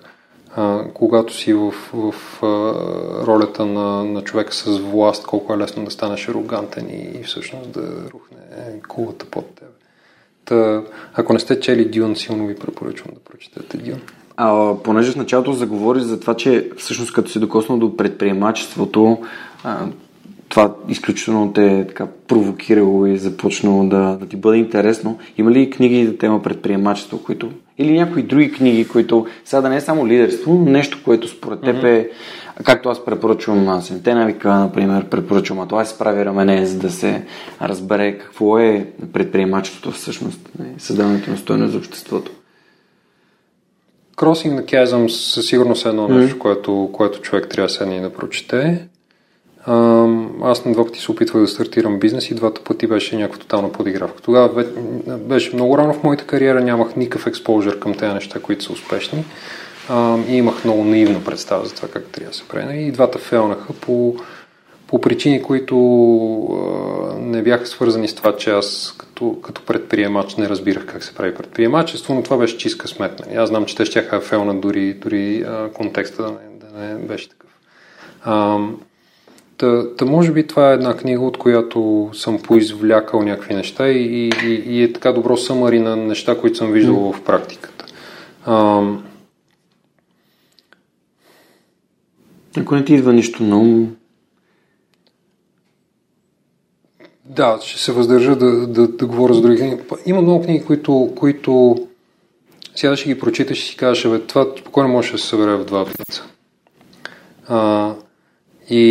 а, 0.56 0.84
когато 0.94 1.34
си 1.34 1.52
в, 1.52 1.70
в 1.92 2.14
а, 2.42 2.46
ролята 3.26 3.66
на, 3.66 4.04
на 4.04 4.22
човека 4.22 4.54
с 4.54 4.78
власт, 4.78 5.26
колко 5.26 5.54
е 5.54 5.58
лесно 5.58 5.84
да 5.84 5.90
станеш 5.90 6.28
арогантен 6.28 6.88
и, 6.90 7.18
и 7.20 7.22
всъщност 7.22 7.70
да 7.70 8.10
рухне 8.10 8.38
кулата 8.88 9.26
под 9.26 9.54
тебе. 9.54 9.70
Та, 10.48 10.82
ако 11.14 11.32
не 11.32 11.38
сте 11.38 11.60
чели 11.60 11.84
Дюн, 11.84 12.16
силно 12.16 12.46
ви 12.46 12.54
препоръчвам 12.54 13.14
да 13.14 13.20
прочетете 13.20 13.76
Дюн. 13.76 14.00
А, 14.36 14.74
понеже 14.84 15.12
в 15.12 15.16
началото 15.16 15.52
заговори 15.52 16.00
за 16.00 16.20
това, 16.20 16.34
че 16.34 16.70
всъщност 16.76 17.12
като 17.12 17.30
се 17.30 17.38
докоснал 17.38 17.78
до 17.78 17.96
предприемачеството, 17.96 19.18
а, 19.64 19.86
това 20.48 20.74
изключително 20.88 21.52
те 21.52 21.84
така 21.88 22.06
провокирало 22.28 23.06
и 23.06 23.18
започнало 23.18 23.84
да, 23.84 24.16
да 24.20 24.26
ти 24.26 24.36
бъде 24.36 24.58
интересно. 24.58 25.18
Има 25.38 25.50
ли 25.50 25.70
книги 25.70 26.06
за 26.06 26.16
тема 26.16 26.42
предприемачество, 26.42 27.18
които 27.18 27.50
или 27.78 27.98
някои 27.98 28.22
други 28.22 28.52
книги, 28.52 28.88
които 28.88 29.26
сега 29.44 29.62
да 29.62 29.68
не 29.68 29.76
е 29.76 29.80
само 29.80 30.06
лидерство, 30.06 30.54
но 30.54 30.70
нещо, 30.70 30.98
което 31.04 31.28
според 31.28 31.60
теб 31.60 31.84
е, 31.84 32.10
както 32.64 32.88
аз 32.88 33.04
препоръчвам 33.04 33.82
Сенте 33.82 34.14
навика, 34.14 34.54
например, 34.54 35.04
препоръчвам, 35.04 35.60
а 35.60 35.68
това 35.68 35.84
се 35.84 35.98
прави 35.98 36.24
рамене, 36.24 36.66
за 36.66 36.78
да 36.78 36.90
се 36.90 37.22
разбере 37.62 38.18
какво 38.18 38.58
е 38.58 38.86
предприемачеството 39.12 39.90
всъщност, 39.90 40.40
създаването 40.78 41.30
на 41.30 41.36
стоеност 41.36 41.72
за 41.72 41.78
обществото. 41.78 42.32
Crossing 44.16 44.60
the 44.60 44.64
Chasm 44.64 45.08
със 45.08 45.46
сигурност 45.46 45.86
е 45.86 45.88
едно 45.88 46.08
нещо, 46.08 46.36
mm-hmm. 46.36 46.38
което, 46.38 46.90
което 46.92 47.20
човек 47.20 47.48
трябва 47.48 47.68
сега 47.68 48.00
да 48.00 48.12
прочете. 48.12 48.88
Аз 50.42 50.64
на 50.64 50.72
два 50.72 50.84
пъти 50.84 51.00
се 51.00 51.12
опитвах 51.12 51.42
да 51.42 51.48
стартирам 51.48 51.98
бизнес 51.98 52.30
и 52.30 52.34
двата 52.34 52.64
пъти 52.64 52.86
беше 52.86 53.16
някаква 53.16 53.40
тотална 53.40 53.72
подигравка. 53.72 54.22
Тогава 54.22 54.64
беше 55.18 55.54
много 55.54 55.78
рано 55.78 55.92
в 55.92 56.02
моята 56.02 56.24
кариера, 56.24 56.60
нямах 56.60 56.96
никакъв 56.96 57.26
експожър 57.26 57.78
към 57.78 57.94
тези 57.94 58.14
неща, 58.14 58.40
които 58.40 58.64
са 58.64 58.72
успешни 58.72 59.24
и 60.28 60.36
имах 60.36 60.64
много 60.64 60.84
наивна 60.84 61.24
представа 61.24 61.66
за 61.66 61.74
това 61.74 61.88
как 61.88 62.04
трябва 62.04 62.30
да 62.30 62.36
се 62.36 62.48
прави. 62.48 62.82
И 62.82 62.92
двата 62.92 63.18
фелнаха 63.18 63.72
по, 63.72 64.16
по 64.86 65.00
причини, 65.00 65.42
които 65.42 65.76
не 67.20 67.42
бяха 67.42 67.66
свързани 67.66 68.08
с 68.08 68.14
това, 68.14 68.36
че 68.36 68.50
аз 68.50 68.94
като, 68.98 69.36
като 69.42 69.62
предприемач 69.62 70.36
не 70.36 70.48
разбирах 70.48 70.86
как 70.86 71.04
се 71.04 71.14
прави 71.14 71.34
предприемачество, 71.34 72.14
но 72.14 72.22
това 72.22 72.36
беше 72.36 72.58
чистка 72.58 72.88
сметна. 72.88 73.42
Аз 73.42 73.48
знам, 73.48 73.64
че 73.64 73.76
те 73.76 73.84
ще 73.84 74.20
фелна 74.20 74.54
дори, 74.60 74.94
дори 74.94 75.44
контекста 75.74 76.22
да 76.22 76.28
не, 76.28 76.36
да 76.60 76.78
не 76.84 77.06
беше 77.06 77.28
такъв. 77.28 77.50
Та, 79.58 79.94
та 79.96 80.04
може 80.04 80.32
би 80.32 80.46
това 80.46 80.70
е 80.70 80.74
една 80.74 80.96
книга, 80.96 81.22
от 81.22 81.38
която 81.38 82.10
съм 82.12 82.38
поизвлякал 82.38 83.22
някакви 83.22 83.54
неща 83.54 83.88
и, 83.88 84.30
и, 84.44 84.62
и 84.66 84.82
е 84.82 84.92
така 84.92 85.12
добро 85.12 85.36
съмари 85.36 85.80
на 85.80 85.96
неща, 85.96 86.38
които 86.38 86.56
съм 86.56 86.72
виждал 86.72 86.96
mm. 86.96 87.12
в 87.12 87.22
практиката. 87.22 87.84
А, 88.46 88.82
Ако 92.60 92.74
не 92.74 92.84
ти 92.84 92.94
идва 92.94 93.12
нищо 93.12 93.42
на 93.42 93.58
ум... 93.58 93.96
Да, 97.24 97.58
ще 97.62 97.80
се 97.80 97.92
въздържа 97.92 98.36
да, 98.36 98.66
да, 98.66 98.88
да 98.88 99.06
говоря 99.06 99.34
за 99.34 99.40
други 99.40 99.58
книги. 99.58 99.76
Има 100.06 100.22
много 100.22 100.44
книги, 100.44 100.64
които, 100.64 101.12
които 101.16 101.76
сега 102.74 102.96
ще 102.96 103.08
ги 103.08 103.18
прочиташ 103.18 103.62
и 103.62 103.66
си 103.66 103.76
кажеш, 103.76 104.10
бе, 104.10 104.20
това 104.20 104.46
спокойно 104.60 104.88
може 104.88 105.12
да 105.12 105.18
се 105.18 105.26
събере 105.26 105.56
в 105.56 105.64
два 105.64 105.84
пица. 105.84 106.24
А, 107.48 107.94
и, 108.70 108.82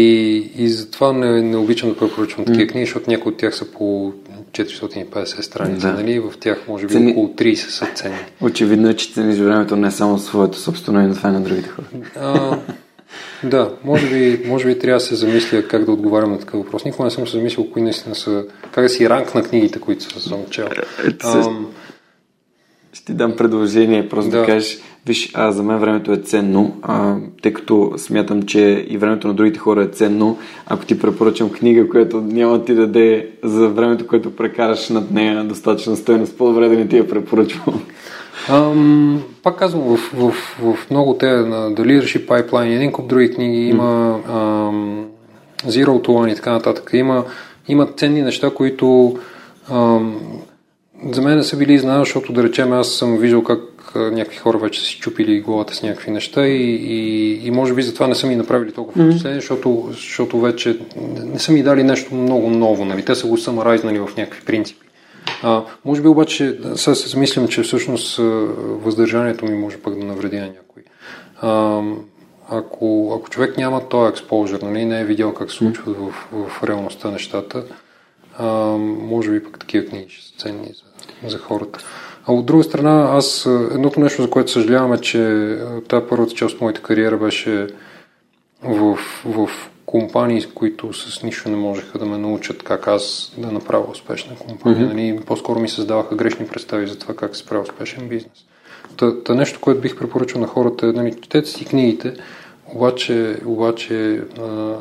и 0.56 0.70
затова 0.70 1.14
не, 1.14 1.42
не 1.42 1.58
обичам 1.58 1.90
да 1.90 1.98
препоръчвам 1.98 2.46
такива 2.46 2.66
mm. 2.66 2.72
книги, 2.72 2.86
защото 2.86 3.10
някои 3.10 3.32
от 3.32 3.38
тях 3.38 3.56
са 3.56 3.72
по 3.72 4.14
450 4.52 5.42
страници, 5.42 5.82
да. 5.82 5.94
нали? 5.94 6.20
В 6.20 6.34
тях 6.40 6.68
може 6.68 6.88
би 6.88 6.94
Цени... 6.94 7.12
около 7.12 7.28
30 7.28 7.56
са 7.56 7.88
ценни. 7.96 8.18
Очевидно 8.42 8.90
е, 8.90 8.94
че 8.94 9.14
цениш 9.14 9.38
времето 9.38 9.76
не 9.76 9.92
само 9.92 10.20
своето 10.20 10.58
собствено, 10.58 11.02
и 11.02 11.08
на 11.08 11.16
това 11.16 11.30
и 11.30 11.34
на 11.34 11.42
другите 11.42 11.70
хора. 11.70 11.86
А, 12.16 12.60
да, 13.44 13.74
може 13.84 14.10
би, 14.10 14.48
може 14.48 14.66
би 14.66 14.80
трябва 14.80 15.00
да 15.00 15.06
се 15.06 15.16
замисля 15.16 15.64
как 15.68 15.86
да 15.86 15.92
отговарям 15.92 16.32
на 16.32 16.40
такъв 16.40 16.60
въпрос. 16.60 16.86
Никога 16.86 17.04
не 17.04 17.12
съм 17.12 17.28
се 17.28 17.38
замислил 17.38 17.72
кои 17.72 17.82
наистина 17.82 18.16
са... 18.16 18.46
Как 18.72 18.84
да 18.84 18.90
си 18.90 19.10
ранк 19.10 19.36
на 19.36 19.44
книгите, 19.44 19.80
които 19.80 20.22
съм 20.22 20.40
чел. 20.50 20.68
Ще 22.94 23.06
ти 23.06 23.14
дам 23.14 23.36
предложение, 23.36 24.10
просто 24.10 24.32
да, 24.32 24.40
да 24.40 24.46
кажеш 24.46 24.80
Виж, 25.08 25.32
а, 25.34 25.52
за 25.52 25.64
мен 25.64 25.78
времето 25.78 26.12
е 26.12 26.18
ценно, 26.18 26.78
а, 26.82 27.16
тъй 27.42 27.54
като 27.54 27.94
смятам, 27.98 28.44
че 28.44 28.86
и 28.90 28.98
времето 28.98 29.28
на 29.28 29.34
другите 29.34 29.60
хора 29.60 29.84
е 29.84 29.88
ценно. 29.88 30.38
Ако 30.66 30.86
ти 30.86 31.00
препоръчам 31.00 31.50
книга, 31.50 31.90
която 31.90 32.22
няма 32.22 32.66
ти 32.66 32.76
даде 32.76 33.30
за 33.44 33.68
времето, 33.68 34.08
което 34.08 34.36
прекараш 34.36 34.90
над 34.90 35.12
нея 35.12 35.44
достатъчно 35.44 35.96
стоеност, 35.96 36.38
по-добре 36.38 36.70
да 36.70 36.76
не 36.76 36.88
ти 36.88 36.98
я 36.98 37.08
препоръчвам. 37.08 37.86
Ам, 38.50 39.24
пак 39.44 39.60
казвам, 39.60 39.82
в, 39.82 40.12
в, 40.14 40.32
в 40.60 40.92
много 40.92 41.14
те 41.14 41.28
на 41.28 41.72
The 41.72 41.80
Leadership 41.80 42.28
Pipeline, 42.28 42.76
един 42.76 42.92
куп 42.92 43.08
други 43.08 43.34
книги, 43.34 43.68
има 43.68 44.20
ам, 44.30 45.06
Zero 45.66 45.88
to 45.88 46.08
One 46.08 46.32
и 46.32 46.36
така 46.36 46.52
нататък. 46.52 46.90
Има, 46.94 47.26
има 47.68 47.86
ценни 47.86 48.22
неща, 48.22 48.50
които 48.50 49.18
ам, 49.72 50.20
за 51.12 51.22
мен 51.22 51.44
са 51.44 51.58
били 51.58 51.80
знаят, 51.80 52.06
защото 52.06 52.34
да 52.34 52.44
речем 52.44 52.74
аз 52.74 52.90
съм 52.90 53.18
виждал 53.18 53.44
как 53.44 53.60
някакви 53.96 54.38
хора 54.38 54.58
вече 54.58 54.82
си 54.82 55.00
чупили 55.00 55.42
главата 55.42 55.76
с 55.76 55.84
някакви 55.84 56.12
неща 56.12 56.48
и, 56.48 56.76
и, 56.76 57.48
и 57.48 57.52
може 57.52 57.74
би 57.74 57.82
затова 57.82 58.08
не 58.08 58.16
са 58.16 58.28
ми 58.28 58.36
направили 58.36 58.72
толкова 58.72 59.02
mm-hmm. 59.02 59.10
впечатление, 59.10 59.40
защото, 59.40 59.88
защото 59.92 60.40
вече 60.40 60.80
не 61.24 61.40
са 61.40 61.52
ми 61.52 61.64
дали 61.64 61.84
нещо 61.84 62.16
много 62.16 62.50
ново, 62.50 62.86
нали? 62.86 63.06
те 63.06 63.16
са 63.16 63.28
го 63.28 63.38
самарайзнали 63.38 64.00
в 64.00 64.10
някакви 64.18 64.46
принципи. 64.46 64.87
А, 65.44 65.64
може 65.86 66.02
би 66.02 66.08
обаче, 66.08 66.60
сега 66.76 66.96
се 66.96 67.10
замислям, 67.10 67.48
че 67.48 67.64
всъщност 67.64 68.18
въздържанието 68.58 69.46
ми 69.46 69.58
може 69.58 69.78
пък 69.78 70.00
да 70.00 70.06
навреди 70.06 70.40
на 70.40 70.46
някой. 70.46 70.84
А, 71.42 71.82
ако, 72.50 73.16
ако 73.20 73.30
човек 73.30 73.58
няма 73.58 73.90
този 73.90 74.10
експожър, 74.10 74.62
нали, 74.62 74.86
не 74.86 75.02
е 75.02 75.06
видял 75.06 75.34
как 75.34 75.52
се 75.52 75.58
случват 75.58 75.98
в, 75.98 76.12
в 76.32 76.64
реалността 76.64 77.12
нещата, 77.12 77.64
а, 78.38 78.48
може 79.02 79.32
би 79.32 79.44
пък 79.44 79.60
такива 79.60 79.86
книги 79.86 80.10
ще 80.10 80.28
са 80.28 80.38
ценни 80.38 80.68
за, 81.24 81.30
за 81.30 81.38
хората. 81.38 81.80
А 82.28 82.34
от 82.34 82.46
друга 82.46 82.64
страна, 82.64 83.10
аз 83.12 83.46
едното 83.46 84.00
нещо, 84.00 84.22
за 84.22 84.30
което 84.30 84.52
съжалявам 84.52 84.94
е, 84.94 85.02
че 85.02 85.54
тази 85.88 86.06
първата 86.10 86.34
част 86.34 86.56
от 86.56 86.62
моята 86.62 86.82
кариера 86.82 87.18
беше 87.18 87.68
в, 88.64 88.98
в 89.26 89.50
компании, 89.88 90.46
които 90.56 90.94
с 90.94 91.24
нищо 91.24 91.50
не 91.50 91.56
можеха 91.56 92.00
да 92.00 92.06
ме 92.06 92.18
научат 92.18 92.64
как 92.64 92.88
аз 92.88 93.34
да 93.38 93.52
направя 93.52 93.92
успешна 93.92 94.36
компания. 94.36 94.88
Mm-hmm. 94.88 94.94
Нали, 94.94 95.20
по-скоро 95.26 95.60
ми 95.60 95.70
създаваха 95.70 96.16
грешни 96.16 96.48
представи 96.48 96.88
за 96.88 97.00
това 97.00 97.16
как 97.16 97.36
се 97.36 97.46
прави 97.46 97.64
успешен 97.64 98.08
бизнес. 98.08 98.46
Та, 98.98 99.24
та 99.24 99.36
нещо, 99.36 99.60
което 99.62 99.82
бих 99.82 99.98
препоръчал 99.98 100.42
на 100.42 100.48
хората 100.48 100.88
е, 100.88 100.92
нали, 100.92 101.14
четете 101.22 101.50
си 101.50 101.66
книгите, 101.66 102.14
обаче, 102.66 103.38
обаче 103.46 104.22
а, 104.40 104.76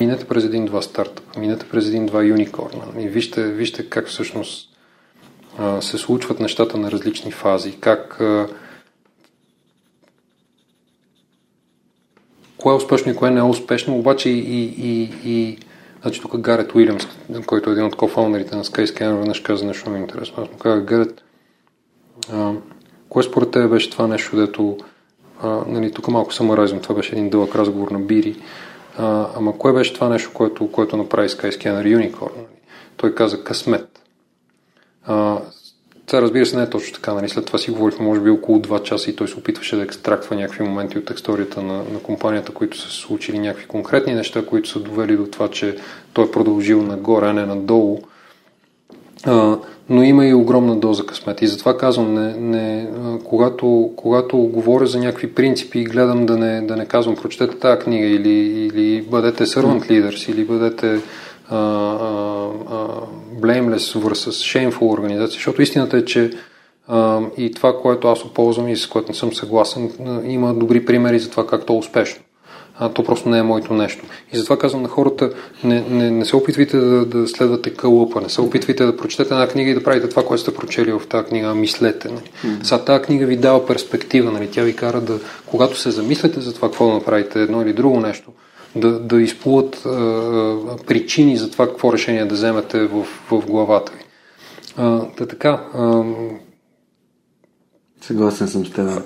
минете 0.00 0.24
през 0.24 0.44
един-два 0.44 0.82
стартъпа, 0.82 1.40
минете 1.40 1.68
през 1.68 1.88
един-два 1.88 2.22
юникорна. 2.22 2.82
И 2.98 3.08
вижте, 3.08 3.42
вижте 3.42 3.88
как 3.88 4.08
всъщност 4.08 4.68
се 5.80 5.98
случват 5.98 6.40
нещата 6.40 6.78
на 6.78 6.90
различни 6.90 7.30
фази, 7.30 7.76
как 7.80 8.20
кое 12.58 12.72
е 12.72 12.76
успешно 12.76 13.12
и 13.12 13.16
кое 13.16 13.30
не 13.30 13.40
е 13.40 13.42
успешно, 13.42 13.98
обаче 13.98 14.30
и, 14.30 14.64
и, 14.64 15.10
и, 15.24 15.58
значи 16.02 16.20
тук 16.20 16.36
Гарет 16.36 16.74
Уилямс, 16.74 17.06
който 17.46 17.70
е 17.70 17.72
един 17.72 17.84
от 17.84 17.96
кофаунерите 17.96 18.56
на 18.56 18.64
Skyscanner, 18.64 19.18
веднъж 19.18 19.40
каза 19.40 19.64
нещо 19.64 19.90
много 19.90 20.02
интересно. 20.02 20.42
Аз 20.42 20.50
му 20.50 20.58
казах, 20.58 20.84
Гарет, 20.84 21.22
а, 22.32 22.52
кое 23.08 23.22
според 23.22 23.50
тебе 23.50 23.68
беше 23.68 23.90
това 23.90 24.06
нещо, 24.06 24.36
дето 24.36 24.78
нали, 25.66 25.92
тук 25.92 26.08
малко 26.08 26.34
саморазум, 26.34 26.80
това 26.80 26.94
беше 26.94 27.12
един 27.12 27.30
дълъг 27.30 27.54
разговор 27.54 27.90
на 27.90 27.98
Бири, 27.98 28.36
а, 28.98 29.28
ама 29.36 29.58
кое 29.58 29.72
беше 29.72 29.94
това 29.94 30.08
нещо, 30.08 30.30
което, 30.34 30.72
което 30.72 30.96
направи 30.96 31.28
Skyscanner 31.28 32.12
Unicorn? 32.12 32.30
Той 32.96 33.14
каза 33.14 33.44
късмет. 33.44 34.02
А, 35.06 35.38
това 36.06 36.22
разбира 36.22 36.46
се 36.46 36.56
не 36.56 36.62
е 36.62 36.70
точно 36.70 36.94
така. 36.94 37.14
Нали? 37.14 37.28
След 37.28 37.46
това 37.46 37.58
си 37.58 37.70
говорихме 37.70 38.04
може 38.04 38.20
би 38.20 38.30
около 38.30 38.58
2 38.58 38.82
часа 38.82 39.10
и 39.10 39.16
той 39.16 39.28
се 39.28 39.38
опитваше 39.38 39.76
да 39.76 39.82
екстрактва 39.82 40.36
някакви 40.36 40.64
моменти 40.64 40.98
от 40.98 41.10
историята 41.10 41.62
на, 41.62 41.74
на 41.74 42.00
компанията, 42.02 42.52
които 42.52 42.78
са 42.78 42.90
се 42.90 42.96
случили 42.96 43.38
някакви 43.38 43.66
конкретни 43.66 44.14
неща, 44.14 44.46
които 44.46 44.68
са 44.68 44.80
довели 44.80 45.16
до 45.16 45.26
това, 45.26 45.48
че 45.48 45.76
той 46.12 46.24
е 46.24 46.30
продължил 46.30 46.82
нагоре, 46.82 47.26
а 47.26 47.32
не 47.32 47.46
надолу. 47.46 48.00
А, 49.24 49.58
но 49.88 50.02
има 50.02 50.26
и 50.26 50.34
огромна 50.34 50.76
доза 50.76 51.06
късмет. 51.06 51.42
И 51.42 51.46
затова 51.46 51.78
казвам, 51.78 52.14
не, 52.14 52.34
не, 52.36 52.88
когато, 53.24 53.90
когато 53.96 54.38
говоря 54.38 54.86
за 54.86 54.98
някакви 54.98 55.34
принципи, 55.34 55.84
гледам 55.84 56.26
да 56.26 56.36
не, 56.38 56.60
да 56.60 56.76
не 56.76 56.86
казвам, 56.86 57.16
прочетете 57.16 57.58
тази 57.58 57.80
книга 57.80 58.06
или, 58.06 58.30
или 58.30 59.02
бъдете 59.02 59.46
servant 59.46 59.90
leaders, 59.90 60.32
или 60.32 60.44
бъдете 60.44 61.00
blameless 63.40 63.94
versus 63.94 64.30
shameful 64.30 64.92
организация, 64.92 65.34
защото 65.34 65.62
истината 65.62 65.96
е, 65.96 66.04
че 66.04 66.30
а, 66.88 67.20
и 67.36 67.52
това, 67.52 67.80
което 67.80 68.08
аз 68.08 68.24
оползвам 68.24 68.68
и 68.68 68.76
с 68.76 68.86
което 68.86 69.08
не 69.08 69.14
съм 69.14 69.32
съгласен, 69.32 69.92
има 70.24 70.54
добри 70.54 70.84
примери 70.84 71.18
за 71.18 71.30
това 71.30 71.46
как 71.46 71.66
то 71.66 71.72
е 71.72 71.76
успешно. 71.76 72.22
а, 72.78 72.88
то 72.88 73.04
просто 73.04 73.28
не 73.28 73.38
е 73.38 73.42
моето 73.42 73.74
нещо. 73.74 74.04
И 74.32 74.36
затова 74.36 74.58
казвам 74.58 74.82
на 74.82 74.88
хората, 74.88 75.30
не, 75.64 75.84
не, 75.90 76.10
не 76.10 76.24
се 76.24 76.36
опитвайте 76.36 76.76
да, 76.76 77.04
да 77.04 77.28
следвате 77.28 77.70
кълъпа, 77.70 78.20
не 78.20 78.28
се 78.28 78.40
опитвайте 78.40 78.84
да 78.84 78.96
прочетете 78.96 79.34
една 79.34 79.48
книга 79.48 79.70
и 79.70 79.74
да 79.74 79.82
правите 79.82 80.08
това, 80.08 80.24
което 80.24 80.42
сте 80.42 80.54
прочели 80.54 80.92
в 80.92 81.02
тази 81.08 81.28
книга, 81.28 81.54
мислете. 81.54 82.08
Нали. 82.08 82.30
Mm-hmm. 82.44 82.62
Сега 82.62 82.78
тази 82.78 83.04
книга 83.04 83.26
ви 83.26 83.36
дава 83.36 83.66
перспектива, 83.66 84.32
нали. 84.32 84.50
тя 84.50 84.62
ви 84.62 84.76
кара 84.76 85.00
да, 85.00 85.18
когато 85.46 85.78
се 85.78 85.90
замислите 85.90 86.40
за 86.40 86.54
това, 86.54 86.68
какво 86.68 86.86
да 86.86 86.94
направите 86.94 87.42
едно 87.42 87.62
или 87.62 87.72
друго 87.72 88.00
нещо, 88.00 88.30
да, 88.76 88.98
да 88.98 89.22
изплуват 89.22 89.86
а, 89.86 90.76
причини 90.86 91.36
за 91.36 91.50
това, 91.50 91.66
какво 91.66 91.92
решение 91.92 92.24
да 92.24 92.34
вземете 92.34 92.86
в, 92.86 93.04
в 93.30 93.46
главата 93.46 93.92
ви. 93.92 94.04
А, 94.76 95.00
да 95.18 95.26
така. 95.28 95.64
А, 95.74 96.04
Съгласен 98.00 98.48
съм 98.48 98.66
с 98.66 98.70
теб, 98.70 99.02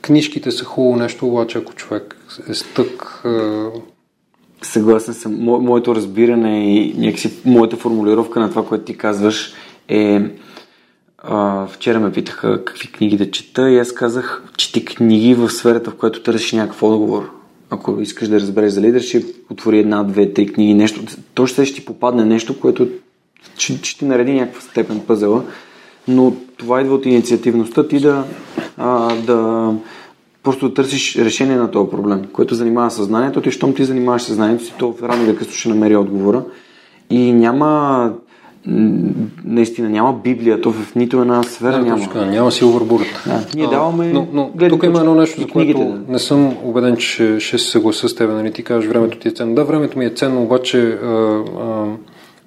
Книжките 0.00 0.50
са 0.50 0.64
хубаво 0.64 0.96
нещо, 0.96 1.26
обаче 1.26 1.58
ако 1.58 1.72
човек 1.72 2.16
е 2.48 2.54
стък... 2.54 3.22
А... 3.24 3.70
Съгласен 4.62 5.14
съм. 5.14 5.34
Мо, 5.44 5.60
моето 5.60 5.94
разбиране 5.94 6.74
и 6.74 6.94
някакси 6.98 7.32
моята 7.44 7.76
формулировка 7.76 8.40
на 8.40 8.50
това, 8.50 8.66
което 8.66 8.84
ти 8.84 8.96
казваш 8.96 9.52
е... 9.88 10.20
А, 11.18 11.66
вчера 11.66 12.00
ме 12.00 12.12
питаха 12.12 12.64
какви 12.64 12.92
книги 12.92 13.16
да 13.16 13.30
чета 13.30 13.70
и 13.70 13.78
аз 13.78 13.92
казах, 13.92 14.44
чети 14.56 14.84
книги 14.84 15.34
в 15.34 15.50
сферата, 15.50 15.90
в 15.90 15.96
която 15.96 16.22
търсиш 16.22 16.52
някакъв 16.52 16.82
отговор 16.82 17.39
ако 17.70 18.00
искаш 18.00 18.28
да 18.28 18.40
разбереш 18.40 18.72
за 18.72 18.80
лидершип, 18.80 19.24
отвори 19.50 19.78
една, 19.78 20.04
две, 20.04 20.32
три 20.32 20.52
книги, 20.52 20.74
нещо. 20.74 21.00
То 21.34 21.46
ще 21.46 21.64
ще 21.64 21.74
ти 21.80 21.84
попадне 21.84 22.24
нещо, 22.24 22.60
което 22.60 22.88
ще, 23.58 23.78
ще 23.82 23.98
ти 23.98 24.04
нареди 24.04 24.32
някаква 24.32 24.60
степен 24.60 25.00
пъзела, 25.06 25.44
но 26.08 26.34
това 26.56 26.80
идва 26.80 26.94
от 26.94 27.06
инициативността 27.06 27.88
ти 27.88 28.00
да, 28.00 28.24
а, 28.76 29.14
да 29.14 29.70
просто 30.42 30.74
търсиш 30.74 31.16
решение 31.16 31.56
на 31.56 31.70
този 31.70 31.90
проблем, 31.90 32.24
което 32.32 32.54
занимава 32.54 32.90
съзнанието 32.90 33.42
ти, 33.42 33.50
щом 33.50 33.74
ти 33.74 33.84
занимаваш 33.84 34.22
съзнанието 34.22 34.64
си, 34.64 34.74
то 34.78 34.96
рано 35.02 35.24
или 35.24 35.36
късно 35.36 35.52
ще 35.52 35.68
намери 35.68 35.96
отговора. 35.96 36.44
И 37.10 37.32
няма 37.32 38.12
наистина 39.44 39.88
няма 39.88 40.12
Библия, 40.24 40.60
то 40.60 40.72
в 40.72 40.94
нито 40.94 41.20
една 41.20 41.42
сфера 41.42 41.72
да, 41.72 41.84
няма. 41.84 41.98
Точка, 41.98 42.26
няма 42.26 42.52
силвър 42.52 42.84
булет. 42.84 43.22
Да, 43.26 43.46
ние 43.54 43.66
даваме. 43.66 44.12
Но, 44.12 44.28
но 44.32 44.68
тук 44.68 44.82
има 44.82 44.98
едно 44.98 45.14
нещо, 45.14 45.40
за 45.40 45.46
което 45.46 45.78
да. 45.78 46.12
не 46.12 46.18
съм 46.18 46.56
убеден, 46.64 46.96
че 46.96 47.06
ще, 47.06 47.40
ще 47.40 47.58
се 47.58 47.70
съглася 47.70 48.08
с 48.08 48.14
теб. 48.14 48.30
Нали? 48.30 48.52
Ти 48.52 48.62
кажеш, 48.62 48.88
времето 48.88 49.18
ти 49.18 49.28
е 49.28 49.30
ценно. 49.30 49.54
Да, 49.54 49.64
времето 49.64 49.98
ми 49.98 50.04
е 50.04 50.10
ценно, 50.10 50.42
обаче 50.42 50.98
а, 51.02 51.06
а, 51.60 51.86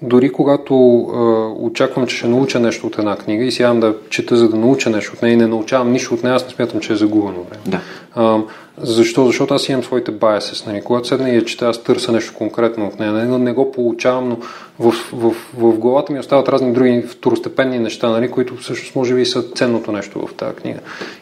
дори 0.03 0.31
когато 0.31 0.99
а, 0.99 1.19
очаквам, 1.65 2.07
че 2.07 2.15
ще 2.15 2.27
науча 2.27 2.59
нещо 2.59 2.87
от 2.87 2.97
една 2.97 3.15
книга 3.15 3.43
и 3.43 3.51
сядам 3.51 3.79
да 3.79 3.95
чета, 4.09 4.35
за 4.35 4.49
да 4.49 4.57
науча 4.57 4.89
нещо 4.89 5.11
от 5.15 5.21
нея 5.21 5.33
и 5.33 5.37
не 5.37 5.47
научавам 5.47 5.91
нищо 5.91 6.13
от 6.13 6.23
нея, 6.23 6.35
аз 6.35 6.45
не 6.45 6.51
смятам, 6.51 6.79
че 6.79 6.93
е 6.93 6.95
загубено 6.95 7.43
време. 7.43 7.61
Да. 7.67 7.81
А, 8.15 8.39
защо? 8.77 9.25
Защото 9.25 9.53
аз 9.53 9.69
имам 9.69 9.83
своите 9.83 10.11
байсес. 10.11 10.65
Нали? 10.65 10.81
Когато 10.81 11.07
седна 11.07 11.29
и 11.29 11.35
я 11.35 11.45
чета, 11.45 11.67
аз 11.67 11.83
търся 11.83 12.11
нещо 12.11 12.33
конкретно 12.37 12.87
от 12.87 12.99
нея. 12.99 13.11
Не, 13.11 13.37
не 13.37 13.53
го 13.53 13.71
получавам, 13.71 14.29
но 14.29 14.37
в, 14.79 14.91
в, 15.13 15.35
в 15.57 15.77
главата 15.77 16.13
ми 16.13 16.19
остават 16.19 16.49
разни 16.49 16.73
други 16.73 17.01
второстепенни 17.01 17.79
неща, 17.79 18.09
нали? 18.09 18.31
които 18.31 18.55
всъщност 18.55 18.95
може 18.95 19.15
би 19.15 19.25
са 19.25 19.43
ценното 19.43 19.91
нещо 19.91 20.27
в 20.27 20.33
тази 20.33 20.55
книга. 20.55 20.79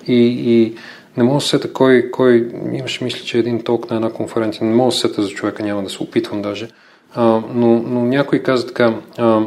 И, 0.08 0.24
и 0.52 0.76
не 1.18 1.24
мога 1.24 1.38
да 1.38 1.42
се 1.42 1.48
сета 1.48 1.74
кой, 1.74 2.12
кой 2.12 2.50
имаше 2.74 3.04
мисли, 3.04 3.26
че 3.26 3.38
един 3.38 3.64
толк 3.64 3.90
на 3.90 3.96
една 3.96 4.10
конференция, 4.10 4.68
не 4.68 4.76
мога 4.76 4.88
да 4.88 4.96
се 4.96 5.00
сета 5.00 5.22
за 5.22 5.30
човека, 5.30 5.64
няма 5.64 5.84
да 5.84 5.90
се 5.90 6.04
опитвам 6.04 6.42
даже. 6.42 6.68
А, 7.16 7.42
но, 7.54 7.80
но 7.80 8.06
някой 8.06 8.40
каза 8.40 8.68
така, 8.68 8.96
а, 9.18 9.42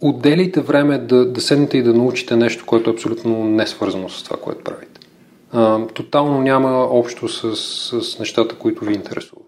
отделите 0.00 0.60
време 0.60 0.98
да, 0.98 1.26
да 1.26 1.40
седнете 1.40 1.78
и 1.78 1.82
да 1.82 1.94
научите 1.94 2.36
нещо, 2.36 2.66
което 2.66 2.90
е 2.90 2.92
абсолютно 2.92 3.44
не 3.44 3.66
свързано 3.66 4.08
с 4.08 4.22
това, 4.22 4.36
което 4.36 4.64
правите. 4.64 5.00
А, 5.52 5.86
тотално 5.86 6.42
няма 6.42 6.70
общо 6.70 7.28
с, 7.28 7.56
с 8.02 8.18
нещата, 8.18 8.54
които 8.54 8.84
ви 8.84 8.94
интересуват. 8.94 9.44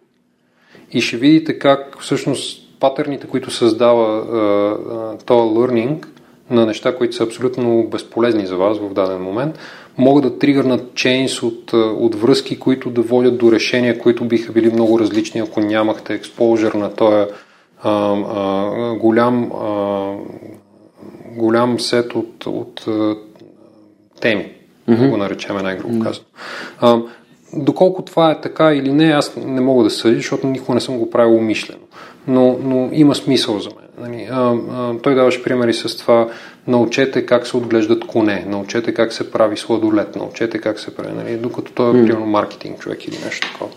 И 0.93 1.01
ще 1.01 1.17
видите 1.17 1.59
как 1.59 2.01
всъщност 2.01 2.79
патърните, 2.81 3.27
които 3.27 3.51
създава 3.51 4.25
този 5.27 5.49
learning 5.49 6.07
на 6.51 6.67
неща, 6.67 6.97
които 6.97 7.17
са 7.17 7.25
абсолютно 7.25 7.89
безполезни 7.91 8.47
за 8.47 8.57
вас 8.57 8.79
в 8.79 8.93
даден 8.93 9.23
момент, 9.23 9.59
могат 9.99 10.25
да 10.25 10.39
тригърнат 10.39 10.95
чейнс 10.95 11.43
от, 11.43 11.73
от 11.73 12.15
връзки, 12.15 12.59
които 12.59 12.91
да 12.91 13.03
водят 13.03 13.39
до 13.39 13.53
решения, 13.53 13.99
които 13.99 14.25
биха 14.25 14.53
били 14.53 14.73
много 14.73 14.99
различни, 15.01 15.41
ако 15.41 15.61
нямахте 15.61 16.15
експожър 16.15 16.73
на 16.73 16.95
този 16.95 17.31
а, 17.83 18.17
а, 18.35 18.95
голям, 18.95 19.53
а, 19.53 20.13
голям 21.37 21.81
сет 21.81 22.15
от, 22.15 22.47
от 22.47 22.85
а, 22.89 23.17
теми, 24.21 24.53
mm-hmm. 24.89 25.11
го 25.11 25.17
наречем 25.17 25.57
най-грубо 25.57 25.95
mm-hmm. 25.95 26.05
казано. 26.81 27.07
Доколко 27.53 28.03
това 28.03 28.31
е 28.31 28.41
така 28.41 28.75
или 28.75 28.93
не, 28.93 29.05
аз 29.05 29.37
не 29.37 29.61
мога 29.61 29.85
да 29.85 29.91
съдя, 29.91 30.17
защото 30.17 30.47
никога 30.47 30.75
не 30.75 30.81
съм 30.81 30.99
го 30.99 31.11
правил 31.11 31.37
умишлено. 31.37 31.81
Но, 32.29 32.59
но 32.63 32.89
има 32.93 33.15
смисъл 33.15 33.59
за 33.59 33.71
мен. 33.71 33.86
Нали, 34.01 34.29
а, 34.31 34.55
а, 34.71 34.99
той 35.03 35.15
даваше 35.15 35.43
примери 35.43 35.75
с 35.75 35.97
това, 35.97 36.29
научете 36.67 37.27
как 37.27 37.47
се 37.47 37.57
отглеждат 37.57 38.07
коне, 38.07 38.45
научете 38.49 38.95
как 38.95 39.13
се 39.13 39.31
прави 39.31 39.57
сладолет, 39.57 40.17
научете 40.17 40.59
как 40.59 40.81
се 40.81 40.97
прави, 40.97 41.13
нали, 41.13 41.37
докато 41.37 41.73
той 41.73 41.91
е 41.91 41.93
mm. 41.93 42.07
примерно 42.07 42.27
маркетинг 42.27 42.79
човек 42.79 43.09
или 43.09 43.19
нещо 43.25 43.53
такова. 43.53 43.71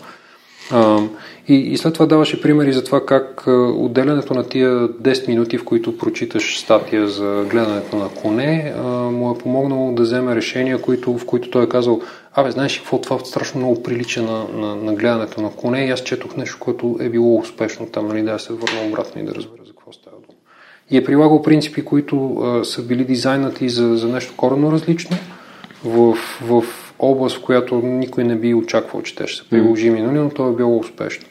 А, 0.72 0.98
и, 1.48 1.54
и 1.54 1.78
след 1.78 1.94
това 1.94 2.06
даваше 2.06 2.42
примери 2.42 2.72
за 2.72 2.84
това 2.84 3.06
как 3.06 3.44
отделянето 3.76 4.34
на 4.34 4.48
тия 4.48 4.88
10 4.88 5.28
минути, 5.28 5.58
в 5.58 5.64
които 5.64 5.98
прочиташ 5.98 6.60
статия 6.60 7.08
за 7.08 7.46
гледането 7.50 7.96
на 7.96 8.08
коне, 8.08 8.74
а, 8.76 8.82
му 8.88 9.30
е 9.30 9.38
помогнало 9.38 9.92
да 9.92 10.02
вземе 10.02 10.36
решения, 10.36 10.80
които, 10.80 11.18
в 11.18 11.26
които 11.26 11.50
той 11.50 11.64
е 11.64 11.68
казал, 11.68 12.00
абе, 12.34 12.50
знаеш 12.50 12.76
ли 12.76 12.80
какво, 12.80 13.00
това 13.00 13.18
страшно 13.18 13.60
много 13.60 13.82
прилича 13.82 14.22
на, 14.22 14.44
на, 14.54 14.76
на 14.76 14.94
гледането 14.94 15.40
на 15.40 15.50
коне 15.50 15.86
и 15.86 15.90
аз 15.90 16.00
четох 16.00 16.36
нещо, 16.36 16.56
което 16.60 16.96
е 17.00 17.08
било 17.08 17.38
успешно 17.38 17.86
там, 17.86 18.08
нали, 18.08 18.22
да 18.22 18.38
се 18.38 18.52
върна 18.52 18.88
обратно 18.88 19.22
и 19.22 19.24
да 19.24 19.34
разбера 19.34 19.64
за 19.66 19.72
какво 19.72 19.92
става 19.92 20.16
дума. 20.16 20.38
И 20.90 20.96
е 20.96 21.04
прилагал 21.04 21.42
принципи, 21.42 21.84
които 21.84 22.36
а, 22.36 22.64
са 22.64 22.82
били 22.82 23.04
дизайнати 23.04 23.68
за, 23.68 23.96
за 23.96 24.08
нещо 24.08 24.34
коренно 24.36 24.72
различно, 24.72 25.16
в, 25.84 26.14
в 26.42 26.64
област, 26.98 27.36
в 27.36 27.42
която 27.42 27.74
никой 27.84 28.24
не 28.24 28.36
би 28.36 28.54
очаквал, 28.54 29.02
че 29.02 29.16
те 29.16 29.26
ще 29.26 29.42
са 29.42 29.50
приложими, 29.50 30.02
нали, 30.02 30.18
но 30.18 30.30
то 30.30 30.48
е 30.48 30.56
било 30.56 30.78
успешно. 30.78 31.26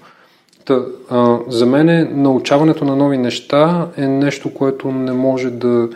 Та, 0.66 0.86
а, 1.10 1.40
за 1.48 1.66
мен 1.66 2.10
научаването 2.22 2.86
на 2.86 2.96
нови 2.96 3.18
неща 3.18 3.88
е 3.98 4.08
нещо, 4.08 4.54
което 4.54 4.92
не 4.92 5.12
може 5.12 5.50
да 5.50 5.90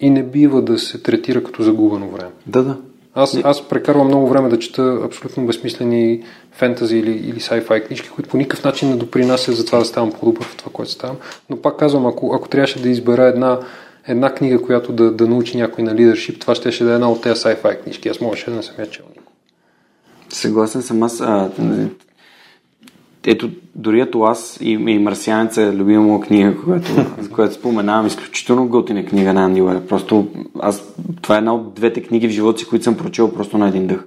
и 0.00 0.10
не 0.10 0.22
бива 0.22 0.62
да 0.62 0.78
се 0.78 1.02
третира 1.02 1.44
като 1.44 1.62
загубено 1.62 2.10
време. 2.10 2.30
Да, 2.46 2.62
да. 2.62 2.76
Аз, 3.14 3.38
аз 3.44 3.68
прекарвам 3.68 4.06
много 4.06 4.28
време 4.28 4.48
да 4.48 4.58
чета 4.58 5.00
абсолютно 5.04 5.46
безсмислени 5.46 6.24
фентази 6.52 6.96
или, 6.96 7.10
или 7.10 7.40
sci-fi 7.40 7.86
книжки, 7.86 8.08
които 8.08 8.30
по 8.30 8.36
никакъв 8.36 8.64
начин 8.64 8.88
не 8.88 8.96
допринасят 8.96 9.56
за 9.56 9.66
това 9.66 9.78
да 9.78 9.84
ставам 9.84 10.12
по-добър 10.12 10.44
в 10.44 10.56
това, 10.56 10.72
което 10.72 10.90
ставам. 10.90 11.16
Но 11.50 11.56
пак 11.56 11.78
казвам, 11.78 12.06
ако, 12.06 12.34
ако 12.34 12.48
трябваше 12.48 12.82
да 12.82 12.88
избера 12.88 13.24
една, 13.24 13.60
една 14.08 14.34
книга, 14.34 14.62
която 14.62 14.92
да, 14.92 15.10
да 15.12 15.26
научи 15.26 15.56
някой 15.56 15.84
на 15.84 15.94
лидершип, 15.94 16.40
това 16.40 16.54
ще, 16.54 16.72
ще 16.72 16.84
да 16.84 16.90
е 16.90 16.94
една 16.94 17.10
от 17.10 17.22
тези 17.22 17.40
sci-fi 17.40 17.82
книжки. 17.82 18.08
Аз 18.08 18.20
можеше 18.20 18.50
да 18.50 18.56
не 18.56 18.62
съм 18.62 18.74
я 18.78 18.90
чел 18.90 19.04
никога. 19.08 19.30
Съгласен 20.28 20.82
съм 20.82 21.02
аз. 21.02 21.20
А, 21.20 21.50
ето, 23.26 23.50
дори 23.74 24.00
ето 24.00 24.22
аз 24.22 24.58
и, 24.60 24.70
и 24.70 24.98
Марсианеца 24.98 25.62
е 25.62 25.76
любима 25.76 26.02
му 26.02 26.20
книга, 26.20 26.54
която, 26.64 26.90
за 27.18 27.30
която 27.30 27.54
споменавам, 27.54 28.06
изключително 28.06 28.68
готина 28.68 29.04
книга 29.04 29.32
на 29.32 29.44
Анди 29.44 29.62
Уер. 29.62 29.80
Просто 29.86 30.28
аз, 30.60 30.94
това 31.22 31.34
е 31.34 31.38
една 31.38 31.54
от 31.54 31.74
двете 31.74 32.02
книги 32.02 32.28
в 32.28 32.30
живота 32.30 32.58
си, 32.58 32.66
които 32.66 32.84
съм 32.84 32.96
прочел 32.96 33.32
просто 33.32 33.58
на 33.58 33.68
един 33.68 33.86
дъх. 33.86 34.04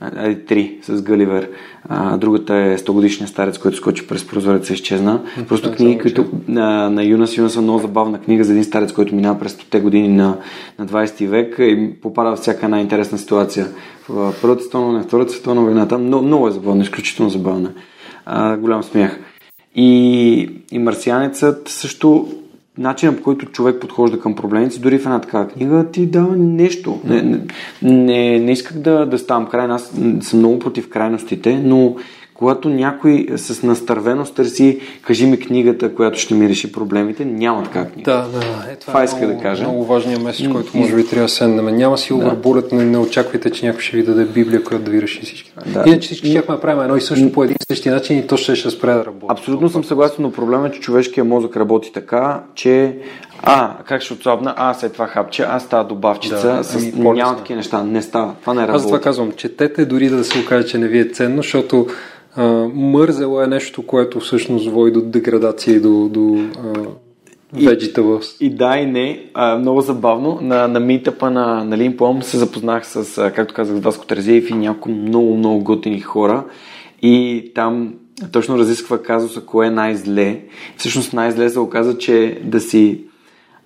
А, 0.00 0.34
три 0.34 0.78
с 0.82 1.02
Галивер. 1.02 1.50
А, 1.88 2.16
другата 2.16 2.54
е 2.54 2.78
100 2.78 2.92
годишния 2.92 3.28
старец, 3.28 3.58
който 3.58 3.76
скочи 3.76 4.06
през 4.06 4.26
прозореца 4.26 4.72
и 4.72 4.74
изчезна. 4.74 5.22
Просто 5.48 5.72
книги, 5.72 5.98
които 5.98 6.26
на, 6.48 6.90
на 6.90 7.04
Юнас 7.04 7.38
Юнас 7.38 7.56
е 7.56 7.60
много 7.60 7.78
забавна 7.78 8.20
книга 8.20 8.44
за 8.44 8.52
един 8.52 8.64
старец, 8.64 8.92
който 8.92 9.14
минава 9.14 9.38
през 9.38 9.56
100 9.56 9.80
години 9.80 10.08
на, 10.08 10.38
на 10.78 10.86
20 10.86 11.26
век 11.26 11.56
и 11.58 11.90
попада 12.02 12.36
в 12.36 12.40
всяка 12.40 12.66
една 12.66 12.80
интересна 12.80 13.18
ситуация. 13.18 13.66
В 14.08 14.34
Първата 14.42 14.62
световна, 14.62 15.02
Втората 15.02 15.32
световна 15.32 15.62
война, 15.62 15.88
там 15.88 16.04
много, 16.04 16.26
много 16.26 16.48
е 16.48 16.50
забавна, 16.50 16.82
изключително 16.82 17.30
забавна 17.30 17.72
голям 18.58 18.82
смях. 18.82 19.18
И, 19.74 20.50
и 20.72 20.78
марсианецът 20.78 21.68
също 21.68 22.28
начинът 22.78 23.16
по 23.16 23.22
който 23.22 23.46
човек 23.46 23.80
подхожда 23.80 24.20
към 24.20 24.34
проблемите, 24.34 24.78
дори 24.78 24.98
в 24.98 25.06
една 25.06 25.20
такава 25.20 25.48
книга, 25.48 25.86
ти 25.92 26.06
дава 26.06 26.36
нещо. 26.36 27.00
Не, 27.04 27.22
не, 27.22 27.40
не, 27.82 28.38
не 28.38 28.52
исках 28.52 28.78
да, 28.78 29.06
да 29.06 29.18
ставам 29.18 29.46
крайен, 29.46 29.70
аз 29.70 29.92
съм 30.20 30.38
много 30.38 30.58
против 30.58 30.88
крайностите, 30.88 31.60
но 31.64 31.96
когато 32.34 32.68
някой 32.68 33.26
с 33.36 33.62
настървеност 33.62 34.34
търси, 34.34 34.80
кажи 35.02 35.26
ми 35.26 35.40
книгата, 35.40 35.94
която 35.94 36.18
ще 36.18 36.34
ми 36.34 36.48
реши 36.48 36.72
проблемите, 36.72 37.24
няма 37.24 37.64
така 37.64 37.86
книга. 37.86 38.12
Да, 38.12 38.38
да. 38.38 38.38
Е, 38.72 38.76
това, 38.76 38.76
това 38.76 39.02
е 39.02 39.04
иска 39.04 39.18
много, 39.18 39.34
да 39.34 39.42
кажа. 39.42 39.62
Много 39.62 39.84
важният 39.84 40.22
месец, 40.22 40.48
който 40.52 40.76
може 40.76 40.94
би 40.94 41.06
трябва 41.06 41.24
да 41.24 41.28
седнем. 41.28 41.76
Няма 41.76 41.98
си 41.98 42.18
да. 42.18 42.30
булет, 42.30 42.72
но 42.72 42.82
не 42.82 42.98
очаквайте, 42.98 43.50
че 43.50 43.66
някой 43.66 43.82
ще 43.82 43.96
ви 43.96 44.02
даде 44.02 44.24
Библия, 44.24 44.64
която 44.64 44.84
да 44.84 44.90
ви 44.90 45.02
реши 45.02 45.22
всички. 45.22 45.52
Да. 45.66 45.84
Иначе 45.86 46.06
всички 46.06 46.30
ще 46.30 46.42
направим 46.48 46.82
едно 46.82 46.96
и 46.96 47.00
също 47.00 47.32
по 47.32 47.44
един 47.44 47.56
същи 47.68 47.88
начин 47.88 48.18
и 48.18 48.26
то 48.26 48.36
ще, 48.36 48.56
ще 48.56 48.70
спре 48.70 48.92
да 48.92 49.04
работи. 49.04 49.26
Абсолютно 49.28 49.68
съм 49.68 49.84
съгласен, 49.84 50.16
но 50.18 50.32
проблемът 50.32 50.72
е, 50.72 50.74
че 50.74 50.80
човешкият 50.80 51.28
мозък 51.28 51.56
работи 51.56 51.92
така, 51.92 52.42
че 52.54 52.96
А, 53.42 53.76
как 53.88 54.02
ще 54.02 54.14
отслабна? 54.14 54.54
А, 54.56 54.74
след 54.74 54.92
това 54.92 55.06
хапче, 55.06 55.42
аз 55.42 55.62
става 55.62 55.84
добавчица, 55.84 56.56
Да, 56.56 56.64
с... 56.64 56.74
ами, 56.74 57.10
няма 57.10 57.36
такива 57.36 57.56
неща, 57.56 57.82
не 57.82 58.02
става. 58.02 58.34
Това 58.40 58.54
не 58.54 58.60
работи. 58.60 58.76
Аз 58.76 58.86
това 58.86 59.00
казвам, 59.00 59.32
четете 59.32 59.84
дори 59.84 60.08
да 60.08 60.24
се 60.24 60.38
окаже, 60.38 60.66
че 60.66 60.78
не 60.78 60.88
ви 60.88 60.98
е 60.98 61.04
ценно, 61.04 61.36
защото 61.36 61.86
а, 62.36 62.68
мързело 62.74 63.40
е 63.40 63.46
нещо, 63.46 63.86
което 63.86 64.20
всъщност 64.20 64.70
води 64.70 64.90
до 64.92 65.00
деградация 65.00 65.76
и 65.76 65.80
до, 65.80 66.08
до 66.08 66.36
а, 66.58 66.72
vegetables. 67.54 68.42
И 68.42 68.50
да, 68.50 68.78
и 68.78 68.86
не. 68.86 69.30
А, 69.34 69.58
много 69.58 69.80
забавно. 69.80 70.38
На, 70.42 70.68
на 70.68 70.80
митъпа 70.80 71.30
на, 71.30 71.64
на 71.64 71.78
Лимплом 71.78 72.22
се 72.22 72.38
запознах 72.38 72.86
с, 72.86 73.32
както 73.34 73.54
казах, 73.54 73.76
с 73.76 73.80
Васко 73.80 74.06
Терзиев 74.06 74.50
и 74.50 74.54
няколко 74.54 74.88
много, 74.88 75.36
много 75.36 75.64
готини 75.64 76.00
хора. 76.00 76.44
И 77.02 77.44
там 77.54 77.94
точно 78.32 78.58
разисква 78.58 79.02
казуса, 79.02 79.40
кое 79.40 79.66
е 79.66 79.70
най-зле. 79.70 80.40
Всъщност 80.76 81.12
най-зле 81.12 81.50
се 81.50 81.58
оказа, 81.58 81.98
че 81.98 82.40
да 82.44 82.60
си 82.60 83.00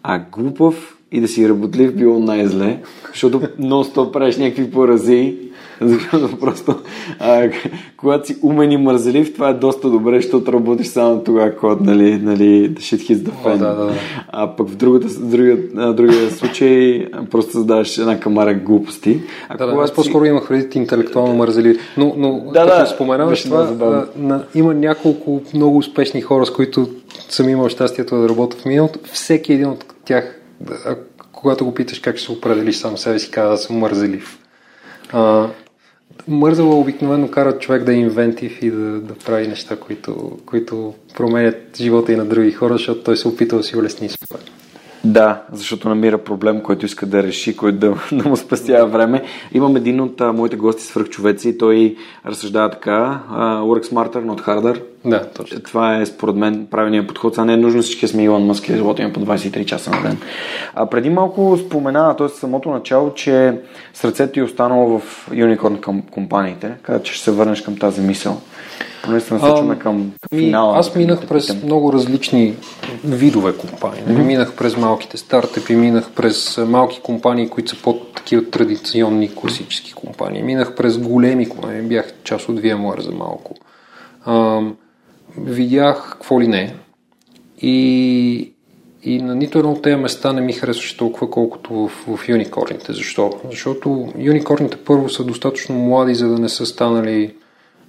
а, 0.03 0.19
глупав 0.33 0.99
и 1.13 1.21
да 1.21 1.29
си 1.29 1.49
работлив 1.49 1.97
било 1.97 2.19
най-зле, 2.19 2.79
защото 3.09 3.41
нон-стоп 3.61 4.13
правиш 4.13 4.37
някакви 4.37 4.71
порази, 4.71 5.39
защото 5.81 6.37
просто 6.41 6.75
а, 7.21 7.51
когато 7.97 8.27
си 8.27 8.37
умен 8.43 8.73
и 8.73 8.77
мързелив, 8.77 9.35
това 9.35 9.49
е 9.49 9.55
доста 9.55 9.91
добре, 9.91 10.17
защото 10.21 10.53
работиш 10.53 10.87
само 10.87 11.25
тогава, 11.25 11.57
когато 11.57 11.85
нали, 11.85 12.19
нали, 12.23 12.75
shit 12.75 12.97
hits 13.13 13.15
the 13.17 13.31
О, 13.45 13.49
fan. 13.49 13.57
да, 13.59 13.75
да, 13.75 13.85
да. 13.85 13.93
А 14.29 14.57
пък 14.57 14.69
в 14.69 14.77
другата, 14.77 15.07
другия, 15.21 15.57
другия 15.95 16.31
случай 16.31 17.07
просто 17.31 17.53
създаваш 17.53 17.99
една 17.99 18.21
камара 18.21 18.55
глупости. 18.55 19.21
А 19.49 19.57
Да, 19.57 19.67
да, 19.67 19.83
аз 19.83 19.95
по-скоро 19.95 20.25
имах 20.25 20.49
предвид 20.49 20.75
интелектуално 20.75 21.35
мързеливи. 21.35 21.79
Но, 21.97 22.15
но 22.17 22.41
Да, 22.53 22.67
да, 22.67 22.87
споменаваш 22.87 23.43
това, 23.43 23.57
много 23.57 23.73
забавно. 23.73 23.97
а, 23.97 24.07
на, 24.23 24.45
има 24.55 24.75
няколко 24.75 25.43
много 25.55 25.77
успешни 25.79 26.21
хора, 26.21 26.47
с 26.47 26.53
които 26.53 26.89
съм 27.29 27.49
имал 27.49 27.69
щастието 27.69 28.17
да 28.17 28.29
работя 28.29 28.57
в 28.57 28.65
миналото. 28.65 28.99
Всеки 29.13 29.53
един 29.53 29.69
от 29.69 29.85
тях, 30.05 30.41
когато 31.33 31.65
го 31.65 31.75
питаш 31.75 31.99
как 31.99 32.17
ще 32.17 32.27
се 32.27 32.33
определиш 32.33 32.77
сам 32.77 32.99
себе 32.99 33.19
си, 33.19 33.31
казва 33.31 33.51
да 33.51 33.57
съм 33.59 33.77
мързелив. 33.77 34.39
А, 35.13 35.47
мързела 36.29 36.75
обикновено 36.75 37.31
кара 37.31 37.59
човек 37.59 37.85
да 37.85 37.93
е 37.93 37.97
инвентив 37.97 38.63
и 38.63 38.71
да, 38.71 39.01
да 39.01 39.15
прави 39.15 39.49
неща, 39.49 39.77
които, 39.77 40.39
които 40.47 40.95
променят 41.17 41.77
живота 41.77 42.13
и 42.13 42.17
на 42.17 42.25
други 42.25 42.53
хора, 42.53 42.73
защото 42.73 43.03
той 43.03 43.17
се 43.17 43.29
опитва 43.29 43.59
да 43.59 43.65
си 43.65 43.77
улесни 43.77 44.09
своя. 44.09 44.43
Да, 45.05 45.43
защото 45.53 45.89
намира 45.89 46.19
проблем, 46.19 46.61
който 46.61 46.87
иска 46.87 47.07
да 47.07 47.23
реши, 47.23 47.57
който 47.57 47.79
да, 47.79 47.95
да 48.23 48.29
му 48.29 48.37
спестява 48.37 48.87
време. 48.87 49.23
Имам 49.53 49.77
един 49.77 50.01
от 50.01 50.21
а, 50.21 50.33
моите 50.33 50.57
гости 50.57 50.83
свръхчовеци 50.83 51.49
и 51.49 51.59
той 51.59 51.97
разсъждава 52.27 52.71
така. 52.71 53.21
а, 53.31 53.61
work 53.61 53.93
smarter, 53.93 54.25
not 54.25 54.47
harder. 54.47 54.83
Да, 55.05 55.25
точно. 55.25 55.61
Това 55.61 55.97
е 55.97 56.07
според 56.07 56.37
мен 56.37 56.67
правилният 56.71 57.07
подход. 57.07 57.35
Сега 57.35 57.45
не 57.45 57.53
е 57.53 57.57
нужно 57.57 57.83
всички 57.83 58.09
сме 58.09 58.25
Илон 58.25 58.47
Мъск 58.47 58.69
и 58.69 58.73
да 58.73 58.79
работим 58.79 59.13
по 59.13 59.21
23 59.21 59.65
часа 59.65 59.91
на 59.91 60.03
ден. 60.03 60.19
А 60.75 60.87
преди 60.87 61.11
малко 61.11 61.59
спомена, 61.67 62.17
т.е. 62.17 62.29
самото 62.29 62.71
начало, 62.71 63.15
че 63.15 63.61
сърцето 63.95 64.33
ти 64.33 64.41
е 64.41 64.43
останало 64.43 64.99
в 64.99 65.29
юникорн 65.33 65.81
към 65.81 66.03
компаниите. 66.03 66.73
Каза, 66.83 67.03
че 67.03 67.13
ще 67.13 67.25
се 67.25 67.31
върнеш 67.31 67.61
към 67.61 67.77
тази 67.77 68.01
мисъл. 68.01 68.41
Поне 69.09 69.21
се 69.21 69.35
насочваме 69.35 69.75
Ам, 69.75 69.79
към, 69.79 70.13
към 70.31 70.39
финала. 70.39 70.79
аз 70.79 70.95
минах 70.95 71.27
през 71.27 71.47
питам. 71.47 71.61
много 71.65 71.93
различни 71.93 72.55
видове 73.05 73.57
компании. 73.57 74.03
Mm-hmm. 74.03 74.23
Минах 74.23 74.57
през 74.57 74.77
малките 74.77 75.17
стартъпи, 75.17 75.77
минах 75.77 76.11
през 76.11 76.59
а, 76.59 76.67
малки 76.67 77.01
компании, 77.01 77.49
които 77.49 77.71
са 77.71 77.83
под 77.83 78.15
такива 78.15 78.51
традиционни 78.51 79.35
класически 79.35 79.93
компании. 79.93 80.43
Минах 80.43 80.75
през 80.75 80.99
големи 80.99 81.49
компании, 81.49 81.83
бях 81.83 82.13
част 82.25 82.49
от 82.49 82.61
VMware 82.61 83.01
за 83.01 83.13
малко. 83.13 83.55
Ам, 84.27 84.77
видях 85.39 86.09
какво 86.13 86.41
ли 86.41 86.47
не. 86.49 86.75
И, 87.63 88.53
и 89.03 89.23
на 89.23 89.35
нито 89.35 89.59
едно 89.59 89.73
от 89.73 89.83
тези 89.83 89.97
места 89.97 90.33
не 90.33 90.41
ми 90.41 90.53
харесваше 90.53 90.97
толкова, 90.97 91.31
колкото 91.31 91.75
в, 91.75 92.17
в 92.17 92.29
юникорните. 92.29 92.93
Защо? 92.93 93.33
Защото 93.51 94.13
юникорните 94.19 94.77
първо 94.77 95.09
са 95.09 95.25
достатъчно 95.25 95.75
млади, 95.75 96.15
за 96.15 96.29
да 96.29 96.39
не 96.39 96.49
са 96.49 96.67
станали 96.67 97.35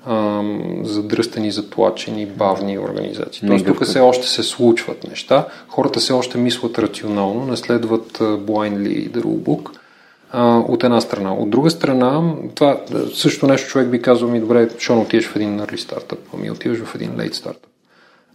ам, 0.07 0.81
задръстени, 0.84 1.51
затлачени, 1.51 2.26
бавни 2.26 2.80
организации. 2.80 3.47
Тоест 3.47 3.65
тук 3.65 3.84
все 3.84 3.99
още 3.99 4.27
се 4.27 4.43
случват 4.43 5.07
неща, 5.07 5.47
хората 5.67 5.99
все 5.99 6.13
още 6.13 6.38
мислят 6.38 6.80
рационално, 6.80 7.45
не 7.45 7.57
следват 7.57 8.21
а, 8.21 8.23
blindly 8.23 9.11
the 9.11 9.21
rulebook, 9.21 9.69
от 10.67 10.84
една 10.84 11.01
страна. 11.01 11.34
От 11.34 11.49
друга 11.49 11.69
страна, 11.69 12.34
това 12.55 12.81
също 13.13 13.47
нещо 13.47 13.69
човек 13.69 13.88
би 13.88 14.01
казал 14.01 14.30
ми, 14.30 14.39
добре, 14.39 14.69
що 14.77 14.95
не 14.95 15.01
отидеш 15.01 15.27
в 15.27 15.35
един 15.35 15.59
early 15.59 15.77
startup, 15.77 16.17
ами 16.34 16.51
отиваш 16.51 16.80
в 16.80 16.95
един 16.95 17.11
late. 17.11 17.55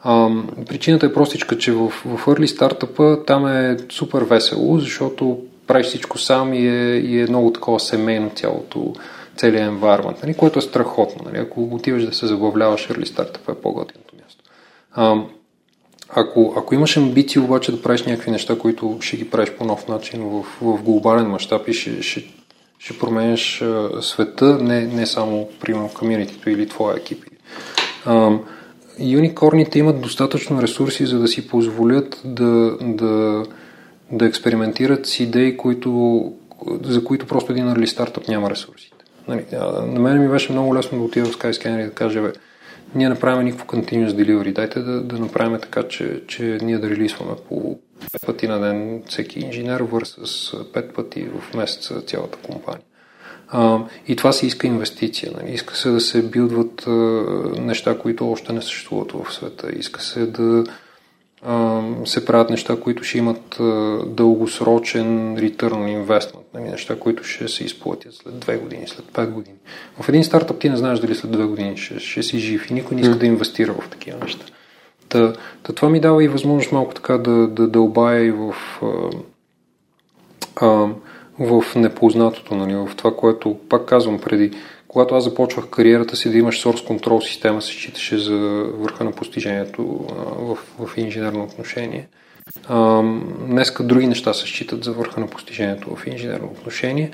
Ам, 0.05 0.49
причината 0.69 1.07
е 1.07 1.13
простичка, 1.13 1.59
че 1.59 1.73
в, 1.73 1.89
в 1.89 2.27
early 2.27 2.47
стартъпа 2.47 3.25
там 3.27 3.47
е 3.47 3.77
супер 3.91 4.23
весело, 4.23 4.79
защото 4.79 5.39
правиш 5.67 5.87
всичко 5.87 6.19
сам 6.19 6.55
и 6.55 6.69
е, 6.69 6.97
и 6.97 7.21
е 7.21 7.27
много 7.27 7.53
такова 7.53 7.81
семейно 7.81 8.31
цялото, 8.31 8.93
целият 9.37 9.73
environment, 9.73 10.23
нали, 10.23 10.35
което 10.35 10.59
е 10.59 10.63
страхотно. 10.63 11.23
Нали. 11.25 11.39
Ако 11.39 11.65
отиваш 11.65 12.07
да 12.07 12.13
се 12.13 12.27
забавляваш, 12.27 12.89
early 12.89 13.05
стартъпа 13.05 13.53
е 13.53 13.55
по-готиното 13.55 14.15
място. 14.17 14.45
Ам, 14.97 15.27
ако, 16.09 16.55
ако 16.57 16.75
имаш 16.75 16.97
амбиции 16.97 17.41
обаче 17.41 17.73
да 17.73 17.83
правиш 17.83 18.03
някакви 18.03 18.31
неща, 18.31 18.59
които 18.59 18.99
ще 19.01 19.17
ги 19.17 19.31
правиш 19.31 19.51
по 19.51 19.65
нов 19.65 19.89
начин 19.89 20.23
в, 20.23 20.43
в 20.61 20.83
глобален 20.83 21.27
мащаб 21.27 21.69
и 21.69 21.73
ще, 21.73 22.03
ще, 22.03 22.25
ще 22.79 22.99
променяш 22.99 23.63
а, 23.63 24.03
света, 24.03 24.59
не, 24.61 24.87
не 24.87 25.07
само, 25.07 25.49
примерно, 25.61 25.91
комьюнитито 25.95 26.51
или 26.51 26.69
твоя 26.69 26.97
екип. 26.97 27.25
Ам, 28.07 28.41
юникорните 28.99 29.79
имат 29.79 30.01
достатъчно 30.01 30.63
ресурси, 30.63 31.07
за 31.07 31.19
да 31.19 31.29
си 31.29 31.49
позволят 31.49 32.21
да, 32.25 32.77
да, 32.81 33.45
да 34.13 34.27
експериментират 34.27 35.07
с 35.07 35.21
идеи, 35.21 35.57
които, 35.57 36.33
за 36.83 37.05
които 37.05 37.27
просто 37.27 37.53
един 37.53 37.67
early 37.67 37.87
стартъп 37.87 38.29
няма 38.29 38.51
ресурсите. 38.51 38.94
Нали, 39.29 39.45
на 39.87 40.01
мен 40.01 40.23
ми 40.23 40.29
беше 40.29 40.53
много 40.53 40.75
лесно 40.75 40.99
да 40.99 41.05
отида 41.05 41.27
в 41.27 41.39
Skyscanner 41.39 41.81
и 41.81 41.85
да 41.85 41.91
кажа, 41.91 42.23
бе, 42.23 42.33
ние 42.95 43.09
не 43.09 43.21
правим 43.21 43.45
никакво 43.45 43.67
continuous 43.67 44.09
delivery. 44.09 44.53
Дайте 44.53 44.81
да, 44.81 45.01
да 45.01 45.19
направим 45.19 45.61
така, 45.61 45.83
че, 45.83 46.23
че 46.27 46.59
ние 46.63 46.79
да 46.79 46.91
релисваме 46.91 47.33
по 47.49 47.79
пет 48.13 48.27
пъти 48.27 48.49
на 48.49 48.61
ден 48.61 49.03
всеки 49.09 49.41
инженер 49.41 49.81
върс 49.81 50.17
пет 50.73 50.95
пъти 50.95 51.25
в 51.25 51.55
месеца 51.55 52.01
цялата 52.01 52.39
компания. 52.39 52.83
А, 53.49 53.79
и 54.09 54.17
това 54.17 54.33
си 54.33 54.47
иска 54.47 54.67
инвестиция. 54.67 55.33
Нали? 55.37 55.55
Иска 55.55 55.77
се 55.77 55.91
да 55.91 56.01
се 56.01 56.23
билдват 56.23 56.87
а, 56.87 56.91
неща, 57.61 57.99
които 57.99 58.31
още 58.31 58.53
не 58.53 58.63
съществуват 58.63 59.13
в 59.13 59.33
света. 59.33 59.71
Иска 59.77 60.03
се 60.03 60.27
да 60.27 60.65
се 62.05 62.25
правят 62.25 62.51
неща, 62.51 62.77
които 62.81 63.05
ще 63.05 63.19
имат 63.19 63.57
дългосрочен 64.07 65.37
return 65.37 65.73
on 65.73 66.05
investment. 66.05 66.45
Нали? 66.55 66.65
Неща, 66.65 66.99
които 66.99 67.25
ще 67.25 67.49
се 67.49 67.65
изплатят 67.65 68.15
след 68.15 68.35
2 68.35 68.61
години, 68.61 68.87
след 68.87 69.05
5 69.05 69.31
години. 69.31 69.57
В 70.01 70.09
един 70.09 70.25
стартъп 70.25 70.59
ти 70.59 70.71
не 70.71 70.77
знаеш 70.77 70.99
дали 70.99 71.15
след 71.15 71.31
2 71.31 71.47
години 71.47 71.77
ще, 71.77 72.01
ще 72.01 72.23
си 72.23 72.39
жив 72.39 72.71
и 72.71 72.75
никой 72.75 72.97
не 72.97 73.03
иска 73.03 73.15
да 73.15 73.27
инвестира 73.27 73.73
в 73.73 73.89
такива 73.89 74.19
неща. 74.19 74.45
Та, 75.09 75.33
та 75.63 75.73
това 75.73 75.89
ми 75.89 76.01
дава 76.01 76.25
и 76.25 76.29
възможност 76.29 76.73
малко 76.73 76.95
така 76.95 77.19
да, 77.19 77.49
да 77.49 77.69
дълбая 77.69 78.25
и 78.25 78.31
в 78.31 78.55
а, 80.57 80.89
в 81.39 81.65
непознатото, 81.77 82.55
нали, 82.55 82.75
в 82.75 82.91
това, 82.97 83.17
което, 83.17 83.57
пак 83.69 83.85
казвам 83.85 84.19
преди, 84.19 84.51
когато 84.95 85.15
аз 85.15 85.25
започвах 85.25 85.67
кариерата 85.67 86.17
си 86.17 86.31
да 86.31 86.39
имаш 86.39 86.63
source 86.63 86.89
control 86.89 87.27
система, 87.27 87.63
се 87.63 87.73
считаше 87.73 88.19
за 88.19 88.37
върха 88.75 89.05
на 89.05 89.13
постижението 89.13 89.83
в, 90.39 90.59
в 90.87 90.97
инженерно 90.97 91.43
отношение. 91.45 92.09
А, 92.69 93.03
днеска 93.49 93.83
други 93.85 94.07
неща 94.07 94.35
се 94.35 94.47
считат 94.47 94.85
за 94.85 94.93
върха 94.93 95.21
на 95.21 95.27
постижението 95.27 95.97
в 95.97 96.07
инженерно 96.07 96.47
отношение 96.47 97.11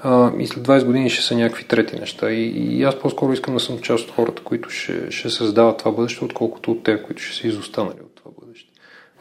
а, 0.00 0.32
и 0.38 0.46
след 0.46 0.66
20 0.66 0.84
години 0.84 1.10
ще 1.10 1.22
са 1.22 1.36
някакви 1.36 1.64
трети 1.64 1.96
неща. 1.96 2.30
И, 2.30 2.46
и 2.46 2.82
аз 2.82 2.98
по-скоро 2.98 3.32
искам 3.32 3.54
да 3.54 3.60
съм 3.60 3.78
част 3.78 4.04
от 4.04 4.14
хората, 4.14 4.42
които 4.42 4.70
ще, 4.70 5.10
ще 5.10 5.30
създават 5.30 5.78
това 5.78 5.90
бъдеще, 5.92 6.24
отколкото 6.24 6.70
от 6.70 6.82
те, 6.82 7.02
които 7.02 7.22
ще 7.22 7.36
са 7.36 7.46
изостанали 7.46 8.00
от 8.04 8.14
това 8.14 8.30
бъдеще. 8.40 8.70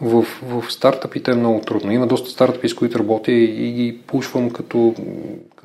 В, 0.01 0.25
в 0.43 0.71
стартъпите 0.71 1.31
е 1.31 1.35
много 1.35 1.61
трудно. 1.61 1.91
Има 1.91 2.07
доста 2.07 2.29
стартъпи, 2.29 2.69
с 2.69 2.75
които 2.75 2.99
работя 2.99 3.31
и, 3.31 3.67
и 3.67 3.71
ги 3.71 3.99
пушвам 4.07 4.49
като, 4.49 4.95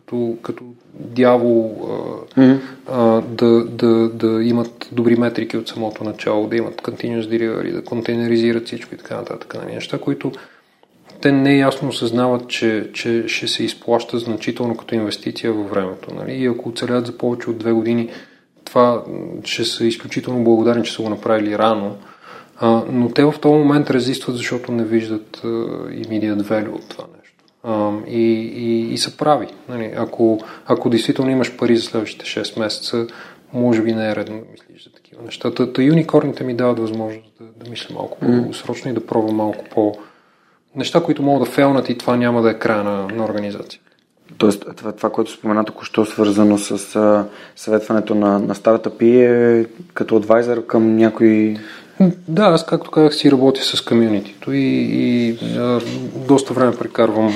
като, 0.09 0.37
като 0.43 0.65
дявол 0.95 1.77
а, 1.83 2.41
mm-hmm. 2.41 2.59
а, 2.87 3.21
да, 3.21 3.65
да, 3.65 4.09
да 4.09 4.45
имат 4.45 4.89
добри 4.93 5.17
метрики 5.17 5.57
от 5.57 5.69
самото 5.69 6.05
начало, 6.05 6.47
да 6.47 6.57
имат 6.57 6.83
continuous 6.83 7.23
delivery, 7.23 7.73
да 7.73 7.85
контейнеризират 7.85 8.67
всичко 8.67 8.95
и 8.95 8.99
така 8.99 9.17
нататък. 9.17 9.55
Нали? 9.55 9.75
Неща, 9.75 9.99
които 9.99 10.33
те 11.21 11.33
не 11.33 11.57
ясно 11.57 11.89
осъзнават, 11.89 12.49
че, 12.49 12.91
че 12.93 13.25
ще 13.27 13.49
се 13.49 13.65
изплаща 13.65 14.19
значително 14.19 14.77
като 14.77 14.95
инвестиция 14.95 15.53
във 15.53 15.71
времето. 15.71 16.15
Нали? 16.15 16.33
И 16.33 16.47
ако 16.47 16.69
оцелят 16.69 17.07
за 17.07 17.19
повече 17.19 17.51
от 17.51 17.59
две 17.59 17.73
години, 17.73 18.11
това 18.65 19.05
ще 19.45 19.65
са 19.65 19.85
изключително 19.85 20.45
благодарни, 20.45 20.85
че 20.85 20.93
са 20.93 21.03
го 21.03 21.09
направили 21.09 21.59
рано. 21.59 21.97
А, 22.57 22.83
но 22.91 23.09
те 23.09 23.25
в 23.25 23.35
този 23.41 23.55
момент 23.55 23.91
резистват, 23.91 24.37
защото 24.37 24.73
не 24.73 24.85
виждат 24.85 25.41
а, 25.45 25.47
immediate 25.89 26.43
value 26.43 26.75
от 26.75 26.89
това 26.89 27.05
нещо. 27.05 27.18
И, 28.07 28.23
и, 28.57 28.93
и 28.93 28.99
са 28.99 29.17
прави. 29.17 29.47
Нали? 29.69 29.93
Ако, 29.97 30.41
ако 30.67 30.91
действително 30.91 31.31
имаш 31.31 31.57
пари 31.57 31.77
за 31.77 31.83
следващите 31.83 32.25
6 32.25 32.59
месеца, 32.59 33.07
може 33.53 33.83
би 33.83 33.93
не 33.93 34.11
е 34.11 34.17
редно 34.17 34.37
да 34.37 34.45
мислиш 34.53 34.85
за 34.85 34.93
такива 34.93 35.23
неща. 35.23 35.55
Та, 35.55 35.73
та 35.73 35.83
юникорните 35.83 36.45
ми 36.45 36.55
дават 36.55 36.79
възможност 36.79 37.33
да, 37.41 37.65
да 37.65 37.71
мисля 37.71 37.95
малко 37.95 38.19
по-дългосрочно 38.19 38.91
и 38.91 38.95
да 38.95 39.07
пробвам 39.07 39.37
малко 39.37 39.65
по, 39.71 39.95
неща, 40.77 41.03
които 41.03 41.23
могат 41.23 41.49
да 41.49 41.55
фелнат 41.55 41.89
и 41.89 41.99
това 41.99 42.17
няма 42.17 42.43
да 42.43 42.51
е 42.51 42.59
края 42.59 42.85
на, 42.85 43.09
на 43.09 43.25
организация. 43.25 43.81
Тоест, 44.39 44.65
това, 44.77 44.93
това 44.93 45.11
което 45.11 45.31
спомена 45.31 45.65
току-що, 45.65 46.05
свързано 46.05 46.59
с 46.59 46.97
а, 46.97 47.27
съветването 47.57 48.15
на, 48.15 48.39
на 48.39 48.55
стартъпи 48.55 49.21
е 49.21 49.67
като 49.95 50.17
адвайзър 50.17 50.67
към 50.67 50.97
някои... 50.97 51.59
Да, 52.29 52.43
аз 52.43 52.67
както 52.67 52.91
казах 52.91 53.15
си 53.15 53.31
работя 53.31 53.63
с 53.63 53.81
комьюнитито 53.81 54.53
и, 54.53 54.59
и 54.61 55.39
а, 55.59 55.81
доста 56.29 56.55
време 56.55 56.77
прекарвам 56.77 57.35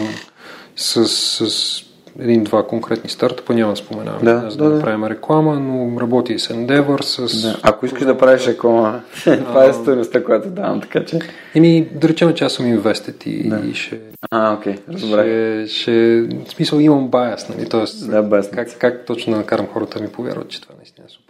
с, 0.77 1.09
с 1.09 1.83
един-два 2.21 2.67
конкретни 2.67 3.11
стартъпа, 3.11 3.55
няма 3.55 3.73
да 3.73 3.77
споменавам, 3.77 4.25
Да, 4.25 4.51
за 4.51 4.57
да, 4.57 4.65
да, 4.65 4.71
да. 4.71 4.77
направим 4.77 5.05
реклама, 5.05 5.61
но 5.61 6.01
работи 6.01 6.33
и 6.33 6.39
с 6.39 6.49
Endeavor, 6.49 7.03
с... 7.03 7.43
Да. 7.43 7.59
Ако 7.63 7.87
искаш 7.87 8.03
да 8.05 8.19
правиш 8.19 8.47
реклама, 8.47 9.01
това 9.25 9.65
е 9.65 9.73
стоеността, 9.73 10.25
която 10.25 10.49
давам, 10.49 10.81
така 10.81 11.05
че... 11.05 11.19
Еми, 11.55 11.89
да 11.95 12.09
речем, 12.09 12.35
че 12.35 12.45
аз 12.45 12.53
съм 12.53 12.67
инвестит 12.67 13.27
и, 13.27 13.49
Да. 13.49 13.61
и 13.71 13.75
ще, 13.75 14.01
А, 14.31 14.55
окей, 14.55 14.75
разбрах. 14.93 15.25
ще, 15.25 15.65
ще... 15.69 16.21
В 16.23 16.51
смисъл 16.51 16.79
имам 16.79 17.09
байас, 17.09 17.49
нали? 17.49 17.69
Тоест, 17.69 18.11
Да, 18.11 18.23
байас. 18.23 18.51
как, 18.51 18.79
как 18.79 19.07
точно 19.07 19.33
да 19.33 19.39
накарам 19.39 19.67
хората 19.73 19.99
да 19.99 20.05
ми 20.05 20.11
повярват, 20.11 20.49
че 20.49 20.61
това 20.61 20.75
наистина 20.79 21.07
е. 21.11 21.22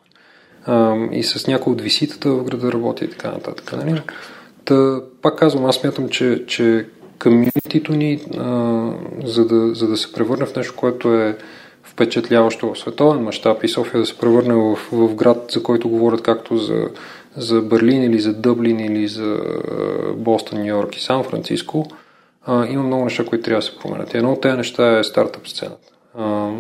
И 1.13 1.23
с 1.23 1.47
някои 1.47 1.73
от 1.73 1.81
виситата 1.81 2.31
в 2.31 2.45
града 2.45 2.73
работя 2.73 3.05
и 3.05 3.11
така 3.11 3.31
нататък. 3.31 3.73
Нали? 3.73 4.03
Та, 4.65 5.01
пак 5.23 5.39
казвам, 5.39 5.65
аз 5.65 5.77
смятам, 5.77 6.09
че, 6.09 6.45
че 6.47 6.87
комьюнитито 7.23 7.93
ни, 7.93 8.21
а, 8.39 8.91
за, 9.25 9.47
да, 9.47 9.75
за 9.75 9.89
да 9.89 9.97
се 9.97 10.13
превърне 10.13 10.47
в 10.47 10.57
нещо, 10.57 10.75
което 10.77 11.15
е 11.15 11.37
впечатляващо 11.83 12.75
в 12.75 12.79
световен 12.79 13.23
мащаб 13.23 13.65
и 13.65 13.69
София 13.69 14.01
да 14.01 14.07
се 14.07 14.19
превърне 14.19 14.55
в, 14.55 14.79
в 14.93 15.15
град, 15.15 15.51
за 15.51 15.63
който 15.63 15.89
говорят 15.89 16.23
както 16.23 16.57
за, 16.57 16.89
за 17.37 17.61
Берлин 17.61 18.03
или 18.03 18.21
за 18.21 18.33
Дъблин 18.33 18.81
или 18.81 19.09
за 19.09 19.41
Бостон, 20.17 20.59
Нью 20.59 20.67
Йорк 20.67 20.97
и 20.97 21.01
Сан 21.01 21.25
Франциско, 21.25 21.87
има 22.49 22.83
много 22.83 23.05
неща, 23.05 23.25
които 23.25 23.45
трябва 23.45 23.59
да 23.59 23.67
се 23.67 23.79
променят. 23.79 24.15
Едно 24.15 24.33
от 24.33 24.41
тези 24.41 24.57
неща 24.57 24.99
е 24.99 25.05
стартъп 25.05 25.49
сцената. 25.49 25.93
А, 26.15 26.51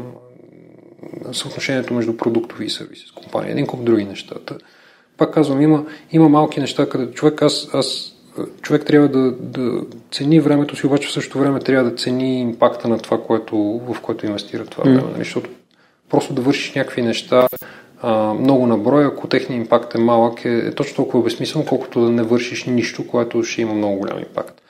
съотношението 1.32 1.94
между 1.94 2.16
продуктови 2.16 2.64
и 2.64 2.70
сервиси 2.70 3.06
компания. 3.22 3.52
Един 3.52 3.66
куп 3.66 3.84
други 3.84 4.04
нещата. 4.04 4.58
Пак 5.16 5.34
казвам, 5.34 5.60
има, 5.60 5.84
има 6.12 6.28
малки 6.28 6.60
неща, 6.60 6.88
където 6.88 7.12
човек, 7.12 7.42
аз, 7.42 7.68
аз, 7.72 8.12
човек 8.62 8.84
трябва 8.86 9.08
да, 9.08 9.30
да 9.30 9.82
цени 10.10 10.40
времето 10.40 10.76
си, 10.76 10.86
обаче 10.86 11.08
в 11.08 11.12
същото 11.12 11.38
време 11.38 11.60
трябва 11.60 11.90
да 11.90 11.96
цени 11.96 12.40
импакта 12.40 12.88
на 12.88 12.98
това, 12.98 13.22
което, 13.22 13.56
в 13.88 14.00
което 14.02 14.26
инвестира 14.26 14.64
това 14.64 14.84
време. 14.84 15.02
Нали? 15.02 15.18
Защото 15.18 15.50
просто 16.10 16.34
да 16.34 16.42
вършиш 16.42 16.74
някакви 16.74 17.02
неща 17.02 17.46
а, 18.02 18.34
много 18.34 18.66
на 18.66 18.78
брой, 18.78 19.06
ако 19.06 19.28
техният 19.28 19.64
импакт 19.64 19.94
е 19.94 19.98
малък, 19.98 20.44
е, 20.44 20.48
е 20.48 20.74
точно 20.74 20.96
толкова 20.96 21.24
безсмислено, 21.24 21.66
колкото 21.66 22.00
да 22.00 22.10
не 22.10 22.22
вършиш 22.22 22.64
нищо, 22.64 23.06
което 23.06 23.42
ще 23.42 23.62
има 23.62 23.74
много 23.74 23.98
голям 23.98 24.18
импакт. 24.18 24.61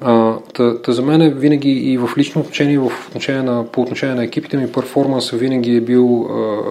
А, 0.00 0.36
та, 0.54 0.82
та 0.82 0.92
за 0.92 1.02
мен 1.02 1.34
винаги 1.34 1.70
и 1.70 1.98
в 1.98 2.10
лично 2.18 2.40
отношение, 2.40 2.78
в 2.78 2.90
отношение 3.08 3.42
на, 3.42 3.66
по 3.66 3.82
отношение 3.82 4.14
на 4.14 4.24
екипите 4.24 4.56
ми, 4.56 4.72
перформанса 4.72 5.36
винаги 5.36 5.76
е 5.76 5.80
бил 5.80 6.26
а, 6.30 6.62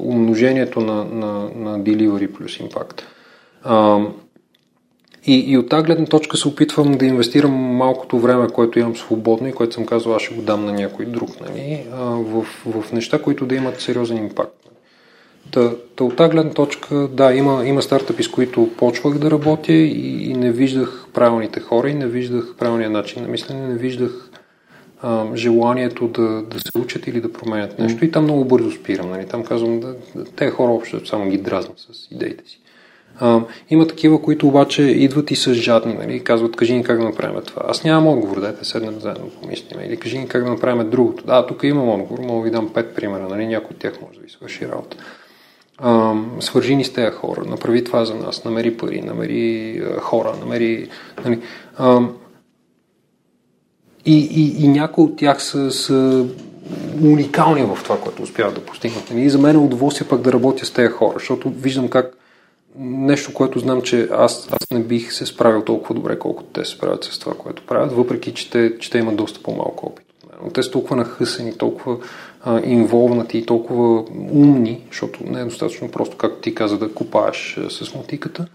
умножението 0.00 0.80
на, 0.80 1.04
на, 1.04 1.48
на 1.56 1.80
delivery 1.80 2.32
плюс 2.32 2.60
импакт. 2.60 3.02
И, 5.26 5.38
и 5.50 5.58
от 5.58 5.68
тази 5.68 5.86
гледна 5.86 6.06
точка 6.06 6.36
се 6.36 6.48
опитвам 6.48 6.92
да 6.92 7.06
инвестирам 7.06 7.52
малкото 7.52 8.18
време, 8.18 8.48
което 8.48 8.78
имам 8.78 8.96
свободно 8.96 9.48
и 9.48 9.52
което 9.52 9.74
съм 9.74 9.86
казал, 9.86 10.14
аз 10.14 10.22
ще 10.22 10.34
го 10.34 10.42
дам 10.42 10.64
на 10.64 10.72
някой 10.72 11.06
друг, 11.06 11.30
нали, 11.40 11.82
а, 11.92 12.04
в, 12.04 12.42
в 12.66 12.92
неща, 12.92 13.22
които 13.22 13.46
да 13.46 13.54
имат 13.54 13.80
сериозен 13.80 14.16
импакт. 14.16 14.65
Та, 15.50 15.70
та 15.96 16.04
от 16.04 16.16
тази 16.16 16.30
гледна 16.30 16.52
точка, 16.52 16.94
да, 16.94 17.34
има, 17.34 17.66
има 17.66 17.82
стартъпи, 17.82 18.22
с 18.22 18.28
които 18.28 18.70
почвах 18.76 19.18
да 19.18 19.30
работя 19.30 19.72
и, 19.72 20.30
и 20.30 20.34
не 20.34 20.52
виждах 20.52 21.06
правилните 21.12 21.60
хора 21.60 21.90
и 21.90 21.94
не 21.94 22.06
виждах 22.06 22.54
правилния 22.58 22.90
начин 22.90 23.22
на 23.22 23.28
мислене, 23.28 23.68
не 23.68 23.74
виждах 23.74 24.30
а, 25.02 25.26
желанието 25.34 26.08
да, 26.08 26.42
да 26.42 26.60
се 26.60 26.78
учат 26.78 27.06
или 27.06 27.20
да 27.20 27.32
променят 27.32 27.78
нещо. 27.78 28.04
И 28.04 28.10
там 28.10 28.24
много 28.24 28.44
бързо 28.44 28.70
спирам. 28.70 29.10
Нали? 29.10 29.26
Там 29.26 29.44
казвам, 29.44 29.80
да, 29.80 29.94
те 30.36 30.50
хора 30.50 30.72
общо 30.72 31.06
само 31.06 31.30
ги 31.30 31.38
дразнат 31.38 31.78
с 31.78 32.10
идеите 32.10 32.48
си. 32.48 32.60
А, 33.20 33.40
има 33.70 33.86
такива, 33.86 34.22
които 34.22 34.48
обаче 34.48 34.82
идват 34.82 35.30
и 35.30 35.36
са 35.36 35.54
жадни, 35.54 35.94
нали? 35.94 36.24
казват, 36.24 36.56
кажи 36.56 36.74
ни 36.74 36.84
как 36.84 36.98
да 36.98 37.04
направим 37.04 37.40
това. 37.46 37.62
Аз 37.68 37.84
нямам 37.84 38.08
отговор, 38.08 38.40
дайте 38.40 38.64
седнем 38.64 39.00
заедно 39.00 39.30
помислим. 39.42 39.80
Или 39.80 39.96
кажи 39.96 40.18
ни 40.18 40.28
как 40.28 40.44
да 40.44 40.50
направим 40.50 40.90
другото. 40.90 41.26
Да, 41.26 41.46
тук 41.46 41.62
имам 41.62 41.88
отговор, 41.88 42.18
мога 42.18 42.38
да 42.38 42.44
ви 42.44 42.50
дам 42.50 42.72
пет 42.72 42.94
примера, 42.94 43.28
нали? 43.28 43.46
някой 43.46 43.70
от 43.70 43.78
тях 43.78 44.00
може 44.00 44.18
да 44.18 44.24
ви 44.24 44.30
свърши 44.30 44.68
работа. 44.68 44.96
Свържи 46.40 46.76
ни 46.76 46.84
с 46.84 46.92
тези 46.92 47.10
хора, 47.10 47.44
направи 47.46 47.84
това 47.84 48.04
за 48.04 48.14
нас, 48.14 48.44
намери 48.44 48.76
пари, 48.76 49.02
намери 49.02 49.82
хора, 50.00 50.34
намери... 50.40 50.88
Нали? 51.24 51.40
А, 51.76 52.00
и, 54.06 54.18
и, 54.18 54.64
и 54.64 54.68
някои 54.68 55.04
от 55.04 55.16
тях 55.16 55.42
са, 55.42 55.72
са 55.72 56.26
уникални 57.02 57.62
в 57.62 57.78
това, 57.82 58.00
което 58.00 58.22
успяват 58.22 58.54
да 58.54 58.64
постигнат. 58.64 59.10
Нали? 59.10 59.22
И 59.22 59.30
за 59.30 59.38
мен 59.38 59.56
е 59.56 59.58
удоволствие 59.58 60.08
пък 60.08 60.20
да 60.20 60.32
работя 60.32 60.66
с 60.66 60.72
тези 60.72 60.88
хора, 60.88 61.14
защото 61.18 61.50
виждам 61.50 61.88
как 61.88 62.16
нещо, 62.78 63.34
което 63.34 63.58
знам, 63.58 63.82
че 63.82 64.08
аз, 64.12 64.48
аз 64.50 64.70
не 64.70 64.80
бих 64.80 65.12
се 65.12 65.26
справил 65.26 65.62
толкова 65.62 65.94
добре, 65.94 66.18
колкото 66.18 66.48
те 66.52 66.64
се 66.64 66.70
справят 66.70 67.04
с 67.04 67.18
това, 67.18 67.34
което 67.34 67.66
правят, 67.66 67.92
въпреки 67.92 68.34
че 68.34 68.50
те, 68.50 68.78
че 68.78 68.90
те 68.90 68.98
имат 68.98 69.16
доста 69.16 69.42
по-малко 69.42 69.86
опит. 69.86 70.06
Но 70.44 70.50
те 70.50 70.62
са 70.62 70.70
толкова 70.70 70.96
нахъсани, 70.96 71.58
толкова 71.58 71.96
а, 72.46 72.60
инволвнати 72.64 73.38
и 73.38 73.46
толкова 73.46 74.04
умни, 74.32 74.82
защото 74.90 75.20
не 75.24 75.40
е 75.40 75.44
достатъчно 75.44 75.90
просто, 75.90 76.16
както 76.16 76.40
ти 76.40 76.54
каза, 76.54 76.78
да 76.78 76.94
купаеш 76.94 77.58
с 77.68 77.94
мотиката, 77.94 78.46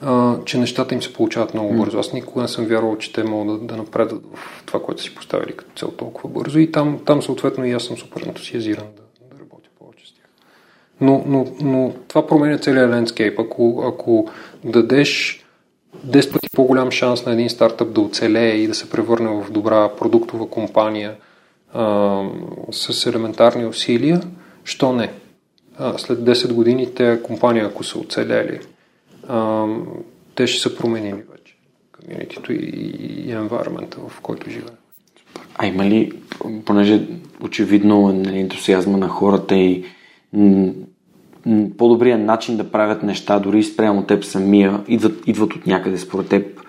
а, 0.00 0.36
че 0.44 0.58
нещата 0.58 0.94
им 0.94 1.02
се 1.02 1.12
получават 1.12 1.54
много 1.54 1.74
бързо. 1.74 1.98
Аз 1.98 2.12
никога 2.12 2.42
не 2.42 2.48
съм 2.48 2.66
вярвал, 2.66 2.96
че 2.96 3.12
те 3.12 3.24
могат 3.24 3.60
да, 3.60 3.66
да 3.66 3.76
напредат 3.76 4.22
в 4.34 4.62
това, 4.66 4.82
което 4.82 5.02
си 5.02 5.14
поставили 5.14 5.56
като 5.56 5.70
цел 5.76 5.90
толкова 5.90 6.28
бързо. 6.28 6.58
И 6.58 6.72
там, 6.72 6.98
там 7.04 7.22
съответно 7.22 7.64
и 7.64 7.72
аз 7.72 7.84
съм 7.84 7.96
супер 7.96 8.26
ентусиазиран 8.26 8.86
да, 8.96 9.34
да 9.34 9.40
работя 9.40 9.68
повече 9.78 10.06
с 10.06 10.12
тях. 10.12 10.26
Но, 11.00 11.24
но, 11.26 11.46
но 11.60 11.92
това 12.08 12.26
променя 12.26 12.58
целият 12.58 12.90
лендскейп. 12.90 13.38
Ако, 13.38 13.84
ако 13.86 14.30
дадеш 14.64 15.44
10 16.06 16.32
пъти 16.32 16.48
по-голям 16.56 16.90
шанс 16.90 17.26
на 17.26 17.32
един 17.32 17.50
стартъп 17.50 17.92
да 17.92 18.00
оцелее 18.00 18.54
и 18.54 18.66
да 18.66 18.74
се 18.74 18.90
превърне 18.90 19.28
в 19.28 19.50
добра 19.50 19.88
продуктова 19.88 20.46
компания 20.46 21.16
а, 21.72 22.22
с 22.72 23.06
елементарни 23.06 23.66
усилия, 23.66 24.20
що 24.64 24.92
не? 24.92 25.12
А, 25.78 25.98
след 25.98 26.18
10 26.18 26.52
години 26.52 26.94
те 26.94 27.22
компания, 27.22 27.66
ако 27.66 27.84
са 27.84 27.98
оцелели, 27.98 28.60
а, 29.28 29.66
те 30.34 30.46
ще 30.46 30.62
са 30.62 30.76
променили 30.76 31.22
вече 31.32 31.56
комьюнитито 31.92 32.52
и, 32.52 32.56
и 32.56 33.34
environment, 33.34 34.08
в 34.08 34.20
който 34.20 34.50
живеем. 34.50 34.76
А 35.54 35.66
има 35.66 35.84
ли, 35.84 36.12
понеже 36.64 37.08
очевидно 37.40 38.12
нали, 38.12 38.38
ентусиазма 38.38 38.98
на 38.98 39.08
хората 39.08 39.56
и 39.56 39.84
м- 40.32 40.72
м- 41.46 41.66
по-добрият 41.78 42.20
начин 42.20 42.56
да 42.56 42.70
правят 42.70 43.02
неща, 43.02 43.38
дори 43.38 43.62
спрямо 43.62 44.02
теб 44.02 44.24
самия, 44.24 44.84
идват, 44.88 45.22
идват 45.26 45.54
от 45.54 45.66
някъде 45.66 45.98
според 45.98 46.28
теб. 46.28 46.60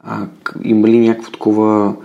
А, 0.00 0.26
има 0.64 0.88
ли 0.88 0.98
някакво 0.98 1.30
такова 1.30 1.96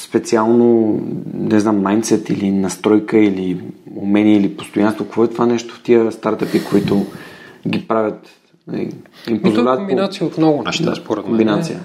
специално, 0.00 0.98
не 1.34 1.60
знам, 1.60 1.82
майндсет 1.82 2.30
или 2.30 2.50
настройка 2.50 3.18
или 3.18 3.60
умение 3.96 4.36
или 4.36 4.56
постоянство? 4.56 5.04
Какво 5.04 5.24
е 5.24 5.28
това 5.28 5.46
нещо 5.46 5.74
в 5.74 5.82
тия 5.82 6.12
стартъпи, 6.12 6.64
които 6.64 7.06
ги 7.68 7.88
правят? 7.88 8.28
нали, 8.66 8.82
Им 8.82 8.90
И 9.28 9.32
то 9.32 9.34
е 9.36 9.42
позволяват 9.42 9.74
по- 9.74 9.80
комбинация 9.80 10.26
от 10.26 10.38
много 10.38 10.62
неща, 10.62 10.84
Да, 10.84 10.94
според 10.96 11.24
мен. 11.24 11.30
комбинация. 11.30 11.80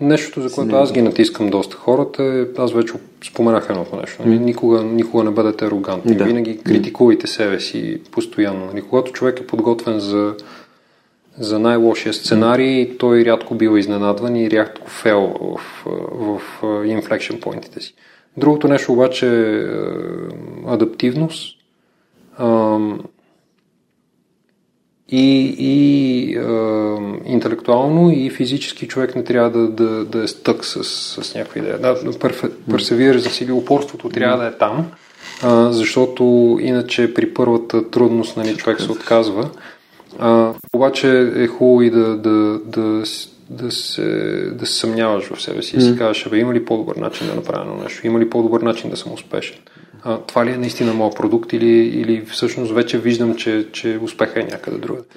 Нещото, 0.00 0.48
за 0.48 0.54
което 0.54 0.76
аз 0.76 0.92
ги 0.92 1.02
натискам 1.02 1.50
доста 1.50 1.76
хората, 1.76 2.22
е, 2.24 2.60
аз 2.60 2.72
вече 2.72 2.92
споменах 3.24 3.66
едното 3.70 3.96
нещо. 3.96 4.22
Нали? 4.26 4.38
Никога, 4.38 4.82
никога 4.82 5.24
не 5.24 5.30
бъдете 5.30 5.64
арогантни. 5.64 6.16
Да. 6.16 6.24
Винаги 6.24 6.58
критикувайте 6.58 7.26
себе 7.26 7.60
си 7.60 8.00
постоянно. 8.10 8.66
Нали? 8.66 8.82
Когато 8.82 9.12
човек 9.12 9.40
е 9.40 9.46
подготвен 9.46 9.98
за, 9.98 10.34
за 11.38 11.58
най-лошия 11.58 12.14
сценарий, 12.14 12.96
той 12.98 13.24
рядко 13.24 13.54
бива 13.54 13.78
изненадван 13.78 14.36
и 14.36 14.50
рядко 14.50 14.90
фел 14.90 15.34
в, 15.40 15.60
в, 15.84 16.38
в 16.38 16.62
inflection 16.62 17.40
поинтите 17.40 17.80
си. 17.80 17.94
Другото 18.36 18.68
нещо 18.68 18.92
обаче 18.92 19.26
е 19.26 19.66
адаптивност. 20.66 21.56
Ам, 22.38 23.00
и, 25.12 25.54
и 25.58 26.36
е, 26.36 27.32
интелектуално, 27.32 28.10
и 28.10 28.30
физически 28.30 28.88
човек 28.88 29.16
не 29.16 29.24
трябва 29.24 29.50
да, 29.50 29.68
да, 29.68 30.04
да 30.04 30.22
е 30.22 30.28
стък 30.28 30.64
с, 30.64 30.84
с 30.84 31.34
някаква 31.34 31.60
идея. 31.60 31.78
Да, 31.78 31.96
персевирането 32.70 33.44
или 33.44 33.52
упорството 33.52 34.08
трябва 34.08 34.38
да 34.38 34.46
е 34.46 34.58
там, 34.58 34.86
а, 35.42 35.72
защото 35.72 36.56
иначе 36.62 37.14
при 37.14 37.34
първата 37.34 37.90
трудност 37.90 38.36
нали, 38.36 38.56
човек 38.56 38.80
се 38.80 38.92
отказва. 38.92 39.50
А, 40.18 40.54
обаче 40.74 41.32
е 41.36 41.46
хубаво 41.46 41.82
и 41.82 41.90
да, 41.90 42.16
да, 42.16 42.60
да, 42.66 43.02
да, 43.50 43.70
се, 43.70 44.02
да 44.54 44.66
се 44.66 44.78
съмняваш 44.78 45.24
в 45.24 45.42
себе 45.42 45.62
си 45.62 45.76
и 45.76 45.80
си 45.80 45.96
кажеш, 45.98 46.28
бе, 46.28 46.38
има 46.38 46.54
ли 46.54 46.64
по-добър 46.64 46.96
начин 46.96 47.26
да 47.26 47.34
направя 47.34 47.60
едно 47.60 47.82
нещо, 47.82 48.06
има 48.06 48.20
ли 48.20 48.30
по-добър 48.30 48.60
начин 48.60 48.90
да 48.90 48.96
съм 48.96 49.12
успешен. 49.12 49.56
а, 50.02 50.18
това 50.18 50.46
ли 50.46 50.50
е 50.50 50.56
наистина 50.56 50.94
моят 50.94 51.16
продукт 51.16 51.52
или, 51.52 51.70
или 51.70 52.24
всъщност 52.26 52.72
вече 52.72 52.98
виждам, 52.98 53.36
че, 53.36 53.66
че 53.72 53.98
успеха 54.02 54.40
е 54.40 54.44
някъде 54.44 54.78
другаде. 54.78 55.08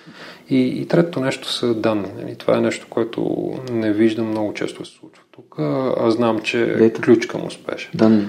И, 0.49 0.81
и 0.81 0.87
третото 0.87 1.19
нещо 1.19 1.51
са 1.51 1.73
данни. 1.73 2.07
Нали? 2.21 2.35
Това 2.35 2.57
е 2.57 2.61
нещо, 2.61 2.87
което 2.89 3.51
не 3.71 3.93
виждам 3.93 4.27
много 4.27 4.53
често 4.53 4.85
се 4.85 4.91
случва 4.91 5.23
тук, 5.31 5.55
а 5.97 6.11
знам, 6.11 6.39
че 6.39 6.63
е 6.63 6.93
ключ 6.93 7.25
към 7.25 7.45
успех. 7.47 7.89
Данни. 7.93 8.27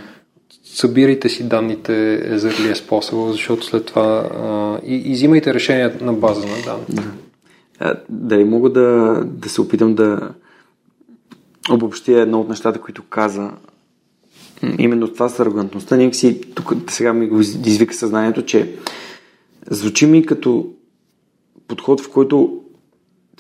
Събирайте 0.75 1.29
си 1.29 1.49
данните 1.49 2.23
за 2.39 2.71
е 2.71 2.75
способа, 2.75 3.33
защото 3.33 3.67
след 3.67 3.87
това 3.87 4.03
а, 4.03 4.79
и, 4.87 4.95
и 4.95 5.13
взимайте 5.13 5.55
решения 5.55 5.97
на 6.01 6.13
база 6.13 6.47
на 6.47 6.63
данните. 6.65 7.09
Да. 7.79 7.95
Дали 8.09 8.45
мога 8.45 8.71
да, 8.71 9.21
да 9.25 9.49
се 9.49 9.61
опитам 9.61 9.95
да 9.95 10.35
обобщя 11.71 12.21
едно 12.21 12.41
от 12.41 12.49
нещата, 12.49 12.81
които 12.81 13.03
каза. 13.03 13.51
Именно 14.79 15.09
това 15.09 15.29
с 15.29 15.41
арогантността. 15.41 15.97
Някакси 15.97 16.41
тук 16.55 16.73
сега 16.91 17.13
ми 17.13 17.29
го 17.29 17.41
извика 17.41 17.95
съзнанието, 17.95 18.45
че 18.45 18.75
звучи 19.71 20.07
ми 20.07 20.27
като 20.27 20.71
подход, 21.69 22.01
в 22.01 22.11
който 22.11 22.61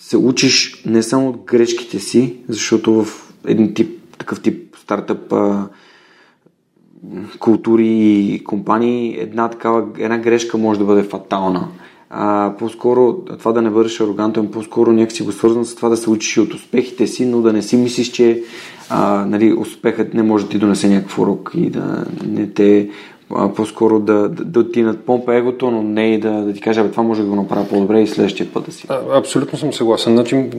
се 0.00 0.16
учиш 0.16 0.82
не 0.86 1.02
само 1.02 1.28
от 1.28 1.36
грешките 1.44 1.98
си, 1.98 2.36
защото 2.48 3.04
в 3.04 3.32
един 3.46 3.74
тип, 3.74 4.16
такъв 4.18 4.42
тип 4.42 4.76
стартъп 4.76 5.32
а, 5.32 5.68
култури 7.38 7.88
и 7.88 8.44
компании, 8.44 9.16
една 9.20 9.48
такава, 9.48 9.84
една 9.98 10.18
грешка 10.18 10.58
може 10.58 10.78
да 10.78 10.84
бъде 10.84 11.02
фатална. 11.02 11.68
А, 12.10 12.52
по-скоро 12.58 13.16
това 13.38 13.52
да 13.52 13.62
не 13.62 13.70
бъдеш 13.70 14.00
арогантен, 14.00 14.50
по-скоро 14.50 14.92
някакси 14.92 15.22
го 15.22 15.32
свързан 15.32 15.64
с 15.64 15.74
това 15.74 15.88
да 15.88 15.96
се 15.96 16.10
учиш 16.10 16.38
от 16.38 16.54
успехите 16.54 17.06
си, 17.06 17.26
но 17.26 17.40
да 17.40 17.52
не 17.52 17.62
си 17.62 17.76
мислиш, 17.76 18.10
че 18.10 18.42
а, 18.88 19.26
нали, 19.26 19.52
успехът 19.52 20.14
не 20.14 20.22
може 20.22 20.44
да 20.44 20.50
ти 20.50 20.58
донесе 20.58 20.88
някакъв 20.88 21.18
урок 21.18 21.50
и 21.56 21.70
да 21.70 22.06
не 22.26 22.46
те 22.46 22.88
а, 23.30 23.52
по-скоро 23.52 24.00
да, 24.00 24.28
да, 24.28 24.44
да 24.44 24.70
ти 24.70 24.82
надпомпа 24.82 25.34
егото, 25.34 25.70
но 25.70 25.82
не 25.82 26.14
и 26.14 26.20
да, 26.20 26.32
да 26.32 26.52
ти 26.52 26.60
кажа, 26.60 26.90
това 26.90 27.02
може 27.02 27.22
да 27.22 27.28
го 27.28 27.36
направя 27.36 27.68
по-добре 27.68 28.02
и 28.02 28.06
следващия 28.06 28.52
път 28.52 28.64
да 28.64 28.72
си. 28.72 28.86
А, 28.88 29.18
абсолютно 29.18 29.58
съм 29.58 29.72
съгласен. 29.72 30.12
Значи, 30.12 30.50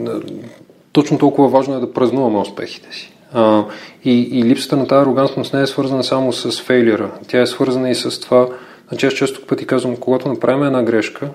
точно 0.92 1.18
толкова 1.18 1.48
важно 1.48 1.74
е 1.74 1.80
да 1.80 1.92
празнуваме 1.92 2.38
успехите 2.38 2.88
си. 2.92 3.15
А, 3.38 3.64
и, 4.04 4.20
и 4.32 4.44
липсата 4.44 4.76
на 4.76 4.86
тази 4.86 5.02
арогантност 5.02 5.54
не 5.54 5.62
е 5.62 5.66
свързана 5.66 6.04
само 6.04 6.32
с 6.32 6.62
фейлера. 6.62 7.10
Тя 7.28 7.40
е 7.40 7.46
свързана 7.46 7.90
и 7.90 7.94
с 7.94 8.20
това, 8.20 8.48
значи 8.88 9.06
аз 9.06 9.12
често 9.12 9.46
пъти 9.46 9.66
казвам, 9.66 9.96
когато 9.96 10.28
направим 10.28 10.62
една 10.62 10.82
грешка, 10.82 11.30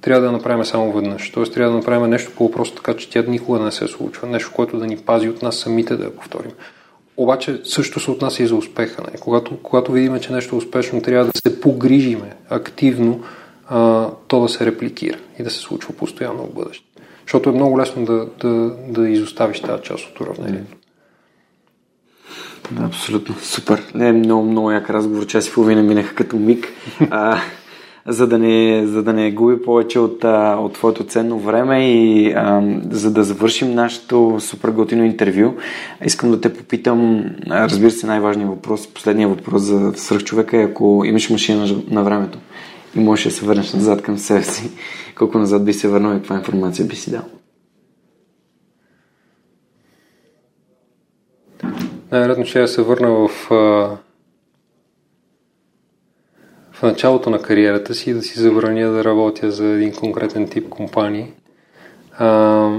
трябва 0.00 0.20
да 0.20 0.26
я 0.26 0.32
направим 0.32 0.64
само 0.64 0.92
веднъж. 0.92 1.30
Тоест 1.30 1.54
трябва 1.54 1.72
да 1.72 1.78
направим 1.78 2.10
нещо 2.10 2.32
по 2.36 2.44
въпроса 2.44 2.74
така, 2.74 2.94
че 2.94 3.10
тя 3.10 3.22
никога 3.28 3.58
не 3.58 3.72
се 3.72 3.86
случва. 3.86 4.28
Нещо, 4.28 4.50
което 4.54 4.78
да 4.78 4.86
ни 4.86 4.96
пази 4.96 5.28
от 5.28 5.42
нас 5.42 5.56
самите 5.56 5.96
да 5.96 6.04
я 6.04 6.16
повторим. 6.16 6.50
Обаче 7.16 7.60
също 7.64 8.00
се 8.00 8.10
отнася 8.10 8.42
и 8.42 8.46
за 8.46 8.56
успеха. 8.56 9.02
Не? 9.02 9.18
Когато, 9.18 9.56
когато 9.62 9.92
видим, 9.92 10.20
че 10.20 10.32
нещо 10.32 10.54
е 10.54 10.58
успешно, 10.58 11.02
трябва 11.02 11.24
да 11.24 11.38
се 11.48 11.60
погрижиме 11.60 12.36
активно 12.50 13.20
а, 13.68 14.08
то 14.28 14.40
да 14.40 14.48
се 14.48 14.66
репликира 14.66 15.18
и 15.38 15.42
да 15.42 15.50
се 15.50 15.58
случва 15.58 15.94
постоянно 15.94 16.42
в 16.42 16.54
бъдеще. 16.54 16.84
Защото 17.22 17.50
е 17.50 17.52
много 17.52 17.78
лесно 17.78 18.04
да, 18.04 18.26
да, 18.40 18.76
да 18.88 19.08
изоставиш 19.08 19.60
тази 19.60 19.82
част 19.82 20.10
от 20.10 20.20
уравнението. 20.20 20.76
Абсолютно. 22.80 23.34
Супер. 23.42 23.82
Не, 23.94 24.12
много, 24.12 24.50
много 24.50 24.70
як 24.70 24.90
разговор. 24.90 25.26
Час 25.26 25.48
и 25.48 25.52
половина 25.52 25.82
минаха 25.82 26.14
като 26.14 26.36
миг. 26.36 26.68
А, 27.10 27.40
за 28.06 28.26
да 28.26 28.38
не, 28.38 28.86
за 28.86 29.02
да 29.02 29.12
не 29.12 29.32
губи 29.32 29.62
повече 29.62 29.98
от, 29.98 30.24
от 30.58 30.72
твоето 30.72 31.04
ценно 31.04 31.38
време 31.38 31.90
и 31.90 32.32
а, 32.32 32.62
за 32.90 33.12
да 33.12 33.24
завършим 33.24 33.74
нашето 33.74 34.36
супер 34.40 34.70
готино 34.70 35.04
интервю, 35.04 35.54
искам 36.04 36.30
да 36.30 36.40
те 36.40 36.54
попитам, 36.54 37.24
разбира 37.50 37.90
се, 37.90 38.06
най-важният 38.06 38.50
въпрос, 38.50 38.86
последният 38.86 39.30
въпрос 39.30 39.62
за 39.62 39.92
свръхчовека 39.96 40.56
е 40.56 40.64
ако 40.64 41.02
имаш 41.06 41.30
машина 41.30 41.76
на 41.90 42.02
времето 42.02 42.38
и 42.96 43.00
можеш 43.00 43.24
да 43.24 43.30
се 43.30 43.46
върнеш 43.46 43.72
назад 43.72 44.02
към 44.02 44.18
себе 44.18 44.42
си, 44.42 44.70
колко 45.14 45.38
назад 45.38 45.64
би 45.64 45.72
се 45.72 45.88
върнал 45.88 46.12
и 46.12 46.18
каква 46.18 46.36
информация 46.36 46.86
би 46.86 46.96
си 46.96 47.10
дал? 47.10 47.22
Най-вероятно 52.14 52.46
ще 52.46 52.60
я 52.60 52.68
се 52.68 52.82
върна 52.82 53.10
в, 53.10 53.28
в 56.72 56.82
началото 56.82 57.30
на 57.30 57.42
кариерата 57.42 57.94
си 57.94 58.10
и 58.10 58.14
да 58.14 58.22
си 58.22 58.40
забраня 58.40 58.90
да 58.90 59.04
работя 59.04 59.50
за 59.50 59.66
един 59.66 59.94
конкретен 59.94 60.48
тип 60.48 60.68
компании. 60.68 61.32
А, 62.18 62.70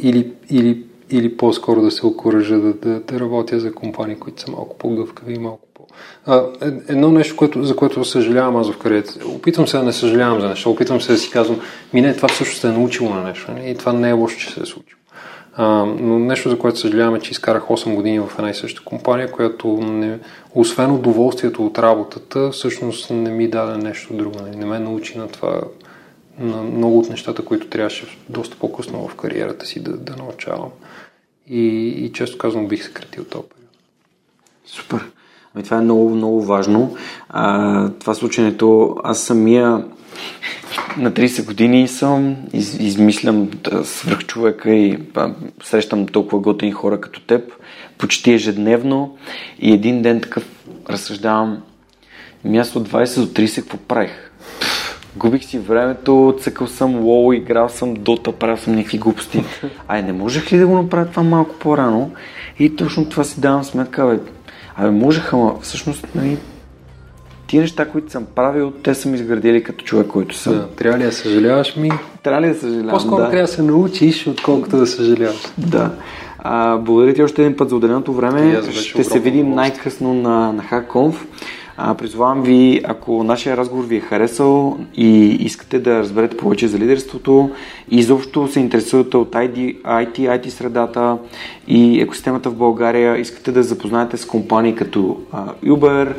или, 0.00 0.32
или, 0.50 0.86
или 1.10 1.36
по-скоро 1.36 1.82
да 1.82 1.90
се 1.90 2.06
окоръжа 2.06 2.58
да, 2.58 2.72
да, 2.72 3.00
да 3.00 3.20
работя 3.20 3.60
за 3.60 3.74
компании, 3.74 4.16
които 4.16 4.42
са 4.42 4.50
малко 4.50 4.78
по-гъвкави 4.78 5.34
и 5.34 5.38
малко 5.38 5.68
по... 5.74 5.86
А, 6.26 6.36
е, 6.62 6.66
едно 6.88 7.10
нещо, 7.10 7.36
което, 7.36 7.64
за 7.64 7.76
което 7.76 8.04
съжалявам 8.04 8.56
аз 8.56 8.70
в 8.70 8.78
кариерата. 8.78 9.28
Опитвам 9.28 9.66
се 9.66 9.76
да 9.76 9.82
не 9.82 9.92
съжалявам 9.92 10.40
за 10.40 10.48
нещо. 10.48 10.70
Опитвам 10.70 11.00
се 11.00 11.12
да 11.12 11.18
си 11.18 11.30
казвам, 11.30 11.60
ми 11.94 12.00
не, 12.00 12.16
това 12.16 12.28
всъщност 12.28 12.64
е 12.64 12.68
научило 12.68 13.10
на 13.10 13.22
нещо. 13.22 13.52
И 13.64 13.74
това 13.74 13.92
не 13.92 14.08
е 14.08 14.12
лошо, 14.12 14.38
че 14.38 14.50
се 14.50 14.60
е 14.60 14.66
случило. 14.66 15.01
А, 15.54 15.84
но 15.84 16.18
нещо, 16.18 16.50
за 16.50 16.58
което 16.58 16.78
съжаляваме, 16.78 17.20
че 17.20 17.30
изкарах 17.30 17.62
8 17.62 17.94
години 17.94 18.20
в 18.20 18.30
една 18.38 18.50
и 18.50 18.54
съща 18.54 18.84
компания, 18.84 19.32
която 19.32 19.68
не, 19.68 20.18
освен 20.54 20.90
удоволствието 20.90 21.66
от 21.66 21.78
работата, 21.78 22.50
всъщност 22.50 23.10
не 23.10 23.30
ми 23.30 23.48
даде 23.48 23.78
нещо 23.78 24.14
друго. 24.14 24.42
Не, 24.42 24.56
не 24.56 24.64
ме 24.64 24.78
научи 24.78 25.18
на 25.18 25.28
това, 25.28 25.60
на 26.38 26.62
много 26.62 26.98
от 26.98 27.10
нещата, 27.10 27.44
които 27.44 27.66
трябваше 27.66 28.18
доста 28.28 28.56
по-късно 28.56 29.08
в 29.08 29.14
кариерата 29.14 29.66
си 29.66 29.82
да, 29.82 29.96
да 29.96 30.16
научавам. 30.16 30.70
И, 31.48 31.88
и 31.88 32.12
често 32.12 32.38
казвам, 32.38 32.68
бих 32.68 32.84
съкратил 32.84 33.24
този 33.24 33.44
период. 33.44 33.70
Супер. 34.66 35.10
Ами 35.54 35.64
това 35.64 35.76
е 35.76 35.80
много, 35.80 36.10
много 36.10 36.42
важно. 36.42 36.96
А, 37.28 37.90
това 37.90 38.14
слученето, 38.14 38.96
аз 39.04 39.22
самия 39.22 39.84
на 40.98 41.12
30 41.12 41.46
години 41.46 41.88
съм, 41.88 42.36
из, 42.52 42.74
измислям 42.80 43.50
да 43.64 43.84
свърх 43.84 44.26
човека 44.26 44.70
и 44.70 44.98
а, 45.14 45.34
срещам 45.62 46.06
толкова 46.06 46.38
готини 46.38 46.72
хора 46.72 47.00
като 47.00 47.20
теб, 47.20 47.52
почти 47.98 48.32
ежедневно 48.32 49.16
и 49.58 49.72
един 49.72 50.02
ден 50.02 50.20
такъв 50.20 50.48
разсъждавам 50.90 51.62
място 52.44 52.78
от 52.78 52.88
20 52.88 53.20
до 53.20 53.26
30 53.26 53.54
какво 53.56 53.76
правих. 53.76 54.30
Губих 55.16 55.44
си 55.44 55.58
времето, 55.58 56.36
цъкал 56.40 56.66
съм 56.66 57.00
лоу, 57.00 57.32
играл 57.32 57.68
съм 57.68 57.94
дота, 57.94 58.32
правил 58.32 58.56
съм 58.56 58.74
някакви 58.74 58.98
глупости. 58.98 59.44
Ай, 59.88 60.02
не 60.02 60.12
можех 60.12 60.52
ли 60.52 60.58
да 60.58 60.66
го 60.66 60.82
направя 60.82 61.06
това 61.06 61.22
малко 61.22 61.54
по-рано? 61.54 62.10
И 62.58 62.76
точно 62.76 63.08
това 63.08 63.24
си 63.24 63.40
давам 63.40 63.64
сметка, 63.64 64.06
бе. 64.06 64.18
Абе, 64.76 64.90
можех, 64.90 65.32
ама 65.32 65.54
всъщност, 65.60 66.06
нали, 66.14 66.38
Тия 67.52 67.62
неща, 67.62 67.88
които 67.88 68.12
съм 68.12 68.26
правил, 68.34 68.70
те 68.70 68.94
са 68.94 69.08
ми 69.08 69.14
изградили 69.14 69.62
като 69.62 69.84
човек, 69.84 70.06
който 70.06 70.36
съм. 70.36 70.54
Да, 70.54 70.66
трябва 70.66 70.98
ли 70.98 71.02
да 71.02 71.12
съжаляваш 71.12 71.76
ми? 71.76 71.90
Трябва 72.22 72.42
ли 72.42 72.48
да 72.48 72.54
съжалявам, 72.54 72.90
По-скоро 72.90 73.16
да. 73.16 73.30
трябва 73.30 73.46
да 73.46 73.52
се 73.52 73.62
научиш, 73.62 74.26
отколкото 74.26 74.76
да 74.76 74.86
съжаляваш. 74.86 75.42
Да. 75.58 75.90
А, 76.38 76.76
благодаря 76.76 77.14
ти 77.14 77.22
още 77.22 77.42
един 77.42 77.56
път 77.56 77.68
за 77.68 77.76
отделеното 77.76 78.12
време. 78.12 78.62
Ще 78.72 79.04
се 79.04 79.20
видим 79.20 79.50
най-късно 79.50 80.14
на, 80.14 80.52
на 80.52 80.62
HackConf. 80.62 81.14
А, 81.76 81.94
призвавам 81.94 82.42
ви, 82.42 82.80
ако 82.84 83.24
нашия 83.24 83.56
разговор 83.56 83.84
ви 83.84 83.96
е 83.96 84.00
харесал 84.00 84.78
и 84.94 85.28
искате 85.28 85.78
да 85.78 85.98
разберете 85.98 86.36
повече 86.36 86.68
за 86.68 86.78
лидерството 86.78 87.50
и 87.90 87.98
изобщо 87.98 88.48
се 88.48 88.60
интересувате 88.60 89.16
от 89.16 89.32
IT, 89.32 89.82
IT, 89.82 90.18
IT 90.18 90.48
средата 90.48 91.18
и 91.68 92.00
екосистемата 92.00 92.50
в 92.50 92.54
България, 92.54 93.18
искате 93.18 93.52
да 93.52 93.62
запознаете 93.62 94.16
с 94.16 94.26
компании 94.26 94.74
като 94.74 95.20
а, 95.32 95.44
Uber, 95.64 96.14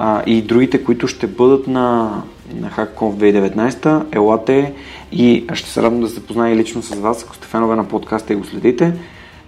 а, 0.00 0.22
и 0.26 0.42
другите, 0.42 0.84
които 0.84 1.08
ще 1.08 1.26
бъдат 1.26 1.66
на, 1.66 2.22
на 2.54 2.70
HackConf 2.70 3.50
2019, 3.54 4.16
елате 4.16 4.74
и 5.12 5.46
ще 5.54 5.70
се 5.70 5.82
радвам 5.82 6.00
да 6.00 6.08
се 6.08 6.26
позная 6.26 6.56
лично 6.56 6.82
с 6.82 6.94
вас, 6.94 7.24
ако 7.24 7.34
сте 7.34 7.46
фенове 7.46 7.76
на 7.76 7.88
подкаста 7.88 8.32
и 8.32 8.36
го 8.36 8.44
следите. 8.44 8.92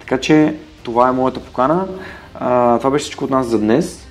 Така 0.00 0.18
че 0.18 0.54
това 0.82 1.08
е 1.08 1.12
моята 1.12 1.40
покана. 1.40 1.88
А, 2.34 2.78
това 2.78 2.90
беше 2.90 3.02
всичко 3.02 3.24
от 3.24 3.30
нас 3.30 3.46
за 3.46 3.58
днес. 3.58 4.06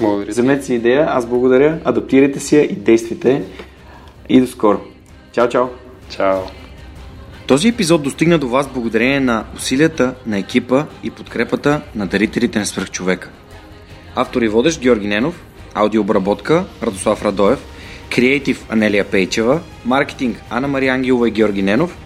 Благодаря. 0.00 0.30
Вземете 0.30 0.64
си 0.64 0.74
идея, 0.74 1.06
аз 1.10 1.26
благодаря, 1.26 1.78
адаптирайте 1.84 2.40
си 2.40 2.56
я 2.56 2.62
и 2.62 2.74
действайте. 2.74 3.42
И 4.28 4.40
до 4.40 4.46
скоро. 4.46 4.80
Чао, 5.32 5.48
чао! 5.48 5.66
Чао! 6.10 6.38
Този 7.46 7.68
епизод 7.68 8.02
достигна 8.02 8.38
до 8.38 8.48
вас 8.48 8.68
благодарение 8.68 9.20
на 9.20 9.44
усилията 9.56 10.14
на 10.26 10.38
екипа 10.38 10.84
и 11.02 11.10
подкрепата 11.10 11.80
на 11.94 12.06
дарителите 12.06 12.58
на 12.58 12.66
свръхчовека. 12.66 13.30
Автор 14.16 14.42
и 14.42 14.48
водещ 14.48 14.80
Георги 14.80 15.06
Ненов, 15.06 15.42
аудиообработка 15.74 16.64
Радослав 16.82 17.22
Радоев, 17.22 17.58
креатив 18.10 18.66
Анелия 18.68 19.04
Пейчева, 19.10 19.60
маркетинг 19.84 20.42
Ана 20.50 20.68
Мария 20.68 20.94
Ангелова 20.94 21.28
и 21.28 21.30
Георги 21.30 21.62
Ненов, 21.62 21.96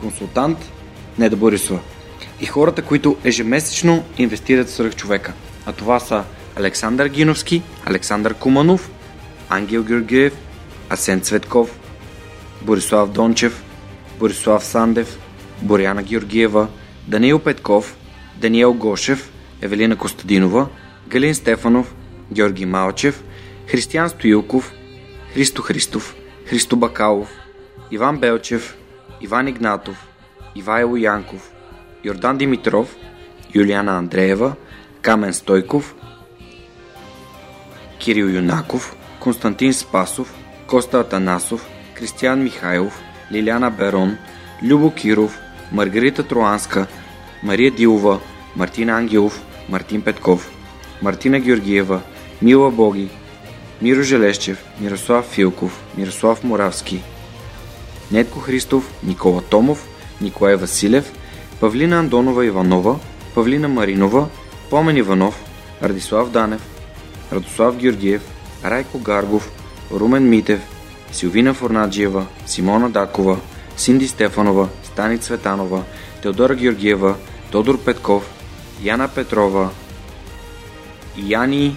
консултант 0.00 0.58
Неда 1.18 1.36
Борисова 1.36 1.80
и 2.40 2.46
хората, 2.46 2.82
които 2.82 3.16
ежемесечно 3.24 4.04
инвестират 4.18 4.70
в 4.70 4.96
човека. 4.96 5.32
А 5.66 5.72
това 5.72 6.00
са 6.00 6.24
Александър 6.56 7.06
Гиновски, 7.06 7.62
Александър 7.86 8.34
Куманов, 8.34 8.90
Ангел 9.48 9.82
Георгиев, 9.82 10.32
Асен 10.90 11.20
Цветков, 11.20 11.78
Борислав 12.62 13.10
Дончев, 13.10 13.62
Борислав 14.18 14.64
Сандев, 14.64 15.18
Боряна 15.62 16.02
Георгиева, 16.02 16.68
Даниил 17.08 17.38
Петков, 17.38 17.96
Даниел 18.36 18.74
Гошев, 18.74 19.30
Евелина 19.62 19.96
Костадинова, 19.96 20.66
Галин 21.08 21.34
Стефанов, 21.34 21.94
Георги 22.32 22.66
Малчев, 22.66 23.22
Християн 23.66 24.08
Стоилков, 24.08 24.72
Христо 25.34 25.62
Христов, 25.62 26.14
Христо 26.46 26.76
Бакалов, 26.76 27.28
Иван 27.90 28.18
Белчев, 28.18 28.76
Иван 29.20 29.48
Игнатов, 29.48 29.96
Ивайло 30.54 30.96
Янков, 30.96 31.50
Йордан 32.04 32.38
Димитров, 32.38 32.88
Юлиана 33.54 33.98
Андреева, 33.98 34.56
Камен 35.02 35.32
Стойков, 35.32 35.94
Кирил 37.98 38.28
Юнаков, 38.28 38.96
Константин 39.20 39.72
Спасов, 39.72 40.34
Коста 40.66 41.00
Атанасов, 41.00 41.66
Кристиян 41.94 42.42
Михайлов, 42.42 43.00
Лиляна 43.30 43.70
Берон, 43.70 44.16
Любо 44.62 44.90
Киров, 44.90 45.38
Маргарита 45.70 46.22
Троанска, 46.22 46.86
Мария 47.42 47.70
Дилова, 47.70 48.20
Мартин 48.56 48.90
Ангелов, 48.90 49.40
Мартин 49.68 50.02
Петков, 50.02 50.50
Мартина 51.00 51.40
Георгиева, 51.40 52.02
Мила 52.42 52.70
Боги, 52.70 53.08
Миро 53.80 54.02
Желещев, 54.02 54.58
Мирослав 54.80 55.24
Филков, 55.26 55.80
Мирослав 55.96 56.44
Моравски, 56.44 57.02
Нетко 58.10 58.40
Христов, 58.40 58.90
Никола 59.02 59.42
Томов, 59.42 59.86
Николай 60.20 60.56
Василев, 60.56 61.12
Павлина 61.60 61.98
Андонова 61.98 62.46
Иванова, 62.46 62.98
Павлина 63.34 63.68
Маринова, 63.68 64.28
Помен 64.70 64.96
Иванов, 64.96 65.34
Радислав 65.82 66.30
Данев, 66.30 66.60
Радослав 67.32 67.76
Георгиев, 67.76 68.22
Райко 68.64 68.98
Гаргов, 68.98 69.50
Румен 69.92 70.28
Митев, 70.28 70.60
Силвина 71.12 71.54
Форнаджиева, 71.54 72.26
Симона 72.46 72.90
Дакова, 72.90 73.38
Синди 73.76 74.08
Стефанова, 74.08 74.68
Стани 74.84 75.18
Цветанова, 75.18 75.82
Теодора 76.22 76.54
Георгиева, 76.54 77.14
Тодор 77.50 77.78
Петков, 77.78 78.30
Яна 78.82 79.08
Петрова, 79.08 79.70
Яни 81.16 81.76